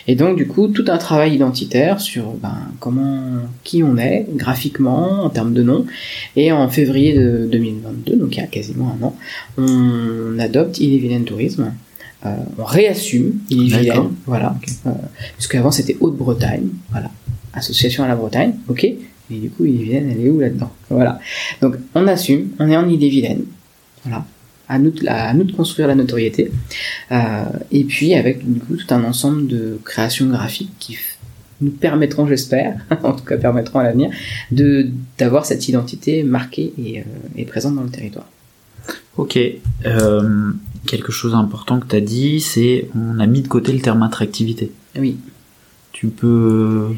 Et 0.06 0.14
donc 0.14 0.36
du 0.36 0.46
coup 0.46 0.68
tout 0.68 0.84
un 0.88 0.98
travail 0.98 1.34
identitaire 1.34 2.00
sur 2.00 2.32
ben, 2.32 2.56
comment 2.80 3.40
qui 3.64 3.82
on 3.82 3.96
est 3.98 4.26
graphiquement 4.34 5.24
en 5.24 5.30
termes 5.30 5.52
de 5.52 5.62
nom. 5.62 5.86
Et 6.36 6.50
en 6.50 6.68
février 6.68 7.14
de 7.14 7.46
2022, 7.50 8.16
donc 8.16 8.36
il 8.36 8.40
y 8.40 8.42
a 8.42 8.46
quasiment 8.46 8.96
un 9.00 9.04
an, 9.04 9.16
on 9.58 10.38
adopte 10.38 10.78
Ille-et-Vilaine 10.78 11.24
Tourisme. 11.24 11.72
Euh, 12.26 12.34
on 12.58 12.64
réassume 12.64 13.40
Ille-et-Vilaine, 13.50 13.86
D'accord. 13.86 14.10
voilà, 14.26 14.56
euh, 14.86 14.90
puisque 15.34 15.54
avant 15.54 15.70
c'était 15.70 15.96
Haute-Bretagne, 16.00 16.68
voilà, 16.90 17.10
association 17.52 18.02
à 18.02 18.08
la 18.08 18.16
Bretagne, 18.16 18.54
ok. 18.68 18.86
Et 19.30 19.38
du 19.38 19.50
coup, 19.50 19.64
Ille-et-Vilaine, 19.64 20.10
elle 20.10 20.26
est 20.26 20.30
où 20.30 20.40
là-dedans? 20.40 20.72
Voilà. 20.90 21.20
Donc 21.60 21.76
on 21.94 22.06
assume, 22.06 22.50
on 22.58 22.68
est 22.68 22.76
en 22.76 22.88
Ille-et-Vilaine, 22.88 23.44
voilà. 24.04 24.24
À 24.70 24.78
nous, 24.78 24.90
de, 24.90 25.06
à 25.06 25.32
nous 25.32 25.44
de 25.44 25.52
construire 25.52 25.88
la 25.88 25.94
notoriété. 25.94 26.50
Euh, 27.10 27.44
et 27.72 27.84
puis 27.84 28.14
avec 28.14 28.46
du 28.46 28.60
coup 28.60 28.76
tout 28.76 28.92
un 28.92 29.02
ensemble 29.04 29.46
de 29.46 29.78
créations 29.82 30.26
graphiques 30.26 30.72
qui 30.78 30.98
nous 31.62 31.70
permettront, 31.70 32.26
j'espère, 32.26 32.76
en 33.02 33.14
tout 33.14 33.24
cas 33.24 33.38
permettront 33.38 33.78
à 33.78 33.84
l'avenir, 33.84 34.10
de 34.50 34.90
d'avoir 35.16 35.46
cette 35.46 35.68
identité 35.68 36.22
marquée 36.22 36.74
et, 36.78 37.00
euh, 37.00 37.02
et 37.36 37.44
présente 37.46 37.76
dans 37.76 37.82
le 37.82 37.90
territoire. 37.90 38.26
Ok. 39.16 39.38
Euh, 39.86 40.50
quelque 40.86 41.12
chose 41.12 41.32
d'important 41.32 41.80
que 41.80 41.86
tu 41.86 41.96
as 41.96 42.00
dit, 42.00 42.40
c'est 42.40 42.88
on 42.94 43.18
a 43.20 43.26
mis 43.26 43.42
de 43.42 43.48
côté 43.48 43.72
le 43.72 43.80
terme 43.80 44.02
attractivité. 44.02 44.70
Oui. 44.98 45.16
Tu 45.92 46.08
peux, 46.08 46.90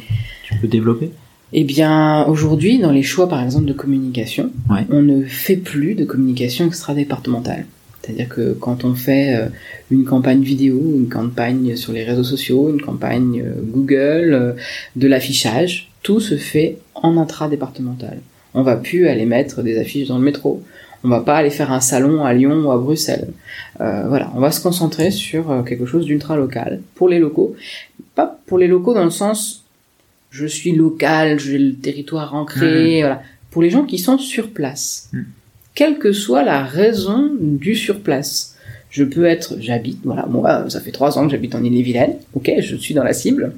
tu 0.45 0.55
peux 0.57 0.69
développer? 0.69 1.11
Eh 1.53 1.65
bien, 1.65 2.25
aujourd'hui, 2.27 2.79
dans 2.79 2.93
les 2.93 3.03
choix, 3.03 3.29
par 3.29 3.43
exemple, 3.43 3.65
de 3.65 3.73
communication, 3.73 4.51
Ouais. 4.71 4.87
on 4.91 5.03
ne 5.03 5.25
fait 5.25 5.57
plus 5.57 5.95
de 5.95 6.05
communication 6.05 6.67
extra-départementale. 6.67 7.67
C'est-à-dire 8.03 8.29
que 8.29 8.53
quand 8.53 8.85
on 8.85 8.95
fait 8.95 9.35
euh, 9.37 9.47
une 9.91 10.05
campagne 10.05 10.43
vidéo, 10.43 10.81
une 10.97 11.09
campagne 11.09 11.77
sur 11.77 11.93
les 11.93 12.05
réseaux 12.05 12.25
sociaux, 12.25 12.71
une 12.71 12.81
campagne 12.81 13.43
euh, 13.45 13.61
Google, 13.63 14.33
euh, 14.33 14.53
de 14.97 15.07
l'affichage, 15.07 15.91
tout 16.03 16.21
se 16.21 16.37
fait 16.37 16.79
en 16.95 17.17
intra-départemental. 17.19 18.19
On 18.55 18.63
va 18.63 18.77
plus 18.77 19.07
aller 19.09 19.27
mettre 19.27 19.63
des 19.63 19.79
affiches 19.79 20.09
dans 20.09 20.19
le 20.19 20.25
métro. 20.25 20.63
On 21.05 21.09
va 21.09 21.21
pas 21.21 21.37
aller 21.37 21.51
faire 21.51 21.73
un 21.73 21.81
salon 21.81 22.25
à 22.25 22.33
Lyon 22.33 22.63
ou 22.65 22.71
à 22.71 22.79
Bruxelles. 22.79 23.29
Euh, 23.81 24.05
voilà, 24.09 24.31
on 24.35 24.41
va 24.41 24.51
se 24.51 24.61
concentrer 24.63 25.11
sur 25.11 25.65
quelque 25.67 25.87
chose 25.87 26.05
d'ultra 26.07 26.37
local 26.37 26.81
pour 26.95 27.09
les 27.09 27.19
locaux. 27.19 27.55
Pas 28.15 28.39
pour 28.47 28.59
les 28.59 28.67
locaux 28.67 28.95
dans 28.95 29.05
le 29.05 29.11
sens 29.11 29.65
je 30.31 30.47
suis 30.47 30.73
local, 30.73 31.39
j'ai 31.41 31.59
le 31.59 31.75
territoire 31.75 32.35
ancré, 32.35 33.01
voilà. 33.01 33.23
Pour 33.51 33.63
les 33.63 33.71
gens 33.71 33.85
qui 33.85 33.99
sont 33.99 34.17
sur 34.19 34.51
place, 34.51 35.09
Mhm. 35.13 35.25
quelle 35.75 35.99
que 35.99 36.13
soit 36.13 36.45
la 36.45 36.63
raison 36.63 37.31
du 37.41 37.75
sur 37.75 38.01
place. 38.01 38.57
Je 38.91 39.05
peux 39.05 39.25
être, 39.25 39.55
j'habite, 39.61 40.01
voilà, 40.03 40.27
moi, 40.27 40.69
ça 40.69 40.81
fait 40.81 40.91
trois 40.91 41.17
ans 41.17 41.25
que 41.25 41.31
j'habite 41.31 41.55
en 41.55 41.63
Ille-et-Vilaine, 41.63 42.15
ok, 42.35 42.51
je 42.59 42.75
suis 42.75 42.93
dans 42.93 43.05
la 43.05 43.13
cible. 43.13 43.53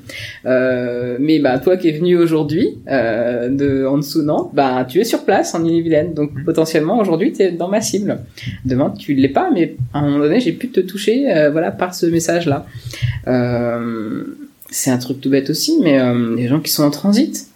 Euh, 0.44 1.16
mais 1.18 1.38
bah 1.38 1.58
toi 1.58 1.78
qui 1.78 1.88
es 1.88 1.92
venu 1.92 2.18
aujourd'hui 2.18 2.76
euh, 2.90 3.48
de 3.48 3.86
en 3.86 3.96
dessous 3.96 4.20
Nantes, 4.22 4.50
bah 4.52 4.86
tu 4.86 5.00
es 5.00 5.04
sur 5.04 5.24
place 5.24 5.54
en 5.54 5.64
Ille-et-Vilaine, 5.64 6.12
donc 6.12 6.32
potentiellement 6.44 6.98
aujourd'hui 6.98 7.32
tu 7.32 7.40
es 7.44 7.50
dans 7.50 7.68
ma 7.68 7.80
cible. 7.80 8.18
Demain 8.66 8.90
tu 8.98 9.14
l'es 9.14 9.30
pas, 9.30 9.50
mais 9.50 9.76
à 9.94 10.00
un 10.00 10.02
moment 10.02 10.18
donné 10.18 10.38
j'ai 10.38 10.52
pu 10.52 10.68
te 10.68 10.80
toucher, 10.80 11.32
euh, 11.34 11.50
voilà, 11.50 11.70
par 11.70 11.94
ce 11.94 12.04
message-là. 12.04 12.66
Euh, 13.26 14.24
c'est 14.72 14.90
un 14.90 14.98
truc 14.98 15.20
tout 15.20 15.30
bête 15.30 15.48
aussi, 15.50 15.78
mais 15.80 16.00
euh, 16.00 16.34
les 16.36 16.48
gens 16.48 16.58
qui 16.60 16.72
sont 16.72 16.82
en 16.82 16.90
transit, 16.90 17.46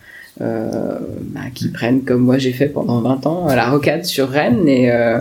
euh, 0.43 0.99
bah, 1.35 1.41
qui 1.55 1.69
prennent 1.69 2.03
comme 2.03 2.21
moi 2.21 2.37
j'ai 2.37 2.53
fait 2.53 2.69
pendant 2.69 3.01
20 3.01 3.27
ans 3.27 3.47
la 3.47 3.71
rocade 3.71 4.05
sur 4.05 4.29
Rennes 4.29 4.69
et, 4.69 4.93
euh, 4.93 5.19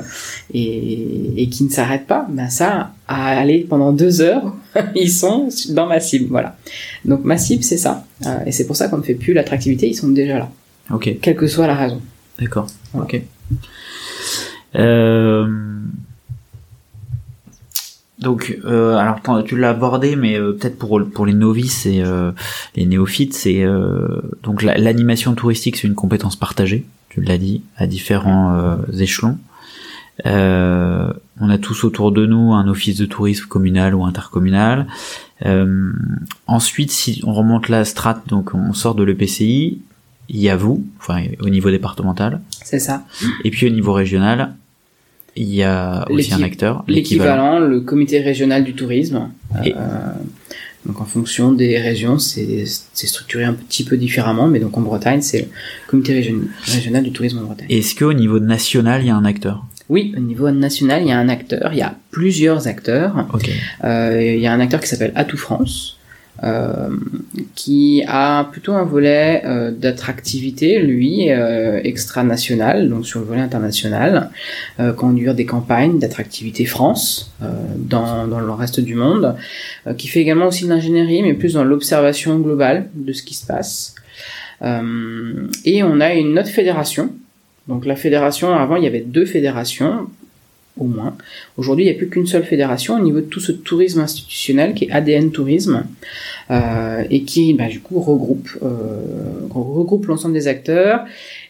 et, 0.53 1.41
et 1.41 1.47
qui 1.49 1.63
ne 1.63 1.69
s'arrêtent 1.69 2.05
pas, 2.05 2.27
bah 2.29 2.49
ça, 2.49 2.91
à 3.07 3.27
aller 3.39 3.65
pendant 3.67 3.93
deux 3.93 4.19
heures, 4.21 4.53
ils 4.95 5.09
sont 5.11 5.47
dans 5.69 5.87
ma 5.87 5.99
cible, 6.01 6.27
voilà. 6.29 6.57
Donc 7.05 7.23
ma 7.23 7.37
cible 7.37 7.63
c'est 7.63 7.77
ça, 7.77 8.03
Euh, 8.25 8.39
et 8.45 8.51
c'est 8.51 8.65
pour 8.67 8.75
ça 8.75 8.87
qu'on 8.89 8.97
ne 8.97 9.03
fait 9.03 9.15
plus 9.15 9.33
l'attractivité, 9.33 9.87
ils 9.87 9.95
sont 9.95 10.09
déjà 10.09 10.37
là, 10.39 10.49
Ok. 10.93 11.17
quelle 11.21 11.35
que 11.37 11.47
soit 11.47 11.67
la 11.67 11.75
raison. 11.75 12.01
D'accord. 12.39 12.67
Voilà. 12.93 13.05
Ok. 13.05 13.21
Euh, 14.75 15.47
Donc, 18.25 18.57
euh, 18.65 18.95
alors 18.97 19.19
tu 19.45 19.55
l'as 19.55 19.69
abordé, 19.69 20.15
mais 20.15 20.37
euh, 20.39 20.51
peut-être 20.53 20.77
pour 20.79 20.99
pour 21.13 21.25
les 21.27 21.33
novices 21.33 21.85
et 21.85 22.01
euh, 22.01 22.31
les 22.75 22.85
néophytes, 22.87 23.33
c'est 23.35 23.63
donc 24.43 24.63
la- 24.63 24.77
l'animation 24.77 25.33
touristique, 25.35 25.77
c'est 25.77 25.87
une 25.87 25.95
compétence 25.95 26.35
partagée. 26.35 26.85
Tu 27.09 27.21
l'as 27.21 27.37
dit 27.37 27.61
à 27.77 27.85
différents 27.87 28.77
échelons. 28.99 29.37
On 30.25 31.49
a 31.49 31.57
tous 31.59 31.83
autour 31.83 32.11
de 32.11 32.25
nous 32.25 32.53
un 32.53 32.67
office 32.67 32.97
de 32.97 33.05
tourisme 33.05 33.45
communal 33.47 33.93
ou 33.95 34.03
intercommunal. 34.05 34.87
Ensuite, 36.47 36.91
si 36.91 37.21
on 37.25 37.33
remonte 37.33 37.69
la 37.69 37.85
strate, 37.85 38.27
donc 38.27 38.53
on 38.55 38.73
sort 38.73 38.95
de 38.95 39.03
l'EPCI, 39.03 39.81
il 40.29 40.39
y 40.39 40.49
a 40.49 40.55
vous, 40.55 40.83
enfin 40.99 41.21
au 41.41 41.49
niveau 41.49 41.69
départemental, 41.69 42.41
C'est 42.63 42.79
ça. 42.79 43.05
et 43.43 43.51
puis 43.51 43.67
au 43.67 43.69
niveau 43.69 43.93
régional, 43.93 44.55
il 45.35 45.53
y 45.53 45.63
a 45.63 46.05
aussi 46.09 46.33
un 46.33 46.41
acteur, 46.43 46.83
L'équivalent, 46.87 47.59
le 47.59 47.81
comité 47.81 48.19
régional 48.19 48.63
du 48.63 48.73
tourisme. 48.73 49.29
Et- 49.65 49.73
Euh, 49.73 49.77
donc 50.85 51.01
en 51.01 51.05
fonction 51.05 51.51
des 51.51 51.79
régions, 51.79 52.19
c'est 52.19 52.65
structuré 52.93 53.43
un 53.43 53.53
petit 53.53 53.83
peu 53.83 53.97
différemment, 53.97 54.47
mais 54.47 54.59
donc 54.59 54.77
en 54.77 54.81
Bretagne, 54.81 55.21
c'est 55.21 55.41
le 55.41 55.47
comité 55.87 56.13
région- 56.13 56.41
régional 56.65 57.03
du 57.03 57.11
tourisme 57.11 57.39
en 57.39 57.41
Bretagne. 57.41 57.65
Est-ce 57.69 57.95
qu'au 57.95 58.13
niveau 58.13 58.39
national, 58.39 59.01
il 59.03 59.07
y 59.07 59.09
a 59.09 59.15
un 59.15 59.25
acteur? 59.25 59.65
Oui, 59.89 60.13
au 60.17 60.19
niveau 60.19 60.49
national, 60.51 61.01
il 61.03 61.09
y 61.09 61.11
a 61.11 61.17
un 61.19 61.27
acteur, 61.29 61.69
il 61.73 61.77
y 61.79 61.81
a 61.81 61.95
plusieurs 62.11 62.67
acteurs. 62.67 63.27
Euh, 63.83 64.33
il 64.35 64.39
y 64.39 64.47
a 64.47 64.53
un 64.53 64.59
acteur 64.59 64.79
qui 64.79 64.87
s'appelle 64.87 65.11
Atout 65.15 65.37
France, 65.37 65.94
qui 67.55 68.03
a 68.07 68.43
plutôt 68.43 68.73
un 68.73 68.83
volet 68.83 69.41
euh, 69.45 69.71
d'attractivité, 69.71 70.79
lui, 70.79 71.31
euh, 71.31 71.79
extra-national, 71.83 72.89
donc 72.89 73.05
sur 73.05 73.19
le 73.19 73.25
volet 73.25 73.41
international, 73.41 74.29
euh, 74.79 74.91
conduire 74.93 75.33
des 75.33 75.45
campagnes 75.45 75.97
d'attractivité 75.97 76.65
France 76.65 77.31
euh, 77.41 77.47
dans, 77.77 78.27
dans 78.27 78.39
le 78.39 78.51
reste 78.51 78.79
du 78.79 78.95
monde, 78.95 79.35
euh, 79.87 79.93
qui 79.93 80.07
fait 80.07 80.19
également 80.19 80.47
aussi 80.47 80.65
de 80.65 80.69
l'ingénierie, 80.69 81.23
mais 81.23 81.33
plus 81.33 81.53
dans 81.53 81.63
l'observation 81.63 82.37
globale 82.39 82.89
de 82.93 83.13
ce 83.13 83.23
qui 83.23 83.33
se 83.33 83.45
passe. 83.45 83.95
Euh, 84.61 85.47
et 85.63 85.83
on 85.83 85.99
a 85.99 86.13
une 86.13 86.37
autre 86.37 86.49
fédération. 86.49 87.11
Donc 87.67 87.85
la 87.85 87.95
fédération, 87.95 88.53
avant 88.53 88.75
il 88.75 88.83
y 88.83 88.87
avait 88.87 89.01
deux 89.01 89.25
fédérations, 89.25 90.07
au 90.77 90.85
moins. 90.85 91.15
Aujourd'hui, 91.57 91.85
il 91.85 91.87
n'y 91.89 91.93
a 91.93 91.97
plus 91.97 92.09
qu'une 92.09 92.27
seule 92.27 92.43
fédération 92.43 92.95
au 92.95 92.99
niveau 92.99 93.21
de 93.21 93.25
tout 93.25 93.39
ce 93.39 93.51
tourisme 93.51 94.01
institutionnel 94.01 94.73
qui 94.73 94.85
est 94.85 94.91
ADN 94.91 95.31
Tourisme 95.31 95.85
euh, 96.51 97.03
et 97.09 97.23
qui, 97.23 97.53
bah, 97.53 97.67
du 97.67 97.79
coup, 97.79 97.99
regroupe 97.99 98.49
euh, 98.63 99.01
regroupe 99.49 100.05
l'ensemble 100.07 100.33
des 100.33 100.47
acteurs 100.47 101.05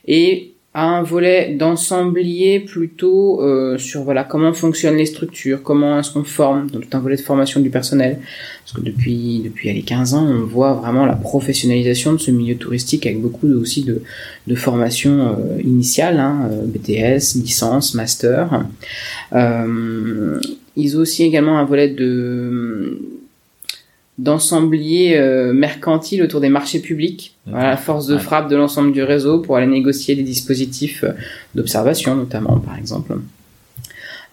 et 0.08 0.55
a 0.76 0.84
un 0.84 1.04
volet 1.04 1.56
d'ensemblier 1.58 2.60
plutôt 2.60 3.42
euh, 3.42 3.78
sur 3.78 4.04
voilà 4.04 4.26
comment 4.26 4.52
fonctionnent 4.52 4.98
les 4.98 5.06
structures, 5.06 5.64
comment 5.64 6.00
est-ce 6.00 6.12
qu'on 6.12 6.26
forme, 6.26 6.70
donc 6.70 6.90
tout 6.90 6.98
un 6.98 7.00
volet 7.00 7.16
de 7.16 7.22
formation 7.22 7.62
du 7.62 7.70
personnel. 7.70 8.20
Parce 8.60 8.74
que 8.74 8.82
depuis 8.82 9.40
depuis 9.40 9.72
les 9.72 9.84
15 9.84 10.16
ans, 10.16 10.28
on 10.28 10.46
voit 10.46 10.74
vraiment 10.74 11.06
la 11.06 11.16
professionnalisation 11.16 12.12
de 12.12 12.18
ce 12.18 12.30
milieu 12.30 12.56
touristique 12.56 13.06
avec 13.06 13.22
beaucoup 13.22 13.48
aussi 13.54 13.84
de, 13.84 14.02
de 14.48 14.56
formation 14.56 15.38
euh, 15.40 15.62
initiale, 15.64 16.20
hein, 16.20 16.50
euh, 16.52 16.66
BTS, 16.66 17.40
licence, 17.42 17.94
master. 17.96 18.66
Euh, 19.32 20.42
ils 20.76 20.98
ont 20.98 21.00
aussi 21.00 21.24
également 21.24 21.58
un 21.58 21.64
volet 21.64 21.88
de 21.88 23.00
d'ensembliers 24.18 25.18
euh, 25.18 25.54
mercantiles 25.54 26.24
autour 26.24 26.40
des 26.40 26.50
marchés 26.50 26.80
publics. 26.80 27.36
Voilà, 27.46 27.76
force 27.78 28.08
de 28.08 28.18
frappe 28.18 28.50
de 28.50 28.56
l'ensemble 28.56 28.92
du 28.92 29.04
réseau 29.04 29.40
pour 29.40 29.58
aller 29.58 29.68
négocier 29.68 30.16
des 30.16 30.24
dispositifs 30.24 31.04
euh, 31.04 31.12
d'observation, 31.54 32.16
notamment, 32.16 32.58
par 32.60 32.78
exemple. 32.78 33.18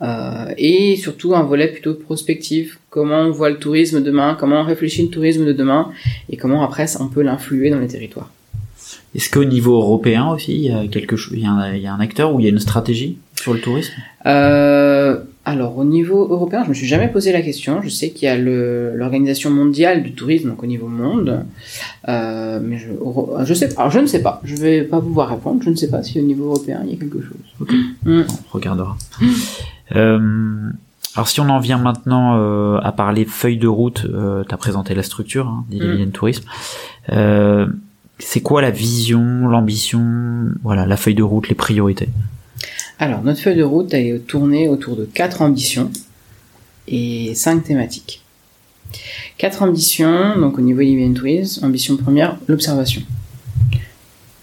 Euh, 0.03 0.47
et 0.59 0.97
surtout 0.97 1.35
un 1.35 1.43
volet 1.43 1.69
plutôt 1.69 1.95
prospectif. 1.95 2.79
Comment 2.91 3.21
on 3.21 3.31
voit 3.31 3.51
le 3.51 3.59
tourisme 3.59 4.03
demain, 4.03 4.37
comment 4.39 4.61
on 4.61 4.65
réfléchit 4.65 5.03
le 5.03 5.09
tourisme 5.09 5.45
de 5.45 5.53
demain, 5.53 5.91
et 6.31 6.37
comment 6.37 6.63
après 6.63 6.87
on 7.01 7.09
peut 7.09 7.23
l'influer 7.23 7.71
dans 7.71 7.79
les 7.79 7.89
territoires? 7.89 8.31
Est-ce 9.15 9.31
qu'au 9.31 9.45
niveau 9.45 9.77
européen 9.77 10.29
aussi, 10.29 10.55
il 10.55 10.63
y 10.63 10.71
a 10.71 10.87
quelque 10.89 11.17
chose, 11.17 11.35
il 11.37 11.43
y 11.43 11.47
a 11.47 11.51
un, 11.51 11.75
il 11.75 11.83
y 11.83 11.87
a 11.87 11.95
un 11.95 12.01
acteur 12.01 12.35
où 12.35 12.41
il 12.41 12.45
y 12.45 12.47
a 12.47 12.51
une 12.51 12.59
stratégie 12.59 13.19
sur 13.41 13.53
le 13.53 13.61
tourisme? 13.61 13.93
Euh, 14.27 15.19
alors 15.45 15.77
au 15.77 15.85
niveau 15.85 16.29
européen, 16.31 16.63
je 16.65 16.69
me 16.69 16.75
suis 16.75 16.87
jamais 16.87 17.09
posé 17.09 17.33
la 17.33 17.43
question. 17.43 17.83
Je 17.83 17.89
sais 17.89 18.11
qu'il 18.11 18.27
y 18.27 18.29
a 18.29 18.37
l'organisation 18.37 19.51
mondiale 19.51 20.03
du 20.03 20.13
tourisme, 20.13 20.51
donc 20.51 20.63
au 20.63 20.67
niveau 20.67 20.87
monde, 20.87 21.45
euh, 22.09 22.61
mais 22.63 22.79
je, 22.79 22.89
je 23.45 23.55
sais. 23.55 23.77
Alors 23.77 23.91
je 23.91 23.99
ne 23.99 24.07
sais 24.07 24.23
pas. 24.23 24.41
Je 24.45 24.55
vais 24.55 24.83
pas 24.83 25.01
pouvoir 25.01 25.31
répondre. 25.31 25.61
Je 25.63 25.71
ne 25.71 25.75
sais 25.75 25.89
pas 25.91 26.03
si 26.03 26.21
au 26.21 26.23
niveau 26.23 26.47
européen 26.47 26.83
il 26.85 26.93
y 26.93 26.95
a 26.95 26.97
quelque 26.97 27.21
chose. 27.21 27.69
Mm. 28.05 28.23
On 28.29 28.53
regardera. 28.53 28.97
Euh, 29.97 30.71
alors 31.15 31.29
si 31.29 31.41
on 31.41 31.49
en 31.49 31.59
vient 31.59 31.79
maintenant 31.79 32.39
euh, 32.39 32.79
à 32.83 32.93
parler 32.93 33.25
feuille 33.25 33.59
de 33.59 33.69
route, 33.69 34.07
euh, 34.07 34.45
tu 34.49 34.55
as 34.55 34.57
présenté 34.57 34.95
la 34.95 35.03
structure 35.03 35.49
hein, 35.49 35.65
d'Ille-et-Vilaine 35.69 36.13
Tourisme. 36.13 36.45
Euh, 37.11 37.67
c'est 38.19 38.41
quoi 38.41 38.63
la 38.63 38.71
vision, 38.71 39.49
l'ambition, 39.49 40.47
voilà, 40.63 40.87
la 40.87 40.97
feuille 40.97 41.17
de 41.17 41.23
route, 41.23 41.49
les 41.49 41.55
priorités? 41.55 42.09
Alors 42.99 43.23
notre 43.23 43.41
feuille 43.41 43.57
de 43.57 43.63
route 43.63 43.93
est 43.95 44.27
tournée 44.27 44.69
autour 44.69 44.97
de 44.97 45.05
quatre 45.05 45.43
ambitions 45.43 45.91
et 46.87 47.35
cinq 47.35 47.65
thématiques. 47.65 48.23
Quatre 49.39 49.63
ambitions, 49.63 50.39
donc 50.39 50.59
au 50.59 50.61
niveau 50.61 50.81
Libyan 50.81 51.13
Tourisme, 51.15 51.65
ambition 51.65 51.97
première, 51.97 52.39
l'observation. 52.47 53.03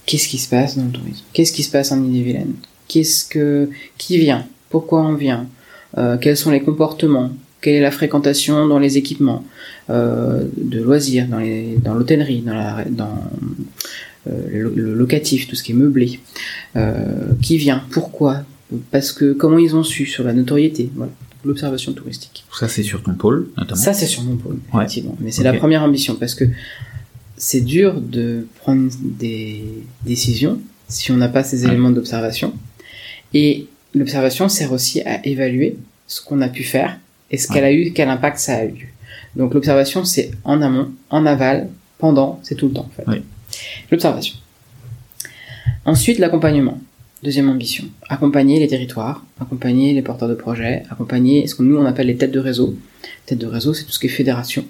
Qu'est-ce 0.06 0.28
qui 0.28 0.38
se 0.38 0.48
passe 0.48 0.76
dans 0.76 0.84
le 0.84 0.90
tourisme? 0.90 1.24
Qu'est-ce 1.32 1.52
qui 1.52 1.62
se 1.62 1.70
passe 1.70 1.92
en 1.92 2.02
Ille-et-Vilaine? 2.02 2.54
Qu'est-ce 2.88 3.24
que 3.24 3.70
qui 3.96 4.18
vient? 4.18 4.44
Pourquoi 4.68 5.02
on 5.02 5.14
vient? 5.14 5.46
Euh, 5.98 6.18
Quels 6.18 6.36
sont 6.36 6.50
les 6.50 6.60
comportements? 6.60 7.30
Quelle 7.60 7.74
est 7.74 7.80
la 7.80 7.92
fréquentation 7.92 8.66
dans 8.66 8.78
les 8.78 8.96
équipements? 8.98 9.44
Euh, 9.88 10.44
de 10.56 10.80
loisirs, 10.80 11.28
dans 11.28 11.94
l'hôtellerie, 11.94 12.42
dans 12.42 13.18
le, 14.26 14.72
le 14.74 14.94
locatif, 14.94 15.48
tout 15.48 15.56
ce 15.56 15.62
qui 15.62 15.72
est 15.72 15.74
meublé 15.74 16.20
Euh, 16.76 17.32
Qui 17.42 17.56
vient 17.56 17.82
Pourquoi 17.90 18.42
Parce 18.90 19.12
que 19.12 19.32
comment 19.32 19.58
ils 19.58 19.74
ont 19.76 19.82
su 19.82 20.06
sur 20.06 20.24
la 20.24 20.32
notoriété 20.32 20.90
Voilà, 20.94 21.12
l'observation 21.44 21.92
touristique. 21.92 22.44
Ça 22.52 22.68
c'est 22.68 22.82
sur 22.82 23.02
ton 23.02 23.14
pôle 23.14 23.48
notamment. 23.56 23.80
Ça, 23.80 23.92
c'est 23.94 24.06
sur 24.06 24.22
mon 24.22 24.36
pôle, 24.36 24.58
Ouais. 24.72 24.84
effectivement. 24.84 25.16
Mais 25.20 25.30
c'est 25.32 25.42
la 25.44 25.54
première 25.54 25.82
ambition 25.82 26.14
parce 26.16 26.34
que 26.34 26.44
c'est 27.36 27.62
dur 27.62 28.00
de 28.00 28.46
prendre 28.60 28.90
des 29.02 29.64
décisions 30.04 30.60
si 30.88 31.10
on 31.12 31.16
n'a 31.16 31.28
pas 31.28 31.42
ces 31.42 31.62
Ouais. 31.64 31.68
éléments 31.70 31.90
d'observation. 31.90 32.52
Et 33.32 33.66
l'observation 33.94 34.48
sert 34.48 34.72
aussi 34.72 35.00
à 35.02 35.24
évaluer 35.26 35.76
ce 36.06 36.20
qu'on 36.20 36.40
a 36.42 36.48
pu 36.48 36.62
faire 36.64 36.98
et 37.30 37.38
ce 37.38 37.48
qu'elle 37.48 37.64
a 37.64 37.72
eu, 37.72 37.92
quel 37.92 38.08
impact 38.08 38.38
ça 38.38 38.56
a 38.56 38.64
eu. 38.66 38.92
Donc 39.36 39.54
l'observation, 39.54 40.04
c'est 40.04 40.32
en 40.44 40.60
amont, 40.62 40.90
en 41.10 41.24
aval, 41.26 41.68
pendant, 41.98 42.40
c'est 42.42 42.56
tout 42.56 42.66
le 42.68 42.74
temps 42.74 42.86
en 42.90 42.94
fait. 42.96 43.04
Oui. 43.06 43.22
L'observation. 43.90 44.36
Ensuite, 45.84 46.18
l'accompagnement. 46.18 46.78
Deuxième 47.22 47.50
ambition. 47.50 47.84
Accompagner 48.08 48.60
les 48.60 48.68
territoires, 48.68 49.26
accompagner 49.38 49.92
les 49.92 50.00
porteurs 50.00 50.28
de 50.28 50.34
projets, 50.34 50.84
accompagner 50.90 51.46
ce 51.46 51.54
que 51.54 51.62
nous 51.62 51.76
on 51.76 51.84
appelle 51.84 52.06
les 52.06 52.16
têtes 52.16 52.30
de 52.32 52.40
réseau. 52.40 52.78
Tête 53.26 53.38
de 53.38 53.46
réseau, 53.46 53.74
c'est 53.74 53.84
tout 53.84 53.92
ce 53.92 53.98
qui 53.98 54.06
est 54.06 54.10
fédération. 54.10 54.64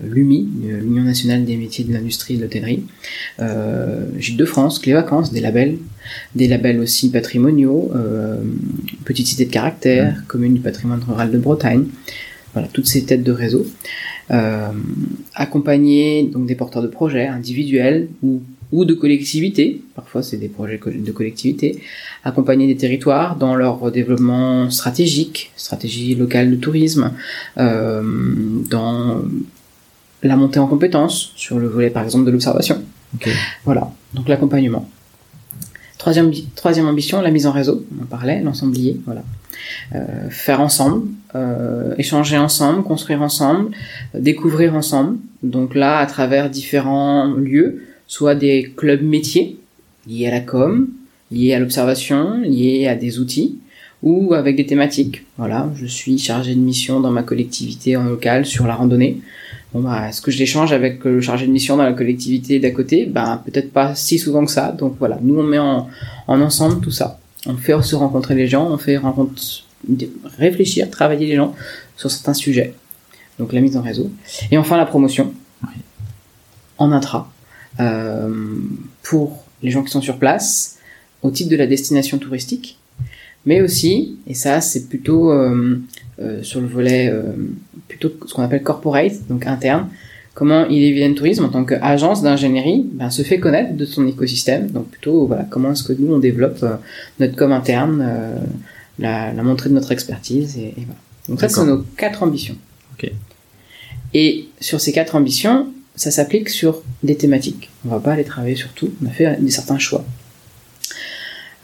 Euh, 0.00 0.06
L'UMI, 0.08 0.48
euh, 0.66 0.80
l'Union 0.80 1.02
nationale 1.02 1.44
des 1.44 1.56
métiers 1.56 1.84
de 1.84 1.92
l'industrie 1.92 2.34
et 2.34 2.36
de 2.36 2.42
l'hôtellerie. 2.42 2.84
Euh, 3.40 4.06
Gîtes 4.18 4.36
de 4.36 4.44
France, 4.44 4.78
Clé 4.78 4.92
Vacances, 4.92 5.32
des 5.32 5.40
labels. 5.40 5.78
Des 6.36 6.46
labels 6.46 6.78
aussi 6.78 7.10
patrimoniaux, 7.10 7.90
euh, 7.96 8.36
Petite 9.04 9.26
Cité 9.26 9.46
de 9.46 9.50
Caractère, 9.50 10.22
Commune 10.28 10.54
du 10.54 10.60
patrimoine 10.60 11.02
rural 11.02 11.32
de 11.32 11.38
Bretagne. 11.38 11.86
Voilà, 12.52 12.68
toutes 12.72 12.86
ces 12.86 13.04
têtes 13.04 13.24
de 13.24 13.32
réseau. 13.32 13.66
Euh, 14.30 14.70
accompagner 15.34 16.22
donc 16.22 16.46
des 16.46 16.54
porteurs 16.54 16.82
de 16.82 16.88
projets 16.88 17.26
individuels 17.26 18.08
ou, 18.22 18.42
ou 18.70 18.84
de 18.84 18.94
collectivités, 18.94 19.82
parfois 19.96 20.22
c'est 20.22 20.36
des 20.36 20.48
projets 20.48 20.78
de 20.78 21.12
collectivités, 21.12 21.82
accompagner 22.22 22.68
des 22.68 22.76
territoires 22.76 23.34
dans 23.34 23.56
leur 23.56 23.90
développement 23.90 24.70
stratégique, 24.70 25.50
stratégie 25.56 26.14
locale 26.14 26.48
de 26.48 26.56
tourisme, 26.56 27.12
euh, 27.58 28.02
dans 28.70 29.22
la 30.22 30.36
montée 30.36 30.60
en 30.60 30.68
compétences 30.68 31.32
sur 31.34 31.58
le 31.58 31.66
volet 31.66 31.90
par 31.90 32.04
exemple 32.04 32.26
de 32.26 32.30
l'observation. 32.30 32.80
Ok. 33.16 33.28
Voilà, 33.64 33.90
donc 34.14 34.28
l'accompagnement. 34.28 34.88
Troisième, 35.98 36.30
troisième 36.54 36.86
ambition, 36.86 37.20
la 37.20 37.30
mise 37.30 37.46
en 37.46 37.52
réseau, 37.52 37.84
on 37.98 38.04
en 38.04 38.06
parlait, 38.06 38.40
l'ensemblier, 38.42 39.00
voilà. 39.06 39.24
Euh, 39.94 40.30
faire 40.30 40.60
ensemble, 40.60 41.08
euh, 41.34 41.94
échanger 41.98 42.38
ensemble, 42.38 42.82
construire 42.84 43.22
ensemble, 43.22 43.70
euh, 44.14 44.20
découvrir 44.20 44.74
ensemble. 44.74 45.18
Donc 45.42 45.74
là, 45.74 45.98
à 45.98 46.06
travers 46.06 46.48
différents 46.48 47.26
lieux, 47.34 47.82
soit 48.06 48.34
des 48.34 48.72
clubs 48.76 49.02
métiers 49.02 49.58
liés 50.06 50.28
à 50.28 50.30
la 50.30 50.40
com, 50.40 50.88
liés 51.30 51.54
à 51.54 51.58
l'observation, 51.58 52.40
liés 52.40 52.86
à 52.86 52.94
des 52.94 53.18
outils, 53.18 53.58
ou 54.02 54.34
avec 54.34 54.56
des 54.56 54.66
thématiques. 54.66 55.26
Voilà, 55.36 55.68
je 55.74 55.86
suis 55.86 56.18
chargé 56.18 56.54
de 56.54 56.60
mission 56.60 57.00
dans 57.00 57.10
ma 57.10 57.22
collectivité 57.22 57.96
en 57.96 58.04
local 58.04 58.46
sur 58.46 58.66
la 58.66 58.74
randonnée. 58.74 59.20
Bon 59.72 59.82
bah, 59.82 60.08
est-ce 60.08 60.20
que 60.20 60.30
je 60.30 60.38
l'échange 60.38 60.72
avec 60.72 61.04
le 61.04 61.20
chargé 61.20 61.46
de 61.46 61.52
mission 61.52 61.76
dans 61.76 61.84
la 61.84 61.92
collectivité 61.92 62.58
d'à 62.58 62.70
côté? 62.70 63.06
Ben 63.06 63.40
peut-être 63.44 63.72
pas 63.72 63.94
si 63.94 64.18
souvent 64.18 64.44
que 64.44 64.50
ça. 64.50 64.72
Donc 64.72 64.96
voilà, 64.98 65.18
nous 65.22 65.38
on 65.38 65.44
met 65.44 65.58
en, 65.58 65.88
en 66.26 66.40
ensemble 66.40 66.80
tout 66.80 66.90
ça. 66.90 67.19
On 67.46 67.56
fait 67.56 67.80
se 67.82 67.96
rencontrer 67.96 68.34
les 68.34 68.46
gens, 68.46 68.70
on 68.70 68.78
fait 68.78 68.96
rencontre, 68.96 69.42
réfléchir, 70.38 70.90
travailler 70.90 71.26
les 71.26 71.36
gens 71.36 71.54
sur 71.96 72.10
certains 72.10 72.34
sujets. 72.34 72.74
Donc 73.38 73.52
la 73.52 73.60
mise 73.60 73.76
en 73.76 73.82
réseau. 73.82 74.10
Et 74.50 74.58
enfin 74.58 74.76
la 74.76 74.86
promotion. 74.86 75.32
En 76.78 76.92
intra. 76.92 77.30
Euh, 77.78 78.56
pour 79.02 79.44
les 79.62 79.70
gens 79.70 79.82
qui 79.82 79.90
sont 79.90 80.00
sur 80.00 80.18
place, 80.18 80.78
au 81.22 81.30
titre 81.30 81.50
de 81.50 81.56
la 81.56 81.66
destination 81.66 82.18
touristique. 82.18 82.78
Mais 83.46 83.62
aussi, 83.62 84.18
et 84.26 84.34
ça 84.34 84.60
c'est 84.60 84.88
plutôt 84.88 85.32
euh, 85.32 85.80
euh, 86.20 86.42
sur 86.42 86.60
le 86.60 86.66
volet 86.66 87.08
euh, 87.08 87.32
plutôt 87.88 88.10
ce 88.26 88.34
qu'on 88.34 88.42
appelle 88.42 88.62
corporate, 88.62 89.26
donc 89.28 89.46
interne, 89.46 89.88
comment 90.40 90.64
il 90.68 91.14
Tourisme 91.14 91.44
en 91.44 91.50
tant 91.50 91.66
qu'agence 91.66 92.22
d'ingénierie 92.22 92.86
ben, 92.94 93.10
se 93.10 93.20
fait 93.20 93.38
connaître 93.38 93.74
de 93.76 93.84
son 93.84 94.06
écosystème. 94.06 94.70
Donc 94.70 94.88
plutôt 94.88 95.26
voilà 95.26 95.44
comment 95.44 95.72
est-ce 95.72 95.84
que 95.84 95.92
nous 95.92 96.14
on 96.14 96.18
développe 96.18 96.62
euh, 96.62 96.76
notre 97.18 97.36
com 97.36 97.52
interne, 97.52 98.02
euh, 98.02 98.36
la, 98.98 99.34
la 99.34 99.42
montée 99.42 99.68
de 99.68 99.74
notre 99.74 99.92
expertise 99.92 100.56
et, 100.56 100.68
et 100.68 100.74
voilà. 100.86 100.98
Donc 101.28 101.40
ça 101.40 101.50
c'est 101.50 101.66
nos 101.66 101.84
quatre 101.96 102.22
ambitions. 102.22 102.56
Et 104.12 104.48
sur 104.60 104.80
ces 104.80 104.90
quatre 104.90 105.14
ambitions, 105.14 105.68
ça 105.94 106.10
s'applique 106.10 106.48
sur 106.48 106.82
des 107.04 107.16
thématiques. 107.16 107.70
On 107.86 107.90
va 107.90 108.00
pas 108.00 108.14
aller 108.14 108.24
travailler 108.24 108.56
sur 108.56 108.70
tout. 108.70 108.90
On 109.00 109.06
a 109.06 109.10
fait 109.10 109.40
des 109.40 109.52
certains 109.52 109.78
choix. 109.78 110.04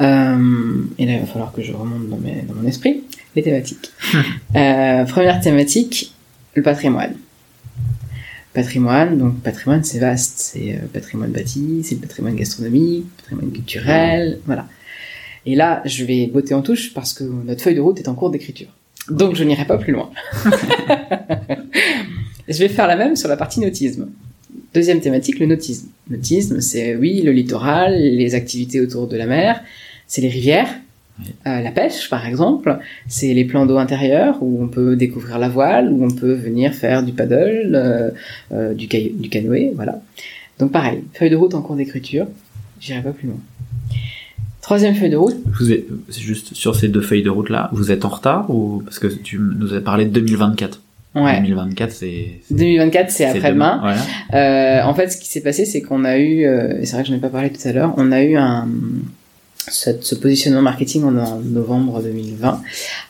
Euh, 0.01 0.85
et 0.97 1.07
là, 1.07 1.15
il 1.15 1.21
va 1.21 1.27
falloir 1.27 1.53
que 1.53 1.63
je 1.63 1.73
remonte 1.73 2.09
dans, 2.09 2.19
mes, 2.19 2.43
dans 2.43 2.55
mon 2.55 2.69
esprit 2.69 3.03
les 3.35 3.43
thématiques. 3.43 3.91
Première 4.53 5.41
thématique, 5.41 6.15
le 6.55 6.63
patrimoine. 6.63 7.15
Patrimoine, 8.57 9.19
donc 9.19 9.39
patrimoine 9.43 9.85
c'est 9.85 9.99
vaste, 9.99 10.39
c'est 10.39 10.73
euh, 10.73 10.87
patrimoine 10.91 11.31
bâti, 11.31 11.83
c'est 11.85 11.97
le 11.97 12.01
patrimoine 12.01 12.35
gastronomique, 12.35 13.05
patrimoine 13.19 13.53
culturel, 13.53 14.39
voilà. 14.47 14.67
Et 15.45 15.55
là, 15.55 15.83
je 15.85 16.07
vais 16.07 16.27
botter 16.27 16.55
en 16.55 16.63
touche 16.63 16.95
parce 16.95 17.13
que 17.13 17.23
notre 17.23 17.61
feuille 17.61 17.75
de 17.75 17.83
route 17.83 18.01
est 18.01 18.09
en 18.09 18.15
cours 18.15 18.31
d'écriture. 18.31 18.69
Donc 19.11 19.35
je 19.35 19.45
n'irai 19.45 19.67
pas 19.67 19.77
plus 19.77 19.93
loin. 19.93 20.11
je 22.49 22.59
vais 22.59 22.69
faire 22.71 22.87
la 22.87 22.97
même 22.97 23.15
sur 23.15 23.29
la 23.29 23.37
partie 23.37 23.61
nautisme. 23.61 24.09
Deuxième 24.73 25.01
thématique, 25.03 25.39
le 25.39 25.45
nautisme. 25.45 25.89
Nautisme, 26.09 26.63
c'est 26.63 26.97
oui, 26.97 27.21
le 27.21 27.33
littoral, 27.33 27.93
les 28.01 28.35
activités 28.35 28.81
autour 28.81 29.07
de 29.07 29.19
la 29.19 29.27
mer, 29.27 29.63
c'est 30.07 30.23
les 30.23 30.31
rivières, 30.31 30.75
euh, 31.47 31.61
la 31.63 31.71
pêche 31.71 32.11
par 32.11 32.27
exemple, 32.27 32.79
c'est 33.09 33.33
les 33.35 33.45
plans 33.45 33.67
d'eau 33.67 33.79
intérieurs 33.79 34.37
où 34.43 34.63
on 34.63 34.69
peut 34.69 34.97
découvrir 34.97 35.39
la 35.39 35.49
voile, 35.49 35.93
où 35.93 36.05
on 36.05 36.11
peut 36.11 36.33
venir 36.35 36.75
faire 36.75 37.03
du 37.03 37.13
paddle, 37.13 37.73
euh, 37.75 38.11
euh, 38.53 38.75
du, 38.75 38.87
ca- 38.91 39.09
du 39.13 39.29
canoë, 39.29 39.73
voilà. 39.75 40.01
Donc 40.59 40.73
pareil, 40.73 41.03
feuille 41.15 41.31
de 41.31 41.37
route 41.37 41.55
en 41.55 41.63
cours 41.63 41.77
d'écriture, 41.77 42.27
j'irai 42.81 43.03
pas 43.03 43.13
plus 43.13 43.29
loin. 43.29 43.39
Troisième 44.63 44.95
feuille 44.97 45.11
de 45.11 45.17
route, 45.17 45.37
Vous 45.61 45.71
êtes, 45.73 45.87
c'est 46.11 46.21
juste 46.21 46.55
sur 46.55 46.75
ces 46.75 46.89
deux 46.89 47.01
feuilles 47.01 47.23
de 47.23 47.31
route 47.31 47.51
là, 47.51 47.71
vous 47.73 47.93
êtes 47.93 48.05
en 48.05 48.09
retard 48.09 48.51
ou 48.51 48.83
parce 48.85 48.99
que 48.99 49.07
tu 49.07 49.39
nous 49.39 49.75
as 49.75 49.81
parlé 49.81 50.07
de 50.07 50.11
2024. 50.11 50.81
ouais. 51.15 51.41
2024 51.41 51.93
c'est. 51.93 52.41
c'est- 52.43 52.55
2024 52.55 53.11
c'est 53.11 53.25
après-demain. 53.27 53.81
En 54.33 54.95
fait, 54.95 55.09
ce 55.09 55.17
qui 55.19 55.29
s'est 55.29 55.41
passé, 55.43 55.65
c'est 55.67 55.83
qu'on 55.83 56.05
a 56.05 56.19
eu, 56.19 56.41
et 56.43 56.85
c'est 56.85 56.95
vrai 56.95 57.03
que 57.03 57.09
je 57.09 57.15
n'ai 57.15 57.21
pas 57.21 57.29
parlé 57.29 57.51
tout 57.51 57.67
à 57.67 57.73
l'heure, 57.73 57.95
on 57.97 58.11
a 58.11 58.23
eu 58.25 58.37
un 58.37 58.67
ce, 59.69 59.91
ce 60.01 60.15
positionnement 60.15 60.63
marketing 60.63 61.05
en, 61.05 61.17
en 61.17 61.41
novembre 61.41 62.03
2020 62.03 62.63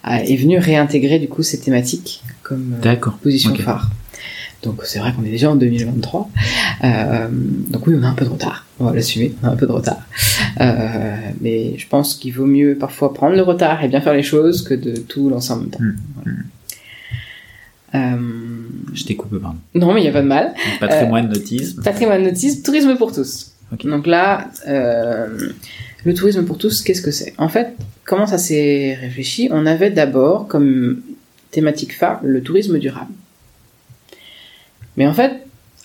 euh, 0.08 0.10
est 0.10 0.36
venu 0.36 0.58
réintégrer 0.58 1.18
du 1.18 1.28
coup 1.28 1.42
ces 1.42 1.60
thématiques 1.60 2.22
comme 2.42 2.76
euh, 2.84 2.96
position 3.22 3.50
Ok. 3.50 3.62
phare. 3.62 3.90
Donc 4.62 4.82
c'est 4.84 4.98
vrai 4.98 5.12
qu'on 5.12 5.24
est 5.24 5.30
déjà 5.30 5.50
en 5.50 5.56
2023. 5.56 6.30
Euh, 6.84 7.28
donc 7.30 7.86
oui, 7.86 7.94
on 7.98 8.02
a 8.02 8.08
un 8.08 8.14
peu 8.14 8.24
de 8.24 8.30
retard. 8.30 8.66
On 8.80 8.84
va 8.84 8.94
l'assumer, 8.94 9.34
on 9.42 9.48
a 9.48 9.50
un 9.50 9.56
peu 9.56 9.66
de 9.66 9.72
retard. 9.72 9.98
Euh, 10.60 11.16
mais 11.40 11.76
je 11.78 11.86
pense 11.86 12.14
qu'il 12.14 12.32
vaut 12.32 12.46
mieux 12.46 12.76
parfois 12.78 13.12
prendre 13.14 13.36
le 13.36 13.42
retard 13.42 13.84
et 13.84 13.88
bien 13.88 14.00
faire 14.00 14.14
les 14.14 14.22
choses 14.22 14.62
que 14.62 14.74
de 14.74 14.96
tout 14.96 15.28
lancer 15.28 15.52
en 15.52 15.56
même 15.58 15.70
temps. 15.70 15.78
Mm. 15.82 15.96
Voilà. 16.14 16.38
Euh, 17.94 18.16
Je 18.92 19.04
t'ai 19.04 19.14
coupé, 19.14 19.36
pardon. 19.40 19.58
non, 19.74 19.92
mais 19.94 20.00
il 20.00 20.04
n'y 20.04 20.10
a 20.10 20.12
pas 20.12 20.22
de 20.22 20.26
mal. 20.26 20.54
Patrimoine, 20.80 21.30
autisme. 21.34 21.82
Patrimoine 21.82 22.22
notice, 22.24 22.62
tourisme 22.62 22.96
pour 22.96 23.12
tous. 23.12 23.52
Ok. 23.72 23.86
Donc 23.86 24.06
là, 24.06 24.50
euh, 24.68 25.50
le 26.06 26.14
tourisme 26.14 26.44
pour 26.44 26.56
tous, 26.56 26.82
qu'est-ce 26.82 27.02
que 27.02 27.10
c'est? 27.10 27.34
En 27.36 27.48
fait, 27.48 27.74
comment 28.04 28.28
ça 28.28 28.38
s'est 28.38 28.94
réfléchi? 28.94 29.48
On 29.50 29.66
avait 29.66 29.90
d'abord 29.90 30.46
comme 30.46 31.02
thématique 31.50 31.92
phare 31.92 32.20
le 32.22 32.42
tourisme 32.42 32.78
durable. 32.78 33.10
Mais 34.96 35.08
en 35.08 35.12
fait, 35.12 35.32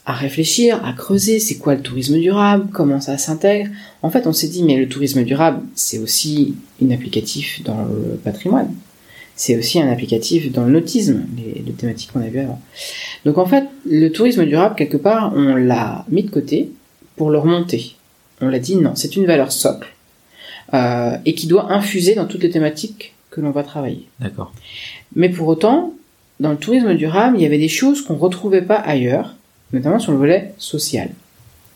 à 0.05 0.13
réfléchir, 0.13 0.79
à 0.85 0.93
creuser, 0.93 1.39
c'est 1.39 1.55
quoi 1.55 1.73
le 1.73 1.81
tourisme 1.81 2.19
durable? 2.19 2.67
Comment 2.71 3.01
ça 3.01 3.17
s'intègre? 3.17 3.71
En 4.03 4.11
fait, 4.11 4.27
on 4.27 4.31
s'est 4.31 4.47
dit, 4.47 4.61
mais 4.61 4.77
le 4.77 4.87
tourisme 4.87 5.23
durable, 5.23 5.63
c'est 5.73 5.97
aussi 5.97 6.53
une 6.79 6.93
applicatif 6.93 7.63
dans 7.63 7.83
le 7.83 8.15
patrimoine. 8.23 8.71
C'est 9.35 9.57
aussi 9.57 9.81
un 9.81 9.91
applicatif 9.91 10.51
dans 10.51 10.65
le 10.65 10.71
nautisme, 10.71 11.25
les 11.35 11.73
thématiques 11.73 12.11
qu'on 12.13 12.21
a 12.21 12.27
vues 12.27 12.41
avant. 12.41 12.61
Donc 13.25 13.39
en 13.39 13.47
fait, 13.47 13.63
le 13.89 14.09
tourisme 14.09 14.45
durable, 14.45 14.75
quelque 14.75 14.97
part, 14.97 15.33
on 15.35 15.55
l'a 15.55 16.05
mis 16.09 16.21
de 16.21 16.29
côté 16.29 16.69
pour 17.15 17.31
le 17.31 17.39
remonter. 17.39 17.95
On 18.39 18.49
l'a 18.49 18.59
dit 18.59 18.75
non, 18.75 18.93
c'est 18.93 19.15
une 19.15 19.25
valeur 19.25 19.51
socle 19.51 19.90
euh, 20.73 21.17
et 21.25 21.33
qui 21.35 21.47
doit 21.47 21.71
infuser 21.71 22.15
dans 22.15 22.25
toutes 22.25 22.43
les 22.43 22.49
thématiques 22.49 23.13
que 23.29 23.41
l'on 23.41 23.51
va 23.51 23.63
travailler. 23.63 24.07
D'accord. 24.19 24.53
Mais 25.15 25.29
pour 25.29 25.47
autant, 25.47 25.93
dans 26.39 26.51
le 26.51 26.57
tourisme 26.57 26.93
durable, 26.95 27.37
il 27.37 27.43
y 27.43 27.45
avait 27.45 27.57
des 27.57 27.67
choses 27.69 28.01
qu'on 28.01 28.15
retrouvait 28.15 28.61
pas 28.61 28.75
ailleurs, 28.77 29.35
notamment 29.73 29.99
sur 29.99 30.11
le 30.11 30.17
volet 30.17 30.53
social. 30.57 31.09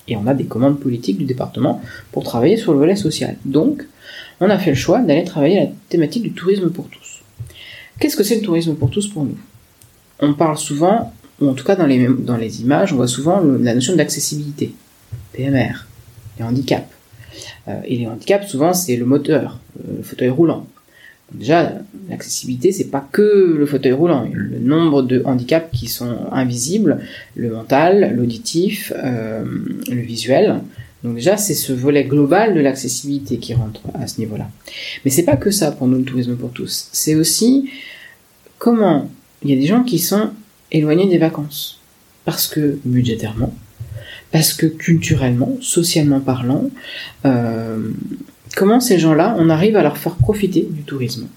Et 0.07 0.15
on 0.15 0.27
a 0.27 0.33
des 0.33 0.45
commandes 0.45 0.79
politiques 0.79 1.17
du 1.17 1.25
département 1.25 1.81
pour 2.11 2.23
travailler 2.23 2.57
sur 2.57 2.73
le 2.73 2.79
volet 2.79 2.95
social. 2.95 3.37
Donc, 3.45 3.83
on 4.39 4.49
a 4.49 4.57
fait 4.59 4.71
le 4.71 4.75
choix 4.75 4.99
d'aller 4.99 5.23
travailler 5.23 5.59
la 5.61 5.67
thématique 5.89 6.23
du 6.23 6.31
tourisme 6.31 6.69
pour 6.69 6.87
tous. 6.89 7.21
Qu'est-ce 7.99 8.17
que 8.17 8.23
c'est 8.23 8.35
le 8.35 8.41
tourisme 8.41 8.75
pour 8.75 8.89
tous 8.89 9.07
pour 9.07 9.23
nous? 9.23 9.37
On 10.19 10.33
parle 10.33 10.57
souvent, 10.57 11.13
ou 11.39 11.49
en 11.49 11.53
tout 11.53 11.63
cas 11.63 11.75
dans 11.75 11.85
les, 11.85 12.07
dans 12.07 12.37
les 12.37 12.61
images, 12.61 12.91
on 12.93 12.97
voit 12.97 13.07
souvent 13.07 13.39
le- 13.39 13.57
la 13.57 13.73
notion 13.73 13.95
d'accessibilité, 13.95 14.73
PMR, 15.33 15.85
les 16.37 16.45
handicaps. 16.45 16.87
Euh, 17.67 17.79
et 17.85 17.97
les 17.97 18.07
handicaps, 18.07 18.47
souvent, 18.47 18.73
c'est 18.73 18.95
le 18.95 19.05
moteur, 19.05 19.59
euh, 19.79 19.97
le 19.97 20.03
fauteuil 20.03 20.29
roulant. 20.29 20.67
Déjà, 21.33 21.73
l'accessibilité, 22.09 22.71
c'est 22.71 22.91
pas 22.91 23.05
que 23.11 23.55
le 23.57 23.65
fauteuil 23.65 23.93
roulant. 23.93 24.29
Le 24.31 24.59
nombre 24.59 25.01
de 25.01 25.23
handicaps 25.25 25.75
qui 25.75 25.87
sont 25.87 26.17
invisibles, 26.31 26.99
le 27.35 27.49
mental, 27.49 28.13
l'auditif, 28.15 28.93
euh, 28.95 29.43
le 29.89 30.01
visuel. 30.01 30.61
Donc 31.03 31.15
déjà, 31.15 31.37
c'est 31.37 31.55
ce 31.55 31.73
volet 31.73 32.03
global 32.03 32.53
de 32.53 32.59
l'accessibilité 32.59 33.37
qui 33.37 33.53
rentre 33.55 33.81
à 33.95 34.05
ce 34.07 34.19
niveau-là. 34.19 34.49
Mais 35.03 35.11
c'est 35.11 35.23
pas 35.23 35.35
que 35.35 35.49
ça 35.49 35.71
pour 35.71 35.87
nous, 35.87 35.97
le 35.97 36.03
tourisme 36.03 36.35
pour 36.35 36.51
tous. 36.51 36.89
C'est 36.91 37.15
aussi 37.15 37.69
comment 38.59 39.09
il 39.43 39.49
y 39.49 39.53
a 39.53 39.55
des 39.55 39.67
gens 39.67 39.83
qui 39.83 39.99
sont 39.99 40.29
éloignés 40.71 41.07
des 41.07 41.17
vacances. 41.17 41.79
Parce 42.23 42.47
que 42.47 42.79
budgétairement, 42.85 43.53
parce 44.31 44.53
que 44.53 44.65
culturellement, 44.65 45.57
socialement 45.61 46.19
parlant, 46.19 46.69
euh, 47.25 47.89
comment 48.55 48.79
ces 48.79 48.99
gens-là, 48.99 49.35
on 49.39 49.49
arrive 49.49 49.75
à 49.77 49.83
leur 49.83 49.97
faire 49.97 50.15
profiter 50.15 50.67
du 50.69 50.81
tourisme? 50.83 51.27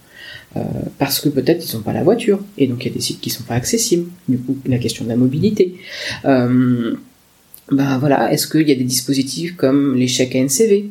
Euh, 0.57 0.61
parce 0.99 1.21
que 1.21 1.29
peut-être 1.29 1.63
ils 1.71 1.77
n'ont 1.77 1.83
pas 1.83 1.93
la 1.93 2.03
voiture 2.03 2.41
et 2.57 2.67
donc 2.67 2.83
il 2.85 2.89
y 2.89 2.91
a 2.91 2.95
des 2.95 3.03
sites 3.03 3.21
qui 3.21 3.31
sont 3.31 3.45
pas 3.45 3.55
accessibles. 3.55 4.09
Du 4.29 4.39
coup, 4.39 4.57
la 4.67 4.79
question 4.79 5.05
de 5.05 5.11
la 5.11 5.17
mobilité. 5.17 5.75
Euh, 6.25 6.95
ben 7.71 7.99
voilà, 7.99 8.33
est-ce 8.33 8.47
qu'il 8.49 8.67
y 8.67 8.73
a 8.73 8.75
des 8.75 8.85
dispositifs 8.85 9.55
comme 9.57 9.95
les 9.95 10.09
chèques 10.09 10.35
ANCV 10.35 10.89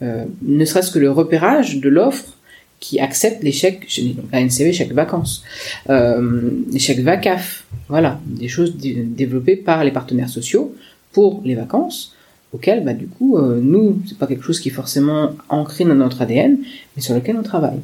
Ne 0.00 0.64
serait-ce 0.64 0.90
que 0.90 0.98
le 0.98 1.10
repérage 1.10 1.80
de 1.80 1.88
l'offre 1.90 2.38
qui 2.80 2.98
accepte 2.98 3.42
les 3.42 3.52
chèques, 3.52 3.86
ANCV, 4.32 4.72
chèques 4.72 4.92
vacances, 4.94 5.44
les 5.88 6.78
chèques 6.78 7.00
VACAF, 7.00 7.64
voilà, 7.88 8.20
des 8.26 8.48
choses 8.48 8.76
dé- 8.78 9.04
développées 9.06 9.56
par 9.56 9.84
les 9.84 9.90
partenaires 9.90 10.30
sociaux 10.30 10.74
pour 11.14 11.40
les 11.44 11.54
vacances, 11.54 12.12
auxquelles, 12.52 12.84
bah, 12.84 12.92
du 12.92 13.06
coup, 13.06 13.38
euh, 13.38 13.58
nous, 13.62 14.00
c'est 14.06 14.18
pas 14.18 14.26
quelque 14.26 14.44
chose 14.44 14.60
qui 14.60 14.68
est 14.68 14.72
forcément 14.72 15.32
ancré 15.48 15.84
dans 15.84 15.94
notre 15.94 16.20
ADN, 16.22 16.58
mais 16.94 17.02
sur 17.02 17.14
lequel 17.14 17.36
on 17.36 17.42
travaille. 17.42 17.80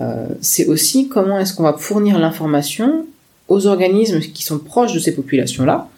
Euh, 0.00 0.26
c'est 0.42 0.66
aussi 0.66 1.08
comment 1.08 1.38
est-ce 1.40 1.54
qu'on 1.54 1.62
va 1.62 1.72
fournir 1.72 2.18
l'information 2.18 3.06
aux 3.48 3.66
organismes 3.66 4.20
qui 4.20 4.42
sont 4.42 4.58
proches 4.58 4.92
de 4.92 4.98
ces 4.98 5.14
populations-là, 5.14 5.88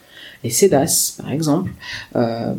les 0.45 0.51
CEDAS 0.51 1.15
par 1.21 1.33
exemple, 1.33 1.71
euh, 2.15 2.53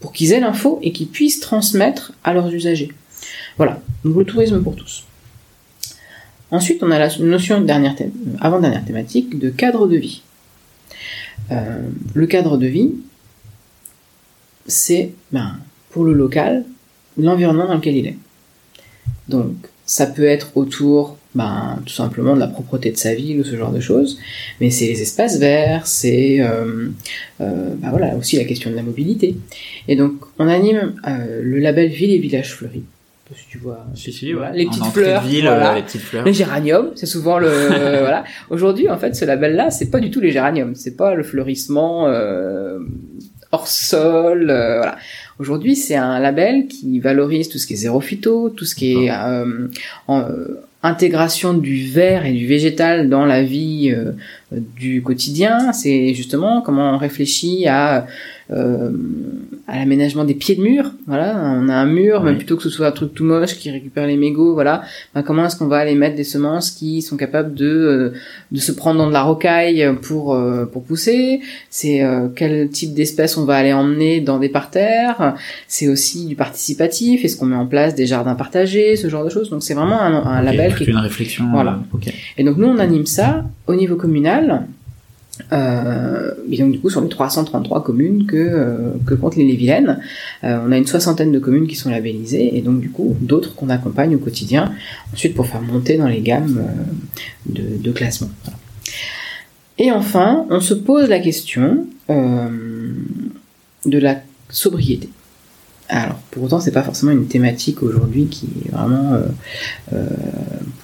pour 0.00 0.12
qu'ils 0.12 0.32
aient 0.32 0.40
l'info 0.40 0.80
et 0.82 0.90
qu'ils 0.92 1.06
puissent 1.08 1.38
transmettre 1.38 2.12
à 2.24 2.32
leurs 2.34 2.52
usagers. 2.52 2.90
Voilà, 3.58 3.80
donc 4.04 4.16
le 4.16 4.24
tourisme 4.24 4.60
pour 4.60 4.74
tous. 4.74 5.04
Ensuite, 6.50 6.82
on 6.82 6.90
a 6.90 6.98
la 6.98 7.08
notion 7.18 7.60
dernière 7.60 7.94
thé- 7.94 8.10
avant-dernière 8.40 8.84
thématique 8.84 9.38
de 9.38 9.48
cadre 9.50 9.86
de 9.86 9.96
vie. 9.96 10.22
Euh, 11.50 11.82
le 12.14 12.26
cadre 12.26 12.56
de 12.58 12.66
vie, 12.66 12.90
c'est 14.66 15.12
ben, 15.32 15.56
pour 15.90 16.04
le 16.04 16.12
local 16.12 16.64
l'environnement 17.18 17.66
dans 17.66 17.74
lequel 17.74 17.96
il 17.96 18.06
est. 18.06 18.16
Donc, 19.28 19.54
ça 19.84 20.06
peut 20.06 20.24
être 20.24 20.56
autour, 20.56 21.18
ben, 21.34 21.78
tout 21.84 21.92
simplement 21.92 22.34
de 22.34 22.40
la 22.40 22.46
propreté 22.46 22.90
de 22.90 22.96
sa 22.96 23.14
ville 23.14 23.40
ou 23.40 23.44
ce 23.44 23.56
genre 23.56 23.72
de 23.72 23.80
choses, 23.80 24.18
mais 24.60 24.70
c'est 24.70 24.86
les 24.86 25.02
espaces 25.02 25.38
verts, 25.38 25.86
c'est 25.86 26.40
euh, 26.40 26.88
euh, 27.40 27.74
ben 27.76 27.90
voilà 27.90 28.16
aussi 28.16 28.36
la 28.36 28.44
question 28.44 28.70
de 28.70 28.76
la 28.76 28.82
mobilité. 28.82 29.36
Et 29.88 29.96
donc, 29.96 30.14
on 30.38 30.48
anime 30.48 30.94
euh, 31.06 31.40
le 31.42 31.58
label 31.58 31.88
Ville 31.90 32.10
et 32.10 32.18
Village 32.18 32.54
Fleuris. 32.54 32.84
Si 33.34 33.46
tu 33.48 33.58
vois, 33.58 33.86
voilà, 34.34 34.52
les 34.52 34.66
petites 34.66 34.84
fleurs, 34.86 35.22
de 35.22 35.28
ville, 35.28 35.44
voilà. 35.44 35.72
euh, 35.72 35.76
les 35.76 35.82
petites 35.82 36.00
fleurs. 36.00 36.24
Les 36.24 36.32
géraniums, 36.32 36.90
c'est 36.96 37.06
souvent 37.06 37.38
le 37.38 37.48
voilà. 37.68 38.24
Aujourd'hui, 38.50 38.90
en 38.90 38.98
fait, 38.98 39.14
ce 39.14 39.24
label-là, 39.24 39.70
c'est 39.70 39.90
pas 39.90 40.00
du 40.00 40.10
tout 40.10 40.20
les 40.20 40.30
géraniums, 40.30 40.74
c'est 40.74 40.96
pas 40.96 41.14
le 41.14 41.22
fleurissement 41.22 42.08
euh, 42.08 42.78
hors 43.52 43.68
sol, 43.68 44.50
euh, 44.50 44.78
voilà. 44.78 44.96
Aujourd'hui, 45.38 45.76
c'est 45.76 45.96
un 45.96 46.18
label 46.18 46.66
qui 46.68 47.00
valorise 47.00 47.48
tout 47.48 47.58
ce 47.58 47.66
qui 47.66 47.74
est 47.74 47.76
zéro 47.76 48.00
phyto, 48.00 48.50
tout 48.50 48.64
ce 48.64 48.74
qui 48.74 48.92
est 48.92 49.10
euh, 49.10 49.68
en, 50.08 50.20
euh, 50.20 50.62
intégration 50.82 51.54
du 51.54 51.86
vert 51.86 52.26
et 52.26 52.32
du 52.32 52.46
végétal 52.46 53.08
dans 53.08 53.24
la 53.24 53.42
vie 53.42 53.94
euh, 53.94 54.12
du 54.50 55.02
quotidien. 55.02 55.72
C'est 55.72 56.12
justement 56.14 56.60
comment 56.60 56.94
on 56.94 56.98
réfléchit 56.98 57.66
à 57.68 58.06
euh, 58.50 58.90
à 59.68 59.78
l'aménagement 59.78 60.24
des 60.24 60.34
pieds 60.34 60.56
de 60.56 60.62
mur. 60.62 60.90
Voilà, 61.06 61.36
on 61.56 61.68
a 61.68 61.74
un 61.74 61.86
mur, 61.86 62.22
Oui. 62.24 62.34
plutôt 62.34 62.56
que 62.56 62.62
ce 62.62 62.70
soit 62.70 62.88
un 62.88 62.92
truc 62.92 63.14
tout 63.14 63.24
moche 63.24 63.54
qui 63.56 63.70
récupère 63.70 64.06
les 64.06 64.16
mégots. 64.16 64.54
Voilà, 64.54 64.82
ben, 65.14 65.22
comment 65.22 65.46
est-ce 65.46 65.56
qu'on 65.56 65.68
va 65.68 65.78
aller 65.78 65.94
mettre 65.94 66.16
des 66.16 66.24
semences 66.24 66.70
qui 66.70 67.00
sont 67.00 67.16
capables 67.16 67.54
de 67.54 67.66
euh, 67.66 68.12
de 68.50 68.58
se 68.58 68.72
prendre 68.72 68.98
dans 68.98 69.06
de 69.06 69.12
la 69.12 69.22
rocaille 69.22 69.88
pour 70.02 70.34
euh, 70.34 70.64
pour 70.64 70.82
pousser? 70.82 71.40
C'est 71.70 72.02
euh, 72.02 72.28
quel 72.34 72.70
type 72.70 72.92
d'espèces 72.92 73.36
on 73.36 73.44
va 73.44 73.56
aller 73.56 73.72
emmener 73.72 74.20
dans 74.20 74.38
des 74.38 74.48
parterres? 74.48 75.36
C'est 75.68 75.88
aussi 75.88 76.26
du 76.26 76.34
participatif. 76.34 77.24
Est-ce 77.24 77.36
qu'on 77.36 77.46
met 77.46 77.56
en 77.56 77.66
place 77.66 77.94
des 77.94 78.06
jardins 78.06 78.34
partagés, 78.34 78.96
ce 78.96 79.08
genre 79.08 79.24
de 79.24 79.30
choses 79.30 79.50
Donc 79.50 79.62
c'est 79.62 79.74
vraiment 79.74 80.00
un, 80.00 80.42
label 80.42 80.74
qui 80.74 80.84
est 80.84 80.88
une 80.88 80.96
réflexion. 80.96 81.44
Voilà. 81.52 81.78
et 82.36 82.42
donc 82.44 82.56
nous, 82.56 82.66
on 82.66 82.78
anime 82.78 83.06
ça 83.06 83.44
au 83.66 83.74
niveau 83.74 83.96
communal. 83.96 84.66
Euh, 85.50 86.34
et 86.50 86.58
donc 86.58 86.72
du 86.72 86.80
coup 86.80 86.90
sur 86.90 87.00
les 87.00 87.08
333 87.08 87.82
communes 87.82 88.26
que, 88.26 88.36
euh, 88.36 89.16
compte 89.16 89.36
l'île-et-Vilaine, 89.36 90.00
euh, 90.44 90.58
on 90.66 90.72
a 90.72 90.76
une 90.76 90.86
soixantaine 90.86 91.32
de 91.32 91.38
communes 91.38 91.66
qui 91.66 91.74
sont 91.74 91.90
labellisées 91.90 92.56
et 92.56 92.60
donc 92.60 92.80
du 92.80 92.90
coup 92.90 93.16
d'autres 93.20 93.54
qu'on 93.54 93.70
accompagne 93.70 94.14
au 94.14 94.18
quotidien 94.18 94.72
ensuite 95.12 95.34
pour 95.34 95.46
faire 95.46 95.62
monter 95.62 95.96
dans 95.96 96.06
les 96.06 96.20
gammes 96.20 96.62
de, 97.46 97.92
classement. 97.92 98.30
Et 99.78 99.90
enfin, 99.90 100.46
on 100.50 100.60
se 100.60 100.74
pose 100.74 101.08
la 101.08 101.18
question 101.18 101.86
de 102.08 103.98
la 103.98 104.20
sobriété. 104.50 105.08
Alors 105.88 106.18
pour 106.30 106.44
autant, 106.44 106.60
c'est 106.60 106.72
pas 106.72 106.82
forcément 106.82 107.12
une 107.12 107.26
thématique 107.26 107.82
aujourd'hui 107.82 108.26
qui 108.26 108.48
est 108.66 108.70
vraiment 108.70 109.18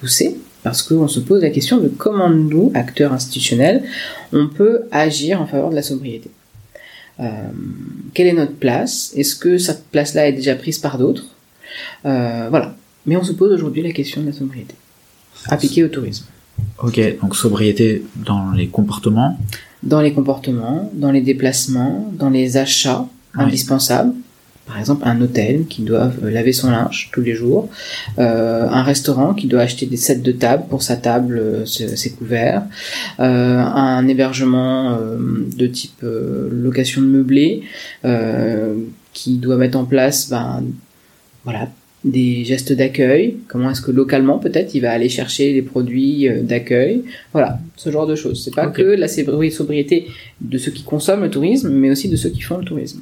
poussée 0.00 0.38
parce 0.68 0.82
qu'on 0.82 1.08
se 1.08 1.20
pose 1.20 1.40
la 1.40 1.48
question 1.48 1.78
de 1.78 1.88
comment 1.88 2.28
nous, 2.28 2.70
acteurs 2.74 3.14
institutionnels, 3.14 3.84
on 4.34 4.48
peut 4.48 4.82
agir 4.90 5.40
en 5.40 5.46
faveur 5.46 5.70
de 5.70 5.74
la 5.74 5.82
sobriété. 5.82 6.28
Euh, 7.20 7.24
quelle 8.12 8.26
est 8.26 8.34
notre 8.34 8.52
place? 8.52 9.14
Est-ce 9.16 9.34
que 9.34 9.56
cette 9.56 9.84
place-là 9.86 10.28
est 10.28 10.34
déjà 10.34 10.54
prise 10.56 10.78
par 10.78 10.98
d'autres? 10.98 11.24
Euh, 12.04 12.48
Voilà. 12.50 12.76
Mais 13.06 13.16
on 13.16 13.24
se 13.24 13.32
pose 13.32 13.50
aujourd'hui 13.50 13.82
la 13.82 13.92
question 13.92 14.20
de 14.20 14.26
la 14.26 14.34
sobriété, 14.34 14.74
appliquée 15.46 15.82
au 15.84 15.88
tourisme. 15.88 16.26
Ok, 16.82 17.00
donc 17.22 17.34
sobriété 17.34 18.04
dans 18.14 18.50
les 18.52 18.68
comportements? 18.68 19.38
Dans 19.82 20.02
les 20.02 20.12
comportements, 20.12 20.90
dans 20.92 21.12
les 21.12 21.22
déplacements, 21.22 22.12
dans 22.12 22.28
les 22.28 22.58
achats 22.58 23.06
indispensables, 23.32 24.12
par 24.68 24.78
exemple 24.78 25.02
un 25.06 25.20
hôtel 25.20 25.64
qui 25.66 25.82
doit 25.82 26.12
euh, 26.22 26.30
laver 26.30 26.52
son 26.52 26.70
linge 26.70 27.10
tous 27.12 27.22
les 27.22 27.34
jours, 27.34 27.68
euh, 28.18 28.68
un 28.68 28.82
restaurant 28.82 29.32
qui 29.34 29.46
doit 29.46 29.62
acheter 29.62 29.86
des 29.86 29.96
sets 29.96 30.16
de 30.30 30.32
table 30.32 30.64
pour 30.68 30.82
sa 30.82 30.96
table, 30.96 31.38
euh, 31.38 31.64
ses 31.66 32.10
couverts, 32.12 32.62
euh, 33.18 33.58
un 33.58 34.06
hébergement 34.06 34.98
de 35.60 35.66
type 35.66 36.02
location 36.02 37.00
de 37.00 37.06
meublé 37.06 37.62
qui 39.14 39.36
doit 39.38 39.56
mettre 39.56 39.78
en 39.78 39.84
place 39.84 40.28
ben, 40.28 40.62
voilà, 41.44 41.68
des 42.04 42.44
gestes 42.44 42.72
d'accueil, 42.72 43.36
comment 43.48 43.70
est-ce 43.72 43.80
que 43.80 43.90
localement 43.90 44.38
peut-être 44.38 44.74
il 44.74 44.80
va 44.80 44.92
aller 44.92 45.08
chercher 45.08 45.52
les 45.52 45.62
produits 45.62 46.28
d'accueil, 46.42 47.02
voilà, 47.32 47.58
ce 47.76 47.90
genre 47.90 48.06
de 48.06 48.14
choses. 48.14 48.42
C'est 48.44 48.54
pas 48.54 48.68
que 48.68 48.82
la 48.82 49.08
sobri- 49.08 49.50
sobriété 49.50 50.06
de 50.40 50.58
ceux 50.58 50.70
qui 50.70 50.84
consomment 50.84 51.22
le 51.24 51.30
tourisme, 51.30 51.70
mais 51.70 51.90
aussi 51.90 52.08
de 52.08 52.16
ceux 52.16 52.30
qui 52.30 52.42
font 52.42 52.58
le 52.58 52.64
tourisme. 52.64 53.00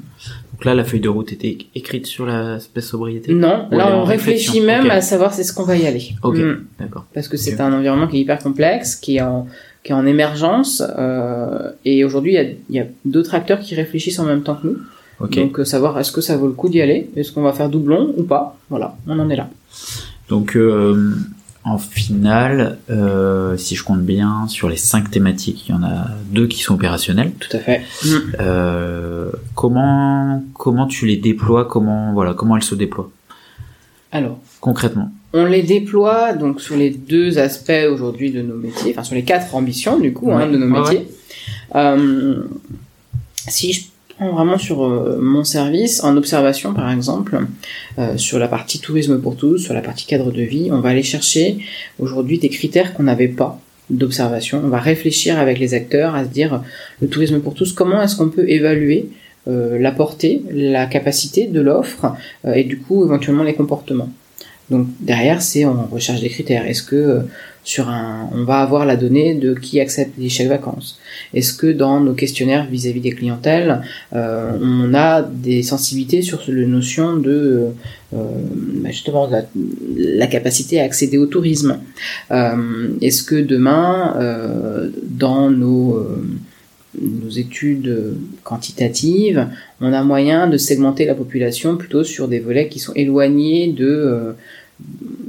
Donc 0.56 0.64
là, 0.64 0.74
la 0.74 0.84
feuille 0.84 1.00
de 1.00 1.10
route 1.10 1.32
était 1.32 1.58
écrite 1.74 2.06
sur 2.06 2.24
l'aspect 2.24 2.80
sobriété. 2.80 3.34
Non, 3.34 3.68
là 3.70 3.94
on 3.94 4.04
réfléchit 4.04 4.52
réflexion, 4.52 4.64
même 4.64 4.90
à 4.90 5.02
savoir 5.02 5.34
c'est 5.34 5.44
ce 5.44 5.52
qu'on 5.52 5.64
va 5.64 5.76
y 5.76 5.86
aller. 5.86 6.12
Ok. 6.22 6.38
Mm. 6.38 6.64
D'accord. 6.80 7.04
Parce 7.12 7.28
que 7.28 7.36
c'est 7.36 7.60
un 7.60 7.74
environnement 7.74 8.06
qui 8.06 8.16
est 8.16 8.20
hyper 8.20 8.38
complexe, 8.38 8.96
qui 8.96 9.16
est 9.16 9.20
en, 9.20 9.46
qui 9.84 9.92
est 9.92 9.94
en 9.94 10.06
émergence, 10.06 10.82
euh, 10.98 11.72
et 11.84 12.04
aujourd'hui 12.04 12.38
il 12.70 12.74
y 12.74 12.80
a, 12.80 12.86
d'autres 13.04 13.34
acteurs 13.34 13.60
qui 13.60 13.74
réfléchissent 13.74 14.18
en 14.18 14.24
même 14.24 14.42
temps 14.42 14.54
que 14.54 14.68
nous. 14.68 14.78
Ok. 15.20 15.36
Donc 15.36 15.60
euh, 15.60 15.64
savoir 15.64 15.98
est-ce 15.98 16.10
que 16.10 16.22
ça 16.22 16.38
vaut 16.38 16.46
le 16.46 16.54
coup 16.54 16.70
d'y 16.70 16.80
aller, 16.80 17.10
est-ce 17.16 17.32
qu'on 17.32 17.42
va 17.42 17.52
faire 17.52 17.68
doublon 17.68 18.14
ou 18.16 18.22
pas, 18.22 18.56
voilà, 18.70 18.96
on 19.06 19.18
en 19.18 19.28
est 19.28 19.36
là. 19.36 19.50
Donc, 20.28 20.56
euh, 20.56 21.14
en 21.66 21.78
finale, 21.78 22.78
euh, 22.90 23.56
si 23.56 23.74
je 23.74 23.82
compte 23.82 24.02
bien, 24.02 24.46
sur 24.48 24.68
les 24.68 24.76
cinq 24.76 25.10
thématiques, 25.10 25.68
il 25.68 25.72
y 25.72 25.74
en 25.74 25.82
a 25.82 26.06
deux 26.30 26.46
qui 26.46 26.62
sont 26.62 26.74
opérationnelles. 26.74 27.32
Tout 27.40 27.56
à 27.56 27.58
fait. 27.58 27.82
Euh, 28.40 29.32
comment 29.56 30.44
comment 30.54 30.86
tu 30.86 31.06
les 31.06 31.16
déploies? 31.16 31.64
Comment 31.64 32.12
voilà 32.12 32.34
comment 32.34 32.56
elles 32.56 32.62
se 32.62 32.76
déploient? 32.76 33.10
Alors, 34.12 34.38
concrètement 34.60 35.10
on 35.32 35.44
les 35.44 35.62
déploie 35.62 36.32
donc 36.32 36.62
sur 36.62 36.76
les 36.76 36.88
deux 36.90 37.38
aspects 37.38 37.84
aujourd'hui 37.90 38.30
de 38.30 38.40
nos 38.40 38.54
métiers, 38.56 38.92
enfin 38.92 39.02
sur 39.02 39.16
les 39.16 39.24
quatre 39.24 39.54
ambitions 39.54 39.98
du 39.98 40.14
coup 40.14 40.32
hein, 40.32 40.48
de 40.48 40.56
nos 40.56 40.70
Ouais, 40.72 40.80
métiers. 40.80 41.08
Euh, 41.74 42.44
si 43.48 43.72
je 43.74 43.82
vraiment 44.20 44.58
sur 44.58 44.84
euh, 44.84 45.18
mon 45.20 45.44
service, 45.44 46.02
en 46.02 46.16
observation 46.16 46.72
par 46.72 46.90
exemple, 46.90 47.38
euh, 47.98 48.16
sur 48.16 48.38
la 48.38 48.48
partie 48.48 48.78
tourisme 48.78 49.20
pour 49.20 49.36
tous, 49.36 49.58
sur 49.58 49.74
la 49.74 49.82
partie 49.82 50.06
cadre 50.06 50.32
de 50.32 50.42
vie, 50.42 50.70
on 50.72 50.80
va 50.80 50.90
aller 50.90 51.02
chercher 51.02 51.58
aujourd'hui 51.98 52.38
des 52.38 52.48
critères 52.48 52.94
qu'on 52.94 53.04
n'avait 53.04 53.28
pas 53.28 53.60
d'observation. 53.90 54.62
On 54.64 54.68
va 54.68 54.78
réfléchir 54.78 55.38
avec 55.38 55.58
les 55.58 55.74
acteurs 55.74 56.14
à 56.14 56.24
se 56.24 56.30
dire 56.30 56.62
le 57.00 57.08
tourisme 57.08 57.40
pour 57.40 57.54
tous, 57.54 57.72
comment 57.72 58.02
est-ce 58.02 58.16
qu'on 58.16 58.30
peut 58.30 58.48
évaluer 58.48 59.10
euh, 59.48 59.78
la 59.78 59.92
portée, 59.92 60.42
la 60.50 60.86
capacité 60.86 61.46
de 61.46 61.60
l'offre 61.60 62.14
et 62.52 62.64
du 62.64 62.78
coup 62.78 63.04
éventuellement 63.04 63.44
les 63.44 63.54
comportements. 63.54 64.10
Donc 64.70 64.88
derrière, 64.98 65.42
c'est 65.42 65.64
on 65.64 65.86
recherche 65.86 66.20
des 66.20 66.28
critères. 66.28 66.66
Est-ce 66.66 66.82
que 66.82 67.20
sur 67.66 67.88
un, 67.88 68.30
on 68.32 68.44
va 68.44 68.60
avoir 68.60 68.86
la 68.86 68.96
donnée 68.96 69.34
de 69.34 69.52
qui 69.52 69.80
accepte 69.80 70.12
les 70.18 70.28
chèques 70.28 70.48
vacances. 70.48 71.00
Est-ce 71.34 71.52
que 71.52 71.66
dans 71.66 71.98
nos 71.98 72.14
questionnaires 72.14 72.68
vis-à-vis 72.70 73.00
des 73.00 73.10
clientèles, 73.10 73.82
euh, 74.12 74.52
on 74.62 74.94
a 74.94 75.20
des 75.20 75.64
sensibilités 75.64 76.22
sur 76.22 76.40
la 76.46 76.66
notion 76.66 77.16
de 77.16 77.70
euh, 78.14 78.18
bah, 78.82 78.90
justement 78.92 79.28
la, 79.28 80.26
capacité 80.28 80.80
à 80.80 80.84
accéder 80.84 81.18
au 81.18 81.26
tourisme? 81.26 81.80
Euh, 82.30 82.90
Est-ce 83.02 83.24
que 83.24 83.34
demain, 83.34 84.14
dans 85.02 85.50
nos 85.50 86.06
études 87.36 88.14
quantitatives, 88.44 89.48
on 89.80 89.92
a 89.92 90.04
moyen 90.04 90.46
de 90.46 90.56
segmenter 90.56 91.04
la 91.04 91.16
population 91.16 91.76
plutôt 91.76 92.04
sur 92.04 92.28
des 92.28 92.38
volets 92.38 92.68
qui 92.68 92.78
sont 92.78 92.92
éloignés 92.94 93.72
de, 93.72 94.36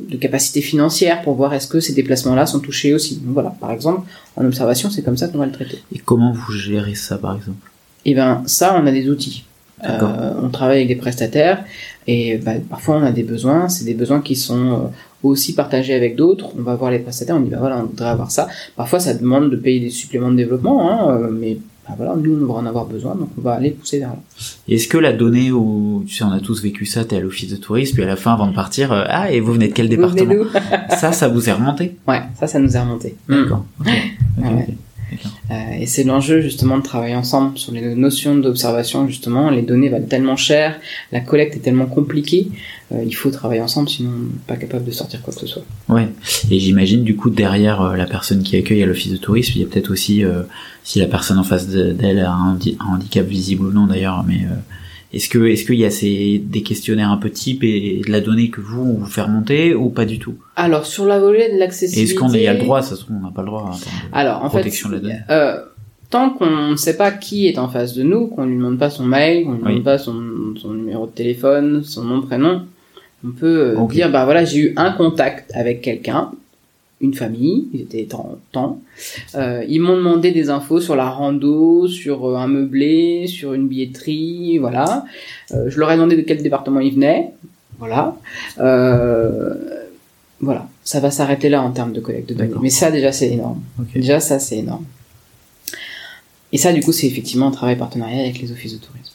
de 0.09 0.17
capacités 0.17 0.61
financières 0.61 1.21
pour 1.21 1.35
voir 1.35 1.53
est-ce 1.53 1.67
que 1.67 1.79
ces 1.79 1.93
déplacements-là 1.93 2.45
sont 2.45 2.59
touchés 2.59 2.93
aussi. 2.93 3.17
Donc 3.17 3.33
voilà, 3.33 3.49
par 3.59 3.71
exemple, 3.71 4.07
en 4.35 4.45
observation, 4.45 4.89
c'est 4.89 5.03
comme 5.03 5.17
ça 5.17 5.27
qu'on 5.27 5.37
va 5.37 5.45
le 5.45 5.51
traiter. 5.51 5.79
Et 5.93 5.99
comment 5.99 6.31
vous 6.31 6.51
gérez 6.51 6.95
ça, 6.95 7.17
par 7.17 7.35
exemple? 7.35 7.71
Et 8.05 8.15
ben 8.15 8.43
ça, 8.45 8.79
on 8.81 8.85
a 8.87 8.91
des 8.91 9.09
outils. 9.09 9.43
Euh, 9.83 10.33
on 10.41 10.49
travaille 10.49 10.77
avec 10.77 10.87
des 10.87 10.95
prestataires 10.95 11.63
et 12.07 12.37
bah, 12.37 12.53
parfois 12.67 12.97
on 12.97 13.03
a 13.03 13.11
des 13.11 13.23
besoins. 13.23 13.69
C'est 13.69 13.85
des 13.85 13.93
besoins 13.93 14.21
qui 14.21 14.35
sont 14.35 14.71
euh, 14.71 14.77
aussi 15.21 15.53
partagés 15.53 15.93
avec 15.93 16.15
d'autres. 16.15 16.49
On 16.57 16.63
va 16.63 16.75
voir 16.75 16.89
les 16.89 16.99
prestataires, 16.99 17.35
on 17.35 17.41
dit 17.41 17.51
bah 17.51 17.57
voilà, 17.59 17.77
on 17.77 17.83
voudrait 17.83 18.09
avoir 18.09 18.31
ça. 18.31 18.47
Parfois 18.75 18.99
ça 18.99 19.13
demande 19.13 19.51
de 19.51 19.55
payer 19.55 19.79
des 19.79 19.91
suppléments 19.91 20.31
de 20.31 20.37
développement, 20.37 20.89
hein, 20.89 21.11
euh, 21.11 21.29
mais 21.31 21.59
bah, 21.87 21.93
voilà, 21.97 22.15
nous 22.15 22.37
on 22.43 22.53
va 22.53 22.59
en 22.59 22.65
avoir 22.65 22.85
besoin, 22.85 23.15
donc 23.15 23.29
on 23.37 23.41
va 23.41 23.53
aller 23.53 23.71
pousser 23.71 23.99
vers 23.99 24.09
là. 24.09 24.17
Est-ce 24.67 24.87
que 24.87 24.97
la 24.97 25.13
donnée 25.13 25.51
où, 25.51 26.03
tu 26.07 26.15
sais, 26.15 26.23
on 26.23 26.31
a 26.31 26.39
tous 26.39 26.61
vécu 26.61 26.85
ça, 26.85 27.05
t'es 27.05 27.15
à 27.15 27.19
l'office 27.19 27.49
de 27.49 27.55
tourisme, 27.57 27.93
puis 27.95 28.03
à 28.03 28.07
la 28.07 28.15
fin, 28.15 28.33
avant 28.33 28.47
de 28.47 28.53
partir, 28.55 28.91
euh, 28.91 29.03
ah, 29.07 29.31
et 29.31 29.39
vous 29.39 29.53
venez 29.53 29.67
de 29.69 29.73
quel 29.73 29.87
département 29.89 30.33
Ça, 30.97 31.11
ça 31.11 31.27
vous 31.27 31.47
est 31.49 31.53
remonté? 31.53 31.95
Ouais, 32.07 32.21
ça, 32.39 32.47
ça 32.47 32.59
nous 32.59 32.75
est 32.75 32.79
remonté. 32.79 33.15
D'accord. 33.29 33.65
Ok. 33.79 33.87
Ok, 33.87 34.43
Ouais. 34.43 34.49
ok. 34.67 34.73
D'accord. 35.11 35.31
Euh, 35.31 35.36
et 35.79 35.85
c'est 35.85 36.03
l'enjeu 36.03 36.41
justement 36.41 36.77
de 36.77 36.83
travailler 36.83 37.15
ensemble 37.15 37.57
sur 37.57 37.71
les 37.71 37.95
notions 37.95 38.35
d'observation 38.35 39.07
justement. 39.07 39.49
Les 39.49 39.61
données 39.61 39.89
valent 39.89 40.05
tellement 40.07 40.35
cher, 40.35 40.79
la 41.11 41.21
collecte 41.21 41.55
est 41.55 41.59
tellement 41.59 41.85
compliquée, 41.85 42.49
euh, 42.91 43.01
il 43.05 43.13
faut 43.15 43.31
travailler 43.31 43.61
ensemble 43.61 43.87
sinon 43.89 44.09
on 44.13 44.23
n'est 44.23 44.29
pas 44.45 44.57
capable 44.57 44.83
de 44.85 44.91
sortir 44.91 45.21
quoi 45.21 45.33
que 45.33 45.39
ce 45.39 45.47
soit. 45.47 45.63
Ouais. 45.89 46.07
Et 46.51 46.59
j'imagine 46.59 47.03
du 47.03 47.15
coup 47.15 47.29
derrière 47.29 47.81
euh, 47.81 47.95
la 47.95 48.05
personne 48.05 48.43
qui 48.43 48.57
accueille 48.57 48.83
à 48.83 48.85
l'office 48.85 49.11
de 49.11 49.17
tourisme, 49.17 49.53
il 49.55 49.61
y 49.61 49.63
a 49.63 49.67
peut-être 49.67 49.91
aussi 49.91 50.23
euh, 50.23 50.41
si 50.83 50.99
la 50.99 51.07
personne 51.07 51.37
en 51.39 51.43
face 51.43 51.67
de- 51.69 51.91
d'elle 51.93 52.19
a 52.19 52.31
un, 52.31 52.55
un 52.79 52.93
handicap 52.95 53.25
visible 53.25 53.65
ou 53.67 53.71
non 53.71 53.87
d'ailleurs, 53.87 54.23
mais 54.27 54.41
euh, 54.45 54.55
est-ce 55.13 55.29
que 55.29 55.45
est-ce 55.47 55.63
qu'il 55.65 55.75
y 55.79 55.85
a 55.85 55.89
ces 55.91 56.37
des 56.43 56.61
questionnaires 56.63 57.11
un 57.11 57.17
peu 57.17 57.29
types 57.29 57.63
et 57.63 58.01
de 58.05 58.11
la 58.11 58.19
donnée 58.21 58.49
que 58.49 58.59
vous 58.61 58.81
on 58.81 58.93
vous 58.99 59.05
fait 59.05 59.21
remonter 59.21 59.73
ou 59.73 59.89
pas 59.89 60.05
du 60.05 60.19
tout? 60.19 60.35
Alors 60.55 60.85
sur 60.85 61.05
la 61.05 61.19
volée 61.19 61.51
de 61.53 61.57
l'accessibilité. 61.59 62.11
est-ce 62.13 62.19
qu'on 62.19 62.33
y 62.33 62.47
a 62.47 62.53
le 62.53 62.59
droit, 62.59 62.81
ça 62.81 62.95
se 62.95 63.01
trouve 63.03 63.17
on 63.21 63.25
n'a 63.25 63.31
pas 63.31 63.41
le 63.41 63.47
droit. 63.47 63.71
de 63.71 63.85
Alors 64.17 64.43
en 64.43 64.49
protection 64.49 64.89
fait, 64.89 64.95
de 64.99 65.01
la 65.07 65.13
donnée. 65.13 65.19
euh, 65.29 65.57
tant 66.09 66.29
qu'on 66.31 66.69
ne 66.71 66.75
sait 66.75 66.97
pas 66.97 67.11
qui 67.11 67.47
est 67.47 67.57
en 67.57 67.67
face 67.69 67.93
de 67.93 68.03
nous, 68.03 68.27
qu'on 68.27 68.45
lui 68.45 68.55
demande 68.55 68.77
pas 68.79 68.89
son 68.89 69.05
mail, 69.05 69.43
qu'on 69.45 69.51
lui 69.53 69.59
Oui. 69.63 69.69
demande 69.69 69.83
pas 69.83 69.97
son, 69.97 70.15
son 70.57 70.73
numéro 70.73 71.05
de 71.05 71.11
téléphone, 71.11 71.83
son 71.83 72.03
nom, 72.03 72.21
prénom, 72.21 72.63
on 73.25 73.31
peut 73.31 73.75
euh, 73.77 73.87
dire 73.87 74.11
bah 74.11 74.25
voilà 74.25 74.43
j'ai 74.45 74.59
eu 74.59 74.73
un 74.77 74.91
contact 74.91 75.51
avec 75.55 75.81
quelqu'un, 75.81 76.31
une 76.99 77.13
famille, 77.13 77.67
ils 77.73 77.81
étaient 77.81 78.13
en 78.15 78.37
temps. 78.51 78.81
Euh, 79.35 79.63
ils 79.67 79.79
m'ont 79.79 79.97
demandé 79.97 80.31
des 80.31 80.49
infos 80.49 80.81
sur 80.81 80.95
la 80.95 81.09
rando, 81.09 81.87
sur 81.87 82.25
euh, 82.25 82.35
un 82.35 82.47
meublé, 82.47 83.27
sur 83.27 83.53
une 83.53 83.67
billetterie, 83.67 84.57
voilà. 84.57 85.05
Euh, 85.51 85.69
je 85.69 85.79
leur 85.79 85.91
ai 85.91 85.95
demandé 85.95 86.15
de 86.15 86.21
quel 86.21 86.41
département 86.41 86.79
ils 86.79 86.93
venaient, 86.93 87.33
voilà. 87.77 88.17
Euh, 88.59 89.53
voilà, 90.39 90.67
ça 90.83 90.99
va 90.99 91.11
s'arrêter 91.11 91.49
là 91.49 91.61
en 91.61 91.71
termes 91.71 91.93
de 91.93 91.99
collecte 91.99 92.29
de 92.29 92.35
données. 92.35 92.53
Mais 92.61 92.69
ça 92.69 92.91
déjà 92.91 93.11
c'est 93.11 93.29
énorme. 93.29 93.61
Déjà, 93.93 94.19
ça, 94.19 94.39
c'est 94.39 94.57
énorme. 94.57 94.85
Et 96.51 96.57
ça, 96.57 96.71
du 96.71 96.81
coup, 96.81 96.91
c'est 96.91 97.07
effectivement 97.07 97.47
un 97.47 97.51
travail 97.51 97.75
partenariat 97.75 98.21
avec 98.21 98.39
les 98.39 98.51
offices 98.51 98.73
de 98.73 98.77
tourisme. 98.77 99.13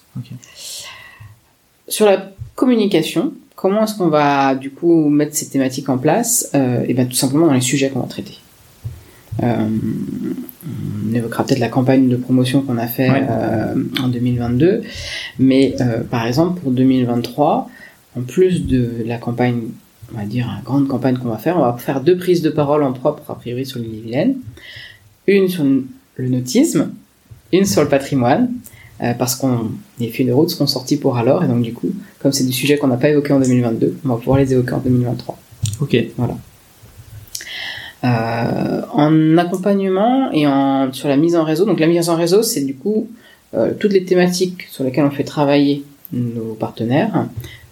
Sur 1.88 2.06
la 2.06 2.30
communication, 2.54 3.32
comment 3.62 3.84
est-ce 3.84 3.96
qu'on 3.96 4.08
va, 4.08 4.56
du 4.56 4.70
coup, 4.72 5.08
mettre 5.08 5.36
ces 5.36 5.48
thématiques 5.48 5.88
en 5.88 5.96
place 5.96 6.50
euh, 6.56 6.84
Et 6.88 6.94
bien, 6.94 7.04
tout 7.04 7.12
simplement 7.12 7.46
dans 7.46 7.52
les 7.52 7.60
sujets 7.60 7.90
qu'on 7.90 8.00
va 8.00 8.08
traiter. 8.08 8.34
Euh, 9.40 9.68
on 11.08 11.14
évoquera 11.14 11.44
peut-être 11.46 11.60
la 11.60 11.68
campagne 11.68 12.08
de 12.08 12.16
promotion 12.16 12.62
qu'on 12.62 12.76
a 12.76 12.88
fait 12.88 13.08
Ouais. 13.08 13.24
euh, 13.30 13.74
en 14.02 14.08
2022, 14.08 14.82
mais 15.38 15.76
euh, 15.80 16.00
par 16.02 16.26
exemple 16.26 16.60
pour 16.60 16.72
2023, 16.72 17.70
en 18.16 18.22
plus 18.22 18.66
de 18.66 19.04
la 19.06 19.18
campagne, 19.18 19.60
on 20.12 20.18
va 20.18 20.24
dire, 20.24 20.48
la 20.48 20.60
grande 20.64 20.88
campagne 20.88 21.16
qu'on 21.16 21.28
va 21.28 21.38
faire, 21.38 21.56
on 21.56 21.62
va 21.62 21.76
faire 21.78 22.00
deux 22.00 22.16
prises 22.16 22.42
de 22.42 22.50
parole 22.50 22.82
en 22.82 22.92
propre, 22.92 23.30
a 23.30 23.36
priori, 23.36 23.64
sur 23.64 23.78
l'île 23.78 24.00
Vilaine. 24.02 24.34
Une 25.28 25.48
sur 25.48 25.62
le 25.64 26.28
nautisme, 26.28 26.90
une 27.52 27.64
sur 27.64 27.82
le 27.82 27.88
patrimoine, 27.88 28.50
euh, 29.02 29.14
parce 29.14 29.34
qu'on 29.34 29.70
les 29.98 30.32
route 30.32 30.50
seront 30.50 30.66
sorties 30.66 30.96
pour 30.96 31.16
alors, 31.16 31.44
et 31.44 31.48
donc 31.48 31.62
du 31.62 31.72
coup, 31.72 31.90
comme 32.20 32.32
c'est 32.32 32.44
du 32.44 32.52
sujet 32.52 32.78
qu'on 32.78 32.88
n'a 32.88 32.96
pas 32.96 33.08
évoqué 33.10 33.32
en 33.32 33.40
2022, 33.40 33.98
on 34.04 34.08
va 34.08 34.16
pouvoir 34.16 34.38
les 34.38 34.52
évoquer 34.52 34.72
en 34.72 34.78
2023. 34.78 35.38
Ok. 35.80 35.96
Euh, 38.04 38.82
en 38.92 39.38
accompagnement 39.38 40.32
et 40.32 40.46
en, 40.46 40.92
sur 40.92 41.08
la 41.08 41.16
mise 41.16 41.36
en 41.36 41.44
réseau, 41.44 41.64
donc 41.64 41.78
la 41.80 41.86
mise 41.86 42.08
en 42.08 42.16
réseau, 42.16 42.42
c'est 42.42 42.62
du 42.62 42.74
coup 42.74 43.08
euh, 43.54 43.72
toutes 43.78 43.92
les 43.92 44.04
thématiques 44.04 44.62
sur 44.70 44.82
lesquelles 44.82 45.04
on 45.04 45.10
fait 45.10 45.24
travailler 45.24 45.84
nos 46.12 46.54
partenaires 46.54 47.26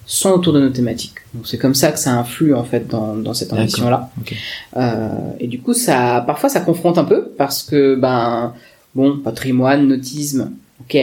sont 0.05 0.31
autour 0.31 0.53
de 0.53 0.59
nos 0.59 0.69
thématiques. 0.69 1.15
Donc 1.33 1.47
c'est 1.47 1.57
comme 1.57 1.75
ça 1.75 1.91
que 1.91 1.99
ça 1.99 2.17
influe 2.17 2.53
en 2.53 2.63
fait 2.63 2.87
dans, 2.87 3.15
dans 3.15 3.33
cette. 3.33 3.53
Ok. 3.53 4.35
Euh, 4.77 5.09
et 5.39 5.47
du 5.47 5.61
coup, 5.61 5.73
ça, 5.73 6.23
parfois, 6.25 6.49
ça 6.49 6.59
confronte 6.59 6.97
un 6.97 7.05
peu 7.05 7.29
parce 7.37 7.63
que, 7.63 7.95
ben, 7.95 8.53
bon, 8.93 9.19
patrimoine, 9.19 9.87
nautisme, 9.87 10.51
ok. 10.81 10.97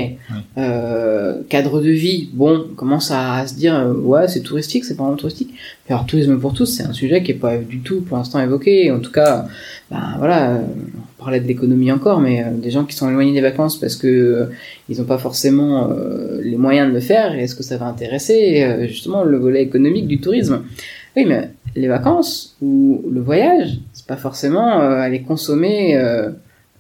Euh, 0.57 1.43
cadre 1.49 1.81
de 1.81 1.91
vie, 1.91 2.29
bon, 2.33 2.67
on 2.71 2.75
commence 2.75 3.11
à, 3.11 3.47
se 3.47 3.55
dire, 3.55 3.75
euh, 3.75 3.95
ouais, 3.95 4.29
c'est 4.29 4.41
touristique, 4.41 4.85
c'est 4.85 4.97
pas 4.97 5.05
vraiment 5.05 5.17
touristique. 5.17 5.55
Alors, 5.89 6.07
tourisme 6.07 6.39
pour 6.39 6.53
tous, 6.53 6.67
c'est 6.67 6.85
un 6.85 6.93
sujet 6.93 7.23
qui 7.23 7.33
est 7.33 7.35
pas 7.35 7.57
du 7.57 7.81
tout 7.81 8.03
pour 8.03 8.17
l'instant 8.17 8.41
évoqué. 8.41 8.91
En 8.91 9.01
tout 9.01 9.13
cas, 9.13 9.47
ben 9.91 10.15
voilà, 10.19 10.51
euh, 10.51 10.63
parlait 11.19 11.41
de 11.41 11.47
l'économie 11.47 11.91
encore, 11.93 12.21
mais 12.21 12.45
des 12.55 12.71
gens 12.71 12.85
qui 12.85 12.95
sont 12.95 13.09
éloignés 13.09 13.33
des 13.33 13.41
vacances 13.41 13.79
parce 13.79 13.97
que 13.97 14.49
ils 14.89 14.99
n'ont 14.99 15.05
pas 15.07 15.19
forcément 15.19 15.91
les 16.43 16.57
moyens 16.57 16.89
de 16.89 16.95
le 16.95 17.01
faire. 17.01 17.35
Est-ce 17.35 17.55
que 17.57 17.63
ça 17.63 17.77
va 17.77 17.87
intéresser 17.87 18.87
justement 18.87 19.25
le 19.25 19.37
volet 19.37 19.63
économique 19.63 20.07
du 20.07 20.21
tourisme? 20.21 20.63
Oui, 21.17 21.25
mais 21.27 21.51
les 21.75 21.89
vacances 21.89 22.57
ou 22.63 23.03
le 23.11 23.21
voyage, 23.21 23.79
c'est 23.93 24.07
pas 24.07 24.17
forcément 24.17 24.79
aller 24.79 25.23
consommer 25.23 25.99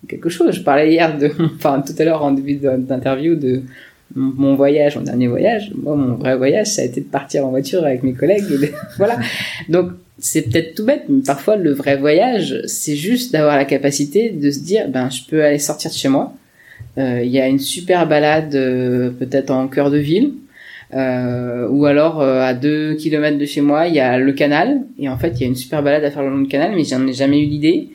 quelque 0.06 0.28
chose. 0.28 0.54
Je 0.54 0.62
parlais 0.62 0.90
hier 0.92 1.16
de, 1.16 1.30
enfin 1.56 1.82
tout 1.84 1.94
à 1.98 2.04
l'heure 2.04 2.22
en 2.22 2.32
début 2.32 2.54
d'interview 2.54 3.34
de 3.34 3.62
mon 4.14 4.54
voyage, 4.54 4.96
mon 4.96 5.02
dernier 5.02 5.28
voyage. 5.28 5.72
Moi, 5.74 5.94
mon 5.96 6.14
vrai 6.14 6.36
voyage, 6.36 6.68
ça 6.68 6.82
a 6.82 6.84
été 6.84 7.00
de 7.00 7.06
partir 7.06 7.46
en 7.46 7.50
voiture 7.50 7.84
avec 7.84 8.02
mes 8.02 8.14
collègues. 8.14 8.72
voilà. 8.96 9.18
Donc 9.68 9.90
c'est 10.18 10.42
peut-être 10.42 10.74
tout 10.74 10.84
bête, 10.84 11.04
mais 11.08 11.22
parfois 11.24 11.56
le 11.56 11.72
vrai 11.72 11.96
voyage, 11.96 12.62
c'est 12.66 12.96
juste 12.96 13.32
d'avoir 13.32 13.56
la 13.56 13.64
capacité 13.64 14.30
de 14.30 14.50
se 14.50 14.60
dire, 14.60 14.88
ben 14.88 15.10
je 15.10 15.22
peux 15.28 15.44
aller 15.44 15.58
sortir 15.58 15.90
de 15.90 15.96
chez 15.96 16.08
moi. 16.08 16.32
Euh, 16.96 17.22
Il 17.22 17.30
y 17.30 17.40
a 17.40 17.46
une 17.46 17.58
super 17.58 18.08
balade 18.08 18.54
euh, 18.54 19.10
peut-être 19.10 19.50
en 19.50 19.68
cœur 19.68 19.90
de 19.90 19.98
ville, 19.98 20.32
euh, 20.94 21.68
ou 21.68 21.84
alors 21.86 22.20
euh, 22.20 22.40
à 22.40 22.54
deux 22.54 22.94
kilomètres 22.94 23.38
de 23.38 23.44
chez 23.44 23.60
moi, 23.60 23.86
il 23.86 23.94
y 23.94 24.00
a 24.00 24.18
le 24.18 24.32
canal, 24.32 24.80
et 24.98 25.08
en 25.08 25.18
fait 25.18 25.32
il 25.36 25.40
y 25.40 25.44
a 25.44 25.46
une 25.46 25.54
super 25.54 25.82
balade 25.82 26.02
à 26.04 26.10
faire 26.10 26.22
le 26.22 26.30
long 26.30 26.40
du 26.40 26.48
canal, 26.48 26.72
mais 26.74 26.84
j'en 26.84 27.06
ai 27.06 27.12
jamais 27.12 27.40
eu 27.40 27.46
l'idée. 27.46 27.88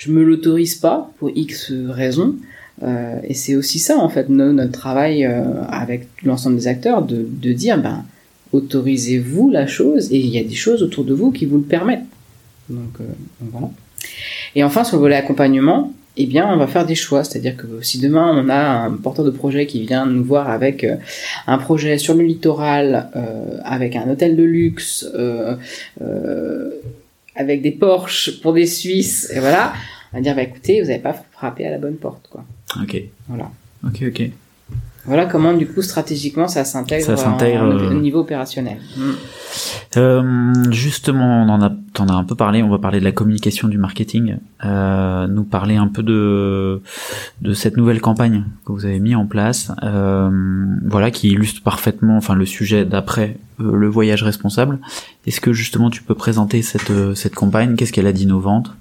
Je 0.00 0.10
me 0.10 0.22
l'autorise 0.24 0.76
pas 0.76 0.98
pour 1.18 1.28
X 1.34 1.72
raisons. 2.02 2.34
Euh, 2.82 3.16
et 3.28 3.34
c'est 3.34 3.54
aussi 3.56 3.78
ça 3.78 3.98
en 3.98 4.08
fait 4.08 4.30
no- 4.30 4.54
notre 4.54 4.72
travail 4.72 5.26
euh, 5.26 5.42
avec 5.68 6.08
l'ensemble 6.24 6.56
des 6.56 6.66
acteurs 6.66 7.02
de, 7.02 7.26
de 7.46 7.52
dire 7.52 7.76
ben 7.78 7.98
autorisez-vous 8.52 9.50
la 9.50 9.66
chose 9.66 10.10
et 10.10 10.18
il 10.18 10.28
y 10.28 10.38
a 10.38 10.42
des 10.42 10.54
choses 10.54 10.82
autour 10.82 11.04
de 11.04 11.12
vous 11.12 11.30
qui 11.30 11.44
vous 11.44 11.58
le 11.58 11.62
permettent. 11.76 12.06
Donc, 12.70 12.94
euh, 13.00 13.04
donc 13.40 13.50
voilà. 13.52 13.70
Et 14.56 14.64
enfin 14.64 14.82
sur 14.84 14.96
le 14.96 15.02
volet 15.02 15.16
accompagnement, 15.16 15.92
eh 16.16 16.24
bien 16.24 16.48
on 16.50 16.56
va 16.56 16.66
faire 16.66 16.86
des 16.86 16.94
choix, 16.94 17.22
c'est-à-dire 17.22 17.54
que 17.56 17.66
si 17.82 17.98
demain 18.00 18.32
on 18.34 18.48
a 18.48 18.60
un 18.86 18.92
porteur 18.92 19.26
de 19.26 19.30
projet 19.30 19.66
qui 19.66 19.84
vient 19.86 20.06
nous 20.06 20.24
voir 20.24 20.48
avec 20.48 20.82
euh, 20.82 20.96
un 21.46 21.58
projet 21.58 21.98
sur 21.98 22.14
le 22.14 22.24
littoral, 22.24 23.10
euh, 23.14 23.58
avec 23.64 23.94
un 23.94 24.08
hôtel 24.10 24.36
de 24.36 24.42
luxe, 24.42 25.06
euh, 25.14 25.54
euh, 26.00 26.70
avec 27.36 27.62
des 27.62 27.70
Porsche 27.72 28.40
pour 28.40 28.52
des 28.52 28.66
Suisses, 28.66 29.30
et 29.34 29.40
voilà, 29.40 29.72
on 30.12 30.16
va 30.16 30.22
dire 30.22 30.34
bah 30.34 30.42
écoutez 30.42 30.80
vous 30.80 30.88
n'avez 30.88 31.00
pas 31.00 31.14
frappé 31.32 31.66
à 31.66 31.70
la 31.70 31.78
bonne 31.78 31.96
porte 31.96 32.28
quoi. 32.30 32.44
Ok. 32.82 33.02
Voilà. 33.28 33.50
Ok, 33.86 34.02
ok. 34.08 34.30
Voilà 35.06 35.24
comment 35.24 35.54
du 35.54 35.66
coup 35.66 35.80
stratégiquement 35.82 36.46
ça 36.46 36.64
s'intègre 36.64 37.10
euh, 37.10 37.90
au 37.90 38.00
niveau 38.00 38.20
opérationnel. 38.20 38.76
Euh, 39.96 40.52
justement, 40.70 41.42
on 41.42 41.48
en 41.48 41.62
a, 41.62 41.72
t'en 41.92 42.08
as 42.08 42.12
un 42.12 42.24
peu 42.24 42.34
parlé. 42.34 42.62
On 42.62 42.68
va 42.68 42.78
parler 42.78 43.00
de 43.00 43.04
la 43.04 43.12
communication, 43.12 43.68
du 43.68 43.78
marketing. 43.78 44.36
Euh, 44.64 45.26
nous 45.26 45.44
parler 45.44 45.76
un 45.76 45.88
peu 45.88 46.02
de 46.02 46.82
de 47.40 47.52
cette 47.52 47.76
nouvelle 47.76 48.00
campagne 48.00 48.44
que 48.64 48.72
vous 48.72 48.86
avez 48.86 49.00
mis 49.00 49.14
en 49.14 49.26
place. 49.26 49.72
Euh, 49.82 50.30
voilà, 50.84 51.10
qui 51.10 51.30
illustre 51.30 51.62
parfaitement, 51.62 52.16
enfin, 52.16 52.34
le 52.34 52.46
sujet 52.46 52.84
d'après 52.84 53.36
euh, 53.60 53.74
le 53.74 53.88
voyage 53.88 54.22
responsable. 54.22 54.78
Est-ce 55.26 55.40
que 55.40 55.52
justement 55.52 55.90
tu 55.90 56.02
peux 56.02 56.14
présenter 56.14 56.62
cette 56.62 56.92
cette 57.14 57.34
campagne? 57.34 57.76
Qu'est-ce 57.76 57.92
qu'elle 57.92 58.06
a 58.06 58.12
d'innovante? 58.12 58.72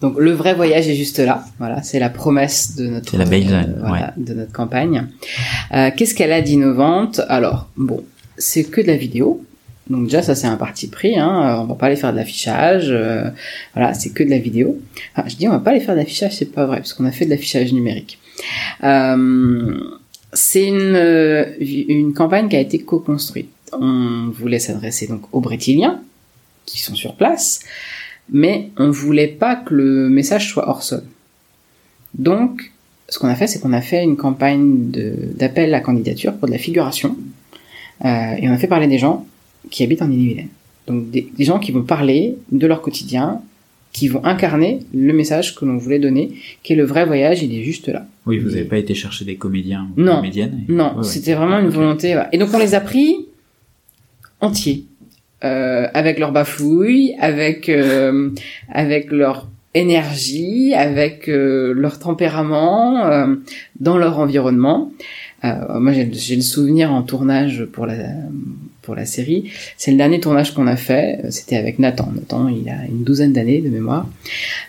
Donc 0.00 0.16
le 0.18 0.30
vrai 0.30 0.54
voyage 0.54 0.88
est 0.88 0.94
juste 0.94 1.18
là. 1.18 1.44
Voilà, 1.58 1.82
c'est 1.82 1.98
la 1.98 2.10
promesse 2.10 2.76
de 2.76 2.86
notre 2.86 3.10
C'est 3.10 3.18
la 3.18 3.24
baseline, 3.24 3.74
voilà, 3.80 4.14
de 4.16 4.32
notre 4.32 4.52
campagne. 4.52 5.08
Qu'est-ce 5.70 6.14
qu'elle 6.14 6.32
a 6.32 6.40
d'innovante? 6.40 7.20
Alors 7.28 7.68
bon, 7.76 8.04
c'est 8.36 8.64
que 8.64 8.80
de 8.80 8.86
la 8.86 8.96
vidéo. 8.96 9.44
Donc 9.90 10.04
déjà 10.04 10.22
ça 10.22 10.34
c'est 10.34 10.46
un 10.46 10.56
parti 10.56 10.88
pris. 10.88 11.18
Hein. 11.18 11.60
On 11.62 11.64
va 11.64 11.74
pas 11.74 11.86
aller 11.86 11.96
faire 11.96 12.12
de 12.12 12.18
l'affichage. 12.18 12.88
euh, 12.90 13.30
voilà, 13.74 13.94
c'est 13.94 14.10
que 14.10 14.22
de 14.22 14.30
la 14.30 14.38
vidéo. 14.38 14.78
Enfin, 15.14 15.28
je 15.28 15.36
dis 15.36 15.48
on 15.48 15.52
va 15.52 15.58
pas 15.58 15.70
aller 15.70 15.80
faire 15.80 15.94
de 15.94 16.00
l'affichage, 16.00 16.36
c'est 16.36 16.52
pas 16.52 16.66
vrai 16.66 16.78
parce 16.78 16.92
qu'on 16.92 17.06
a 17.06 17.12
fait 17.12 17.24
de 17.24 17.30
l'affichage 17.30 17.72
numérique. 17.72 18.18
Euh, 18.84 19.80
c'est 20.32 20.66
une 20.66 20.94
euh, 20.94 21.46
une 21.60 22.12
campagne 22.12 22.48
qui 22.48 22.56
a 22.56 22.60
été 22.60 22.78
co-construite. 22.80 23.50
On 23.72 24.30
voulait 24.32 24.58
s'adresser 24.58 25.06
donc 25.06 25.22
aux 25.32 25.40
Brétiliens 25.40 26.00
qui 26.66 26.80
sont 26.82 26.94
sur 26.94 27.14
place 27.14 27.60
mais 28.30 28.70
on 28.76 28.90
voulait 28.90 29.28
pas 29.28 29.56
que 29.56 29.74
le 29.74 30.08
message 30.08 30.48
soit 30.50 30.68
hors 30.68 30.82
sol. 30.82 31.02
Donc, 32.14 32.72
ce 33.08 33.18
qu'on 33.18 33.28
a 33.28 33.34
fait, 33.34 33.46
c'est 33.46 33.60
qu'on 33.60 33.72
a 33.72 33.80
fait 33.80 34.02
une 34.02 34.16
campagne 34.16 34.90
d'appel 34.90 35.74
à 35.74 35.80
candidature 35.80 36.34
pour 36.36 36.48
de 36.48 36.52
la 36.52 36.58
figuration, 36.58 37.16
euh, 38.04 38.34
et 38.38 38.48
on 38.48 38.52
a 38.52 38.58
fait 38.58 38.66
parler 38.66 38.86
des 38.86 38.98
gens 38.98 39.26
qui 39.70 39.82
habitent 39.84 40.02
en 40.02 40.10
Ille-et-Vilaine. 40.10 40.48
Donc, 40.86 41.10
des, 41.10 41.28
des 41.36 41.44
gens 41.44 41.58
qui 41.58 41.72
vont 41.72 41.82
parler 41.82 42.36
de 42.50 42.66
leur 42.66 42.80
quotidien, 42.82 43.40
qui 43.92 44.08
vont 44.08 44.24
incarner 44.24 44.80
le 44.94 45.12
message 45.12 45.54
que 45.54 45.64
l'on 45.64 45.76
voulait 45.76 45.98
donner, 45.98 46.32
qui 46.62 46.72
est 46.74 46.76
le 46.76 46.84
vrai 46.84 47.04
voyage, 47.06 47.42
il 47.42 47.54
est 47.58 47.62
juste 47.62 47.88
là. 47.88 48.06
Oui, 48.26 48.38
vous 48.38 48.50
n'avez 48.50 48.64
pas 48.64 48.78
été 48.78 48.94
chercher 48.94 49.24
des 49.24 49.36
comédiens 49.36 49.88
ou 49.96 50.00
Non. 50.02 50.16
comédiennes. 50.16 50.64
et- 50.68 50.72
Non, 50.72 50.92
Ouais, 50.92 50.98
ouais. 50.98 51.04
c'était 51.04 51.34
vraiment 51.34 51.58
une 51.58 51.68
volonté. 51.68 52.08
voilà. 52.12 52.28
Et 52.32 52.38
donc 52.38 52.50
on 52.54 52.58
les 52.58 52.74
a 52.74 52.80
pris 52.80 53.16
entiers, 54.40 54.84
euh, 55.44 55.86
avec 55.94 56.18
leurs 56.18 56.32
bafouilles, 56.32 57.14
avec 57.18 57.68
euh, 57.68 58.30
avec 58.70 59.10
leur 59.10 59.48
énergie, 59.74 60.74
avec 60.74 61.28
euh, 61.28 61.72
leur 61.74 61.98
tempérament, 61.98 63.06
euh, 63.06 63.34
dans 63.80 63.96
leur 63.98 64.18
environnement. 64.18 64.92
Euh, 65.44 65.78
moi, 65.80 65.92
j'ai 65.92 66.34
le 66.36 66.42
souvenir 66.42 66.92
en 66.92 67.02
tournage 67.02 67.64
pour 67.72 67.86
la 67.86 67.94
pour 68.88 68.96
la 68.96 69.04
série. 69.04 69.50
C'est 69.76 69.90
le 69.90 69.98
dernier 69.98 70.18
tournage 70.18 70.54
qu'on 70.54 70.66
a 70.66 70.76
fait. 70.76 71.20
C'était 71.28 71.56
avec 71.56 71.78
Nathan. 71.78 72.10
Nathan, 72.14 72.48
il 72.48 72.70
a 72.70 72.86
une 72.88 73.04
douzaine 73.04 73.34
d'années 73.34 73.60
de 73.60 73.68
mémoire. 73.68 74.08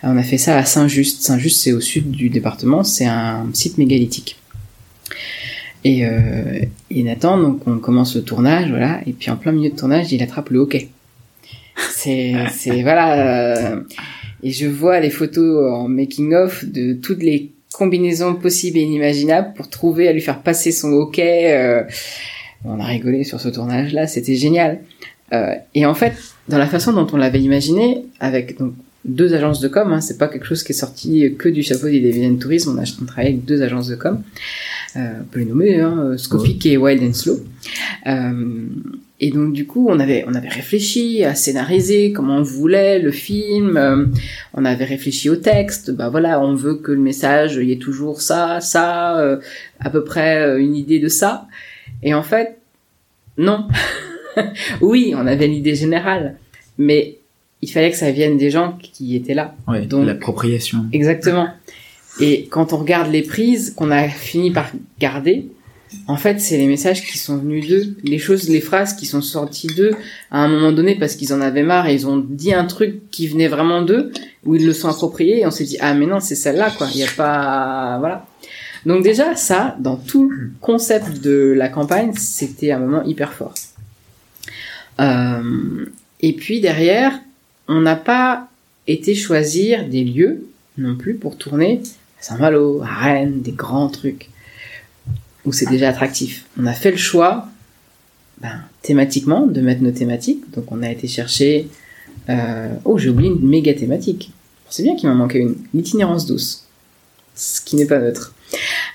Euh, 0.04 0.08
On 0.12 0.18
a 0.18 0.22
fait 0.22 0.36
ça 0.36 0.58
à 0.58 0.64
Saint-Just. 0.66 1.22
Saint-Just, 1.22 1.58
c'est 1.62 1.72
au 1.72 1.80
sud 1.80 2.10
du 2.10 2.28
département. 2.28 2.84
C'est 2.84 3.06
un 3.06 3.48
site 3.54 3.78
mégalithique. 3.78 4.36
Et, 5.84 6.04
euh, 6.04 6.60
et 6.90 7.02
Nathan, 7.02 7.38
donc 7.38 7.66
on 7.66 7.78
commence 7.78 8.14
le 8.14 8.20
tournage, 8.22 8.68
voilà, 8.68 9.00
et 9.06 9.14
puis 9.14 9.30
en 9.30 9.36
plein 9.36 9.52
milieu 9.52 9.70
de 9.70 9.76
tournage, 9.76 10.12
il 10.12 10.22
attrape 10.22 10.50
le 10.50 10.58
hockey. 10.58 10.88
C'est, 11.90 12.34
c'est 12.52 12.82
voilà, 12.82 13.14
euh, 13.14 13.80
et 14.42 14.50
je 14.50 14.66
vois 14.66 15.00
les 15.00 15.08
photos 15.08 15.72
en 15.72 15.88
making 15.88 16.34
of 16.34 16.66
de 16.66 16.92
toutes 16.92 17.22
les 17.22 17.52
combinaisons 17.72 18.34
possibles 18.34 18.76
et 18.76 18.82
inimaginables 18.82 19.54
pour 19.54 19.70
trouver 19.70 20.08
à 20.08 20.12
lui 20.12 20.20
faire 20.20 20.42
passer 20.42 20.72
son 20.72 20.92
hockey. 20.92 21.54
euh, 21.54 21.82
on 22.64 22.80
a 22.80 22.84
rigolé 22.84 23.24
sur 23.24 23.40
ce 23.40 23.48
tournage-là, 23.48 24.06
c'était 24.06 24.34
génial. 24.34 24.80
Euh, 25.32 25.54
et 25.74 25.86
en 25.86 25.94
fait, 25.94 26.14
dans 26.48 26.58
la 26.58 26.66
façon 26.66 26.92
dont 26.92 27.06
on 27.12 27.16
l'avait 27.16 27.40
imaginé, 27.40 28.04
avec 28.18 28.58
donc 28.58 28.74
deux 29.04 29.32
agences 29.32 29.60
de 29.60 29.68
com, 29.68 29.92
hein, 29.92 30.00
c'est 30.00 30.18
pas 30.18 30.28
quelque 30.28 30.46
chose 30.46 30.62
qui 30.62 30.72
est 30.72 30.74
sorti 30.74 31.34
que 31.38 31.48
du 31.48 31.62
chapeau 31.62 31.86
des 31.86 32.10
Vilaine 32.10 32.38
Tourisme, 32.38 32.76
on 32.76 32.82
a 32.82 32.84
on 33.00 33.06
travaille 33.06 33.32
avec 33.32 33.44
deux 33.44 33.62
agences 33.62 33.88
de 33.88 33.96
com, 33.96 34.22
euh, 34.96 35.12
on 35.20 35.24
peut 35.24 35.40
les 35.40 35.46
nommer, 35.46 35.80
hein, 35.80 36.16
Scopic 36.18 36.66
et 36.66 36.76
Wild 36.76 37.02
and 37.02 37.14
Slow. 37.14 37.40
Euh, 38.06 38.66
et 39.22 39.30
donc 39.30 39.52
du 39.52 39.66
coup, 39.66 39.86
on 39.90 40.00
avait 40.00 40.24
on 40.26 40.34
avait 40.34 40.48
réfléchi 40.48 41.24
à 41.24 41.34
scénariser 41.34 42.12
comment 42.12 42.38
on 42.38 42.42
voulait 42.42 42.98
le 42.98 43.10
film, 43.10 43.76
euh, 43.76 44.06
on 44.54 44.64
avait 44.64 44.86
réfléchi 44.86 45.28
au 45.28 45.36
texte, 45.36 45.90
bah 45.90 46.08
voilà, 46.08 46.40
on 46.40 46.54
veut 46.54 46.76
que 46.76 46.90
le 46.90 47.00
message 47.00 47.56
il 47.60 47.68
y 47.68 47.72
ait 47.72 47.78
toujours 47.78 48.22
ça, 48.22 48.60
ça, 48.60 49.20
euh, 49.20 49.36
à 49.78 49.90
peu 49.90 50.04
près 50.04 50.40
euh, 50.40 50.58
une 50.58 50.74
idée 50.74 50.98
de 50.98 51.08
ça. 51.08 51.46
Et 52.02 52.14
en 52.14 52.22
fait, 52.22 52.58
non. 53.36 53.68
oui, 54.80 55.12
on 55.16 55.26
avait 55.26 55.46
l'idée 55.46 55.74
générale, 55.74 56.36
mais 56.78 57.18
il 57.62 57.70
fallait 57.70 57.90
que 57.90 57.96
ça 57.96 58.10
vienne 58.10 58.36
des 58.36 58.50
gens 58.50 58.78
qui 58.80 59.16
étaient 59.16 59.34
là. 59.34 59.54
Ouais, 59.68 59.86
Donc- 59.86 60.06
l'appropriation. 60.06 60.86
Exactement. 60.92 61.48
Et 62.20 62.46
quand 62.50 62.72
on 62.72 62.78
regarde 62.78 63.10
les 63.10 63.22
prises 63.22 63.72
qu'on 63.74 63.90
a 63.90 64.08
fini 64.08 64.50
par 64.50 64.70
garder, 64.98 65.46
en 66.06 66.16
fait, 66.16 66.40
c'est 66.40 66.56
les 66.56 66.66
messages 66.66 67.04
qui 67.04 67.18
sont 67.18 67.38
venus 67.38 67.66
d'eux, 67.68 67.96
les 68.04 68.18
choses, 68.18 68.48
les 68.48 68.60
phrases 68.60 68.94
qui 68.94 69.06
sont 69.06 69.22
sorties 69.22 69.68
d'eux 69.68 69.92
à 70.30 70.44
un 70.44 70.48
moment 70.48 70.70
donné 70.72 70.94
parce 70.94 71.16
qu'ils 71.16 71.32
en 71.32 71.40
avaient 71.40 71.62
marre 71.62 71.88
et 71.88 71.94
ils 71.94 72.06
ont 72.06 72.18
dit 72.18 72.54
un 72.54 72.64
truc 72.64 73.10
qui 73.10 73.26
venait 73.26 73.48
vraiment 73.48 73.82
d'eux, 73.82 74.12
où 74.44 74.54
ils 74.54 74.64
le 74.64 74.72
sont 74.72 74.88
appropriés 74.88 75.40
et 75.40 75.46
on 75.46 75.50
s'est 75.50 75.64
dit 75.64 75.78
ah 75.80 75.92
mais 75.94 76.06
non 76.06 76.20
c'est 76.20 76.36
celle-là 76.36 76.70
quoi, 76.76 76.86
il 76.94 77.00
y 77.00 77.02
a 77.02 77.08
pas 77.16 77.96
voilà. 77.98 78.26
Donc 78.86 79.02
déjà 79.02 79.36
ça, 79.36 79.76
dans 79.78 79.96
tout 79.96 80.30
le 80.30 80.50
concept 80.60 81.20
de 81.20 81.54
la 81.56 81.68
campagne, 81.68 82.12
c'était 82.14 82.72
un 82.72 82.78
moment 82.78 83.02
hyper 83.02 83.32
fort. 83.32 83.54
Euh, 85.00 85.86
et 86.20 86.32
puis 86.32 86.60
derrière, 86.60 87.18
on 87.68 87.80
n'a 87.80 87.96
pas 87.96 88.48
été 88.86 89.14
choisir 89.14 89.88
des 89.88 90.04
lieux 90.04 90.46
non 90.78 90.96
plus 90.96 91.14
pour 91.14 91.36
tourner 91.36 91.82
à 92.20 92.22
Saint-Malo, 92.22 92.82
à 92.82 92.86
Rennes, 92.86 93.40
des 93.42 93.52
grands 93.52 93.88
trucs 93.88 94.30
où 95.44 95.52
c'est 95.52 95.68
déjà 95.68 95.88
attractif. 95.88 96.44
On 96.58 96.66
a 96.66 96.72
fait 96.72 96.90
le 96.90 96.96
choix, 96.96 97.48
ben, 98.40 98.62
thématiquement, 98.82 99.46
de 99.46 99.60
mettre 99.60 99.82
nos 99.82 99.90
thématiques. 99.90 100.50
Donc 100.52 100.70
on 100.72 100.82
a 100.82 100.90
été 100.90 101.08
chercher. 101.08 101.68
Euh... 102.28 102.74
Oh, 102.84 102.98
j'ai 102.98 103.08
oublié 103.08 103.30
une 103.30 103.46
méga 103.46 103.74
thématique. 103.74 104.32
C'est 104.68 104.82
bien 104.82 104.96
qu'il 104.96 105.08
m'en 105.08 105.14
manquait 105.14 105.40
une. 105.40 105.56
L'itinérance 105.74 106.26
douce, 106.26 106.66
ce 107.34 107.60
qui 107.60 107.76
n'est 107.76 107.86
pas 107.86 107.98
neutre. 107.98 108.34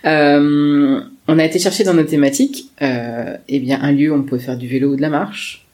Euh, 0.05 1.01
on 1.27 1.39
a 1.39 1.45
été 1.45 1.59
chercher 1.59 1.83
dans 1.83 1.93
nos 1.93 2.03
thématiques, 2.03 2.71
euh, 2.81 3.37
eh 3.47 3.59
bien 3.59 3.79
un 3.81 3.91
lieu 3.91 4.11
où 4.11 4.15
on 4.15 4.23
pouvait 4.23 4.41
faire 4.41 4.57
du 4.57 4.67
vélo 4.67 4.93
ou 4.93 4.95
de 4.95 5.01
la 5.01 5.09
marche, 5.09 5.65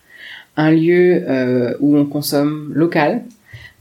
un 0.58 0.72
lieu 0.72 1.24
euh, 1.28 1.74
où 1.80 1.98
on 1.98 2.06
consomme 2.06 2.72
local, 2.74 3.24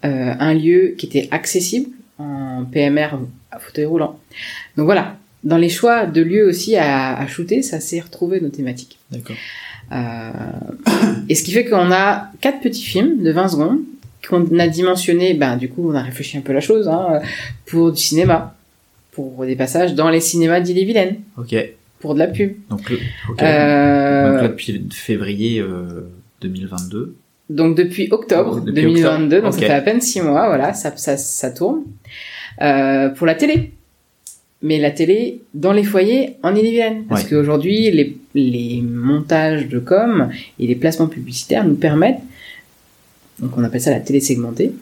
euh, 0.04 0.34
un 0.38 0.54
lieu 0.54 0.94
qui 0.96 1.06
était 1.06 1.28
accessible 1.30 1.90
en 2.18 2.64
PMR 2.64 3.10
à 3.50 3.58
fauteuil 3.58 3.84
roulant. 3.84 4.18
Donc 4.76 4.86
voilà, 4.86 5.16
dans 5.44 5.58
les 5.58 5.68
choix 5.68 6.06
de 6.06 6.22
lieux 6.22 6.46
aussi 6.46 6.76
à, 6.76 7.16
à 7.16 7.26
shooter, 7.26 7.62
ça 7.62 7.80
s'est 7.80 8.00
retrouvé 8.00 8.40
nos 8.40 8.48
thématiques. 8.48 8.98
D'accord. 9.10 9.36
Euh, 9.92 10.30
et 11.28 11.34
ce 11.34 11.42
qui 11.42 11.52
fait 11.52 11.64
qu'on 11.64 11.90
a 11.92 12.30
quatre 12.40 12.60
petits 12.60 12.84
films 12.84 13.22
de 13.22 13.30
20 13.30 13.48
secondes 13.48 13.80
qu'on 14.28 14.58
a 14.58 14.68
dimensionné, 14.68 15.34
ben 15.34 15.56
du 15.56 15.68
coup 15.68 15.90
on 15.90 15.94
a 15.94 16.02
réfléchi 16.02 16.36
un 16.36 16.42
peu 16.42 16.52
la 16.52 16.60
chose, 16.60 16.88
hein, 16.88 17.20
pour 17.66 17.90
du 17.92 18.00
cinéma, 18.00 18.54
pour 19.12 19.44
des 19.44 19.56
passages 19.56 19.94
dans 19.94 20.08
les 20.10 20.20
cinémas 20.20 20.60
d'Ille-et-Vilaine, 20.60 21.16
Ok. 21.36 21.54
pour 21.98 22.14
de 22.14 22.20
la 22.20 22.26
pub. 22.28 22.52
Donc, 22.70 22.88
le-. 22.90 22.98
Euh, 23.42 24.32
Donc 24.32 24.42
là, 24.42 24.48
depuis 24.48 24.86
février 24.92 25.60
euh, 25.60 26.02
2022. 26.42 27.16
Donc 27.48 27.76
depuis 27.76 28.06
octobre 28.12 28.58
Oh, 28.58 28.60
depuis 28.60 28.82
2022, 28.82 29.36
octobre, 29.38 29.42
donc 29.42 29.54
ok. 29.54 29.60
ça 29.60 29.66
fait 29.66 29.72
à 29.72 29.80
peine 29.80 30.00
six 30.00 30.20
mois, 30.20 30.46
voilà, 30.46 30.72
ça, 30.72 30.96
ça, 30.96 31.16
ça 31.16 31.50
tourne. 31.50 31.82
Euh, 32.62 33.08
pour 33.08 33.26
la 33.26 33.34
télé. 33.34 33.72
Mais 34.62 34.78
la 34.78 34.90
télé 34.90 35.40
dans 35.54 35.72
les 35.72 35.82
foyers 35.84 36.36
en 36.42 36.54
Ille-et-Vilaine. 36.54 37.04
Parce 37.08 37.24
Ouais. 37.24 37.30
qu'aujourd'hui, 37.30 37.90
les, 37.90 38.16
les 38.34 38.82
montages 38.82 39.68
de 39.68 39.78
com 39.80 40.28
et 40.58 40.66
les 40.66 40.74
placements 40.76 41.06
publicitaires 41.08 41.64
nous 41.64 41.76
permettent, 41.76 42.20
donc 43.40 43.56
on 43.56 43.64
appelle 43.64 43.80
ça 43.80 43.90
la 43.90 44.00
télé 44.00 44.20
segmentée, 44.20 44.72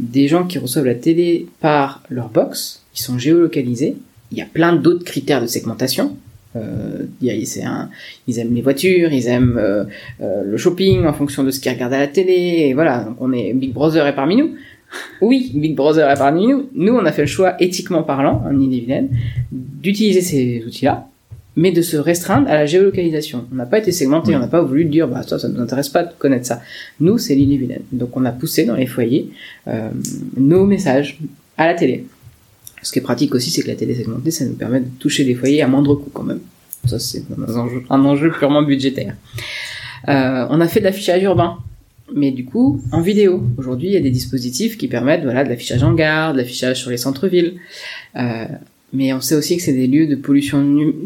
des 0.00 0.26
gens 0.26 0.44
qui 0.44 0.58
reçoivent 0.58 0.86
la 0.86 0.94
télé 0.94 1.46
par 1.60 2.02
leur 2.08 2.28
box, 2.30 2.82
qui 2.96 3.02
sont 3.04 3.18
géolocalisés. 3.18 3.94
Il 4.32 4.38
y 4.38 4.42
a 4.42 4.46
plein 4.46 4.74
d'autres 4.74 5.04
critères 5.04 5.40
de 5.40 5.46
segmentation. 5.46 6.16
Euh, 6.56 7.04
il 7.20 7.28
y 7.28 7.30
a- 7.30 7.46
c'est 7.46 7.62
un, 7.62 7.90
ils 8.26 8.38
aiment 8.38 8.54
les 8.54 8.62
voitures, 8.62 9.12
ils 9.12 9.26
aiment 9.28 9.58
euh, 9.58 9.84
euh, 10.22 10.42
le 10.44 10.56
shopping 10.56 11.04
en 11.04 11.12
fonction 11.12 11.44
de 11.44 11.50
ce 11.50 11.60
qu'ils 11.60 11.70
regardent 11.72 11.92
à 11.92 11.98
la 12.00 12.06
télé. 12.08 12.32
Et 12.68 12.74
voilà, 12.74 13.04
donc 13.04 13.16
on 13.20 13.32
est 13.32 13.52
Big 13.52 13.72
Brother 13.72 14.06
est 14.06 14.14
parmi 14.14 14.36
nous. 14.36 14.50
Oui, 15.20 15.52
Big 15.54 15.76
Brother 15.76 16.10
est 16.10 16.16
parmi 16.16 16.46
nous. 16.48 16.68
Nous, 16.74 16.94
on 16.94 17.04
a 17.04 17.12
fait 17.12 17.22
le 17.22 17.28
choix, 17.28 17.54
éthiquement 17.62 18.02
parlant, 18.02 18.42
en 18.46 18.58
Ille-et-Vilaine, 18.58 19.10
d'utiliser 19.52 20.22
ces 20.22 20.64
outils-là, 20.66 21.06
mais 21.56 21.72
de 21.72 21.82
se 21.82 21.98
restreindre 21.98 22.48
à 22.48 22.54
la 22.54 22.64
géolocalisation. 22.66 23.44
On 23.52 23.56
n'a 23.56 23.66
pas 23.66 23.78
été 23.78 23.92
segmenté, 23.92 24.30
Oui. 24.30 24.36
on 24.36 24.40
n'a 24.40 24.46
pas 24.48 24.62
voulu 24.62 24.86
dire, 24.86 25.08
bah 25.08 25.22
ça, 25.26 25.38
ça 25.38 25.48
nous 25.48 25.60
intéresse 25.60 25.90
pas 25.90 26.04
de 26.04 26.12
connaître 26.18 26.46
ça. 26.46 26.62
Nous, 27.00 27.18
c'est 27.18 27.34
l'Ille-et-Vilaine. 27.34 27.82
Donc 27.92 28.16
on 28.16 28.24
a 28.24 28.32
poussé 28.32 28.64
dans 28.64 28.76
les 28.76 28.86
foyers 28.86 29.28
euh, 29.68 29.90
nos 30.38 30.64
messages 30.64 31.18
à 31.58 31.66
la 31.66 31.74
télé. 31.74 32.06
Ce 32.86 32.92
qui 32.92 33.00
est 33.00 33.02
pratique 33.02 33.34
aussi, 33.34 33.50
c'est 33.50 33.62
que 33.62 33.68
la 33.68 33.74
télé 33.74 33.94
segmentée, 33.96 34.30
ça 34.30 34.44
nous 34.44 34.54
permet 34.54 34.78
de 34.80 34.86
toucher 35.00 35.24
des 35.24 35.34
foyers 35.34 35.60
à 35.60 35.66
moindre 35.66 35.96
coût 35.96 36.10
quand 36.12 36.22
même. 36.22 36.38
Ça, 36.86 37.00
c'est 37.00 37.24
un 37.90 38.04
enjeu, 38.04 38.30
purement 38.30 38.62
budgétaire. 38.62 39.14
Euh, 40.08 40.46
on 40.50 40.60
a 40.60 40.68
fait 40.68 40.78
de 40.78 40.84
l'affichage 40.84 41.20
urbain, 41.24 41.56
mais 42.14 42.30
du 42.30 42.44
coup 42.44 42.80
en 42.92 43.00
vidéo. 43.00 43.42
Aujourd'hui, 43.58 43.88
il 43.88 43.94
y 43.94 43.96
a 43.96 44.00
des 44.00 44.10
dispositifs 44.12 44.78
qui 44.78 44.86
permettent 44.86 45.24
voilà 45.24 45.42
de 45.42 45.48
l'affichage 45.48 45.82
en 45.82 45.94
gare, 45.94 46.32
de 46.32 46.38
l'affichage 46.38 46.80
sur 46.80 46.90
les 46.90 46.96
centres-villes. 46.96 47.54
Euh, 48.16 48.44
mais 48.92 49.12
on 49.12 49.20
sait 49.20 49.34
aussi 49.34 49.56
que 49.56 49.64
c'est 49.64 49.72
des 49.72 49.88
lieux 49.88 50.06
de 50.06 50.14
pollution 50.14 50.58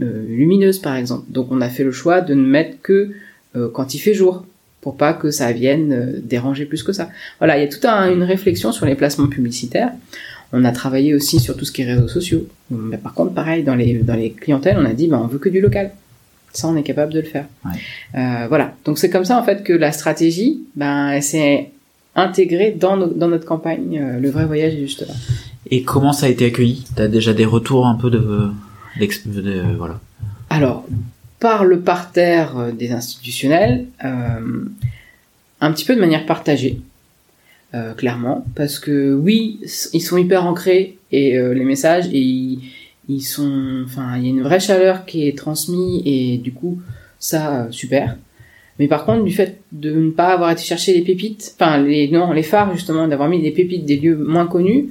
euh, 0.03 0.26
lumineuse, 0.28 0.78
par 0.81 0.97
exemple. 0.97 1.24
Donc 1.31 1.49
on 1.51 1.62
a 1.62 1.70
fait 1.70 1.85
le 1.85 1.93
choix 1.93 2.20
de 2.20 2.35
ne 2.35 2.45
mettre 2.47 2.76
que 2.83 3.12
euh, 3.57 3.68
quand 3.72 3.95
il 3.95 3.99
fait 4.01 4.12
jour, 4.12 4.45
pour 4.83 4.97
pas 4.99 5.14
que 5.14 5.31
ça 5.31 5.51
vienne 5.53 5.93
euh, 5.93 6.20
déranger 6.22 6.66
plus 6.66 6.83
que 6.83 6.93
ça. 6.93 7.09
Voilà, 7.39 7.57
il 7.59 7.62
y 7.62 7.64
a 7.64 7.68
toute 7.68 7.85
un- 7.87 8.12
une 8.12 8.22
réflexion 8.22 8.70
sur 8.70 8.85
les 8.85 8.95
placements 8.97 9.28
publicitaires. 9.28 9.93
On 10.53 10.64
a 10.64 10.72
travaillé 10.72 11.14
aussi 11.14 11.38
sur 11.38 11.57
tout 11.57 11.64
ce 11.64 11.72
qui 11.72 11.82
est 11.82 11.92
réseaux 11.92 12.09
sociaux. 12.09 12.46
Mais 12.70 12.96
par 12.98 13.14
contre, 13.14 13.32
pareil, 13.34 13.62
dans 13.62 13.74
les, 13.76 13.94
dans 13.94 14.14
les 14.14 14.30
clientèles, 14.32 14.76
on 14.78 14.84
a 14.84 14.92
dit, 14.92 15.07
ben, 15.09 15.20
on 15.22 15.26
veut 15.28 15.38
que 15.38 15.48
du 15.48 15.61
local. 15.61 15.90
Ça, 16.53 16.66
on 16.66 16.76
est 16.76 16.82
capable 16.82 17.12
de 17.12 17.20
le 17.20 17.26
faire. 17.26 17.46
Ouais. 17.64 17.70
Euh, 18.18 18.46
voilà. 18.48 18.74
Donc 18.84 18.98
c'est 18.98 19.11
comme 19.11 19.24
ça, 19.24 19.38
en 19.38 19.44
fait, 19.44 19.62
que 19.62 19.72
la 19.72 19.92
stratégie, 19.92 20.62
ben, 20.74 21.11
elle 21.11 21.22
s'est 21.22 21.70
intégrée 22.16 22.72
dans, 22.76 22.96
dans 22.96 23.28
notre 23.28 23.46
campagne. 23.46 23.98
euh, 24.03 24.18
le 24.18 24.30
vrai 24.30 24.44
voyage 24.46 24.74
est 24.74 24.80
juste 24.80 25.07
là. 25.07 25.14
Et 25.70 25.82
comment 25.84 26.12
ça 26.12 26.26
a 26.26 26.28
été 26.28 26.46
accueilli? 26.46 26.84
T'as 26.96 27.07
déjà 27.07 27.32
des 27.32 27.44
retours 27.44 27.86
un 27.86 27.94
peu 27.94 28.11
de, 28.11 28.48
d'ex- 28.98 29.28
de- 29.28 29.62
voilà. 29.78 30.01
Alors, 30.48 30.84
par 31.38 31.64
le 31.64 31.78
parterre 31.78 32.59
euh, 32.59 32.72
des 32.72 32.90
institutionnels, 32.90 33.86
euh, 34.05 34.64
un 35.61 35.72
petit 35.72 35.84
peu 35.84 35.94
de 35.94 36.01
manière 36.01 36.26
partagée, 36.26 36.80
euh, 37.74 37.94
clairement, 37.94 38.44
parce 38.54 38.78
que 38.78 39.14
oui, 39.14 39.60
ils 39.92 40.00
sont 40.00 40.16
hyper 40.16 40.46
ancrés 40.46 40.98
et 41.12 41.38
euh, 41.38 41.54
les 41.54 41.64
messages 41.64 42.06
et 42.08 42.18
ils, 42.18 42.60
ils 43.08 43.22
sont, 43.22 43.82
enfin, 43.84 44.16
il 44.16 44.24
y 44.24 44.26
a 44.26 44.30
une 44.30 44.42
vraie 44.42 44.60
chaleur 44.60 45.04
qui 45.04 45.26
est 45.26 45.36
transmise 45.36 46.02
et 46.04 46.38
du 46.38 46.52
coup, 46.52 46.80
ça, 47.18 47.62
euh, 47.62 47.70
super. 47.70 48.16
Mais 48.78 48.88
par 48.88 49.04
contre, 49.04 49.24
du 49.24 49.32
fait 49.32 49.60
de 49.72 49.92
ne 49.92 50.10
pas 50.10 50.28
avoir 50.28 50.50
été 50.50 50.62
chercher 50.62 50.94
les 50.94 51.02
pépites, 51.02 51.54
enfin 51.54 51.78
les 51.78 52.08
non 52.08 52.32
les 52.32 52.42
phares 52.42 52.72
justement, 52.72 53.06
d'avoir 53.06 53.28
mis 53.28 53.42
des 53.42 53.50
pépites 53.50 53.84
des 53.84 53.96
lieux 53.96 54.16
moins 54.16 54.46
connus, 54.46 54.88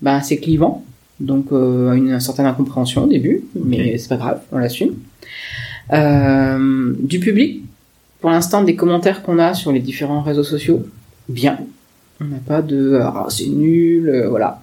ben 0.00 0.20
c'est 0.20 0.36
clivant. 0.36 0.84
Donc 1.18 1.46
euh, 1.52 1.92
une, 1.92 2.20
certaine 2.20 2.46
incompréhension 2.46 3.04
au 3.04 3.06
début, 3.06 3.42
mais 3.54 3.94
Ok. 3.94 4.00
c'est 4.00 4.08
pas 4.08 4.16
grave, 4.16 4.42
on 4.52 4.58
l'assume. 4.58 4.94
Euh, 5.92 6.94
du 7.00 7.20
public, 7.20 7.62
pour 8.20 8.30
l'instant, 8.30 8.62
des 8.62 8.76
commentaires 8.76 9.22
qu'on 9.22 9.38
a 9.38 9.54
sur 9.54 9.72
les 9.72 9.80
différents 9.80 10.22
réseaux 10.22 10.44
sociaux, 10.44 10.86
bien. 11.28 11.58
On 12.22 12.28
n'a 12.28 12.38
pas 12.46 12.62
de 12.62 12.98
ah, 13.02 13.26
c'est 13.28 13.48
nul, 13.48 14.08
euh, 14.08 14.28
voilà. 14.28 14.62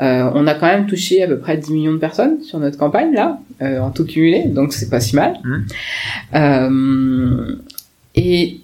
Euh, 0.00 0.30
on 0.34 0.46
a 0.46 0.54
quand 0.54 0.66
même 0.66 0.86
touché 0.86 1.22
à 1.22 1.26
peu 1.28 1.38
près 1.38 1.56
10 1.58 1.72
millions 1.72 1.92
de 1.92 1.98
personnes 1.98 2.42
sur 2.42 2.58
notre 2.58 2.78
campagne 2.78 3.12
là, 3.12 3.38
euh, 3.62 3.78
en 3.80 3.90
tout 3.90 4.04
cumulé, 4.06 4.44
donc 4.46 4.72
c'est 4.72 4.88
pas 4.88 5.00
si 5.00 5.14
mal. 5.16 5.34
Euh, 6.34 7.56
et 8.14 8.60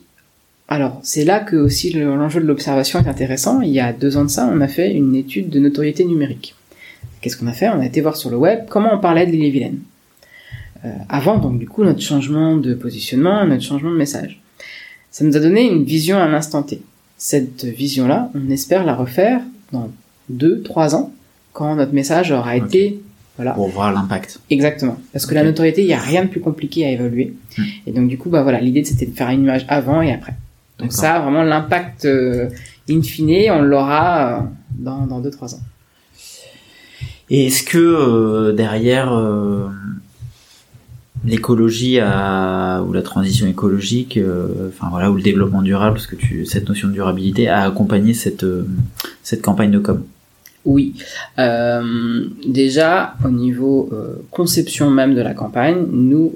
alors, 0.68 1.01
c'est 1.03 1.24
là 1.24 1.41
que 1.41 1.57
aussi 1.57 1.93
le- 1.93 2.05
l'enjeu 2.16 2.41
de 2.41 2.47
l'observation 2.47 3.01
est 3.01 3.09
intéressant. 3.09 3.61
Il 3.61 3.70
y 3.70 3.80
a 3.80 3.93
deux 3.93 4.16
ans 4.16 4.24
de 4.24 4.30
ça, 4.30 4.49
on 4.53 4.61
a 4.61 4.68
fait 4.68 4.93
une 4.93 5.14
étude 5.16 5.51
de 5.51 5.59
notoriété 5.59 6.05
numérique. 6.05 6.55
Qu'est-ce 7.20 7.36
qu'on 7.36 7.49
a 7.49 7.53
fait? 7.53 7.68
On 7.68 7.80
a 7.80 7.86
été 7.86 8.01
voir 8.01 8.16
sur 8.16 8.30
le 8.30 8.36
web 8.36 8.61
comment 8.68 8.91
on 8.95 8.99
parlait 8.99 9.26
de 9.26 9.32
l'île-et-Vilaine. 9.32 9.80
Euh, 10.84 10.88
avant, 11.09 11.36
donc 11.38 11.59
du 11.59 11.68
coup, 11.68 11.84
notre 11.84 12.01
changement 12.01 12.57
de 12.57 12.72
positionnement, 12.74 13.45
notre 13.45 13.62
changement 13.62 13.91
de 13.91 13.97
message. 13.97 14.41
Ça 15.11 15.24
nous 15.24 15.36
a 15.36 15.41
donné 15.41 15.66
une 15.70 15.84
vision 15.84 16.16
à 16.16 16.22
un 16.22 16.32
instant 16.32 16.62
T. 16.62 16.80
Cette 17.23 17.64
vision-là, 17.64 18.31
on 18.35 18.49
espère 18.51 18.83
la 18.83 18.95
refaire 18.95 19.43
dans 19.73 19.91
deux, 20.31 20.62
trois 20.62 20.95
ans, 20.95 21.12
quand 21.53 21.77
notre 21.77 21.93
message 21.93 22.33
aura 22.33 22.57
été... 22.57 22.99
Voilà. 23.37 23.53
pour 23.53 23.68
voir 23.68 23.93
l'impact. 23.93 24.41
Exactement. 24.51 24.99
Parce 25.12 25.25
que 25.27 25.35
la 25.35 25.45
notoriété, 25.45 25.83
il 25.83 25.87
n'y 25.87 25.95
a 25.95 25.99
rien 25.99 26.25
de 26.25 26.29
plus 26.29 26.41
compliqué 26.41 26.85
à 26.85 26.91
évaluer. 26.91 27.35
Hmm. 27.57 27.62
Et 27.87 27.93
donc, 27.93 28.09
du 28.09 28.18
coup, 28.18 28.29
bah 28.29 28.43
voilà, 28.43 28.61
l'idée, 28.61 28.85
c'était 28.85 29.07
de 29.07 29.14
faire 29.14 29.29
une 29.31 29.43
image 29.43 29.64
avant 29.68 30.03
et 30.03 30.12
après. 30.12 30.35
Donc 30.79 30.93
ça, 30.93 31.21
vraiment, 31.21 31.43
l'impact 31.43 32.07
euh, 32.07 32.49
in 32.89 33.03
fine, 33.03 33.51
on 33.51 33.62
l'aura 33.62 34.41
euh, 34.41 34.43
dans, 34.73 35.07
dans 35.07 35.21
2-3 35.21 35.57
ans. 35.57 35.61
Et 37.29 37.47
est-ce 37.47 37.62
que 37.62 37.79
euh, 37.79 38.53
derrière 38.53 39.12
euh, 39.12 39.68
l'écologie 41.25 41.99
ou 41.99 42.93
la 42.93 43.03
transition 43.03 43.47
écologique, 43.47 44.16
euh, 44.16 44.68
enfin 44.68 44.89
voilà, 44.91 45.11
ou 45.11 45.14
le 45.14 45.23
développement 45.23 45.62
durable, 45.62 45.95
parce 45.95 46.07
que 46.07 46.16
tu, 46.16 46.47
cette 46.47 46.68
notion 46.68 46.89
de 46.89 46.93
durabilité 46.93 47.49
a 47.49 47.62
accompagné 47.62 48.14
cette 48.14 48.45
euh, 48.45 48.66
cette 49.23 49.43
campagne 49.43 49.71
de 49.71 49.79
com. 49.79 50.03
Oui. 50.66 50.95
Euh, 51.39 52.27
déjà, 52.47 53.14
au 53.25 53.31
niveau 53.31 53.91
conception 54.31 54.91
même 54.91 55.14
de 55.14 55.23
la 55.23 55.33
campagne, 55.33 55.87
nous, 55.91 56.35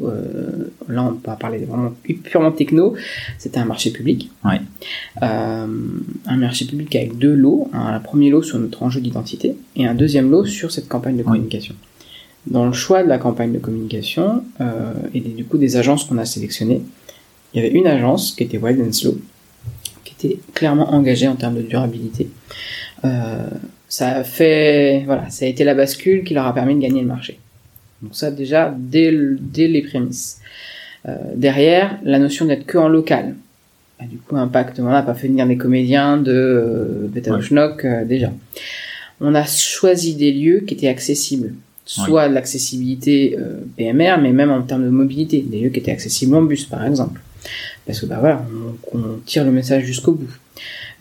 là, 0.88 1.04
on 1.04 1.28
va 1.28 1.36
parler 1.36 1.58
vraiment 1.58 1.92
purement 2.22 2.50
techno, 2.50 2.94
c'était 3.36 3.60
un 3.60 3.66
marché 3.66 3.90
public. 3.90 4.30
Ouais. 4.42 4.62
Un 5.20 6.36
marché 6.38 6.64
public 6.64 6.96
avec 6.96 7.18
deux 7.18 7.34
lots. 7.34 7.68
Un 7.74 8.00
premier 8.00 8.30
lot 8.30 8.42
sur 8.42 8.58
notre 8.58 8.82
enjeu 8.82 9.02
d'identité 9.02 9.56
et 9.76 9.86
un 9.86 9.94
deuxième 9.94 10.30
lot 10.30 10.46
sur 10.46 10.72
cette 10.72 10.88
campagne 10.88 11.18
de 11.18 11.24
Oui. 11.26 11.42
Dans 12.46 12.66
le 12.66 12.72
choix 12.72 13.02
de 13.02 13.08
la 13.08 13.18
campagne 13.18 13.52
de 13.52 13.58
communication 13.58 14.44
euh, 14.60 14.92
et 15.14 15.20
des- 15.20 15.30
du 15.30 15.44
coup 15.44 15.56
des 15.58 15.76
agences 15.76 16.04
qu'on 16.04 16.18
a 16.18 16.24
sélectionnées, 16.26 16.82
il 17.52 17.62
y 17.62 17.64
avait 17.66 17.74
une 17.74 17.86
agence 17.86 18.32
qui 18.32 18.42
était 18.44 18.58
Wild 18.58 18.80
and 18.80 18.92
Slow, 18.92 19.18
qui 20.04 20.14
était 20.18 20.38
clairement 20.52 20.92
engagée 20.92 21.26
en 21.28 21.36
termes 21.36 21.56
de 21.56 21.62
durabilité. 21.62 22.28
Euh, 23.04 23.46
ça 23.88 24.08
a 24.16 24.24
fait, 24.24 25.02
voilà, 25.06 25.30
ça 25.30 25.44
a 25.46 25.48
été 25.48 25.64
la 25.64 25.74
bascule 25.74 26.24
qui 26.24 26.34
leur 26.34 26.46
a 26.46 26.54
permis 26.54 26.74
de 26.74 26.80
gagner 26.80 27.00
le 27.00 27.06
marché. 27.06 27.38
Donc 28.02 28.14
ça 28.14 28.30
déjà 28.30 28.74
dès, 28.76 29.10
le- 29.10 29.38
dès 29.40 29.68
les 29.68 29.82
prémices. 29.82 30.40
Euh, 31.08 31.16
derrière, 31.36 31.98
la 32.02 32.18
notion 32.18 32.44
d'être 32.44 32.66
que 32.66 32.76
en 32.78 32.88
local. 32.88 33.36
a 34.00 34.04
du 34.06 34.16
coup 34.18 34.36
impact. 34.36 34.80
On 34.80 34.84
n'a 34.90 35.02
pas 35.02 35.14
fait 35.14 35.28
venir 35.28 35.46
des 35.46 35.56
comédiens 35.56 36.16
de 36.18 36.32
euh, 36.32 37.06
Beta 37.08 37.32
Ouais. 37.32 37.40
Schnock, 37.42 37.84
euh, 37.84 38.04
déjà. 38.04 38.32
On 39.20 39.34
a 39.34 39.44
choisi 39.44 40.14
des 40.16 40.32
lieux 40.32 40.60
qui 40.66 40.74
étaient 40.74 40.88
accessibles. 40.88 41.54
Soit 41.86 42.28
de 42.30 42.34
l'accessibilité 42.34 43.36
euh, 43.38 43.58
PMR, 43.76 44.16
mais 44.22 44.32
même 44.32 44.50
en 44.50 44.62
termes 44.62 44.84
de 44.84 44.90
mobilité. 44.90 45.42
Des 45.42 45.60
lieux 45.60 45.68
qui 45.68 45.80
étaient 45.80 45.90
accessibles 45.92 46.34
en 46.34 46.42
bus, 46.42 46.64
par 46.64 46.84
exemple. 46.86 47.20
Parce 47.86 48.00
que 48.00 48.06
bah 48.06 48.16
voilà, 48.20 48.46
on, 48.94 48.98
on 48.98 49.18
tire 49.26 49.44
le 49.44 49.50
message 49.52 49.84
jusqu'au 49.84 50.12
bout. 50.12 50.30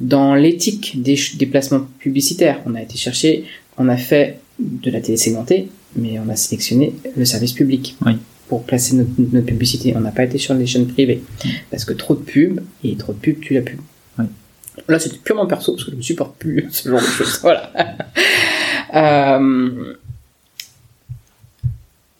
Dans 0.01 0.35
l'éthique 0.35 1.01
des, 1.01 1.15
ch- 1.15 1.37
des 1.37 1.45
placements 1.45 1.87
publicitaires, 1.99 2.59
on 2.65 2.75
a 2.75 2.81
été 2.81 2.97
chercher, 2.97 3.45
on 3.77 3.87
a 3.87 3.95
fait 3.95 4.39
de 4.59 4.91
la 4.91 4.99
télé 4.99 5.15
segmentée, 5.17 5.69
mais 5.95 6.19
on 6.19 6.27
a 6.29 6.35
sélectionné 6.35 6.93
le 7.15 7.23
service 7.23 7.53
public 7.53 7.95
Oui. 8.05 8.13
pour 8.49 8.63
placer 8.63 8.95
notre, 8.97 9.11
notre 9.17 9.45
publicité. 9.45 9.93
On 9.95 10.01
n'a 10.01 10.11
pas 10.11 10.25
été 10.25 10.37
sur 10.37 10.53
les 10.53 10.65
chaînes 10.65 10.87
privées 10.87 11.23
parce 11.71 11.85
que 11.85 11.93
trop 11.93 12.15
de 12.15 12.19
pubs 12.21 12.59
et 12.83 12.95
trop 12.97 13.13
de 13.13 13.19
pubs 13.19 13.39
tue 13.39 13.53
la 13.53 13.61
pub. 13.61 13.79
Oui. 14.19 14.25
Là, 14.89 14.99
c'était 14.99 15.19
purement 15.23 15.45
perso 15.47 15.71
parce 15.73 15.85
que 15.85 15.91
je 15.91 15.95
ne 15.95 16.01
supporte 16.01 16.35
plus 16.37 16.65
ce 16.71 16.89
genre 16.89 16.99
de 16.99 17.05
choses. 17.05 17.39
Voilà. 17.41 17.71
Euh, 18.95 19.93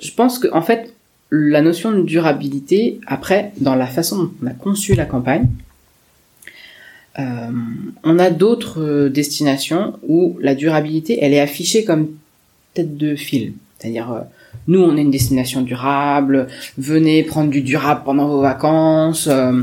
je 0.03 0.11
pense 0.13 0.39
que 0.39 0.47
en 0.53 0.61
fait, 0.61 0.93
la 1.31 1.61
notion 1.61 1.91
de 1.91 2.03
durabilité, 2.03 2.99
après, 3.07 3.51
dans 3.57 3.75
la 3.75 3.87
façon 3.87 4.17
dont 4.17 4.31
on 4.43 4.47
a 4.47 4.51
conçu 4.51 4.93
la 4.93 5.05
campagne, 5.05 5.47
euh, 7.19 7.23
on 8.03 8.19
a 8.19 8.29
d'autres 8.29 9.07
destinations 9.07 9.99
où 10.07 10.37
la 10.41 10.55
durabilité, 10.55 11.19
elle 11.21 11.33
est 11.33 11.39
affichée 11.39 11.85
comme 11.85 12.09
tête 12.73 12.97
de 12.97 13.15
fil. 13.15 13.53
C'est-à-dire, 13.77 14.11
euh, 14.11 14.21
nous, 14.67 14.81
on 14.81 14.95
est 14.97 15.01
une 15.01 15.11
destination 15.11 15.61
durable, 15.61 16.47
venez 16.77 17.23
prendre 17.23 17.49
du 17.49 17.61
durable 17.61 18.01
pendant 18.05 18.27
vos 18.27 18.41
vacances. 18.41 19.27
euh, 19.27 19.61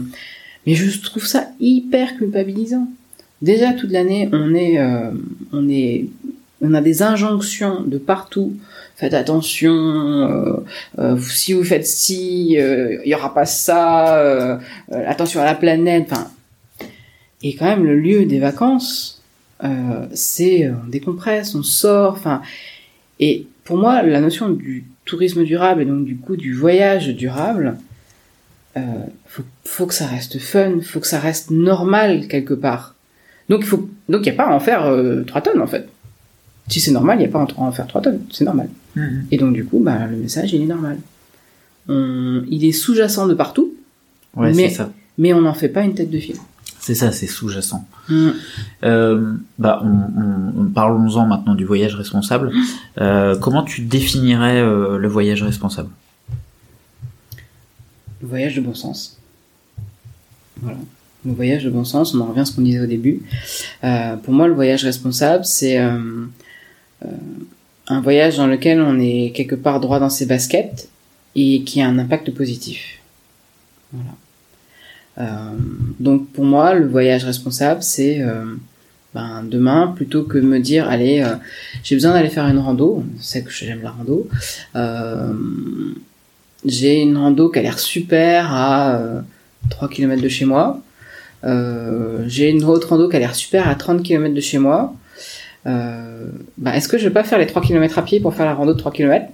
mais 0.67 0.75
je 0.75 1.01
trouve 1.01 1.27
ça 1.27 1.49
hyper 1.59 2.17
culpabilisant. 2.17 2.89
Déjà 3.43 3.73
toute 3.73 3.91
l'année, 3.91 4.29
on 4.33 4.55
est, 4.55 4.79
euh, 4.79 5.11
on 5.53 5.69
est, 5.69 6.07
on 6.61 6.75
a 6.75 6.83
des 6.83 7.03
injonctions 7.03 7.83
de 7.83 7.97
partout. 7.97 8.55
Faites 9.01 9.15
attention, 9.15 9.73
euh, 9.73 10.65
euh, 10.99 11.19
si 11.19 11.55
vous 11.55 11.65
faites 11.65 11.87
ci, 11.87 12.59
euh, 12.59 12.99
il 13.03 13.11
y 13.11 13.15
aura 13.15 13.33
pas 13.33 13.47
ça. 13.47 14.19
euh, 14.19 14.59
euh, 14.93 15.05
attention 15.09 15.41
à 15.41 15.47
la 15.47 15.55
planète. 15.55 16.09
Enfin, 16.13 16.31
et 17.43 17.57
quand 17.57 17.65
même 17.65 17.85
le 17.85 17.99
lieu 17.99 18.27
des 18.27 18.39
vacances, 18.41 19.23
euh, 19.65 20.07
c'est 20.13 20.67
euh, 20.67 20.73
on 20.85 20.89
décompresse, 20.91 21.55
on 21.55 21.63
sort. 21.63 22.13
Enfin, 22.13 22.43
et 23.21 23.47
pour 23.65 23.79
moi, 23.79 24.03
la 24.03 24.21
notion 24.21 24.51
du 24.51 24.85
tourisme 25.07 25.45
durable 25.45 25.81
et 25.81 25.87
donc 25.87 26.05
du 26.05 26.19
coup 26.19 26.37
du 26.37 26.53
voyage 26.53 27.09
durable, 27.09 27.79
euh, 28.77 28.83
faut, 29.27 29.45
faut 29.65 29.87
que 29.87 29.95
ça 29.95 30.07
reste 30.09 30.39
fun, 30.39 30.81
faut 30.83 31.01
que 31.01 31.07
ça 31.07 31.21
reste 31.21 31.51
normal 31.51 32.29
quelque 32.29 32.53
part. 32.53 32.97
Donc 33.49 33.61
il 33.63 33.67
faut, 33.67 33.89
donc 34.11 34.27
y 34.27 34.29
a 34.29 34.35
pas 34.35 34.49
à 34.49 34.55
en 34.55 34.61
faire 34.61 34.85
euh, 34.85 35.23
3 35.23 35.41
tonnes 35.41 35.63
en 35.63 35.67
fait. 35.67 35.89
Si 36.69 36.81
c'est 36.81 36.93
normal, 36.93 37.19
il 37.19 37.23
y 37.23 37.27
a 37.27 37.31
pas 37.31 37.41
à 37.41 37.47
en 37.57 37.73
faire 37.73 37.87
3 37.87 38.03
tonnes, 38.03 38.21
c'est 38.31 38.45
normal. 38.45 38.69
Et 39.31 39.37
donc 39.39 39.55
du 39.55 39.65
coup, 39.65 39.81
bah, 39.81 40.07
le 40.07 40.17
message 40.17 40.53
il 40.53 40.63
est 40.63 40.67
normal. 40.67 40.99
On- 41.89 42.43
il 42.49 42.65
est 42.65 42.73
sous-jacent 42.73 43.27
de 43.27 43.35
partout, 43.35 43.73
Ouais, 44.37 44.53
Mais- 44.55 44.69
c'est 44.69 44.77
ça. 44.77 44.93
mais 45.19 45.33
on 45.33 45.41
n'en 45.41 45.55
fait 45.55 45.69
pas 45.69 45.83
une 45.83 45.95
tête 45.95 46.11
de 46.11 46.19
film. 46.19 46.39
C'est 46.79 46.95
ça, 46.95 47.13
c'est 47.13 47.27
sous-jacent. 47.27 47.87
Mm. 48.09 48.29
Euh, 48.85 49.33
bah, 49.59 49.83
on, 49.85 49.89
on- 49.89 50.61
on- 50.63 50.65
parlons-en 50.67 51.27
maintenant 51.27 51.55
du 51.55 51.65
voyage 51.65 51.95
responsable. 51.95 52.53
Euh, 53.01 53.37
comment 53.39 53.63
tu 53.65 53.83
définirais 53.83 54.61
euh, 54.61 54.97
le 54.99 55.09
voyage 55.09 55.43
responsable? 55.43 55.91
Le 58.23 58.29
voyage 58.29 58.55
de 58.57 58.61
bon 58.61 58.75
sens. 58.75 59.19
Voilà. 60.63 60.79
Le 61.27 61.33
voyage 61.33 61.65
de 61.65 61.71
bon 61.71 61.85
sens, 61.85 62.15
on 62.15 62.21
en 62.21 62.27
revient 62.27 62.41
à 62.41 62.45
ce 62.47 62.53
qu'on 62.55 62.63
disait 62.63 62.81
au 62.81 62.87
début. 62.87 63.21
Pour 64.23 64.33
moi, 64.33 64.47
le 64.49 64.55
voyage 64.55 64.85
responsable, 64.85 65.45
c'est 65.45 65.79
un 67.91 68.01
voyage 68.01 68.37
dans 68.37 68.47
lequel 68.47 68.81
on 68.81 68.99
est 69.01 69.33
quelque 69.35 69.57
part 69.57 69.81
droit 69.81 69.99
dans 69.99 70.11
ses 70.11 70.25
baskets 70.25 70.89
et 71.35 71.63
qui 71.65 71.83
a 71.83 71.89
un 71.89 71.99
impact 71.99 72.31
positif. 72.31 73.01
Voilà. 73.93 74.11
Euh, 75.19 75.57
donc 75.99 76.29
pour 76.29 76.45
moi, 76.45 76.75
le 76.75 76.87
voyage 76.87 77.25
responsable, 77.25 77.83
c'est 77.83 78.23
euh, 78.23 78.45
ben, 79.13 79.43
demain, 79.43 79.93
plutôt 79.95 80.23
que 80.23 80.39
me 80.39 80.61
dire, 80.61 80.89
allez, 80.89 81.21
euh, 81.21 81.35
j'ai 81.83 81.97
besoin 81.97 82.13
d'aller 82.13 82.31
faire 82.31 82.47
une 82.47 82.59
rando, 82.59 83.05
sais 83.19 83.43
que 83.43 83.51
j'aime 83.51 83.83
la 83.83 83.91
rando, 83.91 84.29
j'ai 86.65 87.01
une 87.01 87.17
rando 87.17 87.49
qui 87.49 87.59
a 87.59 87.63
l'air 87.63 87.79
super 87.79 88.53
à 88.55 88.97
euh, 88.97 89.21
3 89.71 89.89
km 89.89 90.23
de 90.23 90.29
chez 90.29 90.45
moi. 90.45 90.81
J'ai 91.43 92.51
une 92.51 92.63
autre 92.65 92.91
rando 92.91 93.09
qui 93.09 93.17
a 93.17 93.19
l'air 93.19 93.35
super 93.35 93.69
à 93.69 93.75
30 93.75 94.03
km 94.03 94.35
de 94.35 94.41
chez 94.41 94.59
moi. 94.59 94.95
Euh, 95.67 96.27
bah, 96.59 96.75
est-ce 96.77 96.89
que 96.89 96.97
je 96.99 97.05
vais 97.05 97.13
pas 97.13 97.25
faire 97.25 97.39
les 97.39 97.47
3 97.47 97.61
km 97.63 97.99
à 97.99 98.03
pied 98.03 98.21
pour 98.21 98.35
faire 98.35 98.47
la 98.47 98.55
rando 98.55 98.73
de 98.73 98.79
3 98.79 98.93
km 98.93 99.27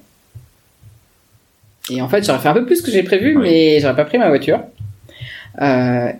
Et 1.90 2.02
en 2.02 2.08
fait, 2.08 2.24
j'aurais 2.24 2.38
fait 2.40 2.48
un 2.48 2.54
peu 2.54 2.66
plus 2.66 2.82
que 2.82 2.90
j'ai 2.90 3.02
prévu, 3.02 3.36
mais 3.38 3.78
j'aurais 3.80 3.94
pas 3.96 4.04
pris 4.04 4.18
ma 4.18 4.28
voiture. 4.28 4.60
Euh, 5.60 6.10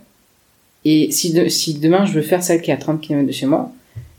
et 0.85 1.11
si, 1.11 1.33
de- 1.33 1.49
si 1.49 1.75
demain 1.75 2.07
je 2.07 2.13
veux 2.13 2.23
faire 2.23 2.43
celle 2.43 2.63
qui 2.63 2.71
est 2.71 2.75
à 2.75 2.77
30 2.77 3.01
km 3.01 3.27
de 3.27 3.33
chez 3.33 3.47
moi, 3.47 3.73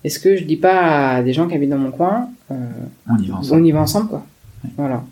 est-ce 0.04 0.20
que 0.20 0.36
je 0.36 0.44
dis 0.44 0.58
pas 0.58 1.16
à 1.18 1.24
des 1.24 1.34
gens 1.34 1.48
qui 1.48 1.56
habitent 1.56 1.70
dans 1.70 1.78
mon 1.78 1.92
coin, 1.92 2.30
euh, 2.52 2.56
On 3.10 3.18
y 3.18 3.28
va 3.28 3.36
ensemble. 3.38 3.62
on 3.62 3.66
y 3.66 3.72
va 3.72 3.80
ensemble, 3.82 4.10
quoi. 4.10 4.26
Voilà. 4.78 5.04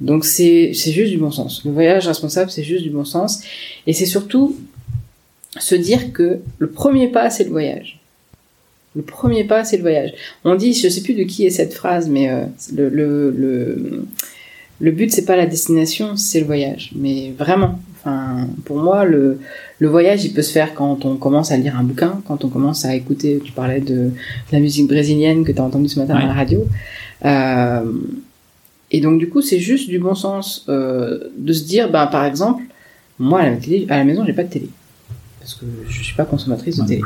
Donc 0.00 0.24
c'est 0.24 0.72
c'est 0.74 0.92
juste 0.92 1.10
du 1.12 1.18
bon 1.18 1.30
sens. 1.30 1.64
Le 1.64 1.72
voyage 1.72 2.06
responsable, 2.06 2.50
c'est 2.50 2.62
juste 2.64 2.82
du 2.82 2.90
bon 2.90 3.04
sens, 3.04 3.42
et 3.86 3.92
c'est 3.92 4.06
surtout 4.06 4.56
se 5.58 5.74
dire 5.74 6.12
que 6.12 6.40
le 6.58 6.70
premier 6.70 7.08
pas, 7.08 7.28
c'est 7.28 7.44
le 7.44 7.50
voyage. 7.50 7.99
Le 8.96 9.02
premier 9.02 9.44
pas, 9.44 9.62
c'est 9.64 9.76
le 9.76 9.82
voyage. 9.82 10.12
On 10.44 10.54
dit, 10.56 10.72
je 10.74 10.88
sais 10.88 11.02
plus 11.02 11.14
de 11.14 11.22
qui 11.22 11.46
est 11.46 11.50
cette 11.50 11.72
phrase, 11.74 12.08
mais 12.08 12.28
euh, 12.28 12.42
le, 12.74 12.88
le, 12.88 13.30
le, 13.30 14.04
le 14.80 14.90
but, 14.90 15.12
c'est 15.12 15.24
pas 15.24 15.36
la 15.36 15.46
destination, 15.46 16.16
c'est 16.16 16.40
le 16.40 16.46
voyage. 16.46 16.90
Mais 16.96 17.32
vraiment, 17.38 17.78
enfin, 18.00 18.48
pour 18.64 18.78
moi, 18.78 19.04
le, 19.04 19.38
le 19.78 19.88
voyage, 19.88 20.24
il 20.24 20.32
peut 20.32 20.42
se 20.42 20.50
faire 20.52 20.74
quand 20.74 21.04
on 21.04 21.16
commence 21.16 21.52
à 21.52 21.56
lire 21.56 21.78
un 21.78 21.84
bouquin, 21.84 22.20
quand 22.26 22.44
on 22.44 22.48
commence 22.48 22.84
à 22.84 22.94
écouter, 22.96 23.40
tu 23.44 23.52
parlais 23.52 23.80
de, 23.80 23.94
de 23.94 24.10
la 24.50 24.58
musique 24.58 24.88
brésilienne 24.88 25.44
que 25.44 25.52
tu 25.52 25.60
as 25.60 25.64
entendue 25.64 25.88
ce 25.88 26.00
matin 26.00 26.16
Ouais. 26.16 26.24
à 26.24 26.26
la 26.26 26.32
radio. 26.34 26.66
Euh, 27.24 27.92
et 28.90 29.00
donc, 29.00 29.20
du 29.20 29.28
coup, 29.28 29.40
c'est 29.40 29.60
juste 29.60 29.88
du 29.88 30.00
bon 30.00 30.16
sens 30.16 30.64
euh, 30.68 31.30
de 31.38 31.52
se 31.52 31.62
dire, 31.64 31.90
ben, 31.92 32.08
par 32.08 32.24
exemple, 32.24 32.64
moi, 33.20 33.40
à 33.42 33.50
la, 33.50 33.56
télé, 33.56 33.86
à 33.88 33.98
la 33.98 34.04
maison, 34.04 34.24
j'ai 34.26 34.32
pas 34.32 34.42
de 34.42 34.50
télé. 34.50 34.68
Parce 35.50 35.62
que 35.62 35.66
je 35.88 36.02
suis 36.04 36.14
pas 36.14 36.24
consommatrice 36.24 36.76
de 36.76 36.86
télé. 36.86 37.02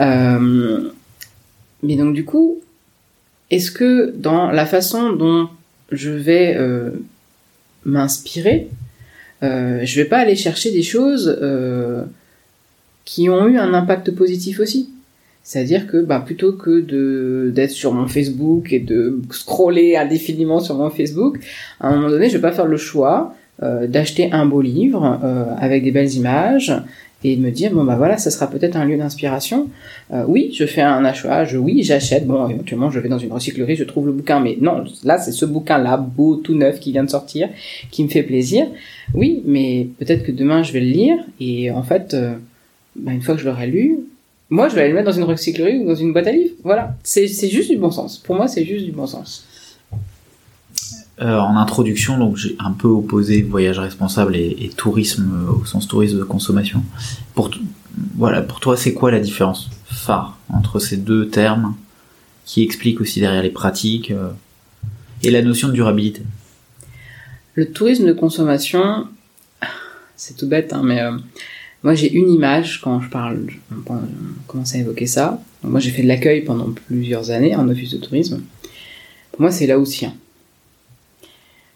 Euh, 0.00 0.90
mais 1.82 1.96
donc, 1.96 2.14
du 2.14 2.24
coup, 2.24 2.58
est-ce 3.50 3.72
que 3.72 4.14
dans 4.16 4.52
la 4.52 4.64
façon 4.64 5.12
dont 5.12 5.48
je 5.90 6.10
vais 6.10 6.54
euh, 6.56 6.90
m'inspirer, 7.84 8.68
euh, 9.42 9.80
je 9.82 10.00
vais 10.00 10.04
pas 10.06 10.18
aller 10.18 10.36
chercher 10.36 10.70
des 10.70 10.84
choses 10.84 11.36
euh, 11.42 12.04
qui 13.04 13.28
ont 13.28 13.48
eu 13.48 13.58
un 13.58 13.74
impact 13.74 14.12
positif 14.12 14.60
aussi? 14.60 14.90
C'est-à-dire 15.42 15.88
que 15.88 16.00
bah, 16.00 16.20
plutôt 16.24 16.52
que 16.52 16.80
de 16.80 17.50
d'être 17.52 17.70
sur 17.70 17.92
mon 17.92 18.06
Facebook 18.06 18.72
et 18.72 18.80
de 18.80 19.20
scroller 19.30 19.96
indéfiniment 19.96 20.60
sur 20.60 20.76
mon 20.76 20.90
Facebook, 20.90 21.40
à 21.80 21.88
un 21.88 21.96
moment 21.96 22.10
donné, 22.10 22.28
je 22.28 22.36
vais 22.36 22.42
pas 22.42 22.52
faire 22.52 22.66
le 22.66 22.76
choix 22.76 23.34
euh, 23.60 23.88
d'acheter 23.88 24.30
un 24.30 24.46
beau 24.46 24.60
livre 24.60 25.18
euh, 25.24 25.46
avec 25.58 25.82
des 25.82 25.90
belles 25.90 26.12
images 26.12 26.72
et 27.24 27.36
de 27.36 27.40
me 27.40 27.50
dire 27.50 27.72
bon 27.72 27.84
bah 27.84 27.96
voilà, 27.96 28.16
ça 28.16 28.30
sera 28.30 28.48
peut-être 28.48 28.76
un 28.76 28.84
lieu 28.84 28.96
d'inspiration. 28.96 29.68
Euh, 30.12 30.24
oui, 30.28 30.50
je 30.54 30.66
fais 30.66 30.82
un 30.82 31.04
achat, 31.04 31.44
oui, 31.56 31.82
j'achète. 31.82 32.26
Bon, 32.26 32.48
éventuellement, 32.48 32.90
je 32.90 33.00
vais 33.00 33.08
dans 33.08 33.18
une 33.18 33.32
recyclerie, 33.32 33.76
je 33.76 33.84
trouve 33.84 34.06
le 34.06 34.12
bouquin, 34.12 34.40
mais 34.40 34.56
non, 34.60 34.84
là 35.04 35.18
c'est 35.18 35.32
ce 35.32 35.44
bouquin-là, 35.44 35.96
beau, 35.96 36.36
tout 36.36 36.54
neuf, 36.54 36.78
qui 36.80 36.92
vient 36.92 37.04
de 37.04 37.10
sortir, 37.10 37.48
qui 37.90 38.04
me 38.04 38.08
fait 38.08 38.22
plaisir. 38.22 38.66
Oui, 39.14 39.42
mais 39.46 39.88
peut-être 39.98 40.22
que 40.22 40.32
demain 40.32 40.62
je 40.62 40.72
vais 40.72 40.80
le 40.80 40.90
lire 40.90 41.18
et 41.40 41.70
en 41.70 41.82
fait, 41.82 42.14
euh, 42.14 42.34
bah, 42.96 43.12
une 43.12 43.22
fois 43.22 43.34
que 43.34 43.40
je 43.40 43.46
l'aurai 43.46 43.66
lu, 43.66 43.98
moi, 44.50 44.68
je 44.68 44.74
vais 44.74 44.82
aller 44.82 44.90
le 44.90 44.94
mettre 44.94 45.10
dans 45.10 45.16
une 45.16 45.24
recyclerie 45.24 45.78
ou 45.78 45.86
dans 45.86 45.94
une 45.94 46.12
boîte 46.12 46.26
à 46.26 46.32
livres. 46.32 46.54
Voilà. 46.64 46.96
C'est, 47.02 47.28
c'est 47.28 47.48
juste 47.48 47.70
du 47.70 47.76
bon 47.76 47.90
sens. 47.90 48.16
Pour 48.16 48.34
moi, 48.34 48.48
c'est 48.48 48.64
juste 48.64 48.86
du 48.86 48.92
bon 48.92 49.06
sens. 49.06 49.46
Euh, 51.20 51.36
en 51.36 51.56
introduction, 51.56 52.16
donc 52.16 52.36
j'ai 52.36 52.54
un 52.60 52.70
peu 52.70 52.86
opposé 52.86 53.42
voyage 53.42 53.80
responsable 53.80 54.36
et, 54.36 54.70
tourisme 54.76 55.48
euh, 55.48 55.52
au 55.52 55.64
sens 55.64 55.88
tourisme 55.88 56.16
de 56.16 56.22
consommation. 56.22 56.84
Pour 57.34 57.50
toi, 58.60 58.76
c'est 58.76 58.94
quoi 58.94 59.10
la 59.10 59.18
différence 59.18 59.68
phare 59.86 60.38
entre 60.48 60.78
ces 60.78 60.96
deux 60.96 61.26
termes 61.28 61.74
qui 62.44 62.62
expliquent 62.62 63.00
aussi 63.00 63.18
derrière 63.18 63.42
les 63.42 63.50
pratiques 63.50 64.12
euh, 64.12 64.28
et 65.24 65.32
la 65.32 65.42
notion 65.42 65.66
de 65.66 65.72
durabilité? 65.72 66.22
Le 67.54 67.68
tourisme 67.72 68.06
de 68.06 68.12
consommation, 68.12 69.08
c'est 70.14 70.36
tout 70.36 70.46
bête, 70.46 70.72
hein, 70.72 70.82
mais 70.84 71.00
moi 71.82 71.96
j'ai 71.96 72.12
une 72.12 72.30
image 72.30 72.80
quand 72.80 73.00
je 73.00 73.08
parle, 73.08 73.48
on, 73.72 73.92
on 73.92 74.00
commence 74.46 74.72
à 74.76 74.78
évoquer 74.78 75.06
ça. 75.06 75.42
Moi 75.64 75.80
j'ai 75.80 75.90
fait 75.90 76.02
de 76.02 76.08
l'accueil 76.08 76.42
pendant 76.42 76.70
plusieurs 76.86 77.32
années 77.32 77.56
en 77.56 77.68
office 77.68 77.90
de 77.90 77.98
tourisme. 77.98 78.40
Pour 79.32 79.40
moi 79.40 79.50
c'est 79.50 79.66
laotien. 79.66 80.14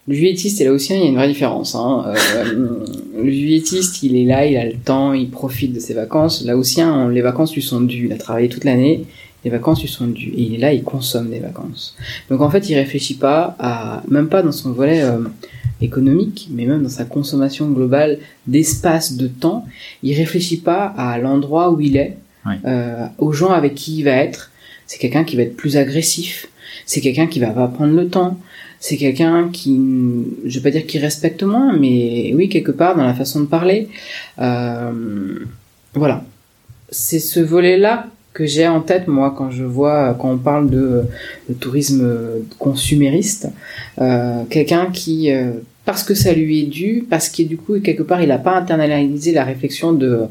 Le 0.07 0.15
juillettiste 0.15 0.59
et 0.59 0.65
laotien, 0.65 0.97
il 0.97 1.01
y 1.03 1.05
a 1.05 1.09
une 1.09 1.15
vraie 1.15 1.27
différence. 1.29 1.75
Hein. 1.75 2.03
Euh, 2.07 2.79
le 3.23 3.31
juillettiste, 3.31 4.03
il 4.03 4.17
est 4.17 4.25
là, 4.25 4.45
il 4.45 4.57
a 4.57 4.65
le 4.65 4.73
temps, 4.73 5.13
il 5.13 5.29
profite 5.29 5.73
de 5.73 5.79
ses 5.79 5.93
vacances. 5.93 6.45
On- 6.45 7.07
les 7.07 7.21
vacances 7.21 7.55
lui 7.55 7.61
sont 7.61 7.79
dues. 7.81 8.07
Il 8.07 8.13
a 8.13 8.17
travaillé 8.17 8.49
toute 8.49 8.65
l'année, 8.65 9.05
les 9.45 9.49
vacances 9.49 9.81
lui 9.81 9.87
sont 9.87 10.07
dues. 10.07 10.33
Et 10.35 10.41
il 10.41 10.55
est 10.55 10.57
là, 10.57 10.73
il 10.73 10.83
consomme 10.83 11.29
des 11.29 11.39
vacances. 11.39 11.95
Donc 12.29 12.41
en 12.41 12.49
fait, 12.49 12.69
il 12.69 12.75
réfléchit 12.75 13.13
pas 13.13 13.55
à, 13.59 14.03
même 14.09 14.27
pas 14.27 14.41
dans 14.41 14.51
son 14.51 14.73
volet 14.73 15.01
euh, 15.03 15.19
économique, 15.81 16.49
mais 16.51 16.65
même 16.65 16.83
dans 16.83 16.89
sa 16.89 17.05
consommation 17.05 17.69
globale 17.69 18.19
d'espace, 18.45 19.15
de 19.15 19.27
temps, 19.27 19.65
il 20.01 20.13
réfléchit 20.15 20.57
pas 20.57 20.93
à 20.97 21.17
l'endroit 21.17 21.71
où 21.71 21.79
il 21.79 21.95
est, 21.95 22.17
Oui. 22.45 22.55
euh, 22.65 23.05
aux 23.19 23.31
gens 23.31 23.51
avec 23.51 23.75
qui 23.75 23.99
il 23.99 24.03
va 24.03 24.11
être. 24.11 24.51
C'est 24.85 24.97
quelqu'un 24.99 25.23
qui 25.23 25.37
va 25.37 25.43
être 25.43 25.55
plus 25.55 25.77
agressif. 25.77 26.47
C'est 26.85 26.99
quelqu'un 26.99 27.27
qui 27.27 27.39
va 27.39 27.51
pas 27.51 27.67
prendre 27.69 27.93
le 27.95 28.09
temps. 28.09 28.37
C'est 28.85 28.97
quelqu'un 28.97 29.47
qui, 29.47 29.79
je 30.43 30.59
vais 30.59 30.63
pas 30.63 30.69
dire 30.69 30.85
qui 30.85 30.99
respecte 30.99 31.41
moins, 31.41 31.71
mais 31.71 32.33
oui 32.35 32.49
quelque 32.49 32.73
part 32.73 32.97
dans 32.97 33.05
la 33.05 33.13
façon 33.13 33.39
de 33.39 33.45
parler. 33.45 33.87
Euh, 34.39 34.91
voilà. 35.93 36.21
C'est 36.89 37.19
ce 37.19 37.39
volet-là 37.39 38.07
que 38.33 38.45
j'ai 38.45 38.67
en 38.67 38.81
tête 38.81 39.07
moi 39.07 39.33
quand 39.37 39.51
je 39.51 39.63
vois 39.63 40.17
quand 40.19 40.31
on 40.31 40.37
parle 40.37 40.69
de, 40.69 41.03
tourisme 41.61 42.05
consumériste, 42.59 43.47
euh, 44.01 44.43
quelqu'un 44.49 44.87
qui 44.91 45.29
parce 45.85 46.03
que 46.03 46.13
ça 46.13 46.33
lui 46.33 46.63
est 46.63 46.65
dû, 46.65 47.05
parce 47.09 47.29
que 47.29 47.43
du 47.43 47.55
coup 47.55 47.79
quelque 47.79 48.03
part 48.03 48.21
il 48.21 48.27
n'a 48.27 48.37
pas 48.37 48.57
internalisé 48.57 49.31
la 49.31 49.45
réflexion 49.45 49.93
de 49.93 50.27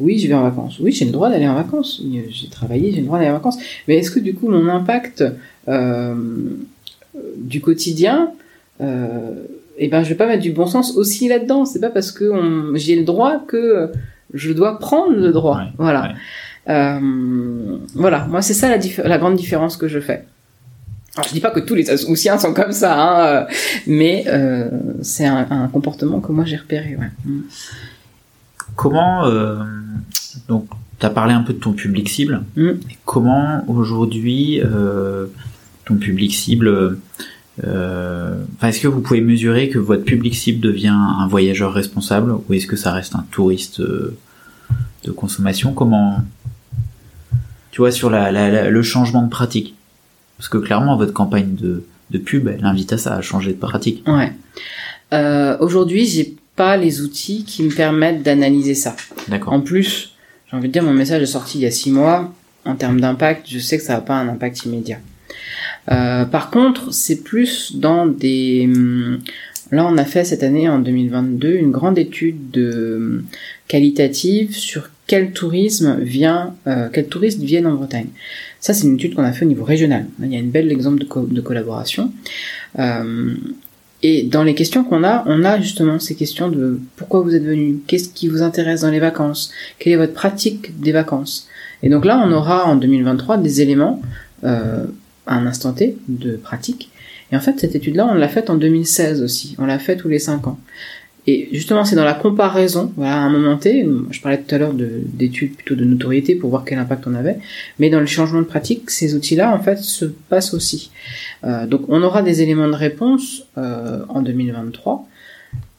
oui, 0.00 0.18
je 0.18 0.28
vais 0.28 0.34
en 0.34 0.44
vacances. 0.44 0.78
Oui, 0.80 0.92
j'ai 0.92 1.04
le 1.04 1.12
droit 1.12 1.28
d'aller 1.28 1.46
en 1.46 1.54
vacances. 1.54 2.02
J'ai 2.30 2.48
travaillé, 2.48 2.90
j'ai 2.90 3.00
le 3.00 3.06
droit 3.06 3.18
d'aller 3.18 3.30
en 3.30 3.34
vacances. 3.34 3.58
Mais 3.86 3.98
est-ce 3.98 4.10
que 4.10 4.18
du 4.18 4.32
coup 4.32 4.48
mon 4.48 4.66
impact 4.68 5.22
euh, 5.68 6.14
du 7.36 7.60
quotidien, 7.60 8.30
euh, 8.80 9.34
eh 9.78 9.88
ben 9.88 10.02
je 10.02 10.08
vais 10.08 10.14
pas 10.14 10.26
mettre 10.26 10.42
du 10.42 10.52
bon 10.52 10.66
sens 10.66 10.96
aussi 10.96 11.28
là-dedans. 11.28 11.64
C'est 11.64 11.80
pas 11.80 11.90
parce 11.90 12.12
que 12.12 12.72
j'ai 12.74 12.96
le 12.96 13.04
droit 13.04 13.42
que 13.46 13.90
je 14.34 14.52
dois 14.52 14.78
prendre 14.78 15.14
le 15.14 15.32
droit. 15.32 15.62
voilà. 15.78 16.14
Euh, 16.68 17.78
voilà. 17.94 18.26
Moi, 18.26 18.42
c'est 18.42 18.54
ça 18.54 18.68
la, 18.68 18.78
la 19.04 19.18
grande 19.18 19.36
différence 19.36 19.76
que 19.76 19.88
je 19.88 20.00
fais. 20.00 20.24
Alors, 21.14 21.28
je 21.28 21.34
dis 21.34 21.40
pas 21.40 21.50
que 21.50 21.60
tous 21.60 21.74
les 21.74 21.90
Aoussiens 21.90 22.38
sont 22.38 22.54
comme 22.54 22.72
ça, 22.72 23.42
hein, 23.42 23.46
mais 23.86 24.24
euh, 24.28 24.70
c'est 25.02 25.26
un, 25.26 25.46
un, 25.50 25.68
comportement 25.68 26.20
que 26.20 26.32
moi 26.32 26.46
j'ai 26.46 26.56
repéré. 26.56 26.96
Ouais. 26.96 27.10
Mm. 27.26 27.40
Comment 28.76 29.26
euh, 29.26 29.62
donc 30.48 30.66
tu 30.98 31.04
as 31.04 31.10
parlé 31.10 31.34
un 31.34 31.42
peu 31.42 31.52
de 31.52 31.58
ton 31.58 31.72
public 31.72 32.08
cible. 32.08 32.42
Mm. 32.56 32.70
comment 33.04 33.62
aujourd'hui 33.68 34.62
euh, 34.64 35.26
ton 35.84 35.96
public 35.96 36.32
cible 36.32 36.98
euh, 37.64 38.42
est-ce 38.62 38.80
que 38.80 38.88
vous 38.88 39.00
pouvez 39.00 39.20
mesurer 39.20 39.68
que 39.68 39.78
votre 39.78 40.04
public 40.04 40.34
cible 40.34 40.60
devient 40.60 40.88
un 40.88 41.26
voyageur 41.26 41.72
responsable 41.72 42.32
ou 42.32 42.54
est-ce 42.54 42.66
que 42.66 42.76
ça 42.76 42.92
reste 42.92 43.14
un 43.14 43.26
touriste 43.30 43.80
euh, 43.80 44.16
de 45.04 45.10
consommation? 45.10 45.74
Comment 45.74 46.24
tu 47.70 47.80
vois 47.80 47.90
sur 47.90 48.10
la, 48.10 48.70
le 48.70 48.82
changement 48.82 49.22
de 49.22 49.28
pratique? 49.28 49.74
Parce 50.38 50.48
que 50.48 50.58
clairement 50.58 50.96
votre 50.96 51.12
campagne 51.12 51.54
de, 51.54 51.84
de 52.10 52.18
pub 52.18 52.48
elle 52.48 52.64
invite 52.64 52.92
à 52.94 52.98
ça, 52.98 53.16
à 53.16 53.20
changer 53.20 53.52
de 53.52 53.58
pratique. 53.58 54.02
Ouais. 54.08 54.32
Euh, 55.12 55.56
aujourd'hui 55.60 56.06
j'ai 56.06 56.36
pas 56.56 56.76
les 56.76 57.00
outils 57.02 57.44
qui 57.44 57.62
me 57.62 57.70
permettent 57.70 58.22
d'analyser 58.22 58.74
ça. 58.74 58.94
D'accord. 59.28 59.52
En 59.52 59.60
plus, 59.60 60.14
j'ai 60.50 60.56
envie 60.56 60.68
de 60.68 60.72
dire, 60.72 60.82
mon 60.82 60.92
message 60.92 61.22
est 61.22 61.26
sorti 61.26 61.58
il 61.58 61.62
y 61.62 61.66
a 61.66 61.70
six 61.70 61.90
mois. 61.90 62.32
En 62.64 62.76
termes 62.76 63.00
d'impact, 63.00 63.46
je 63.48 63.58
sais 63.58 63.78
que 63.78 63.82
ça 63.82 63.94
n'a 63.94 64.00
pas 64.00 64.14
un 64.14 64.28
impact 64.28 64.64
immédiat. 64.66 64.98
Euh, 65.90 66.24
par 66.24 66.50
contre, 66.50 66.92
c'est 66.92 67.22
plus 67.22 67.76
dans 67.76 68.06
des... 68.06 68.64
Hum, 68.66 69.20
là, 69.70 69.86
on 69.86 69.96
a 69.98 70.04
fait 70.04 70.24
cette 70.24 70.42
année, 70.42 70.68
en 70.68 70.78
2022, 70.78 71.54
une 71.54 71.70
grande 71.70 71.98
étude 71.98 72.50
de 72.50 72.96
hum, 72.96 73.24
qualitative 73.68 74.54
sur 74.54 74.88
quel 75.06 75.32
tourisme 75.32 75.98
vient, 76.00 76.54
euh, 76.66 76.88
quels 76.92 77.06
touristes 77.06 77.40
viennent 77.40 77.66
en 77.66 77.74
Bretagne. 77.74 78.08
Ça, 78.60 78.72
c'est 78.72 78.86
une 78.86 78.94
étude 78.94 79.14
qu'on 79.14 79.24
a 79.24 79.32
fait 79.32 79.44
au 79.44 79.48
niveau 79.48 79.64
régional. 79.64 80.06
Il 80.22 80.32
y 80.32 80.36
a 80.36 80.38
une 80.38 80.50
belle 80.50 80.70
exemple 80.70 81.04
de, 81.04 81.40
collaboration. 81.40 82.12
Euh, 82.78 83.34
et 84.02 84.22
dans 84.22 84.42
les 84.42 84.54
questions 84.54 84.84
qu'on 84.84 85.04
a, 85.04 85.22
on 85.26 85.44
a 85.44 85.60
justement 85.60 85.98
ces 85.98 86.14
questions 86.14 86.48
de 86.48 86.80
pourquoi 86.96 87.20
vous 87.20 87.34
êtes 87.34 87.44
venu, 87.44 87.80
qu'est-ce 87.86 88.08
qui 88.08 88.28
vous 88.28 88.42
intéresse 88.42 88.80
dans 88.80 88.90
les 88.90 89.00
vacances, 89.00 89.52
quelle 89.78 89.92
est 89.92 89.96
votre 89.96 90.14
pratique 90.14 90.80
des 90.80 90.92
vacances. 90.92 91.48
Et 91.82 91.88
donc 91.88 92.04
là, 92.04 92.22
on 92.24 92.32
aura 92.32 92.66
en 92.66 92.76
2023 92.76 93.38
des 93.38 93.60
éléments 93.60 94.00
un 95.26 95.46
instant 95.46 95.72
T 95.72 95.96
de 96.08 96.36
pratique. 96.36 96.90
Et 97.30 97.36
en 97.36 97.40
fait, 97.40 97.58
cette 97.58 97.74
étude-là, 97.74 98.08
on 98.10 98.14
l'a 98.14 98.28
faite 98.28 98.50
en 98.50 98.56
2016 98.56 99.22
aussi. 99.22 99.56
On 99.58 99.66
l'a 99.66 99.78
faite 99.78 100.00
tous 100.00 100.08
les 100.08 100.18
5 100.18 100.46
ans. 100.46 100.58
Et 101.26 101.48
justement, 101.52 101.84
c'est 101.84 101.94
dans 101.94 102.04
la 102.04 102.14
comparaison, 102.14 102.92
voilà, 102.96 103.14
à 103.14 103.20
un 103.20 103.30
moment 103.30 103.56
T, 103.56 103.86
je 104.10 104.20
parlais 104.20 104.38
tout 104.38 104.52
à 104.54 104.58
l'heure 104.58 104.74
d'études 104.74 105.54
plutôt 105.54 105.76
de 105.76 105.84
notoriété 105.84 106.34
pour 106.34 106.50
voir 106.50 106.64
quel 106.64 106.80
impact 106.80 107.06
on 107.06 107.14
avait, 107.14 107.38
mais 107.78 107.90
dans 107.90 108.00
le 108.00 108.06
changement 108.06 108.40
de 108.40 108.46
pratique, 108.46 108.90
ces 108.90 109.14
outils-là, 109.14 109.54
en 109.54 109.60
fait, 109.60 109.78
se 109.78 110.04
passent 110.04 110.52
aussi. 110.52 110.90
Euh, 111.44 111.66
donc, 111.66 111.82
on 111.88 112.02
aura 112.02 112.22
des 112.22 112.42
éléments 112.42 112.68
de 112.68 112.74
réponse 112.74 113.44
euh, 113.56 114.00
en 114.08 114.20
2023, 114.20 115.06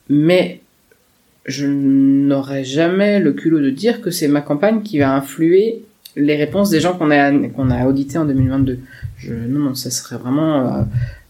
mais 0.09 0.61
je 1.45 1.67
n'aurai 1.67 2.63
jamais 2.63 3.19
le 3.19 3.33
culot 3.33 3.59
de 3.59 3.69
dire 3.69 3.99
que 3.99 4.11
c'est 4.11 4.29
ma 4.29 4.39
campagne 4.39 4.81
qui 4.81 4.99
va 4.99 5.13
influer 5.13 5.83
les 6.15 6.35
réponses 6.35 6.69
des 6.69 6.79
gens 6.79 6.93
qu'on 6.93 7.11
a 7.11 7.31
qu'on 7.49 7.69
a 7.69 7.85
audités 7.85 8.17
en 8.17 8.25
2022. 8.25 8.79
Je, 9.17 9.33
non, 9.33 9.59
non, 9.59 9.75
ça 9.75 9.89
serait 9.89 10.17
vraiment 10.17 10.67
euh, 10.67 10.81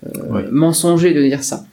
euh 0.08 0.48
mensonger 0.52 1.14
de 1.14 1.22
dire 1.22 1.44
ça. 1.44 1.66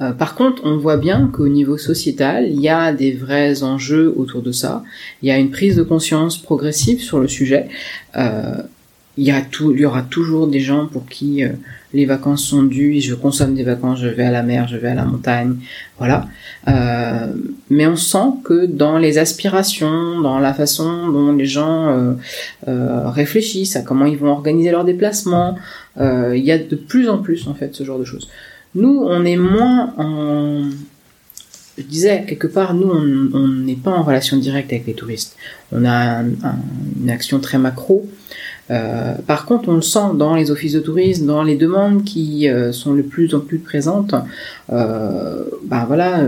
Euh, 0.00 0.12
par 0.12 0.34
contre, 0.34 0.62
on 0.64 0.78
voit 0.78 0.96
bien 0.96 1.30
qu'au 1.32 1.48
niveau 1.48 1.76
sociétal, 1.76 2.46
il 2.48 2.60
y 2.60 2.68
a 2.68 2.92
des 2.92 3.12
vrais 3.12 3.62
enjeux 3.62 4.12
autour 4.16 4.40
de 4.40 4.52
ça. 4.52 4.82
Il 5.22 5.28
y 5.28 5.32
a 5.32 5.38
une 5.38 5.50
prise 5.50 5.76
de 5.76 5.82
conscience 5.82 6.38
progressive 6.38 7.00
sur 7.00 7.18
le 7.18 7.28
sujet. 7.28 7.68
Euh, 8.16 8.62
il 9.20 9.80
y, 9.80 9.84
aura 9.84 10.02
toujours 10.02 10.46
des 10.46 10.60
gens 10.60 10.86
pour 10.86 11.06
qui 11.06 11.44
euh, 11.44 11.50
les 11.92 12.06
vacances 12.06 12.44
sont 12.44 12.62
dues. 12.62 13.00
Je 13.00 13.14
consomme 13.14 13.54
des 13.54 13.64
vacances, 13.64 14.00
je 14.00 14.08
vais 14.08 14.24
à 14.24 14.30
la 14.30 14.42
mer, 14.42 14.66
je 14.68 14.76
vais 14.76 14.88
à 14.88 14.94
la 14.94 15.04
montagne, 15.04 15.56
voilà. 15.98 16.26
mais 16.66 17.86
on 17.86 17.96
sent 17.96 18.30
que 18.44 18.66
dans 18.66 18.96
les 18.98 19.18
aspirations, 19.18 20.20
dans 20.20 20.38
la 20.38 20.54
façon 20.54 21.10
dont 21.10 21.32
les 21.32 21.46
gens 21.46 22.16
réfléchissent 22.66 23.76
à 23.76 23.82
comment 23.82 24.06
ils 24.06 24.16
vont 24.16 24.30
organiser 24.30 24.70
leurs 24.70 24.84
déplacements, 24.84 25.58
il 25.98 26.44
y 26.44 26.52
a 26.52 26.58
de 26.58 26.76
plus 26.76 27.08
en 27.08 27.18
plus 27.18 27.48
en 27.48 27.54
fait 27.54 27.74
ce 27.74 27.82
genre 27.82 27.98
de 27.98 28.04
choses. 28.04 28.28
Nous, 28.74 29.02
on 29.04 29.24
est 29.24 29.36
moins 29.36 29.92
en... 29.96 30.70
Je 31.76 31.82
disais, 31.82 32.24
quelque 32.26 32.46
part, 32.46 32.74
nous, 32.74 32.90
on 32.90 33.48
n'est 33.48 33.76
pas 33.76 33.90
en 33.90 34.02
relation 34.02 34.36
directe 34.36 34.72
avec 34.72 34.86
les 34.86 34.94
touristes. 34.94 35.36
On 35.72 35.84
a 35.84 36.22
une 36.22 37.10
action 37.10 37.40
très 37.40 37.58
macro. 37.58 38.08
Euh, 38.70 39.14
par 39.26 39.46
contre, 39.46 39.68
on 39.68 39.74
le 39.74 39.82
sent 39.82 40.14
dans 40.14 40.34
les 40.36 40.50
offices 40.50 40.74
de 40.74 40.80
tourisme, 40.80 41.26
dans 41.26 41.42
les 41.42 41.56
demandes 41.56 42.04
qui 42.04 42.48
euh, 42.48 42.72
sont 42.72 42.94
de 42.94 43.02
plus 43.02 43.34
en 43.34 43.40
plus 43.40 43.58
présentes. 43.58 44.14
Euh, 44.72 45.44
ben 45.64 45.84
voilà, 45.86 46.20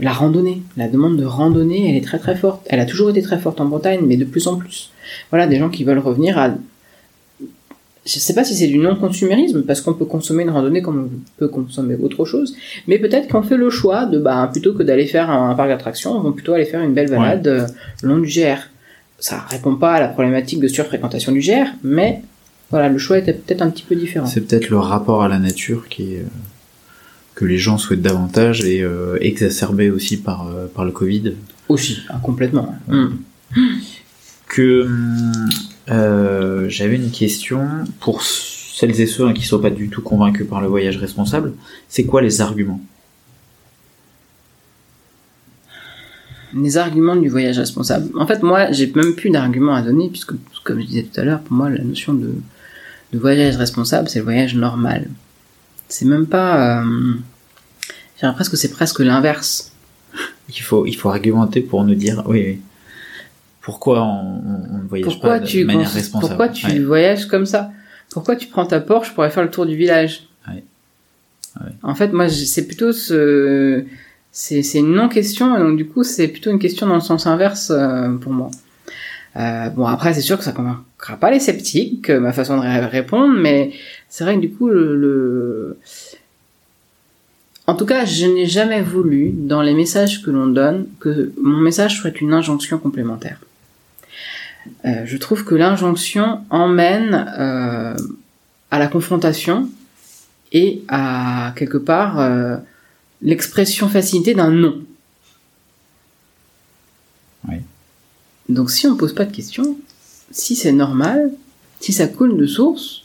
la 0.00 0.12
randonnée, 0.12 0.62
la 0.76 0.88
demande 0.88 1.16
de 1.16 1.24
randonnée, 1.24 1.90
elle 1.90 1.96
est 1.96 2.04
très 2.04 2.18
très 2.18 2.36
forte. 2.36 2.66
Elle 2.66 2.80
a 2.80 2.86
toujours 2.86 3.10
été 3.10 3.22
très 3.22 3.38
forte 3.38 3.60
en 3.60 3.66
Bretagne, 3.66 4.00
mais 4.06 4.16
de 4.16 4.24
plus 4.24 4.46
en 4.46 4.56
plus. 4.56 4.90
Voilà, 5.30 5.46
des 5.46 5.56
gens 5.56 5.70
qui 5.70 5.84
veulent 5.84 5.98
revenir 5.98 6.38
à 6.38 6.50
je 8.06 8.18
sais 8.18 8.34
pas 8.34 8.44
si 8.44 8.54
c'est 8.54 8.66
du 8.66 8.76
non-consumérisme, 8.76 9.62
parce 9.62 9.80
qu'on 9.80 9.94
peut 9.94 10.04
consommer 10.04 10.42
une 10.42 10.50
randonnée 10.50 10.82
comme 10.82 11.08
on 11.08 11.38
peut 11.38 11.48
consommer 11.48 11.94
autre 11.94 12.26
chose, 12.26 12.54
mais 12.86 12.98
peut-être 12.98 13.28
qu'on 13.28 13.42
fait 13.42 13.56
le 13.56 13.70
choix 13.70 14.04
de, 14.04 14.18
bah, 14.18 14.46
plutôt 14.52 14.74
que 14.74 14.82
d'aller 14.82 15.06
faire 15.06 15.30
un, 15.30 15.54
parc 15.54 15.70
d'attractions, 15.70 16.12
on 16.12 16.20
va 16.20 16.32
plutôt 16.32 16.52
aller 16.52 16.66
faire 16.66 16.82
une 16.82 16.92
belle 16.92 17.08
balade 17.08 17.66
le 18.02 18.08
long 18.08 18.18
du 18.18 18.28
GR. 18.28 18.58
Ça 19.18 19.44
répond 19.48 19.76
pas 19.76 19.94
à 19.94 20.00
la 20.00 20.08
problématique 20.08 20.60
de 20.60 20.68
surfréquentation 20.68 21.32
du 21.32 21.40
GR, 21.40 21.68
mais 21.82 22.22
voilà, 22.70 22.88
le 22.88 22.98
choix 22.98 23.18
était 23.18 23.32
peut-être 23.32 23.62
un 23.62 23.70
petit 23.70 23.84
peu 23.84 23.94
différent. 23.94 24.26
C'est 24.26 24.40
peut-être 24.40 24.68
le 24.68 24.78
rapport 24.78 25.22
à 25.22 25.28
la 25.28 25.38
nature 25.38 25.88
qui 25.88 26.14
est, 26.14 26.18
euh, 26.18 26.28
que 27.34 27.44
les 27.44 27.58
gens 27.58 27.78
souhaitent 27.78 28.02
davantage 28.02 28.64
et 28.64 28.82
euh, 28.82 29.16
exacerbé 29.20 29.90
aussi 29.90 30.16
par, 30.16 30.50
par 30.74 30.84
le 30.84 30.92
Covid. 30.92 31.34
Aussi, 31.68 32.00
ah, 32.08 32.20
complètement. 32.22 32.74
Mm. 32.88 33.08
Que 34.48 34.88
euh, 35.90 36.68
j'avais 36.68 36.96
une 36.96 37.10
question 37.10 37.66
pour 38.00 38.22
celles 38.22 39.00
et 39.00 39.06
ceux 39.06 39.28
qui 39.32 39.40
qui 39.42 39.46
sont 39.46 39.60
pas 39.60 39.70
du 39.70 39.88
tout 39.88 40.02
convaincus 40.02 40.46
par 40.48 40.60
le 40.60 40.66
voyage 40.66 40.96
responsable. 40.96 41.52
C'est 41.88 42.04
quoi 42.04 42.22
les 42.22 42.40
arguments? 42.40 42.80
Les 46.54 46.76
arguments 46.76 47.16
du 47.16 47.28
voyage 47.28 47.58
responsable. 47.58 48.10
En 48.18 48.26
fait, 48.26 48.42
moi, 48.42 48.70
j'ai 48.70 48.92
même 48.94 49.14
plus 49.14 49.30
d'arguments 49.30 49.74
à 49.74 49.82
donner 49.82 50.08
puisque, 50.08 50.32
comme 50.62 50.80
je 50.80 50.86
disais 50.86 51.02
tout 51.02 51.20
à 51.20 51.24
l'heure, 51.24 51.40
pour 51.40 51.56
moi, 51.56 51.68
la 51.68 51.82
notion 51.82 52.14
de, 52.14 52.32
voyage 53.12 53.56
responsable, 53.56 54.08
c'est 54.08 54.18
le 54.18 54.24
voyage 54.24 54.54
normal. 54.54 55.08
C'est 55.88 56.04
même 56.04 56.26
pas. 56.26 56.82
Euh, 56.82 57.14
J'ai 58.20 58.26
l'impression 58.26 58.50
que 58.50 58.56
c'est 58.56 58.72
presque 58.72 59.00
l'inverse. 59.00 59.72
Il 60.48 60.60
faut, 60.60 60.86
il 60.86 60.94
faut 60.94 61.10
argumenter 61.10 61.60
pour 61.60 61.84
nous 61.84 61.94
dire, 61.94 62.22
oui, 62.26 62.44
oui 62.46 62.60
pourquoi 63.64 64.02
on, 64.02 64.82
ne 64.82 64.88
voyage 64.88 65.20
pas 65.20 65.40
de 65.40 65.64
manière 65.64 65.90
responsable? 65.90 66.36
Pourquoi 66.36 66.48
tu 66.50 66.84
voyages 66.84 67.26
comme 67.26 67.46
ça? 67.46 67.72
Pourquoi 68.10 68.36
tu 68.36 68.46
prends 68.48 68.66
ta 68.66 68.78
Porsche 68.78 69.14
pour 69.14 69.24
aller 69.24 69.32
faire 69.32 69.42
le 69.42 69.50
tour 69.50 69.64
du 69.64 69.74
village? 69.74 70.28
En 71.82 71.94
fait, 71.94 72.12
moi, 72.12 72.28
c'est 72.28 72.66
plutôt 72.66 72.92
ce, 72.92 73.84
c'est 74.36 74.78
une 74.78 74.92
non-question, 74.92 75.56
et 75.56 75.60
donc 75.60 75.76
du 75.76 75.86
coup, 75.86 76.02
c'est 76.02 76.26
plutôt 76.26 76.50
une 76.50 76.58
question 76.58 76.88
dans 76.88 76.96
le 76.96 77.00
sens 77.00 77.26
inverse 77.26 77.70
euh, 77.70 78.08
pour 78.16 78.32
moi. 78.32 78.50
Euh, 79.36 79.68
bon, 79.70 79.86
après, 79.86 80.12
c'est 80.12 80.20
sûr 80.20 80.36
que 80.36 80.44
ça 80.44 80.50
convaincra 80.50 81.16
pas 81.20 81.30
les 81.30 81.38
sceptiques, 81.38 82.10
ma 82.10 82.32
façon 82.32 82.56
de 82.56 82.90
répondre, 82.90 83.32
mais 83.32 83.72
c'est 84.08 84.24
vrai 84.24 84.34
que 84.34 84.40
du 84.40 84.50
coup, 84.50 84.68
le... 84.68 85.78
En 87.68 87.74
tout 87.76 87.86
cas, 87.86 88.04
je 88.04 88.26
n'ai 88.26 88.46
jamais 88.46 88.82
voulu, 88.82 89.30
dans 89.32 89.62
les 89.62 89.72
messages 89.72 90.22
que 90.22 90.30
l'on 90.30 90.48
donne, 90.48 90.86
que 90.98 91.32
mon 91.40 91.60
message 91.60 91.96
soit 92.00 92.20
une 92.20 92.32
injonction 92.32 92.78
complémentaire. 92.78 93.38
Euh, 94.84 95.02
je 95.04 95.16
trouve 95.16 95.44
que 95.44 95.54
l'injonction 95.54 96.40
emmène 96.50 97.26
euh, 97.38 97.94
à 98.70 98.78
la 98.78 98.88
confrontation 98.88 99.68
et 100.52 100.82
à 100.88 101.52
quelque 101.56 101.78
part 101.78 102.18
euh, 102.18 102.56
l'expression 103.22 103.88
facilitée 103.88 104.34
d'un 104.34 104.50
non. 104.50 104.82
Donc 108.48 108.70
si 108.70 108.86
on 108.86 108.92
ne 108.92 108.98
pose 108.98 109.14
pas 109.14 109.24
de 109.24 109.34
questions, 109.34 109.76
si 110.30 110.54
c'est 110.54 110.72
normal, 110.72 111.32
si 111.80 111.92
ça 111.92 112.06
coule 112.06 112.36
de 112.36 112.46
source, 112.46 113.02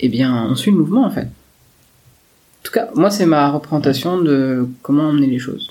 eh 0.00 0.08
bien, 0.08 0.46
on 0.50 0.54
suit 0.54 0.70
le 0.70 0.78
mouvement 0.78 1.04
en 1.04 1.10
fait. 1.10 1.26
En 1.26 2.62
tout 2.62 2.72
cas, 2.72 2.88
moi, 2.94 3.10
c'est 3.10 3.26
ma 3.26 3.50
représentation 3.50 4.20
de 4.20 4.66
comment 4.82 5.08
emmener 5.08 5.28
les 5.28 5.38
choses. 5.38 5.70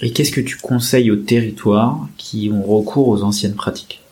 Et 0.00 0.12
qu'est-ce 0.12 0.32
que 0.32 0.40
tu 0.40 0.56
conseilles 0.56 1.10
aux 1.10 1.16
territoires 1.16 2.08
qui 2.16 2.50
ont 2.52 2.62
recours 2.62 3.08
aux 3.08 3.22
anciennes 3.22 3.54
pratiques? 3.54 4.03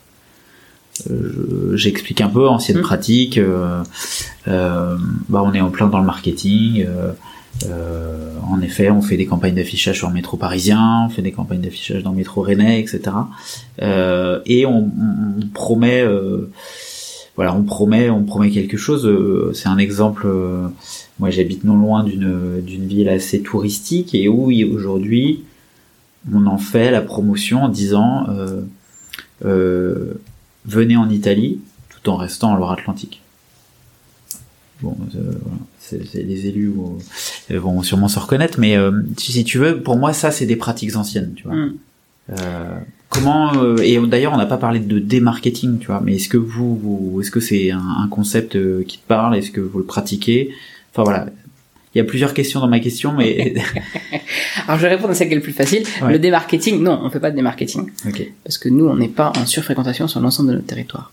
J'explique 1.75 2.21
un 2.21 2.29
peu 2.29 2.49
anciennes 2.49 2.79
Mm. 2.79 2.83
pratiques. 2.83 3.39
euh, 3.39 3.83
euh, 4.49 4.97
bah, 5.29 5.43
on 5.45 5.53
est 5.53 5.61
en 5.61 5.71
plein 5.71 5.87
dans 5.89 5.99
le 6.01 6.07
marketing. 6.07 6.85
euh, 6.87 7.13
euh, 7.67 8.31
en 8.51 8.61
effet, 8.63 8.91
on 8.91 9.03
fait 9.03 9.17
des 9.17 9.27
campagnes 9.27 9.55
d'affichage 9.55 9.99
sur 9.99 10.09
le 10.09 10.15
métro 10.15 10.37
parisien, 10.37 11.05
on 11.07 11.09
fait 11.11 11.23
des 11.23 11.33
campagnes 11.33 11.61
d'affichage 11.61 12.03
dans 12.03 12.11
le 12.11 12.17
métro 12.17 12.41
rennais, 12.43 12.81
etc. 12.81 13.01
Euh, 13.83 14.41
et 14.47 14.65
on, 14.67 14.79
on- 14.91 15.47
promet, 15.53 16.01
euh, 16.03 16.51
voilà, 17.37 17.55
on 17.55 17.63
promet, 17.63 18.09
on 18.11 18.23
promet 18.25 18.51
quelque 18.51 18.77
chose. 18.79 19.07
euh, 19.07 19.53
C'est 19.55 19.69
un 19.69 19.79
exemple. 19.79 20.23
euh, 20.27 20.67
moi, 21.19 21.31
j'habite 21.31 21.63
non 21.65 21.77
loin 21.77 22.05
d'une 22.05 22.61
d'une 22.63 22.87
ville 22.87 23.09
assez 23.09 23.43
touristique 23.43 24.15
et 24.15 24.29
où 24.29 24.51
aujourd'hui 24.75 25.45
on 26.33 26.47
en 26.47 26.59
fait 26.59 26.91
la 26.91 27.01
promotion 27.03 27.65
en 27.65 27.69
disant 27.69 28.27
euh, 28.31 28.63
euh, 29.45 30.15
venez 30.65 30.97
en 30.97 31.09
Italie 31.11 31.61
tout 31.89 32.11
en 32.11 32.17
restant 32.17 32.53
en 32.53 32.57
Loire-Atlantique. 32.57 33.21
Bon, 34.81 34.97
euh, 35.15 35.21
voilà, 35.43 35.59
c'est 35.79 36.25
les 36.25 36.47
élus 36.47 36.73
euh, 37.51 37.59
vont 37.61 37.83
sûrement 37.83 38.09
se 38.09 38.19
reconnaître, 38.19 38.59
mais 38.59 38.77
euh, 38.77 38.91
si, 39.17 39.31
si 39.31 39.45
tu 39.45 39.59
veux, 39.59 39.81
pour 39.81 39.97
moi 39.97 40.13
ça 40.13 40.33
c'est 40.33 40.47
des 40.47 40.57
pratiques 40.57 40.97
anciennes, 40.97 41.35
tu 41.37 41.45
vois. 41.45 41.55
Mm. 41.55 41.75
Euh, 42.31 42.79
comment 43.09 43.55
euh, 43.55 43.77
et 43.79 43.99
d'ailleurs 44.07 44.33
on 44.33 44.39
n'a 44.39 44.47
pas 44.47 44.57
parlé 44.57 44.81
de 44.81 44.99
démarketing, 44.99 45.79
tu 45.79 45.87
vois, 45.87 46.01
mais 46.01 46.17
est-ce 46.17 46.29
que 46.29 46.37
vous, 46.37 46.77
vous 46.77 47.21
est-ce 47.21 47.31
que 47.31 47.41
c'est 47.41 47.71
un, 47.71 47.79
un 47.79 48.09
concept 48.09 48.59
qui 48.85 48.99
te 48.99 49.07
parle, 49.07 49.37
est-ce 49.37 49.53
que 49.53 49.61
vous 49.61 49.79
le 49.79 49.85
pratiquez? 49.85 50.51
Enfin 50.93 51.05
voilà, 51.05 51.27
il 51.95 51.99
y 51.99 52.01
a 52.01 52.05
plusieurs 52.05 52.33
questions 52.35 52.61
dans 52.61 52.69
ma 52.69 52.81
question, 52.81 53.13
mais 53.13 53.55
Alors, 54.67 54.79
je 54.79 54.83
vais 54.83 54.89
répondre 54.95 55.11
à 55.11 55.15
celle 55.15 55.29
qui 55.29 55.35
est 55.35 55.37
le 55.37 55.43
plus 55.43 55.53
facile. 55.53 55.83
Ouais. 56.03 56.13
Le 56.13 56.19
démarketing, 56.19 56.83
non, 56.83 57.01
on 57.03 57.11
fait 57.11 57.21
pas 57.21 57.31
de 57.31 57.37
démarketing. 57.37 57.91
ok. 58.09 58.31
Parce 58.45 58.59
que 58.59 58.69
nous, 58.69 58.87
on 58.87 58.97
n'est 58.97 59.09
pas 59.09 59.33
en 59.37 59.45
surfréquentation 59.47 60.09
sur 60.09 60.21
l'ensemble 60.21 60.51
de 60.51 60.55
notre 60.55 60.67
territoire. 60.67 61.13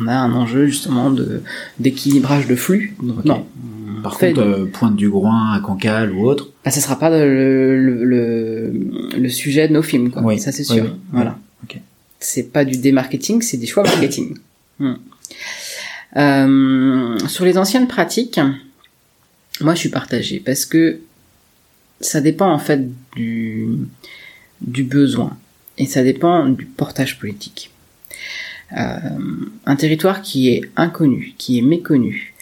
On 0.00 0.06
a 0.06 0.14
un 0.14 0.32
enjeu, 0.32 0.66
justement, 0.66 1.10
de, 1.10 1.42
d'équilibrage 1.78 2.46
de 2.46 2.54
flux. 2.56 2.94
Donc, 3.02 3.24
non. 3.24 3.46
on 3.98 4.02
Par 4.02 4.16
fait 4.18 4.32
contre, 4.32 4.46
euh, 4.46 4.66
Pointe 4.72 4.96
du 4.96 5.08
Groin 5.10 5.52
à 5.54 5.60
Cancale 5.60 6.12
ou 6.12 6.24
autre, 6.26 6.48
bah, 6.64 6.70
ça 6.70 6.80
sera 6.80 6.98
pas 6.98 7.10
le, 7.10 7.76
le, 7.80 8.04
le, 8.04 8.72
le 9.18 9.28
sujet 9.28 9.66
de 9.68 9.72
nos 9.72 9.82
films, 9.82 10.10
quoi. 10.10 10.22
Oui. 10.22 10.38
Ça, 10.38 10.52
c'est 10.52 10.64
sûr. 10.64 10.84
oui. 10.84 10.90
Voilà. 11.12 11.38
Ok. 11.64 11.78
C'est 12.20 12.52
pas 12.52 12.64
du 12.64 12.78
démarketing, 12.78 13.42
c'est 13.42 13.56
des 13.56 13.66
choix 13.66 13.82
marketing. 13.84 14.36
Hmm. 14.80 14.94
Euh, 16.16 17.18
sur 17.28 17.44
les 17.44 17.58
anciennes 17.58 17.86
pratiques, 17.86 18.40
moi, 19.60 19.74
je 19.74 19.80
suis 19.80 19.88
partagée 19.88 20.40
parce 20.40 20.66
que 20.66 21.00
ça 22.00 22.20
dépend, 22.20 22.50
en 22.50 22.58
fait, 22.58 22.88
du, 23.16 23.68
du 24.60 24.84
besoin. 24.84 25.36
Et 25.78 25.86
ça 25.86 26.02
dépend 26.02 26.48
du 26.48 26.64
portage 26.64 27.18
politique. 27.18 27.70
Euh, 28.76 28.98
un 29.64 29.76
territoire 29.76 30.20
qui 30.20 30.48
est 30.48 30.62
inconnu, 30.76 31.34
qui 31.38 31.58
est 31.58 31.62
méconnu, 31.62 32.34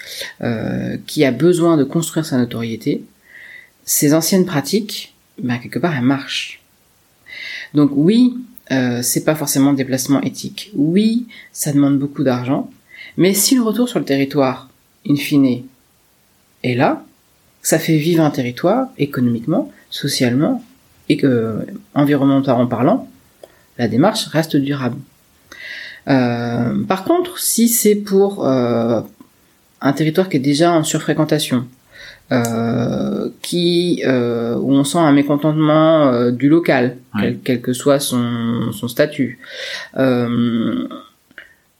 euh, 0.42 0.96
qui 1.06 1.24
a 1.24 1.30
besoin 1.30 1.76
de 1.76 1.84
construire 1.84 2.26
sa 2.26 2.36
notoriété, 2.36 3.04
ces 3.84 4.12
anciennes 4.12 4.46
pratiques, 4.46 5.14
ben, 5.40 5.58
quelque 5.58 5.78
part, 5.78 5.94
elles 5.94 6.02
marchent. 6.02 6.60
Donc 7.74 7.90
oui, 7.94 8.36
euh, 8.72 9.02
c'est 9.02 9.24
pas 9.24 9.36
forcément 9.36 9.72
des 9.72 9.84
placements 9.84 10.20
éthiques. 10.22 10.70
Oui, 10.74 11.26
ça 11.52 11.72
demande 11.72 11.98
beaucoup 11.98 12.24
d'argent. 12.24 12.70
Mais 13.16 13.32
si 13.34 13.54
le 13.54 13.62
retour 13.62 13.88
sur 13.88 13.98
le 13.98 14.04
territoire, 14.04 14.68
in 15.08 15.16
fine, 15.16 15.62
est 16.62 16.74
là, 16.74 17.04
ça 17.62 17.78
fait 17.78 17.96
vivre 17.96 18.22
un 18.22 18.30
territoire 18.30 18.88
économiquement, 18.98 19.70
socialement 19.90 20.62
et 21.08 21.16
que, 21.16 21.66
environnementalement 21.94 22.66
parlant, 22.66 23.08
la 23.78 23.88
démarche 23.88 24.26
reste 24.26 24.56
durable. 24.56 24.98
Euh, 26.08 26.84
par 26.84 27.04
contre, 27.04 27.38
si 27.38 27.68
c'est 27.68 27.96
pour 27.96 28.46
euh, 28.46 29.00
un 29.80 29.92
territoire 29.92 30.28
qui 30.28 30.36
est 30.36 30.40
déjà 30.40 30.72
en 30.72 30.84
surfréquentation, 30.84 31.66
euh, 32.32 33.28
qui 33.42 34.02
euh, 34.04 34.56
où 34.56 34.72
on 34.72 34.82
sent 34.84 34.98
un 34.98 35.12
mécontentement 35.12 36.08
euh, 36.08 36.30
du 36.32 36.48
local, 36.48 36.96
quel, 37.20 37.38
quel 37.38 37.60
que 37.60 37.72
soit 37.72 38.00
son, 38.00 38.72
son 38.72 38.88
statut, 38.88 39.38
euh, 39.96 40.88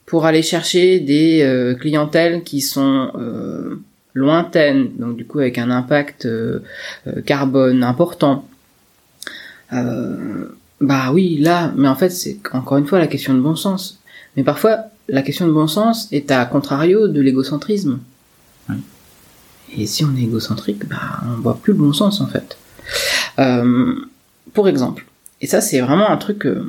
pour 0.04 0.24
aller 0.24 0.42
chercher 0.42 1.00
des 1.00 1.42
euh, 1.42 1.74
clientèles 1.74 2.42
qui 2.44 2.60
sont 2.60 3.10
euh, 3.16 3.80
lointaines, 4.16 4.88
donc 4.98 5.16
du 5.16 5.26
coup 5.26 5.40
avec 5.40 5.58
un 5.58 5.70
impact 5.70 6.24
euh, 6.24 6.60
euh, 7.06 7.20
carbone 7.20 7.84
important. 7.84 8.48
Euh, 9.72 10.46
bah 10.80 11.10
oui, 11.12 11.38
là, 11.38 11.72
mais 11.76 11.88
en 11.88 11.94
fait 11.94 12.08
c'est 12.08 12.38
encore 12.52 12.78
une 12.78 12.86
fois 12.86 12.98
la 12.98 13.06
question 13.06 13.34
de 13.34 13.40
bon 13.40 13.56
sens. 13.56 14.00
Mais 14.36 14.42
parfois 14.42 14.86
la 15.08 15.22
question 15.22 15.46
de 15.46 15.52
bon 15.52 15.68
sens 15.68 16.08
est 16.12 16.30
à 16.30 16.44
contrario 16.46 17.08
de 17.08 17.20
l'égocentrisme. 17.20 18.00
Et 19.76 19.86
si 19.86 20.04
on 20.04 20.16
est 20.16 20.22
égocentrique, 20.22 20.88
bah 20.88 21.20
on 21.26 21.40
voit 21.42 21.58
plus 21.60 21.74
le 21.74 21.78
bon 21.78 21.92
sens 21.92 22.20
en 22.20 22.26
fait. 22.26 22.56
Euh, 23.38 23.94
pour 24.54 24.68
exemple, 24.68 25.04
et 25.42 25.46
ça 25.46 25.60
c'est 25.60 25.80
vraiment 25.80 26.08
un 26.08 26.16
truc, 26.16 26.46
euh, 26.46 26.64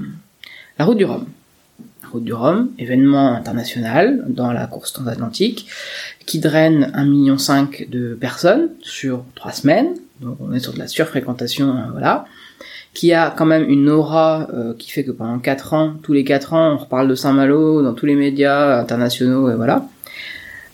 la 0.77 0.85
route 0.85 0.97
du 0.97 1.05
Rhum. 1.05 1.25
Route 2.11 2.23
du 2.23 2.33
Rhum, 2.33 2.69
événement 2.79 3.33
international 3.33 4.25
dans 4.27 4.51
la 4.51 4.67
course 4.67 4.93
transatlantique, 4.93 5.67
qui 6.25 6.39
draine 6.39 6.91
1,5 6.95 7.05
million 7.05 7.37
de 7.89 8.15
personnes 8.15 8.69
sur 8.81 9.23
trois 9.35 9.51
semaines. 9.51 9.95
Donc 10.21 10.37
on 10.39 10.53
est 10.53 10.59
sur 10.59 10.73
de 10.73 10.79
la 10.79 10.87
surfréquentation, 10.87 11.69
euh, 11.69 11.91
voilà. 11.91 12.25
Qui 12.93 13.13
a 13.13 13.29
quand 13.29 13.45
même 13.45 13.69
une 13.69 13.89
aura 13.89 14.47
euh, 14.53 14.73
qui 14.77 14.91
fait 14.91 15.03
que 15.03 15.11
pendant 15.11 15.39
quatre 15.39 15.73
ans, 15.73 15.93
tous 16.01 16.13
les 16.13 16.23
quatre 16.23 16.53
ans, 16.53 16.73
on 16.73 16.77
reparle 16.77 17.07
de 17.07 17.15
Saint-Malo 17.15 17.83
dans 17.83 17.93
tous 17.93 18.05
les 18.05 18.15
médias 18.15 18.79
internationaux, 18.79 19.49
et 19.51 19.55
voilà. 19.55 19.87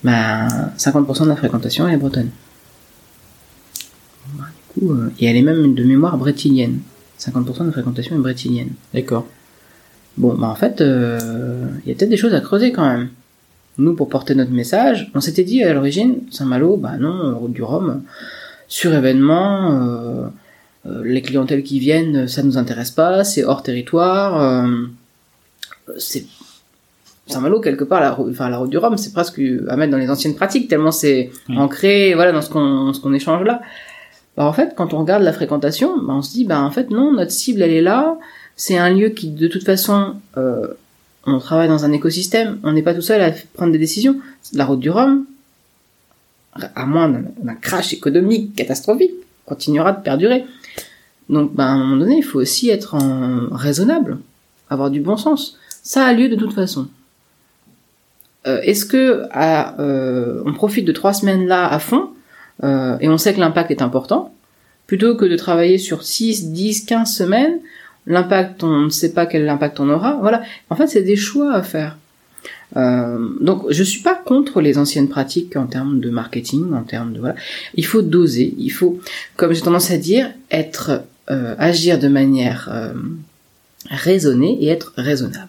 Ben, 0.02 0.48
50% 0.78 1.24
de 1.24 1.28
la 1.28 1.36
fréquentation 1.36 1.88
est 1.88 1.96
bretonne. 1.96 2.30
Ben, 4.34 4.44
du 4.44 4.80
coup, 4.80 4.92
euh, 4.92 5.12
et 5.18 5.26
elle 5.26 5.36
est 5.36 5.42
même 5.42 5.74
de 5.74 5.84
mémoire 5.84 6.16
brétilienne. 6.16 6.80
50% 7.18 7.60
de 7.60 7.64
la 7.66 7.72
fréquentation 7.72 8.16
est 8.16 8.18
brétilienne. 8.18 8.70
D'accord. 8.92 9.26
Bon, 10.16 10.34
bah 10.34 10.46
en 10.48 10.54
fait, 10.54 10.80
euh, 10.80 11.66
il 11.84 11.88
y 11.88 11.92
a 11.92 11.96
peut-être 11.96 12.10
des 12.10 12.16
choses 12.16 12.34
à 12.34 12.40
creuser 12.40 12.72
quand 12.72 12.86
même. 12.86 13.08
Nous, 13.78 13.94
pour 13.94 14.08
porter 14.08 14.34
notre 14.36 14.52
message, 14.52 15.10
on 15.14 15.20
s'était 15.20 15.42
dit 15.42 15.62
à 15.64 15.72
l'origine, 15.72 16.20
Saint-Malo, 16.30 16.76
bah 16.76 16.96
non, 16.98 17.36
route 17.36 17.52
du 17.52 17.62
Rhum, 17.62 18.02
sur 18.68 18.94
événement, 18.94 19.72
euh, 19.72 20.26
euh, 20.86 21.02
les 21.04 21.22
clientèles 21.22 21.64
qui 21.64 21.80
viennent, 21.80 22.28
ça 22.28 22.44
nous 22.44 22.56
intéresse 22.56 22.92
pas, 22.92 23.24
c'est 23.24 23.42
hors 23.42 23.64
territoire, 23.64 24.40
euh, 24.40 24.86
c'est 25.98 26.24
Saint-Malo 27.26 27.60
quelque 27.60 27.82
part, 27.82 28.00
la, 28.00 28.16
enfin 28.20 28.48
la 28.48 28.58
route 28.58 28.70
du 28.70 28.78
Rhum, 28.78 28.96
c'est 28.96 29.12
presque 29.12 29.40
à 29.68 29.76
mettre 29.76 29.90
dans 29.90 29.98
les 29.98 30.10
anciennes 30.10 30.36
pratiques 30.36 30.68
tellement 30.68 30.92
c'est 30.92 31.30
Oui. 31.48 31.58
ancré, 31.58 32.14
voilà, 32.14 32.30
dans 32.30 32.42
ce 32.42 32.50
qu'on 32.50 32.92
ce 32.92 33.00
qu'on 33.00 33.12
échange 33.12 33.44
là. 33.44 33.60
Bah, 34.36 34.44
en 34.44 34.52
fait, 34.52 34.74
quand 34.76 34.92
on 34.94 34.98
regarde 34.98 35.22
la 35.22 35.32
fréquentation, 35.32 35.96
bah, 35.96 36.12
on 36.14 36.22
se 36.22 36.32
dit, 36.32 36.44
bah 36.44 36.60
en 36.60 36.70
fait 36.70 36.90
non, 36.90 37.12
notre 37.12 37.30
cible 37.32 37.62
elle 37.62 37.72
est 37.72 37.80
là, 37.82 38.18
c'est 38.56 38.78
un 38.78 38.90
lieu 38.90 39.08
qui 39.08 39.30
de 39.30 39.48
toute 39.48 39.64
façon 39.64 40.16
euh, 40.36 40.68
on 41.26 41.38
travaille 41.38 41.68
dans 41.68 41.84
un 41.84 41.92
écosystème, 41.92 42.58
on 42.62 42.72
n'est 42.72 42.82
pas 42.82 42.94
tout 42.94 43.00
seul 43.00 43.20
à 43.22 43.32
prendre 43.54 43.72
des 43.72 43.78
décisions. 43.78 44.20
La 44.52 44.66
route 44.66 44.80
du 44.80 44.90
Rhum, 44.90 45.24
à 46.52 46.86
moins 46.86 47.08
d'un 47.08 47.54
crash 47.54 47.94
économique 47.94 48.54
catastrophique, 48.54 49.12
continuera 49.46 49.92
de 49.92 50.02
perdurer. 50.02 50.44
Donc, 51.30 51.54
ben, 51.54 51.64
à 51.64 51.70
un 51.70 51.78
moment 51.78 51.96
donné, 51.96 52.18
il 52.18 52.22
faut 52.22 52.38
aussi 52.38 52.68
être 52.68 52.96
raisonnable, 53.52 54.18
avoir 54.68 54.90
du 54.90 55.00
bon 55.00 55.16
sens. 55.16 55.58
Ça 55.82 56.04
a 56.04 56.12
lieu 56.12 56.28
de 56.28 56.36
toute 56.36 56.52
façon. 56.52 56.88
Euh, 58.46 58.60
Est-ce 58.60 58.84
que 58.84 59.22
euh, 59.34 60.42
on 60.44 60.52
profite 60.52 60.84
de 60.84 60.92
trois 60.92 61.14
semaines 61.14 61.46
là 61.46 61.66
à 61.66 61.78
fond 61.78 62.10
et 62.62 63.08
on 63.08 63.18
sait 63.18 63.34
que 63.34 63.40
l'impact 63.40 63.72
est 63.72 63.82
important, 63.82 64.32
plutôt 64.86 65.16
que 65.16 65.24
de 65.24 65.36
travailler 65.36 65.76
sur 65.76 66.04
6, 66.04 66.52
10, 66.52 66.84
15 66.84 67.12
semaines 67.12 67.58
l'impact, 68.06 68.62
on 68.62 68.82
ne 68.82 68.90
sait 68.90 69.12
pas 69.12 69.26
quel 69.26 69.48
impact 69.48 69.80
on 69.80 69.88
aura. 69.88 70.16
Voilà. 70.20 70.42
En 70.70 70.76
fait, 70.76 70.86
c'est 70.86 71.02
des 71.02 71.16
choix 71.16 71.52
à 71.54 71.62
faire. 71.62 71.98
Euh, 72.76 73.28
donc, 73.40 73.70
je 73.70 73.82
suis 73.82 74.02
pas 74.02 74.14
contre 74.14 74.60
les 74.60 74.78
anciennes 74.78 75.08
pratiques 75.08 75.56
en 75.56 75.66
termes 75.66 76.00
de 76.00 76.10
marketing, 76.10 76.72
en 76.72 76.82
termes 76.82 77.12
de 77.12 77.20
voilà. 77.20 77.36
Il 77.74 77.86
faut 77.86 78.02
doser. 78.02 78.54
Il 78.58 78.70
faut, 78.70 79.00
comme 79.36 79.52
j'ai 79.52 79.62
tendance 79.62 79.90
à 79.90 79.96
dire, 79.96 80.30
être, 80.50 81.02
euh, 81.30 81.54
agir 81.58 81.98
de 81.98 82.08
manière 82.08 82.68
euh, 82.72 82.92
raisonnée 83.90 84.58
et 84.62 84.68
être 84.68 84.92
raisonnable. 84.96 85.48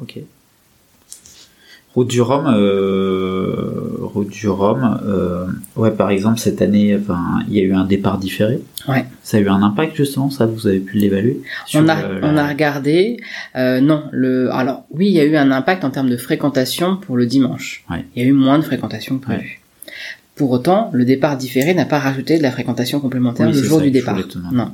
Ok. 0.00 0.18
Route 1.94 2.08
du 2.08 2.20
Rhum, 2.20 2.46
euh, 2.46 3.96
Route 4.00 4.28
du 4.28 4.48
Rhum, 4.48 5.00
euh, 5.04 5.46
ouais, 5.76 5.90
par 5.90 6.10
exemple, 6.10 6.38
cette 6.38 6.62
année, 6.62 6.96
enfin, 7.00 7.40
il 7.48 7.54
y 7.54 7.60
a 7.60 7.62
eu 7.62 7.72
un 7.74 7.84
départ 7.84 8.18
différé. 8.18 8.60
Ouais. 8.88 9.04
Ça 9.22 9.36
a 9.38 9.40
eu 9.40 9.48
un 9.48 9.62
impact, 9.62 9.96
justement, 9.96 10.30
ça, 10.30 10.46
vous 10.46 10.66
avez 10.66 10.78
pu 10.80 10.98
l'évaluer? 10.98 11.40
On 11.74 11.88
a, 11.88 11.96
on 12.22 12.32
la- 12.32 12.44
a 12.44 12.48
regardé. 12.48 13.18
Euh, 13.56 13.80
non, 13.80 14.04
le. 14.12 14.50
Alors 14.52 14.84
oui, 14.90 15.06
il 15.08 15.12
y 15.12 15.20
a 15.20 15.24
eu 15.24 15.36
un 15.36 15.50
impact 15.50 15.84
en 15.84 15.90
termes 15.90 16.10
de 16.10 16.16
fréquentation 16.16 16.96
pour 16.96 17.16
le 17.16 17.26
dimanche. 17.26 17.84
Ouais. 17.90 18.04
Il 18.14 18.22
y 18.22 18.26
a 18.26 18.28
eu 18.28 18.32
moins 18.32 18.58
de 18.58 18.64
fréquentation 18.64 19.18
que 19.18 19.24
prévu. 19.24 19.59
Pour 20.40 20.52
autant, 20.52 20.88
le 20.94 21.04
départ 21.04 21.36
différé 21.36 21.74
n'a 21.74 21.84
pas 21.84 21.98
rajouté 21.98 22.38
de 22.38 22.42
la 22.42 22.50
fréquentation 22.50 22.98
complémentaire 22.98 23.48
Oui, 23.48 23.52
le 23.54 23.62
jour 23.62 23.76
ça 23.76 23.84
du 23.84 23.90
départ. 23.90 24.16
Non. 24.50 24.70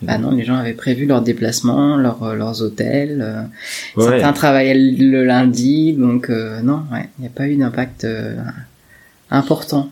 Bah 0.00 0.16
non, 0.16 0.30
les 0.30 0.44
gens 0.44 0.54
avaient 0.54 0.74
prévu 0.74 1.06
leurs 1.06 1.22
déplacements, 1.22 1.96
leurs, 1.96 2.22
euh, 2.22 2.36
leurs 2.36 2.62
hôtels. 2.62 3.18
euh, 3.20 3.42
Ouais. 3.96 4.04
Certains 4.20 4.32
travaillaient 4.32 4.78
le 4.78 5.24
lundi, 5.24 5.92
donc 5.94 6.30
euh, 6.30 6.60
non, 6.62 6.84
ouais, 6.92 7.08
il 7.18 7.22
n'y 7.22 7.26
a 7.26 7.30
pas 7.30 7.48
eu 7.48 7.56
d'impact 7.56 8.04
euh, 8.04 8.36
important. 9.32 9.90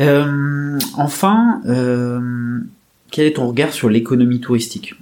Enfin, 0.00 1.60
quel 3.10 3.26
est 3.26 3.34
ton 3.36 3.48
regard 3.48 3.74
sur 3.74 3.90
l'économie 3.90 4.40
touristique? 4.40 4.94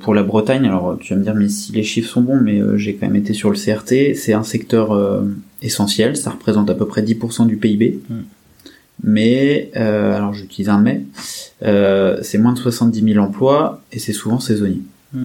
Pour 0.00 0.14
la 0.14 0.22
Bretagne 0.22 0.64
Alors, 0.64 0.96
tu 0.98 1.12
vas 1.12 1.18
me 1.18 1.24
dire, 1.24 1.34
mais 1.34 1.50
si 1.50 1.72
les 1.72 1.82
chiffres 1.82 2.10
sont 2.10 2.22
bons, 2.22 2.40
mais 2.40 2.62
j'ai 2.76 2.94
quand 2.94 3.08
même 3.08 3.16
été 3.16 3.34
sur 3.34 3.50
le 3.50 3.56
CRT, 3.56 4.14
c'est 4.14 4.32
un 4.32 4.42
secteur 4.42 4.94
essentiel, 5.66 6.16
ça 6.16 6.30
représente 6.30 6.70
à 6.70 6.74
peu 6.74 6.86
près 6.86 7.02
10% 7.02 7.46
du 7.46 7.56
PIB. 7.56 8.00
Mm. 8.08 8.14
Mais, 9.04 9.70
euh, 9.76 10.16
alors 10.16 10.32
j'utilise 10.32 10.68
un 10.68 10.80
mais, 10.80 11.02
euh, 11.62 12.18
c'est 12.22 12.38
moins 12.38 12.52
de 12.52 12.58
70 12.58 13.14
000 13.14 13.24
emplois 13.24 13.82
et 13.92 13.98
c'est 13.98 14.12
souvent 14.12 14.40
saisonnier. 14.40 14.82
Mm. 15.12 15.24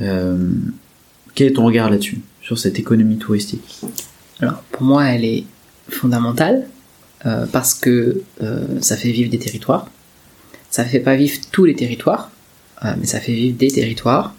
Euh, 0.00 0.50
quel 1.34 1.48
est 1.48 1.52
ton 1.52 1.64
regard 1.64 1.90
là-dessus, 1.90 2.20
sur 2.42 2.58
cette 2.58 2.78
économie 2.78 3.18
touristique? 3.18 3.80
Alors 4.40 4.62
pour 4.72 4.82
moi, 4.82 5.04
elle 5.04 5.24
est 5.24 5.44
fondamentale 5.88 6.66
euh, 7.26 7.46
parce 7.46 7.74
que 7.74 8.22
ça 8.80 8.96
fait 8.96 9.12
vivre 9.12 9.30
des 9.30 9.38
territoires. 9.38 9.88
Ça 10.70 10.84
fait 10.84 11.00
pas 11.00 11.16
vivre 11.16 11.38
tous 11.52 11.64
les 11.64 11.76
territoires, 11.76 12.30
mais 12.82 13.04
ça 13.04 13.20
fait 13.20 13.34
vivre 13.34 13.58
des 13.58 13.70
territoires. 13.70 14.34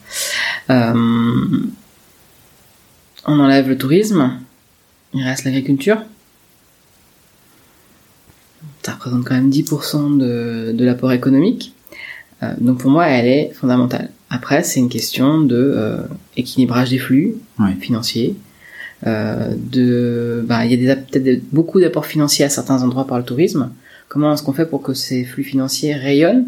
On 0.69 1.69
enlève 3.39 3.69
le 3.69 3.77
tourisme, 3.77 4.39
il 5.13 5.23
reste 5.23 5.45
l'agriculture. 5.45 6.01
Ça 8.83 8.93
représente 8.93 9.23
quand 9.25 9.35
même 9.35 9.49
10% 9.49 10.17
de, 10.17 10.71
de 10.73 10.85
l'apport 10.85 11.11
économique. 11.13 11.73
Euh, 12.41 12.53
donc 12.59 12.79
pour 12.79 12.91
moi, 12.91 13.07
elle 13.07 13.27
est 13.27 13.51
fondamentale. 13.53 14.09
Après, 14.29 14.63
c'est 14.63 14.79
une 14.79 14.89
question 14.89 15.41
de 15.41 15.55
euh, 15.55 15.97
équilibrage 16.35 16.89
des 16.89 16.97
flux 16.97 17.35
Ouais. 17.59 17.73
financiers. 17.79 18.35
Euh, 19.05 19.53
de, 19.57 20.43
bah, 20.47 20.65
il 20.65 20.81
y 20.81 20.89
a 20.89 20.95
peut-être 20.95 21.43
beaucoup 21.51 21.79
d'apports 21.79 22.05
financiers 22.05 22.45
à 22.45 22.49
certains 22.49 22.83
endroits 22.83 23.05
par 23.05 23.17
le 23.17 23.23
tourisme. 23.25 23.69
Comment 24.09 24.33
est-ce 24.33 24.43
qu'on 24.43 24.53
fait 24.53 24.65
pour 24.65 24.81
que 24.81 24.93
ces 24.93 25.23
flux 25.25 25.43
financiers 25.43 25.93
rayonnent 25.93 26.45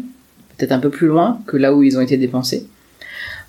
peut-être 0.56 0.72
un 0.72 0.78
peu 0.78 0.88
plus 0.90 1.06
loin 1.06 1.40
que 1.46 1.56
là 1.56 1.74
où 1.74 1.82
ils 1.82 1.98
ont 1.98 2.00
été 2.00 2.16
dépensés? 2.16 2.66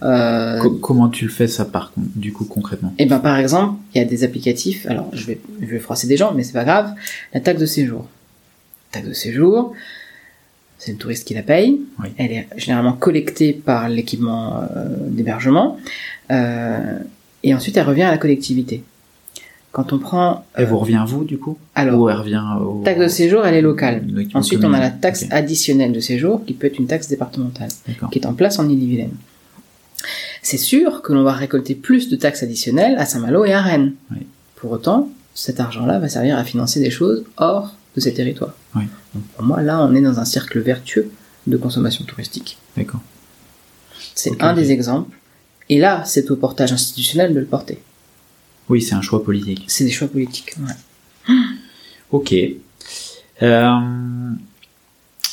Euh, 0.03 0.59
Co- 0.59 0.71
comment 0.81 1.09
tu 1.09 1.25
le 1.25 1.31
fais 1.31 1.47
ça 1.47 1.65
par 1.65 1.91
contre, 1.91 2.07
du 2.15 2.31
coup 2.33 2.45
concrètement? 2.45 2.93
Et 2.99 3.05
ben 3.05 3.19
par 3.19 3.37
exemple, 3.39 3.79
il 3.93 3.97
y 3.97 4.01
a 4.01 4.05
des 4.05 4.23
applicatifs. 4.23 4.85
Alors 4.87 5.09
je 5.13 5.25
vais 5.25 5.39
je 5.61 5.65
vais 5.65 5.79
froisser 5.79 6.07
des 6.07 6.17
gens, 6.17 6.33
mais 6.35 6.43
c'est 6.43 6.53
pas 6.53 6.65
grave. 6.65 6.93
La 7.33 7.39
taxe 7.39 7.59
de 7.59 7.65
séjour. 7.65 8.07
La 8.93 8.99
taxe 8.99 9.07
de 9.09 9.13
séjour, 9.13 9.73
c'est 10.77 10.91
le 10.91 10.97
touriste 10.97 11.27
qui 11.27 11.33
la 11.33 11.41
paye. 11.43 11.81
Oui. 12.03 12.09
Elle 12.17 12.31
est 12.31 12.47
généralement 12.57 12.93
collectée 12.93 13.53
par 13.53 13.89
l'équipement 13.89 14.57
euh, 14.75 14.85
d'hébergement, 15.09 15.77
euh, 16.31 16.99
et 17.43 17.53
ensuite 17.55 17.75
elle 17.77 17.87
revient 17.87 18.03
à 18.03 18.11
la 18.11 18.17
collectivité. 18.17 18.83
Quand 19.73 19.93
on 19.93 19.99
prend 19.99 20.45
Elle 20.55 20.65
vous 20.65 20.79
revient 20.79 20.95
à 20.95 21.05
vous 21.05 21.23
du 21.23 21.37
coup? 21.37 21.55
alors 21.75 21.99
Ou 22.01 22.09
elle 22.09 22.15
revient 22.17 22.41
au... 22.61 22.81
taxe 22.83 22.99
de 22.99 23.07
séjour, 23.07 23.45
elle 23.45 23.53
est 23.53 23.61
locale. 23.61 24.01
Ensuite, 24.33 24.63
on 24.63 24.73
a 24.73 24.79
la 24.79 24.89
taxe 24.89 25.25
additionnelle 25.29 25.91
de 25.91 25.99
séjour, 25.99 26.43
qui 26.45 26.53
peut 26.53 26.65
être 26.67 26.79
une 26.79 26.87
taxe 26.87 27.07
départementale, 27.09 27.69
qui 28.11 28.17
est 28.17 28.25
en 28.25 28.33
place 28.33 28.57
en 28.57 28.67
Ille-et-Vilaine. 28.67 29.11
C'est 30.49 30.57
sûr 30.57 31.01
que 31.01 31.11
l'on 31.11 31.23
va 31.23 31.33
récolter 31.33 31.75
plus 31.75 32.07
de 32.07 32.15
taxes 32.15 32.41
additionnelles 32.41 32.97
à 32.97 33.05
Saint-Malo 33.05 33.43
et 33.43 33.51
à 33.51 33.61
Rennes. 33.61 33.95
Oui. 34.11 34.19
Pour 34.55 34.71
autant, 34.71 35.09
cet 35.35 35.59
argent-là 35.59 35.99
va 35.99 36.07
servir 36.07 36.37
à 36.37 36.45
financer 36.45 36.79
des 36.79 36.89
choses 36.89 37.25
hors 37.35 37.75
de 37.97 37.99
ces 37.99 38.13
territoires. 38.13 38.53
Oui. 38.73 38.83
Donc 39.13 39.25
pour 39.25 39.43
moi, 39.43 39.61
là, 39.61 39.83
on 39.83 39.93
est 39.93 39.99
dans 39.99 40.19
un 40.21 40.23
cercle 40.23 40.61
vertueux 40.61 41.11
de 41.47 41.57
consommation 41.57 42.05
touristique. 42.05 42.57
D'accord. 42.77 43.01
C'est 44.15 44.41
un 44.41 44.53
des 44.53 44.71
exemples. 44.71 45.17
Et 45.67 45.79
là, 45.79 46.03
c'est 46.05 46.31
au 46.31 46.37
portage 46.37 46.71
institutionnel 46.71 47.33
de 47.33 47.41
le 47.41 47.45
porter. 47.45 47.79
Oui, 48.69 48.81
c'est 48.81 48.95
un 48.95 49.01
choix 49.01 49.21
politique. 49.21 49.65
C'est 49.67 49.83
des 49.83 49.91
choix 49.91 50.07
politiques. 50.07 50.55
ouais. 50.61 51.35
Ok. 52.11 52.33
Euh, 53.41 53.69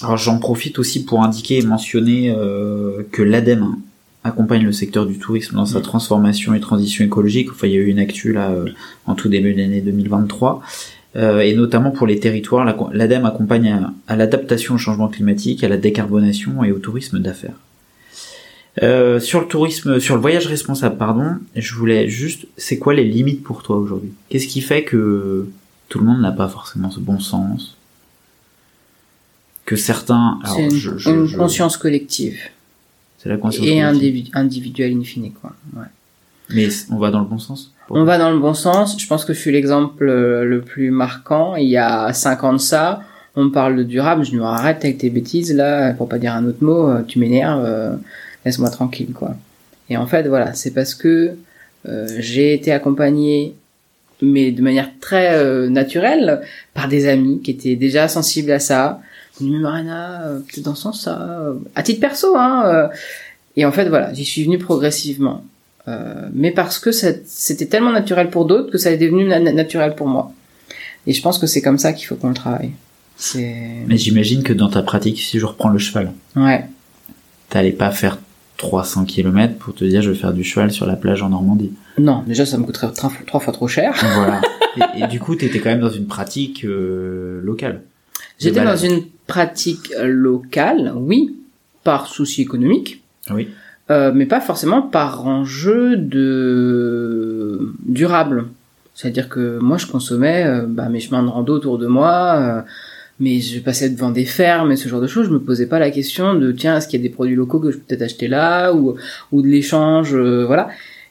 Alors 0.00 0.16
j'en 0.16 0.40
profite 0.40 0.80
aussi 0.80 1.04
pour 1.04 1.22
indiquer 1.22 1.58
et 1.58 1.62
mentionner 1.62 2.34
euh, 2.36 3.04
que 3.12 3.22
l'ADEME 3.22 3.76
accompagne 4.24 4.64
le 4.64 4.72
secteur 4.72 5.06
du 5.06 5.18
tourisme 5.18 5.54
dans 5.56 5.66
sa 5.66 5.78
Mm. 5.78 5.82
transformation 5.82 6.54
et 6.54 6.60
transition 6.60 7.04
écologique. 7.04 7.50
Enfin, 7.50 7.66
il 7.66 7.74
y 7.74 7.76
a 7.76 7.80
eu 7.80 7.86
une 7.86 7.98
actu 7.98 8.32
là 8.32 8.50
euh, 8.50 8.66
en 9.06 9.14
tout 9.14 9.28
début 9.28 9.54
d'année 9.54 9.80
2023. 9.82 10.62
Euh, 11.16 11.40
et 11.40 11.54
notamment 11.54 11.92
pour 11.92 12.06
les 12.08 12.18
territoires, 12.18 12.64
la- 12.64 12.76
l'ADEME 12.92 13.24
accompagne 13.26 13.68
à, 13.72 13.92
à 14.08 14.16
l'adaptation 14.16 14.74
au 14.74 14.78
changement 14.78 15.06
climatique, 15.08 15.62
à 15.62 15.68
la 15.68 15.76
décarbonation 15.76 16.64
et 16.64 16.72
au 16.72 16.78
tourisme 16.78 17.20
d'affaires. 17.20 17.54
Euh, 18.82 19.20
sur 19.20 19.40
le 19.40 19.46
tourisme, 19.46 20.00
sur 20.00 20.16
le 20.16 20.20
voyage 20.20 20.48
responsable, 20.48 20.96
pardon, 20.96 21.36
je 21.54 21.74
voulais 21.76 22.08
juste, 22.08 22.46
c'est 22.56 22.78
quoi 22.78 22.92
les 22.94 23.04
limites 23.04 23.44
pour 23.44 23.62
toi 23.62 23.76
aujourd'hui? 23.76 24.10
Qu'est-ce 24.28 24.48
qui 24.48 24.60
fait 24.60 24.82
que 24.82 25.46
tout 25.88 26.00
le 26.00 26.06
monde 26.06 26.20
n'a 26.20 26.32
pas 26.32 26.48
forcément 26.48 26.90
ce 26.90 26.98
bon 26.98 27.20
sens? 27.20 27.76
Que 29.64 29.76
certains, 29.76 30.40
alors, 30.42 30.58
une, 30.58 30.70
je- 30.72 30.98
je- 30.98 31.10
une 31.10 31.26
je- 31.26 31.36
conscience 31.36 31.76
collective. 31.76 32.36
C'est 33.24 33.28
la 33.30 33.38
conscience 33.38 33.66
Et 33.66 33.80
individu- 33.80 34.30
individuelle 34.34 34.92
in 34.96 35.02
fine, 35.02 35.32
quoi. 35.32 35.52
Ouais. 35.74 35.86
Mais 36.50 36.68
on 36.92 36.98
va 36.98 37.10
dans 37.10 37.20
le 37.20 37.24
bon 37.26 37.38
sens. 37.38 37.72
On 37.90 38.04
va 38.04 38.18
dans 38.18 38.30
le 38.30 38.38
bon 38.38 38.52
sens. 38.54 39.00
Je 39.00 39.06
pense 39.06 39.24
que 39.24 39.32
je 39.32 39.38
suis 39.40 39.50
l'exemple 39.50 40.06
euh, 40.06 40.44
le 40.44 40.60
plus 40.60 40.90
marquant. 40.90 41.56
Il 41.56 41.68
y 41.68 41.78
a 41.78 42.12
cinq 42.12 42.44
ans 42.44 42.52
de 42.52 42.58
ça, 42.58 43.00
on 43.34 43.48
parle 43.50 43.76
de 43.76 43.82
durable. 43.82 44.24
Je 44.24 44.32
me 44.32 44.38
dis, 44.40 44.44
arrête 44.44 44.84
avec 44.84 44.98
tes 44.98 45.08
bêtises, 45.10 45.54
là, 45.54 45.94
pour 45.94 46.06
pas 46.08 46.18
dire 46.18 46.34
un 46.34 46.44
autre 46.46 46.62
mot, 46.62 46.88
euh, 46.88 47.02
tu 47.02 47.18
m'énerves, 47.18 47.64
euh, 47.64 47.94
laisse-moi 48.44 48.68
tranquille, 48.70 49.12
quoi. 49.14 49.34
Et 49.88 49.96
en 49.96 50.06
fait, 50.06 50.28
voilà, 50.28 50.52
c'est 50.54 50.72
parce 50.72 50.94
que 50.94 51.32
euh, 51.88 52.06
j'ai 52.18 52.52
été 52.54 52.72
accompagné, 52.72 53.54
mais 54.22 54.50
de 54.52 54.62
manière 54.62 54.90
très 55.00 55.34
euh, 55.34 55.68
naturelle, 55.70 56.42
par 56.74 56.88
des 56.88 57.06
amis 57.08 57.40
qui 57.42 57.50
étaient 57.52 57.76
déjà 57.76 58.06
sensibles 58.08 58.50
à 58.50 58.58
ça. 58.60 59.00
Marina, 59.40 60.22
euh, 60.22 60.38
peut-être 60.40 60.64
dans 60.64 60.74
ce 60.74 60.82
sens, 60.82 61.02
ça, 61.02 61.20
euh, 61.20 61.54
à 61.74 61.82
titre 61.82 62.00
perso, 62.00 62.36
hein. 62.36 62.62
euh. 62.66 62.88
Et 63.56 63.64
en 63.64 63.72
fait, 63.72 63.88
voilà, 63.88 64.12
j'y 64.12 64.24
suis 64.24 64.44
venu 64.44 64.58
progressivement. 64.58 65.44
Mais 66.32 66.50
parce 66.50 66.78
que 66.78 66.90
c'était 66.92 67.66
tellement 67.66 67.92
naturel 67.92 68.30
pour 68.30 68.46
d'autres 68.46 68.70
que 68.70 68.78
ça 68.78 68.90
est 68.90 68.96
devenu 68.96 69.26
na- 69.26 69.38
naturel 69.38 69.94
pour 69.94 70.06
moi. 70.08 70.32
Et 71.06 71.12
je 71.12 71.20
pense 71.20 71.38
que 71.38 71.46
c'est 71.46 71.60
comme 71.60 71.76
ça 71.76 71.92
qu'il 71.92 72.06
faut 72.06 72.14
qu'on 72.16 72.28
le 72.30 72.34
travaille. 72.34 72.70
Mais 73.86 73.98
j'imagine 73.98 74.42
que 74.42 74.52
dans 74.54 74.70
ta 74.70 74.82
pratique, 74.82 75.20
si 75.20 75.38
je 75.38 75.44
reprends 75.44 75.68
le 75.68 75.78
cheval, 75.78 76.10
ouais. 76.36 76.64
t'allais 77.50 77.70
pas 77.72 77.90
faire 77.90 78.18
300 78.56 79.04
km 79.04 79.54
pour 79.56 79.74
te 79.74 79.84
dire 79.84 80.00
je 80.00 80.10
vais 80.10 80.16
faire 80.16 80.32
du 80.32 80.42
cheval 80.42 80.72
sur 80.72 80.86
la 80.86 80.96
plage 80.96 81.22
en 81.22 81.28
Normandie. 81.28 81.72
Non, 81.98 82.22
déjà 82.26 82.46
ça 82.46 82.56
me 82.56 82.64
coûterait 82.64 82.88
trois 83.26 83.40
fois 83.40 83.52
trop 83.52 83.68
cher. 83.68 83.92
Voilà. 84.14 84.40
et, 84.96 85.02
et 85.04 85.06
du 85.06 85.20
coup, 85.20 85.36
t'étais 85.36 85.60
quand 85.60 85.70
même 85.70 85.80
dans 85.80 85.90
une 85.90 86.06
pratique 86.06 86.64
euh, 86.64 87.40
locale. 87.42 87.82
J'étais 88.38 88.64
dans 88.64 88.76
une 88.76 89.02
pratique 89.26 89.92
euh, 89.98 90.06
locale, 90.06 90.92
oui, 90.96 91.34
par 91.82 92.06
souci 92.08 92.42
économique, 92.42 93.02
Oui. 93.30 93.48
euh, 93.90 94.12
mais 94.14 94.26
pas 94.26 94.40
forcément 94.40 94.82
par 94.82 95.26
enjeu 95.26 95.96
de 95.96 97.72
durable. 97.86 98.46
C'est-à-dire 98.94 99.28
que 99.28 99.58
moi 99.58 99.76
je 99.78 99.86
consommais 99.86 100.44
euh, 100.46 100.66
bah, 100.66 100.88
mes 100.88 101.00
chemins 101.00 101.22
de 101.22 101.28
rando 101.28 101.54
autour 101.54 101.78
de 101.78 101.86
moi, 101.86 102.36
euh, 102.38 102.60
mais 103.20 103.40
je 103.40 103.60
passais 103.60 103.88
devant 103.90 104.10
des 104.10 104.24
fermes 104.24 104.72
et 104.72 104.76
ce 104.76 104.88
genre 104.88 105.00
de 105.00 105.06
choses, 105.06 105.26
je 105.26 105.32
me 105.32 105.40
posais 105.40 105.66
pas 105.66 105.78
la 105.78 105.90
question 105.90 106.34
de 106.34 106.52
tiens 106.52 106.76
est-ce 106.76 106.88
qu'il 106.88 107.00
y 107.00 107.02
a 107.02 107.08
des 107.08 107.12
produits 107.14 107.36
locaux 107.36 107.60
que 107.60 107.70
je 107.70 107.76
peux 107.78 107.84
peut-être 107.88 108.02
acheter 108.02 108.28
là 108.28 108.72
ou 108.72 108.94
ou 109.32 109.42
de 109.42 109.46
l'échange, 109.48 110.14
euh, 110.14 110.44
voilà. 110.46 110.68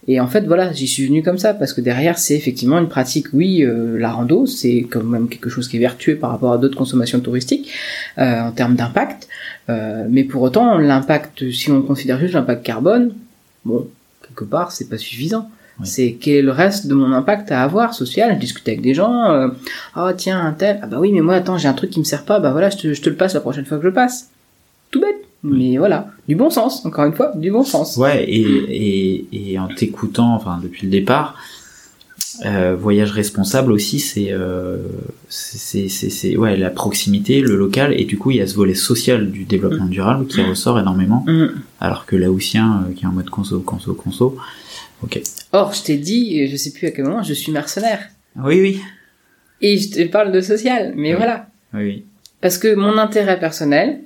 Et 0.08 0.20
en 0.20 0.28
fait 0.28 0.46
voilà, 0.46 0.74
j'y 0.74 0.88
suis 0.88 1.06
venu 1.08 1.24
comme 1.24 1.38
ça 1.38 1.54
parce 1.54 1.72
que 1.72 1.80
derrière 1.80 2.18
c'est 2.18 2.36
effectivement 2.36 2.78
une 2.78 2.90
pratique, 2.90 3.28
oui, 3.32 3.64
euh, 3.64 3.98
la 3.98 4.12
rando 4.12 4.46
c'est 4.46 4.86
quand 4.90 5.02
même 5.04 5.30
quelque 5.30 5.50
chose 5.50 5.70
qui 5.70 5.78
est 5.78 5.80
vertueux 5.80 6.18
par 6.18 6.32
rapport 6.32 6.52
à 6.52 6.58
d'autres 6.58 6.78
consommations 6.78 7.22
touristiques 7.22 7.72
euh, 8.18 8.42
en 8.42 8.52
termes 8.52 8.76
d'impact, 8.76 9.30
euh, 9.70 10.06
mais 10.10 10.26
pour 10.26 10.42
autant 10.42 10.78
l'impact, 10.78 11.50
si 11.52 11.72
on 11.72 11.82
considère 11.82 12.20
juste 12.20 12.34
l'impact 12.34 12.66
carbone, 12.66 13.14
bon 13.64 13.88
quelque 14.28 14.44
part 14.44 14.74
c'est 14.74 14.90
pas 14.90 14.98
suffisant. 14.98 15.50
Oui. 15.80 15.88
C'est 15.88 16.18
quel 16.20 16.34
est 16.36 16.42
le 16.44 16.52
reste 16.52 16.86
de 16.86 16.94
mon 16.94 17.14
impact 17.14 17.52
à 17.52 17.64
avoir 17.64 17.94
social? 17.96 18.36
Je 18.36 18.40
discute 18.40 18.68
avec 18.68 18.82
des 18.82 18.94
gens. 18.94 19.32
euh, 19.32 19.48
Ah 19.96 20.12
tiens 20.16 20.40
un 20.40 20.52
tel. 20.52 20.80
Ah 20.84 20.88
bah 20.88 20.98
oui 21.00 21.12
mais 21.14 21.22
moi 21.22 21.36
attends 21.36 21.58
j'ai 21.58 21.68
un 21.68 21.74
truc 21.74 21.90
qui 21.90 22.00
me 22.00 22.04
sert 22.04 22.26
pas. 22.26 22.40
Bah 22.40 22.52
voilà 22.52 22.70
je 22.70 22.78
te, 22.78 22.94
je 22.94 23.02
te 23.02 23.10
le 23.10 23.16
passe 23.16 23.34
la 23.34 23.40
prochaine 23.40 23.66
fois 23.66 23.78
que 23.78 23.86
je 23.86 23.90
passe. 23.90 24.30
Tout 24.92 25.00
bête. 25.02 25.23
Mais 25.44 25.78
voilà 25.78 26.08
du 26.28 26.36
bon 26.36 26.50
sens. 26.50 26.86
Encore 26.86 27.06
une 27.06 27.14
fois 27.14 27.32
du 27.36 27.52
bon 27.52 27.64
sens. 27.64 27.98
Ouais, 27.98 28.24
et, 28.24 28.42
et, 28.42 29.52
et 29.52 29.60
en 29.60 29.68
t'écoutant, 29.68 30.34
enfin 30.36 30.60
depuis 30.64 30.84
le 30.86 30.90
départ, 30.92 31.36
euh, 32.46 32.76
voyage 32.80 33.12
responsable 33.12 33.72
aussi, 33.72 34.00
c'est 34.00 34.32
euh, 34.32 34.78
c'est 35.28 36.36
ouais 36.38 36.56
la 36.58 36.70
proximité, 36.70 37.42
le 37.42 37.56
local, 37.58 37.94
et 38.00 38.06
du 38.06 38.18
coup 38.18 38.32
il 38.32 38.38
y 38.38 38.42
a 38.42 38.48
ce 38.48 38.56
volet 38.56 38.74
social 38.74 39.30
du 39.32 39.44
développement 39.44 39.86
durable 39.86 40.28
qui 40.28 40.42
ressort 40.42 40.80
énormément, 40.80 41.24
Mm. 41.28 41.48
alors 41.80 42.06
que 42.06 42.16
laotien 42.16 42.86
euh, 42.90 42.94
qui 42.94 43.04
est 43.04 43.08
en 43.08 43.12
mode 43.12 43.30
conso 43.30 43.60
conso 43.60 43.94
conso. 43.94 44.36
Ok. 45.04 45.22
Or, 45.52 45.74
je 45.74 45.84
t'ai 45.84 45.98
dit, 45.98 46.48
je 46.48 46.56
sais 46.56 46.72
plus 46.72 46.88
à 46.88 46.92
quel 46.92 47.06
moment, 47.06 47.22
je 47.24 47.34
suis 47.34 47.52
mercenaire. 47.52 48.00
Oui 48.38 48.62
oui 48.62 48.80
Et 49.62 49.78
je 49.78 49.90
te 49.92 50.08
parle 50.08 50.32
de 50.32 50.40
social, 50.42 50.94
mais 50.96 51.12
Oui. 51.12 51.18
voilà. 51.18 51.48
oui 51.74 51.84
oui. 51.84 52.06
Parce 52.42 52.58
que 52.58 52.74
mon 52.74 52.98
intérêt 52.98 53.38
personnel, 53.40 54.00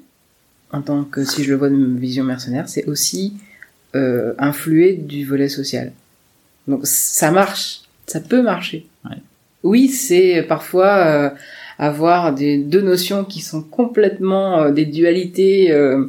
en 0.72 0.82
tant 0.82 1.04
que 1.04 1.24
si 1.24 1.44
je 1.44 1.52
le 1.52 1.58
vois 1.58 1.70
de 1.70 1.76
ma 1.76 2.00
vision 2.00 2.24
mercenaire, 2.24 2.68
c'est 2.68 2.86
aussi 2.86 3.34
euh, 3.96 4.34
influer 4.38 4.94
du 4.94 5.26
volet 5.26 5.50
social. 5.50 5.92
Donc 6.68 6.82
ça 6.84 7.32
marche, 7.32 7.82
ça 8.06 8.20
peut 8.20 8.42
marcher. 8.42 8.86
Ouais. 9.06 9.18
Oui, 9.64 9.90
c'est 9.90 10.44
parfois 10.44 10.98
euh, 10.98 11.30
avoir 11.80 12.34
des 12.34 12.58
deux 12.58 12.82
notions 12.82 13.24
qui 13.24 13.42
sont 13.42 13.62
complètement 13.62 14.60
euh, 14.60 14.72
des 14.72 14.86
dualités, 14.86 15.72
euh, 15.72 16.06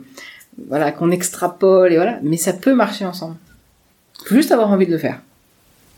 voilà, 0.69 0.93
qu'on 0.93 1.11
extrapole 1.11 1.93
et 1.93 1.97
voilà, 1.97 2.19
mais 2.23 2.37
ça 2.37 2.53
peut 2.53 2.75
marcher 2.75 3.05
ensemble. 3.05 3.37
Faut 4.25 4.35
juste 4.35 4.53
avoir 4.53 4.71
envie 4.71 4.87
de 4.87 4.93
le 4.93 4.99
faire. 4.99 5.21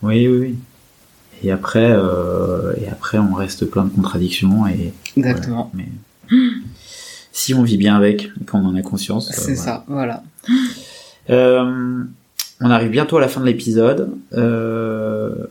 Oui 0.03 0.27
oui 0.27 0.37
oui. 0.37 0.55
Et 1.43 1.51
après 1.51 1.91
euh, 1.91 2.73
et 2.79 2.87
après 2.87 3.17
on 3.17 3.33
reste 3.33 3.65
plein 3.65 3.83
de 3.85 3.89
contradictions 3.89 4.67
et 4.67 4.93
Exactement. 5.17 5.71
voilà. 5.73 5.87
mais 6.31 6.37
si 7.41 7.55
on 7.55 7.63
vit 7.63 7.77
bien 7.77 7.95
avec 7.95 8.29
et 8.39 8.45
qu'on 8.45 8.63
en 8.65 8.75
a 8.75 8.81
conscience. 8.83 9.29
euh, 9.31 9.33
C'est 9.35 9.55
voilà. 9.55 9.63
ça, 9.63 9.85
voilà. 9.87 10.23
Euh, 11.31 12.03
on 12.59 12.69
arrive 12.69 12.91
bientôt 12.91 13.17
à 13.17 13.21
la 13.21 13.27
fin 13.27 13.41
de 13.41 13.45
l'épisode. 13.47 14.15
Euh, 14.33 15.47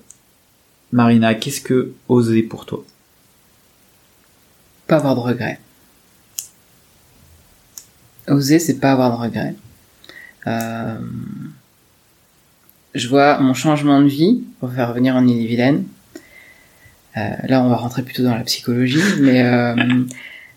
Marina, 0.92 1.34
qu'est-ce 1.34 1.60
que 1.60 1.92
oser 2.08 2.42
pour 2.44 2.64
toi? 2.66 2.84
Pas 4.86 4.96
avoir 4.96 5.16
de 5.16 5.20
regrets. 5.20 5.58
Oser, 8.28 8.60
c'est 8.60 8.78
pas 8.78 8.92
avoir 8.92 9.10
de 9.16 9.22
regrets. 9.24 9.54
Euh, 10.46 10.96
je 12.94 13.08
vois 13.08 13.40
mon 13.40 13.54
changement 13.54 14.00
de 14.00 14.06
vie 14.08 14.44
pour 14.60 14.70
faire 14.72 14.92
venir 14.92 15.16
en 15.16 15.26
Ille-et-Vilaine. 15.26 15.84
Euh, 17.16 17.20
là, 17.48 17.62
on 17.64 17.68
va 17.68 17.76
rentrer 17.76 18.02
plutôt 18.04 18.22
dans 18.22 18.34
la 18.36 18.42
psychologie, 18.44 19.02
mais 19.20 19.42
euh, 19.44 19.74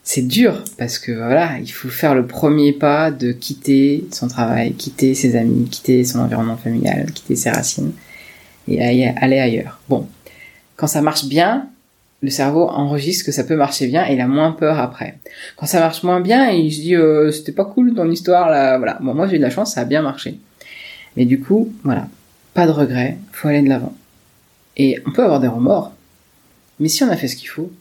c'est 0.04 0.28
dur 0.28 0.64
parce 0.78 1.00
que 1.00 1.14
voilà, 1.14 1.58
il 1.60 1.72
faut 1.72 1.88
faire 1.88 2.14
le 2.14 2.28
premier 2.28 2.74
pas 2.74 3.10
de 3.10 3.32
quitter 3.32 4.06
son 4.12 4.28
travail, 4.28 4.74
quitter 4.74 5.16
ses 5.16 5.38
amis, 5.38 5.70
quitter 5.70 6.04
son 6.04 6.20
environnement 6.20 6.58
familial, 6.58 7.12
quitter 7.14 7.38
ses 7.38 7.50
racines 7.50 7.94
et 8.68 8.82
aller 8.82 9.40
ailleurs. 9.40 9.80
Bon, 9.88 10.08
quand 10.76 10.88
ça 10.88 11.02
marche 11.02 11.26
bien, 11.26 11.70
le 12.22 12.30
cerveau 12.30 12.68
enregistre 12.70 13.26
que 13.26 13.32
ça 13.32 13.46
peut 13.46 13.56
marcher 13.56 13.88
bien 13.88 14.06
et 14.08 14.14
il 14.14 14.22
a 14.22 14.28
moins 14.28 14.52
peur 14.52 14.78
après. 14.80 15.18
Quand 15.56 15.66
ça 15.66 15.80
marche 15.80 16.04
moins 16.04 16.20
bien, 16.20 16.50
il 16.50 16.72
se 16.74 16.82
dit 16.82 16.96
euh, 16.96 17.32
c'était 17.32 17.52
pas 17.54 17.66
cool 17.66 17.94
ton 17.94 18.10
histoire 18.12 18.50
là, 18.50 18.78
voilà. 18.78 18.98
Bon, 19.02 19.14
moi 19.14 19.28
j'ai 19.28 19.36
eu 19.36 19.40
de 19.40 19.44
la 19.44 19.50
chance, 19.50 19.74
ça 19.74 19.82
a 19.82 19.86
bien 19.86 20.02
marché. 20.02 20.38
Mais 21.16 21.26
du 21.26 21.40
coup, 21.40 21.74
voilà, 21.84 22.08
pas 22.54 22.66
de 22.66 22.72
regrets, 22.72 23.18
faut 23.32 23.48
aller 23.48 23.62
de 23.62 23.70
l'avant. 23.70 23.96
Et 24.76 25.00
on 25.06 25.12
peut 25.12 25.24
avoir 25.24 25.40
des 25.40 25.48
remords, 25.48 25.94
mais 26.80 26.90
si 26.90 27.04
on 27.04 27.10
a 27.10 27.16
fait 27.16 27.28
ce 27.28 27.36
qu'il 27.36 27.50
faut, 27.50 27.72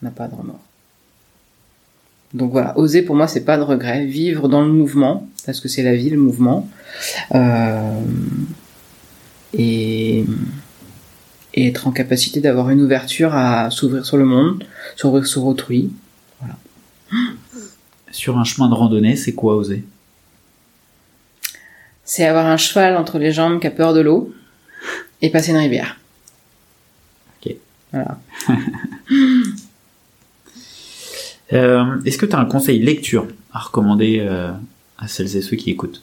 on 0.00 0.06
n'a 0.06 0.12
pas 0.12 0.28
de 0.28 0.34
remords. 0.34 0.60
Donc 2.34 2.52
voilà, 2.52 2.78
oser 2.78 3.02
pour 3.02 3.14
moi 3.14 3.28
c'est 3.28 3.44
pas 3.44 3.58
de 3.58 3.62
regret, 3.62 4.06
vivre 4.06 4.48
dans 4.48 4.62
le 4.62 4.72
mouvement 4.72 5.28
parce 5.44 5.60
que 5.60 5.68
c'est 5.68 5.82
la 5.82 5.94
vie 5.94 6.10
le 6.10 6.18
mouvement. 6.18 6.68
Euh, 7.34 8.00
et 9.54 10.24
et 11.54 11.66
être 11.68 11.86
en 11.86 11.92
capacité 11.92 12.40
d'avoir 12.40 12.70
une 12.70 12.80
ouverture 12.80 13.34
à 13.34 13.70
s'ouvrir 13.70 14.06
sur 14.06 14.16
le 14.16 14.24
monde, 14.24 14.64
s'ouvrir 14.96 15.26
sur 15.26 15.44
autrui. 15.44 15.90
Sur 18.10 18.38
un 18.38 18.44
chemin 18.44 18.68
de 18.68 18.74
randonnée, 18.74 19.16
c'est 19.16 19.32
quoi 19.32 19.56
oser? 19.56 19.84
C'est 22.04 22.26
avoir 22.26 22.46
un 22.46 22.56
cheval 22.56 22.96
entre 22.96 23.18
les 23.18 23.32
jambes 23.32 23.60
qui 23.60 23.66
a 23.66 23.70
peur 23.70 23.94
de 23.94 24.00
l'eau 24.00 24.34
et 25.22 25.30
passer 25.30 25.50
une 25.50 25.58
rivière. 25.58 25.98
Ok. 27.44 27.54
Voilà. 27.92 28.18
Euh, 31.52 31.84
Est-ce 32.04 32.18
que 32.18 32.26
tu 32.26 32.34
as 32.34 32.38
un 32.38 32.44
conseil 32.44 32.78
lecture 32.80 33.26
à 33.52 33.58
recommander 33.58 34.18
euh, 34.20 34.50
à 34.98 35.08
celles 35.08 35.36
et 35.36 35.42
ceux 35.42 35.56
qui 35.56 35.70
écoutent? 35.70 36.02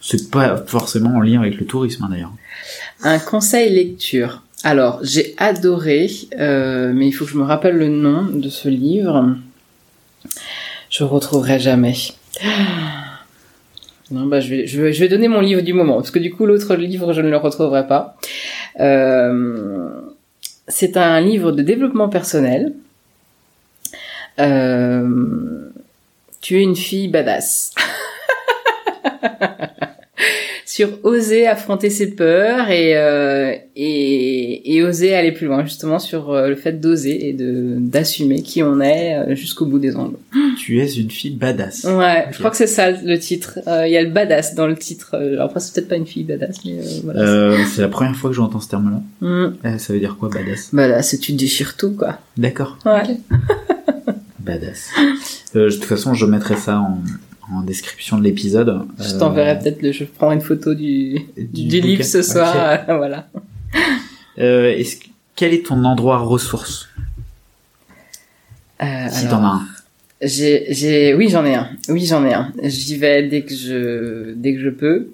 C'est 0.00 0.30
pas 0.30 0.56
forcément 0.56 1.16
en 1.16 1.20
lien 1.20 1.40
avec 1.40 1.58
le 1.58 1.66
tourisme 1.66 2.04
hein, 2.04 2.08
d'ailleurs. 2.10 2.32
Un 3.02 3.18
conseil 3.18 3.74
lecture. 3.74 4.42
Alors, 4.64 5.00
j'ai 5.02 5.34
adoré, 5.38 6.10
euh, 6.38 6.92
mais 6.94 7.06
il 7.06 7.12
faut 7.12 7.24
que 7.24 7.30
je 7.30 7.38
me 7.38 7.44
rappelle 7.44 7.76
le 7.76 7.88
nom 7.88 8.24
de 8.24 8.48
ce 8.48 8.68
livre. 8.68 9.36
Je 10.90 11.04
retrouverai 11.04 11.58
jamais. 11.58 11.94
Non, 14.10 14.24
bah, 14.24 14.40
je 14.40 14.80
vais, 14.80 15.08
donner 15.08 15.28
mon 15.28 15.42
livre 15.42 15.60
du 15.60 15.74
moment, 15.74 15.96
parce 15.96 16.10
que 16.10 16.18
du 16.18 16.30
coup, 16.30 16.46
l'autre 16.46 16.74
livre, 16.76 17.12
je 17.12 17.20
ne 17.20 17.28
le 17.28 17.36
retrouverai 17.36 17.86
pas. 17.86 18.16
C'est 20.66 20.96
un 20.96 21.20
livre 21.20 21.52
de 21.52 21.60
développement 21.60 22.08
personnel. 22.08 22.72
Euh, 24.38 25.70
tu 26.40 26.58
es 26.58 26.62
une 26.62 26.76
fille 26.76 27.08
badass. 27.08 27.72
sur 30.64 30.90
oser 31.02 31.48
affronter 31.48 31.90
ses 31.90 32.14
peurs 32.14 32.70
et, 32.70 32.96
euh, 32.96 33.52
et, 33.74 34.76
et 34.76 34.84
oser 34.84 35.12
aller 35.12 35.32
plus 35.32 35.48
loin, 35.48 35.64
justement 35.64 35.98
sur 35.98 36.30
euh, 36.30 36.48
le 36.48 36.54
fait 36.54 36.80
d'oser 36.80 37.28
et 37.28 37.32
de 37.32 37.74
d'assumer 37.78 38.42
qui 38.42 38.62
on 38.62 38.80
est 38.80 39.34
jusqu'au 39.34 39.66
bout 39.66 39.80
des 39.80 39.96
ongles. 39.96 40.18
Tu 40.58 40.80
es 40.80 40.86
une 40.92 41.10
fille 41.10 41.34
badass. 41.36 41.84
Ouais, 41.84 42.26
je 42.32 42.38
crois 42.38 42.50
que 42.50 42.56
c'est 42.56 42.66
ça 42.66 42.90
le 42.90 43.18
titre. 43.18 43.60
Euh, 43.68 43.86
Il 43.86 43.92
y 43.92 43.96
a 43.96 44.02
le 44.02 44.10
badass 44.10 44.54
dans 44.54 44.66
le 44.66 44.76
titre. 44.76 45.14
Alors 45.14 45.46
après, 45.46 45.60
c'est 45.60 45.72
peut-être 45.72 45.88
pas 45.88 45.96
une 45.96 46.06
fille 46.06 46.24
badass, 46.24 46.64
mais 46.64 46.72
euh, 46.72 47.00
voilà. 47.04 47.20
Euh, 47.20 47.58
c'est 47.72 47.80
la 47.80 47.88
première 47.88 48.16
fois 48.16 48.30
que 48.30 48.36
j'entends 48.36 48.60
ce 48.60 48.68
terme-là. 48.68 49.00
Mm. 49.20 49.78
Ça 49.78 49.92
veut 49.92 50.00
dire 50.00 50.16
quoi, 50.18 50.28
badass? 50.28 50.74
Badass, 50.74 51.10
c'est 51.10 51.18
tu 51.18 51.32
déchires 51.32 51.76
tout, 51.76 51.92
quoi. 51.92 52.18
D'accord. 52.36 52.76
Ouais. 52.84 53.16
Badass. 54.48 54.90
Euh, 55.56 55.68
de 55.68 55.74
toute 55.74 55.84
façon, 55.84 56.14
je 56.14 56.26
mettrai 56.26 56.56
ça 56.56 56.80
en, 56.80 56.98
en 57.54 57.62
description 57.62 58.18
de 58.18 58.24
l'épisode. 58.24 58.82
Je 58.98 59.14
Euh, 59.14 59.18
t'enverrai 59.18 59.58
peut-être 59.58 59.82
le. 59.82 59.92
Je 59.92 60.04
prends 60.04 60.32
une 60.32 60.40
photo 60.40 60.74
du 60.74 61.20
du, 61.36 61.66
du 61.66 61.80
livre 61.80 62.02
ce 62.04 62.22
soir. 62.22 62.54
Euh, 62.56 62.96
voilà. 62.96 63.28
Euh, 64.38 64.82
quel 65.36 65.54
est 65.54 65.66
ton 65.66 65.84
endroit 65.84 66.18
ressource 66.18 66.88
Euh, 68.82 69.06
Si 69.10 69.28
t'en 69.28 69.42
as 69.44 69.48
un. 69.48 69.66
J'ai, 70.20 70.66
j'ai, 70.70 71.14
oui, 71.14 71.28
j'en 71.28 71.44
ai 71.44 71.54
un. 71.54 71.68
Oui, 71.88 72.04
j'en 72.04 72.24
ai 72.26 72.34
un. 72.34 72.52
J'y 72.64 72.96
vais 72.96 73.22
dès 73.28 73.42
que 73.42 73.54
je, 73.54 74.32
dès 74.34 74.54
que 74.54 74.60
je 74.60 74.70
peux. 74.70 75.10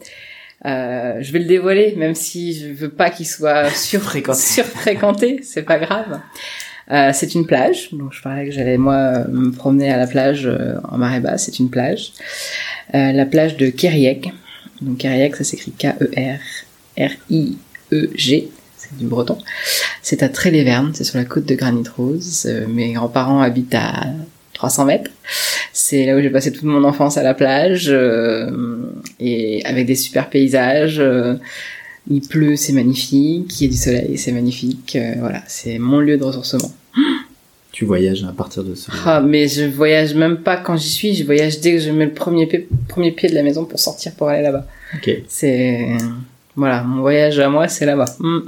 Euh, 0.64 1.18
je 1.20 1.30
vais 1.32 1.40
le 1.40 1.44
dévoiler, 1.44 1.94
même 1.96 2.14
si 2.14 2.58
je 2.58 2.68
veux 2.72 2.88
pas 2.88 3.10
qu'il 3.10 3.26
soit 3.26 3.68
sur, 3.74 4.00
Fréquenté. 4.00 4.38
surfréquenté. 4.40 5.40
C'est 5.42 5.62
pas 5.62 5.78
grave. 5.78 6.20
Euh, 6.90 7.10
c'est 7.12 7.34
une 7.34 7.46
plage. 7.46 7.90
Donc, 7.92 8.12
je 8.12 8.20
parlais 8.22 8.46
que 8.46 8.50
j'allais 8.52 8.76
moi 8.76 9.24
me 9.28 9.50
promener 9.50 9.90
à 9.90 9.96
la 9.96 10.06
plage 10.06 10.46
euh, 10.46 10.74
en 10.88 10.98
marée 10.98 11.20
basse. 11.20 11.44
C'est 11.44 11.58
une 11.58 11.70
plage. 11.70 12.12
Euh, 12.94 13.12
la 13.12 13.26
plage 13.26 13.56
de 13.56 13.68
Kerieg. 13.70 14.32
Donc, 14.80 14.98
Kerieg, 14.98 15.34
ça 15.34 15.44
s'écrit 15.44 15.72
K-E-R-R-I-E-G. 15.72 16.38
C'est 18.76 18.98
du 18.98 19.06
breton. 19.06 19.38
C'est 20.02 20.22
à 20.22 20.28
Tré-les-Vernes. 20.28 20.92
C'est 20.94 21.04
sur 21.04 21.16
la 21.18 21.24
côte 21.24 21.46
de 21.46 21.54
Granit 21.54 21.88
Rose. 21.96 22.46
Euh, 22.46 22.66
mes 22.66 22.92
grands-parents 22.92 23.40
habitent 23.40 23.74
à 23.74 24.04
300 24.52 24.84
mètres. 24.84 25.10
C'est 25.72 26.04
là 26.04 26.16
où 26.16 26.20
j'ai 26.20 26.30
passé 26.30 26.52
toute 26.52 26.64
mon 26.64 26.84
enfance 26.84 27.16
à 27.16 27.22
la 27.22 27.34
plage 27.34 27.86
euh, 27.88 28.50
et 29.18 29.64
avec 29.64 29.86
des 29.86 29.94
super 29.94 30.28
paysages. 30.28 31.02
Il 32.08 32.20
pleut, 32.20 32.56
c'est 32.56 32.72
magnifique. 32.72 33.60
Il 33.60 33.64
y 33.64 33.68
a 33.68 33.70
du 33.72 33.76
soleil, 33.76 34.18
c'est 34.18 34.32
magnifique. 34.32 34.96
euh, 34.96 35.14
voilà, 35.18 35.42
c'est 35.46 35.78
mon 35.78 36.00
lieu 36.00 36.16
de 36.16 36.24
ressourcement. 36.24 36.72
Tu 37.72 37.84
voyages 37.84 38.22
à 38.24 38.32
partir 38.32 38.62
de 38.62 38.74
ce. 38.74 38.90
Ah, 39.04 39.20
mais 39.20 39.48
je 39.48 39.64
voyage 39.64 40.14
même 40.14 40.38
pas 40.38 40.56
quand 40.56 40.76
j'y 40.76 40.90
suis. 40.90 41.14
Je 41.14 41.24
voyage 41.24 41.60
dès 41.60 41.72
que 41.72 41.78
je 41.80 41.90
mets 41.90 42.04
le 42.04 42.14
premier 42.14 42.46
pied, 42.46 42.68
premier 42.88 43.10
pied 43.10 43.28
de 43.28 43.34
la 43.34 43.42
maison 43.42 43.64
pour 43.64 43.80
sortir 43.80 44.12
pour 44.14 44.28
aller 44.28 44.42
là-bas. 44.42 44.64
Ok. 44.94 45.10
C'est 45.26 45.88
voilà, 46.56 46.84
mon 46.84 47.00
voyage 47.00 47.38
à 47.40 47.48
moi, 47.48 47.66
c'est 47.66 47.84
là-bas. 47.84 48.14
Mm. 48.20 48.38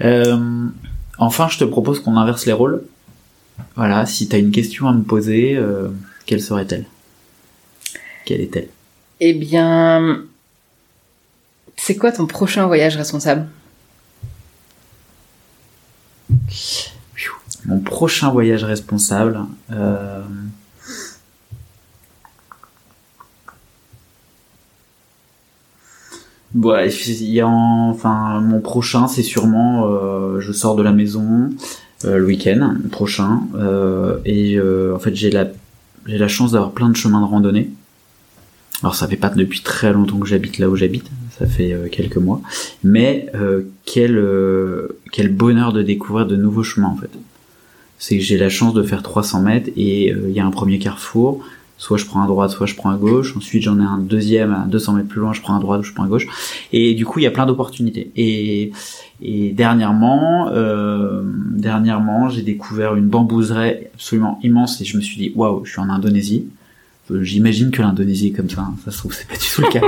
Euh, 0.00 0.66
enfin, 1.18 1.48
je 1.48 1.58
te 1.58 1.64
propose 1.64 2.00
qu'on 2.00 2.16
inverse 2.16 2.46
les 2.46 2.52
rôles. 2.52 2.82
Voilà, 3.76 4.06
si 4.06 4.28
t'as 4.28 4.38
une 4.38 4.50
question 4.50 4.88
à 4.88 4.92
me 4.92 5.02
poser, 5.02 5.56
euh, 5.56 5.88
quelle 6.26 6.40
serait-elle? 6.40 6.84
Quelle 8.24 8.40
est-elle? 8.40 8.68
Eh 9.20 9.34
bien, 9.34 10.22
c'est 11.78 11.96
quoi 11.96 12.12
ton 12.12 12.26
prochain 12.26 12.66
voyage 12.66 12.96
responsable? 12.96 13.46
Mon 17.64 17.80
prochain 17.80 18.30
voyage 18.30 18.64
responsable. 18.64 19.40
Euh... 19.72 20.22
Enfin 27.90 28.40
mon 28.40 28.60
prochain, 28.60 29.06
c'est 29.06 29.22
sûrement 29.22 29.86
euh, 29.86 30.40
je 30.40 30.52
sors 30.52 30.76
de 30.76 30.82
la 30.82 30.92
maison 30.92 31.50
euh, 32.04 32.18
le 32.18 32.24
week-end 32.24 32.74
prochain 32.90 33.42
euh, 33.54 34.18
et 34.24 34.58
en 34.60 34.98
fait 34.98 35.14
j'ai 35.14 35.30
la 35.30 35.46
j'ai 36.06 36.18
la 36.18 36.28
chance 36.28 36.52
d'avoir 36.52 36.72
plein 36.72 36.88
de 36.88 36.96
chemins 36.96 37.20
de 37.20 37.26
randonnée. 37.26 37.70
Alors 38.82 38.94
ça 38.94 39.08
fait 39.08 39.16
pas 39.16 39.30
depuis 39.30 39.60
très 39.60 39.92
longtemps 39.92 40.18
que 40.18 40.28
j'habite 40.28 40.58
là 40.58 40.68
où 40.68 40.76
j'habite, 40.76 41.06
ça 41.36 41.46
fait 41.46 41.72
euh, 41.72 41.88
quelques 41.90 42.16
mois, 42.16 42.40
mais 42.84 43.26
euh, 43.34 43.62
quel 43.84 44.16
euh, 44.16 44.98
quel 45.10 45.32
bonheur 45.32 45.72
de 45.72 45.82
découvrir 45.82 46.26
de 46.26 46.36
nouveaux 46.36 46.62
chemins 46.62 46.88
en 46.88 46.96
fait. 46.96 47.10
C'est 47.98 48.16
que 48.16 48.22
j'ai 48.22 48.38
la 48.38 48.48
chance 48.48 48.74
de 48.74 48.82
faire 48.82 49.02
300 49.02 49.42
mètres 49.42 49.70
et 49.76 50.12
euh, 50.12 50.26
il 50.28 50.34
y 50.34 50.38
a 50.40 50.46
un 50.46 50.52
premier 50.52 50.78
carrefour, 50.78 51.44
soit 51.78 51.96
je 51.96 52.04
prends 52.04 52.22
à 52.22 52.26
droite, 52.28 52.50
soit 52.50 52.66
je 52.66 52.76
prends 52.76 52.90
à 52.90 52.96
gauche. 52.96 53.36
Ensuite, 53.36 53.62
j'en 53.62 53.80
ai 53.80 53.84
un 53.84 53.98
deuxième 53.98 54.52
à 54.52 54.66
200 54.66 54.92
mètres 54.94 55.08
plus 55.08 55.20
loin, 55.20 55.32
je 55.32 55.40
prends 55.40 55.56
à 55.56 55.60
droite 55.60 55.80
ou 55.80 55.84
je 55.84 55.92
prends 55.92 56.04
à 56.04 56.08
gauche. 56.08 56.26
Et 56.72 56.94
du 56.94 57.04
coup, 57.04 57.18
il 57.18 57.22
y 57.22 57.26
a 57.26 57.30
plein 57.32 57.46
d'opportunités. 57.46 58.12
Et, 58.14 58.72
et 59.20 59.50
dernièrement, 59.50 60.48
euh, 60.50 61.22
dernièrement, 61.24 62.28
j'ai 62.28 62.42
découvert 62.42 62.94
une 62.94 63.08
bambouseraie 63.08 63.90
absolument 63.94 64.38
immense 64.44 64.80
et 64.80 64.84
je 64.84 64.96
me 64.96 65.02
suis 65.02 65.16
dit, 65.16 65.32
waouh, 65.34 65.64
je 65.64 65.72
suis 65.72 65.80
en 65.80 65.88
Indonésie. 65.88 66.46
Euh, 67.10 67.22
J'imagine 67.22 67.70
que 67.70 67.80
l'Indonésie 67.82 68.28
est 68.28 68.32
comme 68.32 68.50
ça. 68.50 68.60
hein. 68.62 68.74
Ça 68.84 68.90
se 68.90 68.98
trouve, 68.98 69.14
c'est 69.14 69.26
pas 69.26 69.34
du 69.36 69.46
tout 69.46 69.62
le 69.62 69.68
cas. 69.68 69.80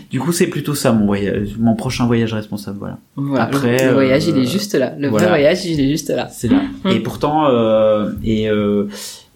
du 0.10 0.20
coup, 0.20 0.32
c'est 0.32 0.46
plutôt 0.46 0.74
ça 0.74 0.92
mon 0.92 1.06
voyage, 1.06 1.50
mon 1.58 1.74
prochain 1.74 2.06
voyage 2.06 2.32
responsable. 2.32 2.78
Voilà. 2.78 2.98
Voilà, 3.16 3.44
Après, 3.44 3.78
le, 3.78 3.88
le 3.88 3.92
voyage, 3.94 4.28
euh, 4.28 4.32
il 4.36 4.38
est 4.42 4.46
juste 4.46 4.74
là. 4.74 4.94
Le 4.98 5.08
voilà. 5.08 5.26
vrai 5.28 5.38
voyage, 5.40 5.64
il 5.66 5.80
est 5.80 5.88
juste 5.90 6.10
là. 6.10 6.28
C'est 6.30 6.48
là. 6.48 6.62
Et 6.90 7.00
pourtant, 7.00 7.46
euh, 7.48 8.12
et 8.22 8.48
euh, 8.50 8.84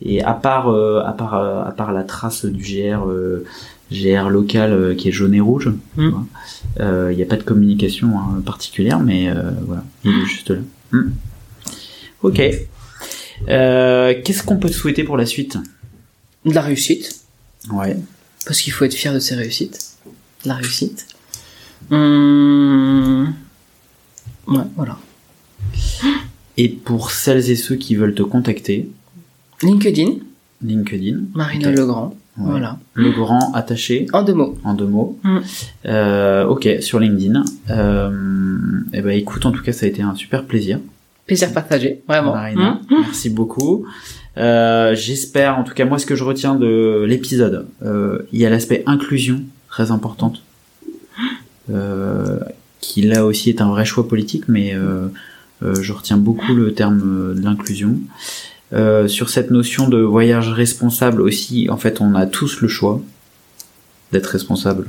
et 0.00 0.22
à 0.22 0.32
part 0.34 0.68
euh, 0.68 1.00
à 1.04 1.12
part 1.12 1.34
euh, 1.34 1.62
à 1.64 1.72
part 1.72 1.92
la 1.92 2.02
trace 2.04 2.44
du 2.44 2.62
GR 2.62 3.04
euh, 3.08 3.44
GR 3.90 4.30
local 4.30 4.72
euh, 4.72 4.94
qui 4.94 5.08
est 5.08 5.12
jaune 5.12 5.34
et 5.34 5.40
rouge, 5.40 5.70
Mm. 5.96 6.10
il 7.10 7.16
n'y 7.16 7.22
a 7.22 7.26
pas 7.26 7.36
de 7.36 7.42
communication 7.42 8.08
hein, 8.18 8.40
particulière, 8.46 9.00
mais 9.00 9.28
euh, 9.28 9.50
voilà, 9.66 9.84
il 10.04 10.10
est 10.12 10.24
juste 10.26 10.50
là. 10.50 10.60
Mm. 10.92 11.10
Ok. 12.22 12.40
Euh, 13.48 14.14
Qu'est-ce 14.24 14.42
qu'on 14.44 14.56
peut 14.56 14.68
te 14.68 14.74
souhaiter 14.74 15.02
pour 15.04 15.16
la 15.16 15.26
suite? 15.26 15.58
De 16.44 16.52
la 16.54 16.60
réussite. 16.62 17.20
Ouais. 17.70 17.96
Parce 18.46 18.60
qu'il 18.60 18.72
faut 18.72 18.84
être 18.84 18.94
fier 18.94 19.12
de 19.14 19.18
ses 19.20 19.34
réussites. 19.34 19.92
De 20.44 20.48
la 20.48 20.54
réussite. 20.54 21.06
Hum... 21.90 23.32
Ouais, 24.48 24.64
voilà. 24.76 24.98
Et 26.56 26.68
pour 26.68 27.10
celles 27.10 27.50
et 27.50 27.56
ceux 27.56 27.76
qui 27.76 27.94
veulent 27.94 28.14
te 28.14 28.22
contacter, 28.22 28.90
LinkedIn, 29.62 30.16
LinkedIn, 30.62 31.20
Marina 31.34 31.70
Ok. 31.70 31.76
Legrand. 31.78 32.14
Ouais. 32.38 32.50
Voilà. 32.50 32.78
le 32.94 33.10
grand 33.12 33.52
attaché 33.52 34.06
En 34.14 34.22
deux 34.22 34.32
mots. 34.32 34.56
en 34.64 34.72
deux 34.72 34.86
mots. 34.86 35.18
Mm. 35.22 35.38
Euh, 35.86 36.46
ok, 36.46 36.66
sur 36.80 36.98
LinkedIn. 36.98 37.44
Euh, 37.68 38.10
et 38.94 39.02
ben 39.02 39.10
écoute, 39.10 39.44
en 39.44 39.52
tout 39.52 39.62
cas, 39.62 39.72
ça 39.72 39.84
a 39.84 39.88
été 39.88 40.00
un 40.02 40.14
super 40.14 40.44
plaisir. 40.46 40.80
Plaisir 41.26 41.52
partagé, 41.52 42.02
vraiment. 42.08 42.32
Marina, 42.34 42.80
Hum. 42.90 43.00
merci 43.02 43.28
beaucoup. 43.30 43.84
Euh, 44.38 44.94
J'espère, 44.94 45.58
en 45.58 45.64
tout 45.64 45.74
cas 45.74 45.84
moi, 45.84 45.98
ce 45.98 46.06
que 46.06 46.16
je 46.16 46.24
retiens 46.24 46.54
de 46.54 47.04
l'épisode, 47.06 47.66
euh, 47.84 48.20
il 48.32 48.40
y 48.40 48.46
a 48.46 48.50
l'aspect 48.50 48.82
inclusion 48.86 49.42
très 49.68 49.90
importante, 49.90 50.42
euh, 51.70 52.38
qui 52.80 53.02
là 53.02 53.24
aussi 53.24 53.50
est 53.50 53.60
un 53.60 53.68
vrai 53.68 53.84
choix 53.84 54.08
politique, 54.08 54.44
mais 54.48 54.74
euh, 54.74 55.08
euh, 55.62 55.74
je 55.80 55.92
retiens 55.92 56.16
beaucoup 56.16 56.54
le 56.54 56.74
terme 56.74 57.34
de 57.34 57.42
l'inclusion. 57.42 57.98
Euh, 58.72 59.06
sur 59.06 59.28
cette 59.28 59.50
notion 59.50 59.88
de 59.88 59.98
voyage 59.98 60.48
responsable 60.48 61.20
aussi, 61.20 61.68
en 61.68 61.76
fait, 61.76 62.00
on 62.00 62.14
a 62.14 62.26
tous 62.26 62.62
le 62.62 62.68
choix 62.68 63.02
d'être 64.12 64.26
responsable, 64.26 64.86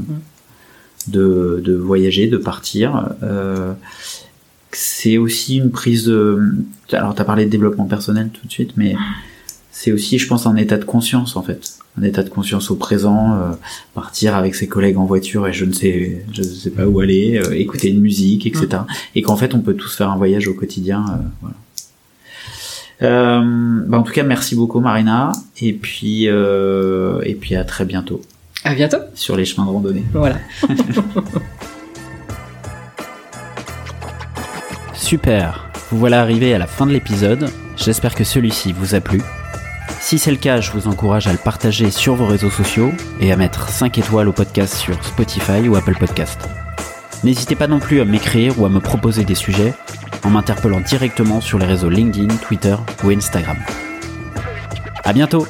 de, 1.07 1.61
de 1.64 1.76
voyager, 1.76 2.28
de 2.28 2.38
partir. 2.38 3.10
Euh, 3.24 3.74
c'est 4.72 5.18
aussi 5.18 5.57
une 5.57 5.70
prise 5.70 6.06
de... 6.06 6.40
Alors, 6.94 7.14
tu 7.14 7.22
as 7.22 7.26
parlé 7.26 7.45
de 7.45 7.49
développement 7.49 7.86
personnel 7.86 8.30
tout 8.30 8.48
de 8.48 8.52
suite, 8.52 8.72
mais 8.78 8.95
c'est 9.84 9.91
aussi, 9.91 10.18
je 10.18 10.30
pense, 10.30 10.47
un 10.47 10.55
état 10.55 10.77
de 10.77 10.85
conscience, 10.85 11.35
en 11.35 11.43
fait. 11.43 11.73
Un 11.99 12.03
état 12.03 12.23
de 12.23 12.30
conscience 12.30 12.72
au 12.72 12.76
présent, 12.76 13.34
euh, 13.34 13.51
partir 13.93 14.34
avec 14.34 14.55
ses 14.55 14.65
collègues 14.65 14.97
en 14.97 15.03
voiture 15.03 15.45
et 15.45 15.51
je 15.51 15.65
ne 15.65 15.73
sais, 15.73 16.23
je 16.31 16.41
ne 16.41 16.47
sais 16.47 16.69
pas 16.69 16.88
où 16.88 17.01
aller, 17.01 17.38
euh, 17.38 17.51
écouter 17.51 17.89
une 17.89 17.99
musique, 17.99 18.47
etc. 18.47 18.84
Et 19.14 19.22
qu'en 19.22 19.35
fait, 19.35 19.53
on 19.53 19.60
peut 19.60 19.73
tous 19.73 19.93
faire 19.93 20.10
un 20.10 20.15
voyage 20.15 20.47
au 20.47 20.53
quotidien, 20.53 21.03
euh, 21.10 21.15
voilà. 21.41 21.55
Euh, 23.01 23.81
bah, 23.85 23.99
en 23.99 24.03
tout 24.03 24.14
cas, 24.14 24.23
merci 24.23 24.55
beaucoup 24.55 24.80
Marina, 24.80 25.34
et 25.60 25.73
puis 25.73 26.30
euh, 26.30 27.19
et 27.26 27.35
puis 27.35 27.55
à 27.55 27.65
très 27.65 27.84
bientôt 27.84 28.22
À 28.64 28.76
bientôt. 28.76 28.99
sur 29.15 29.35
les 29.35 29.43
chemins 29.43 29.65
de 29.65 29.72
randonnée. 29.72 30.05
Voilà. 30.14 30.38
Super, 34.93 35.69
vous 35.91 35.97
voilà 35.97 36.22
arrivé 36.22 36.53
à 36.53 36.57
la 36.57 36.68
fin 36.68 36.85
de 36.85 36.93
l'épisode, 36.93 37.49
j'espère 37.76 38.15
que 38.15 38.23
celui-ci 38.23 38.72
vous 38.72 38.95
a 38.95 39.01
plu. 39.01 39.19
Si 40.03 40.19
c'est 40.19 40.31
le 40.31 40.38
cas, 40.38 40.59
je 40.59 40.69
vous 40.71 40.89
encourage 40.89 41.27
à 41.27 41.31
le 41.31 41.38
partager 41.38 41.89
sur 41.89 42.15
vos 42.15 42.25
réseaux 42.25 42.49
sociaux 42.49 42.91
et 43.21 43.31
à 43.31 43.38
mettre 43.38 43.69
5 43.69 43.97
étoiles 43.97 44.27
au 44.27 44.34
podcast 44.34 44.75
sur 44.75 45.01
Spotify 45.01 45.69
ou 45.69 45.77
Apple 45.77 45.95
Podcast. 45.97 46.41
N'hésitez 47.23 47.55
pas 47.55 47.67
non 47.67 47.80
plus 47.80 48.01
à 48.01 48.05
m'écrire 48.05 48.59
ou 48.59 48.65
à 48.65 48.69
me 48.69 48.81
proposer 48.81 49.23
des 49.23 49.34
sujets 49.34 49.73
en 50.25 50.30
m'interpellant 50.30 50.81
directement 50.81 51.39
sur 51.39 51.57
les 51.57 51.65
réseaux 51.65 51.88
LinkedIn, 51.88 52.35
Twitter 52.35 52.75
ou 53.05 53.11
Instagram. 53.11 53.55
À 55.05 55.13
bientôt 55.13 55.47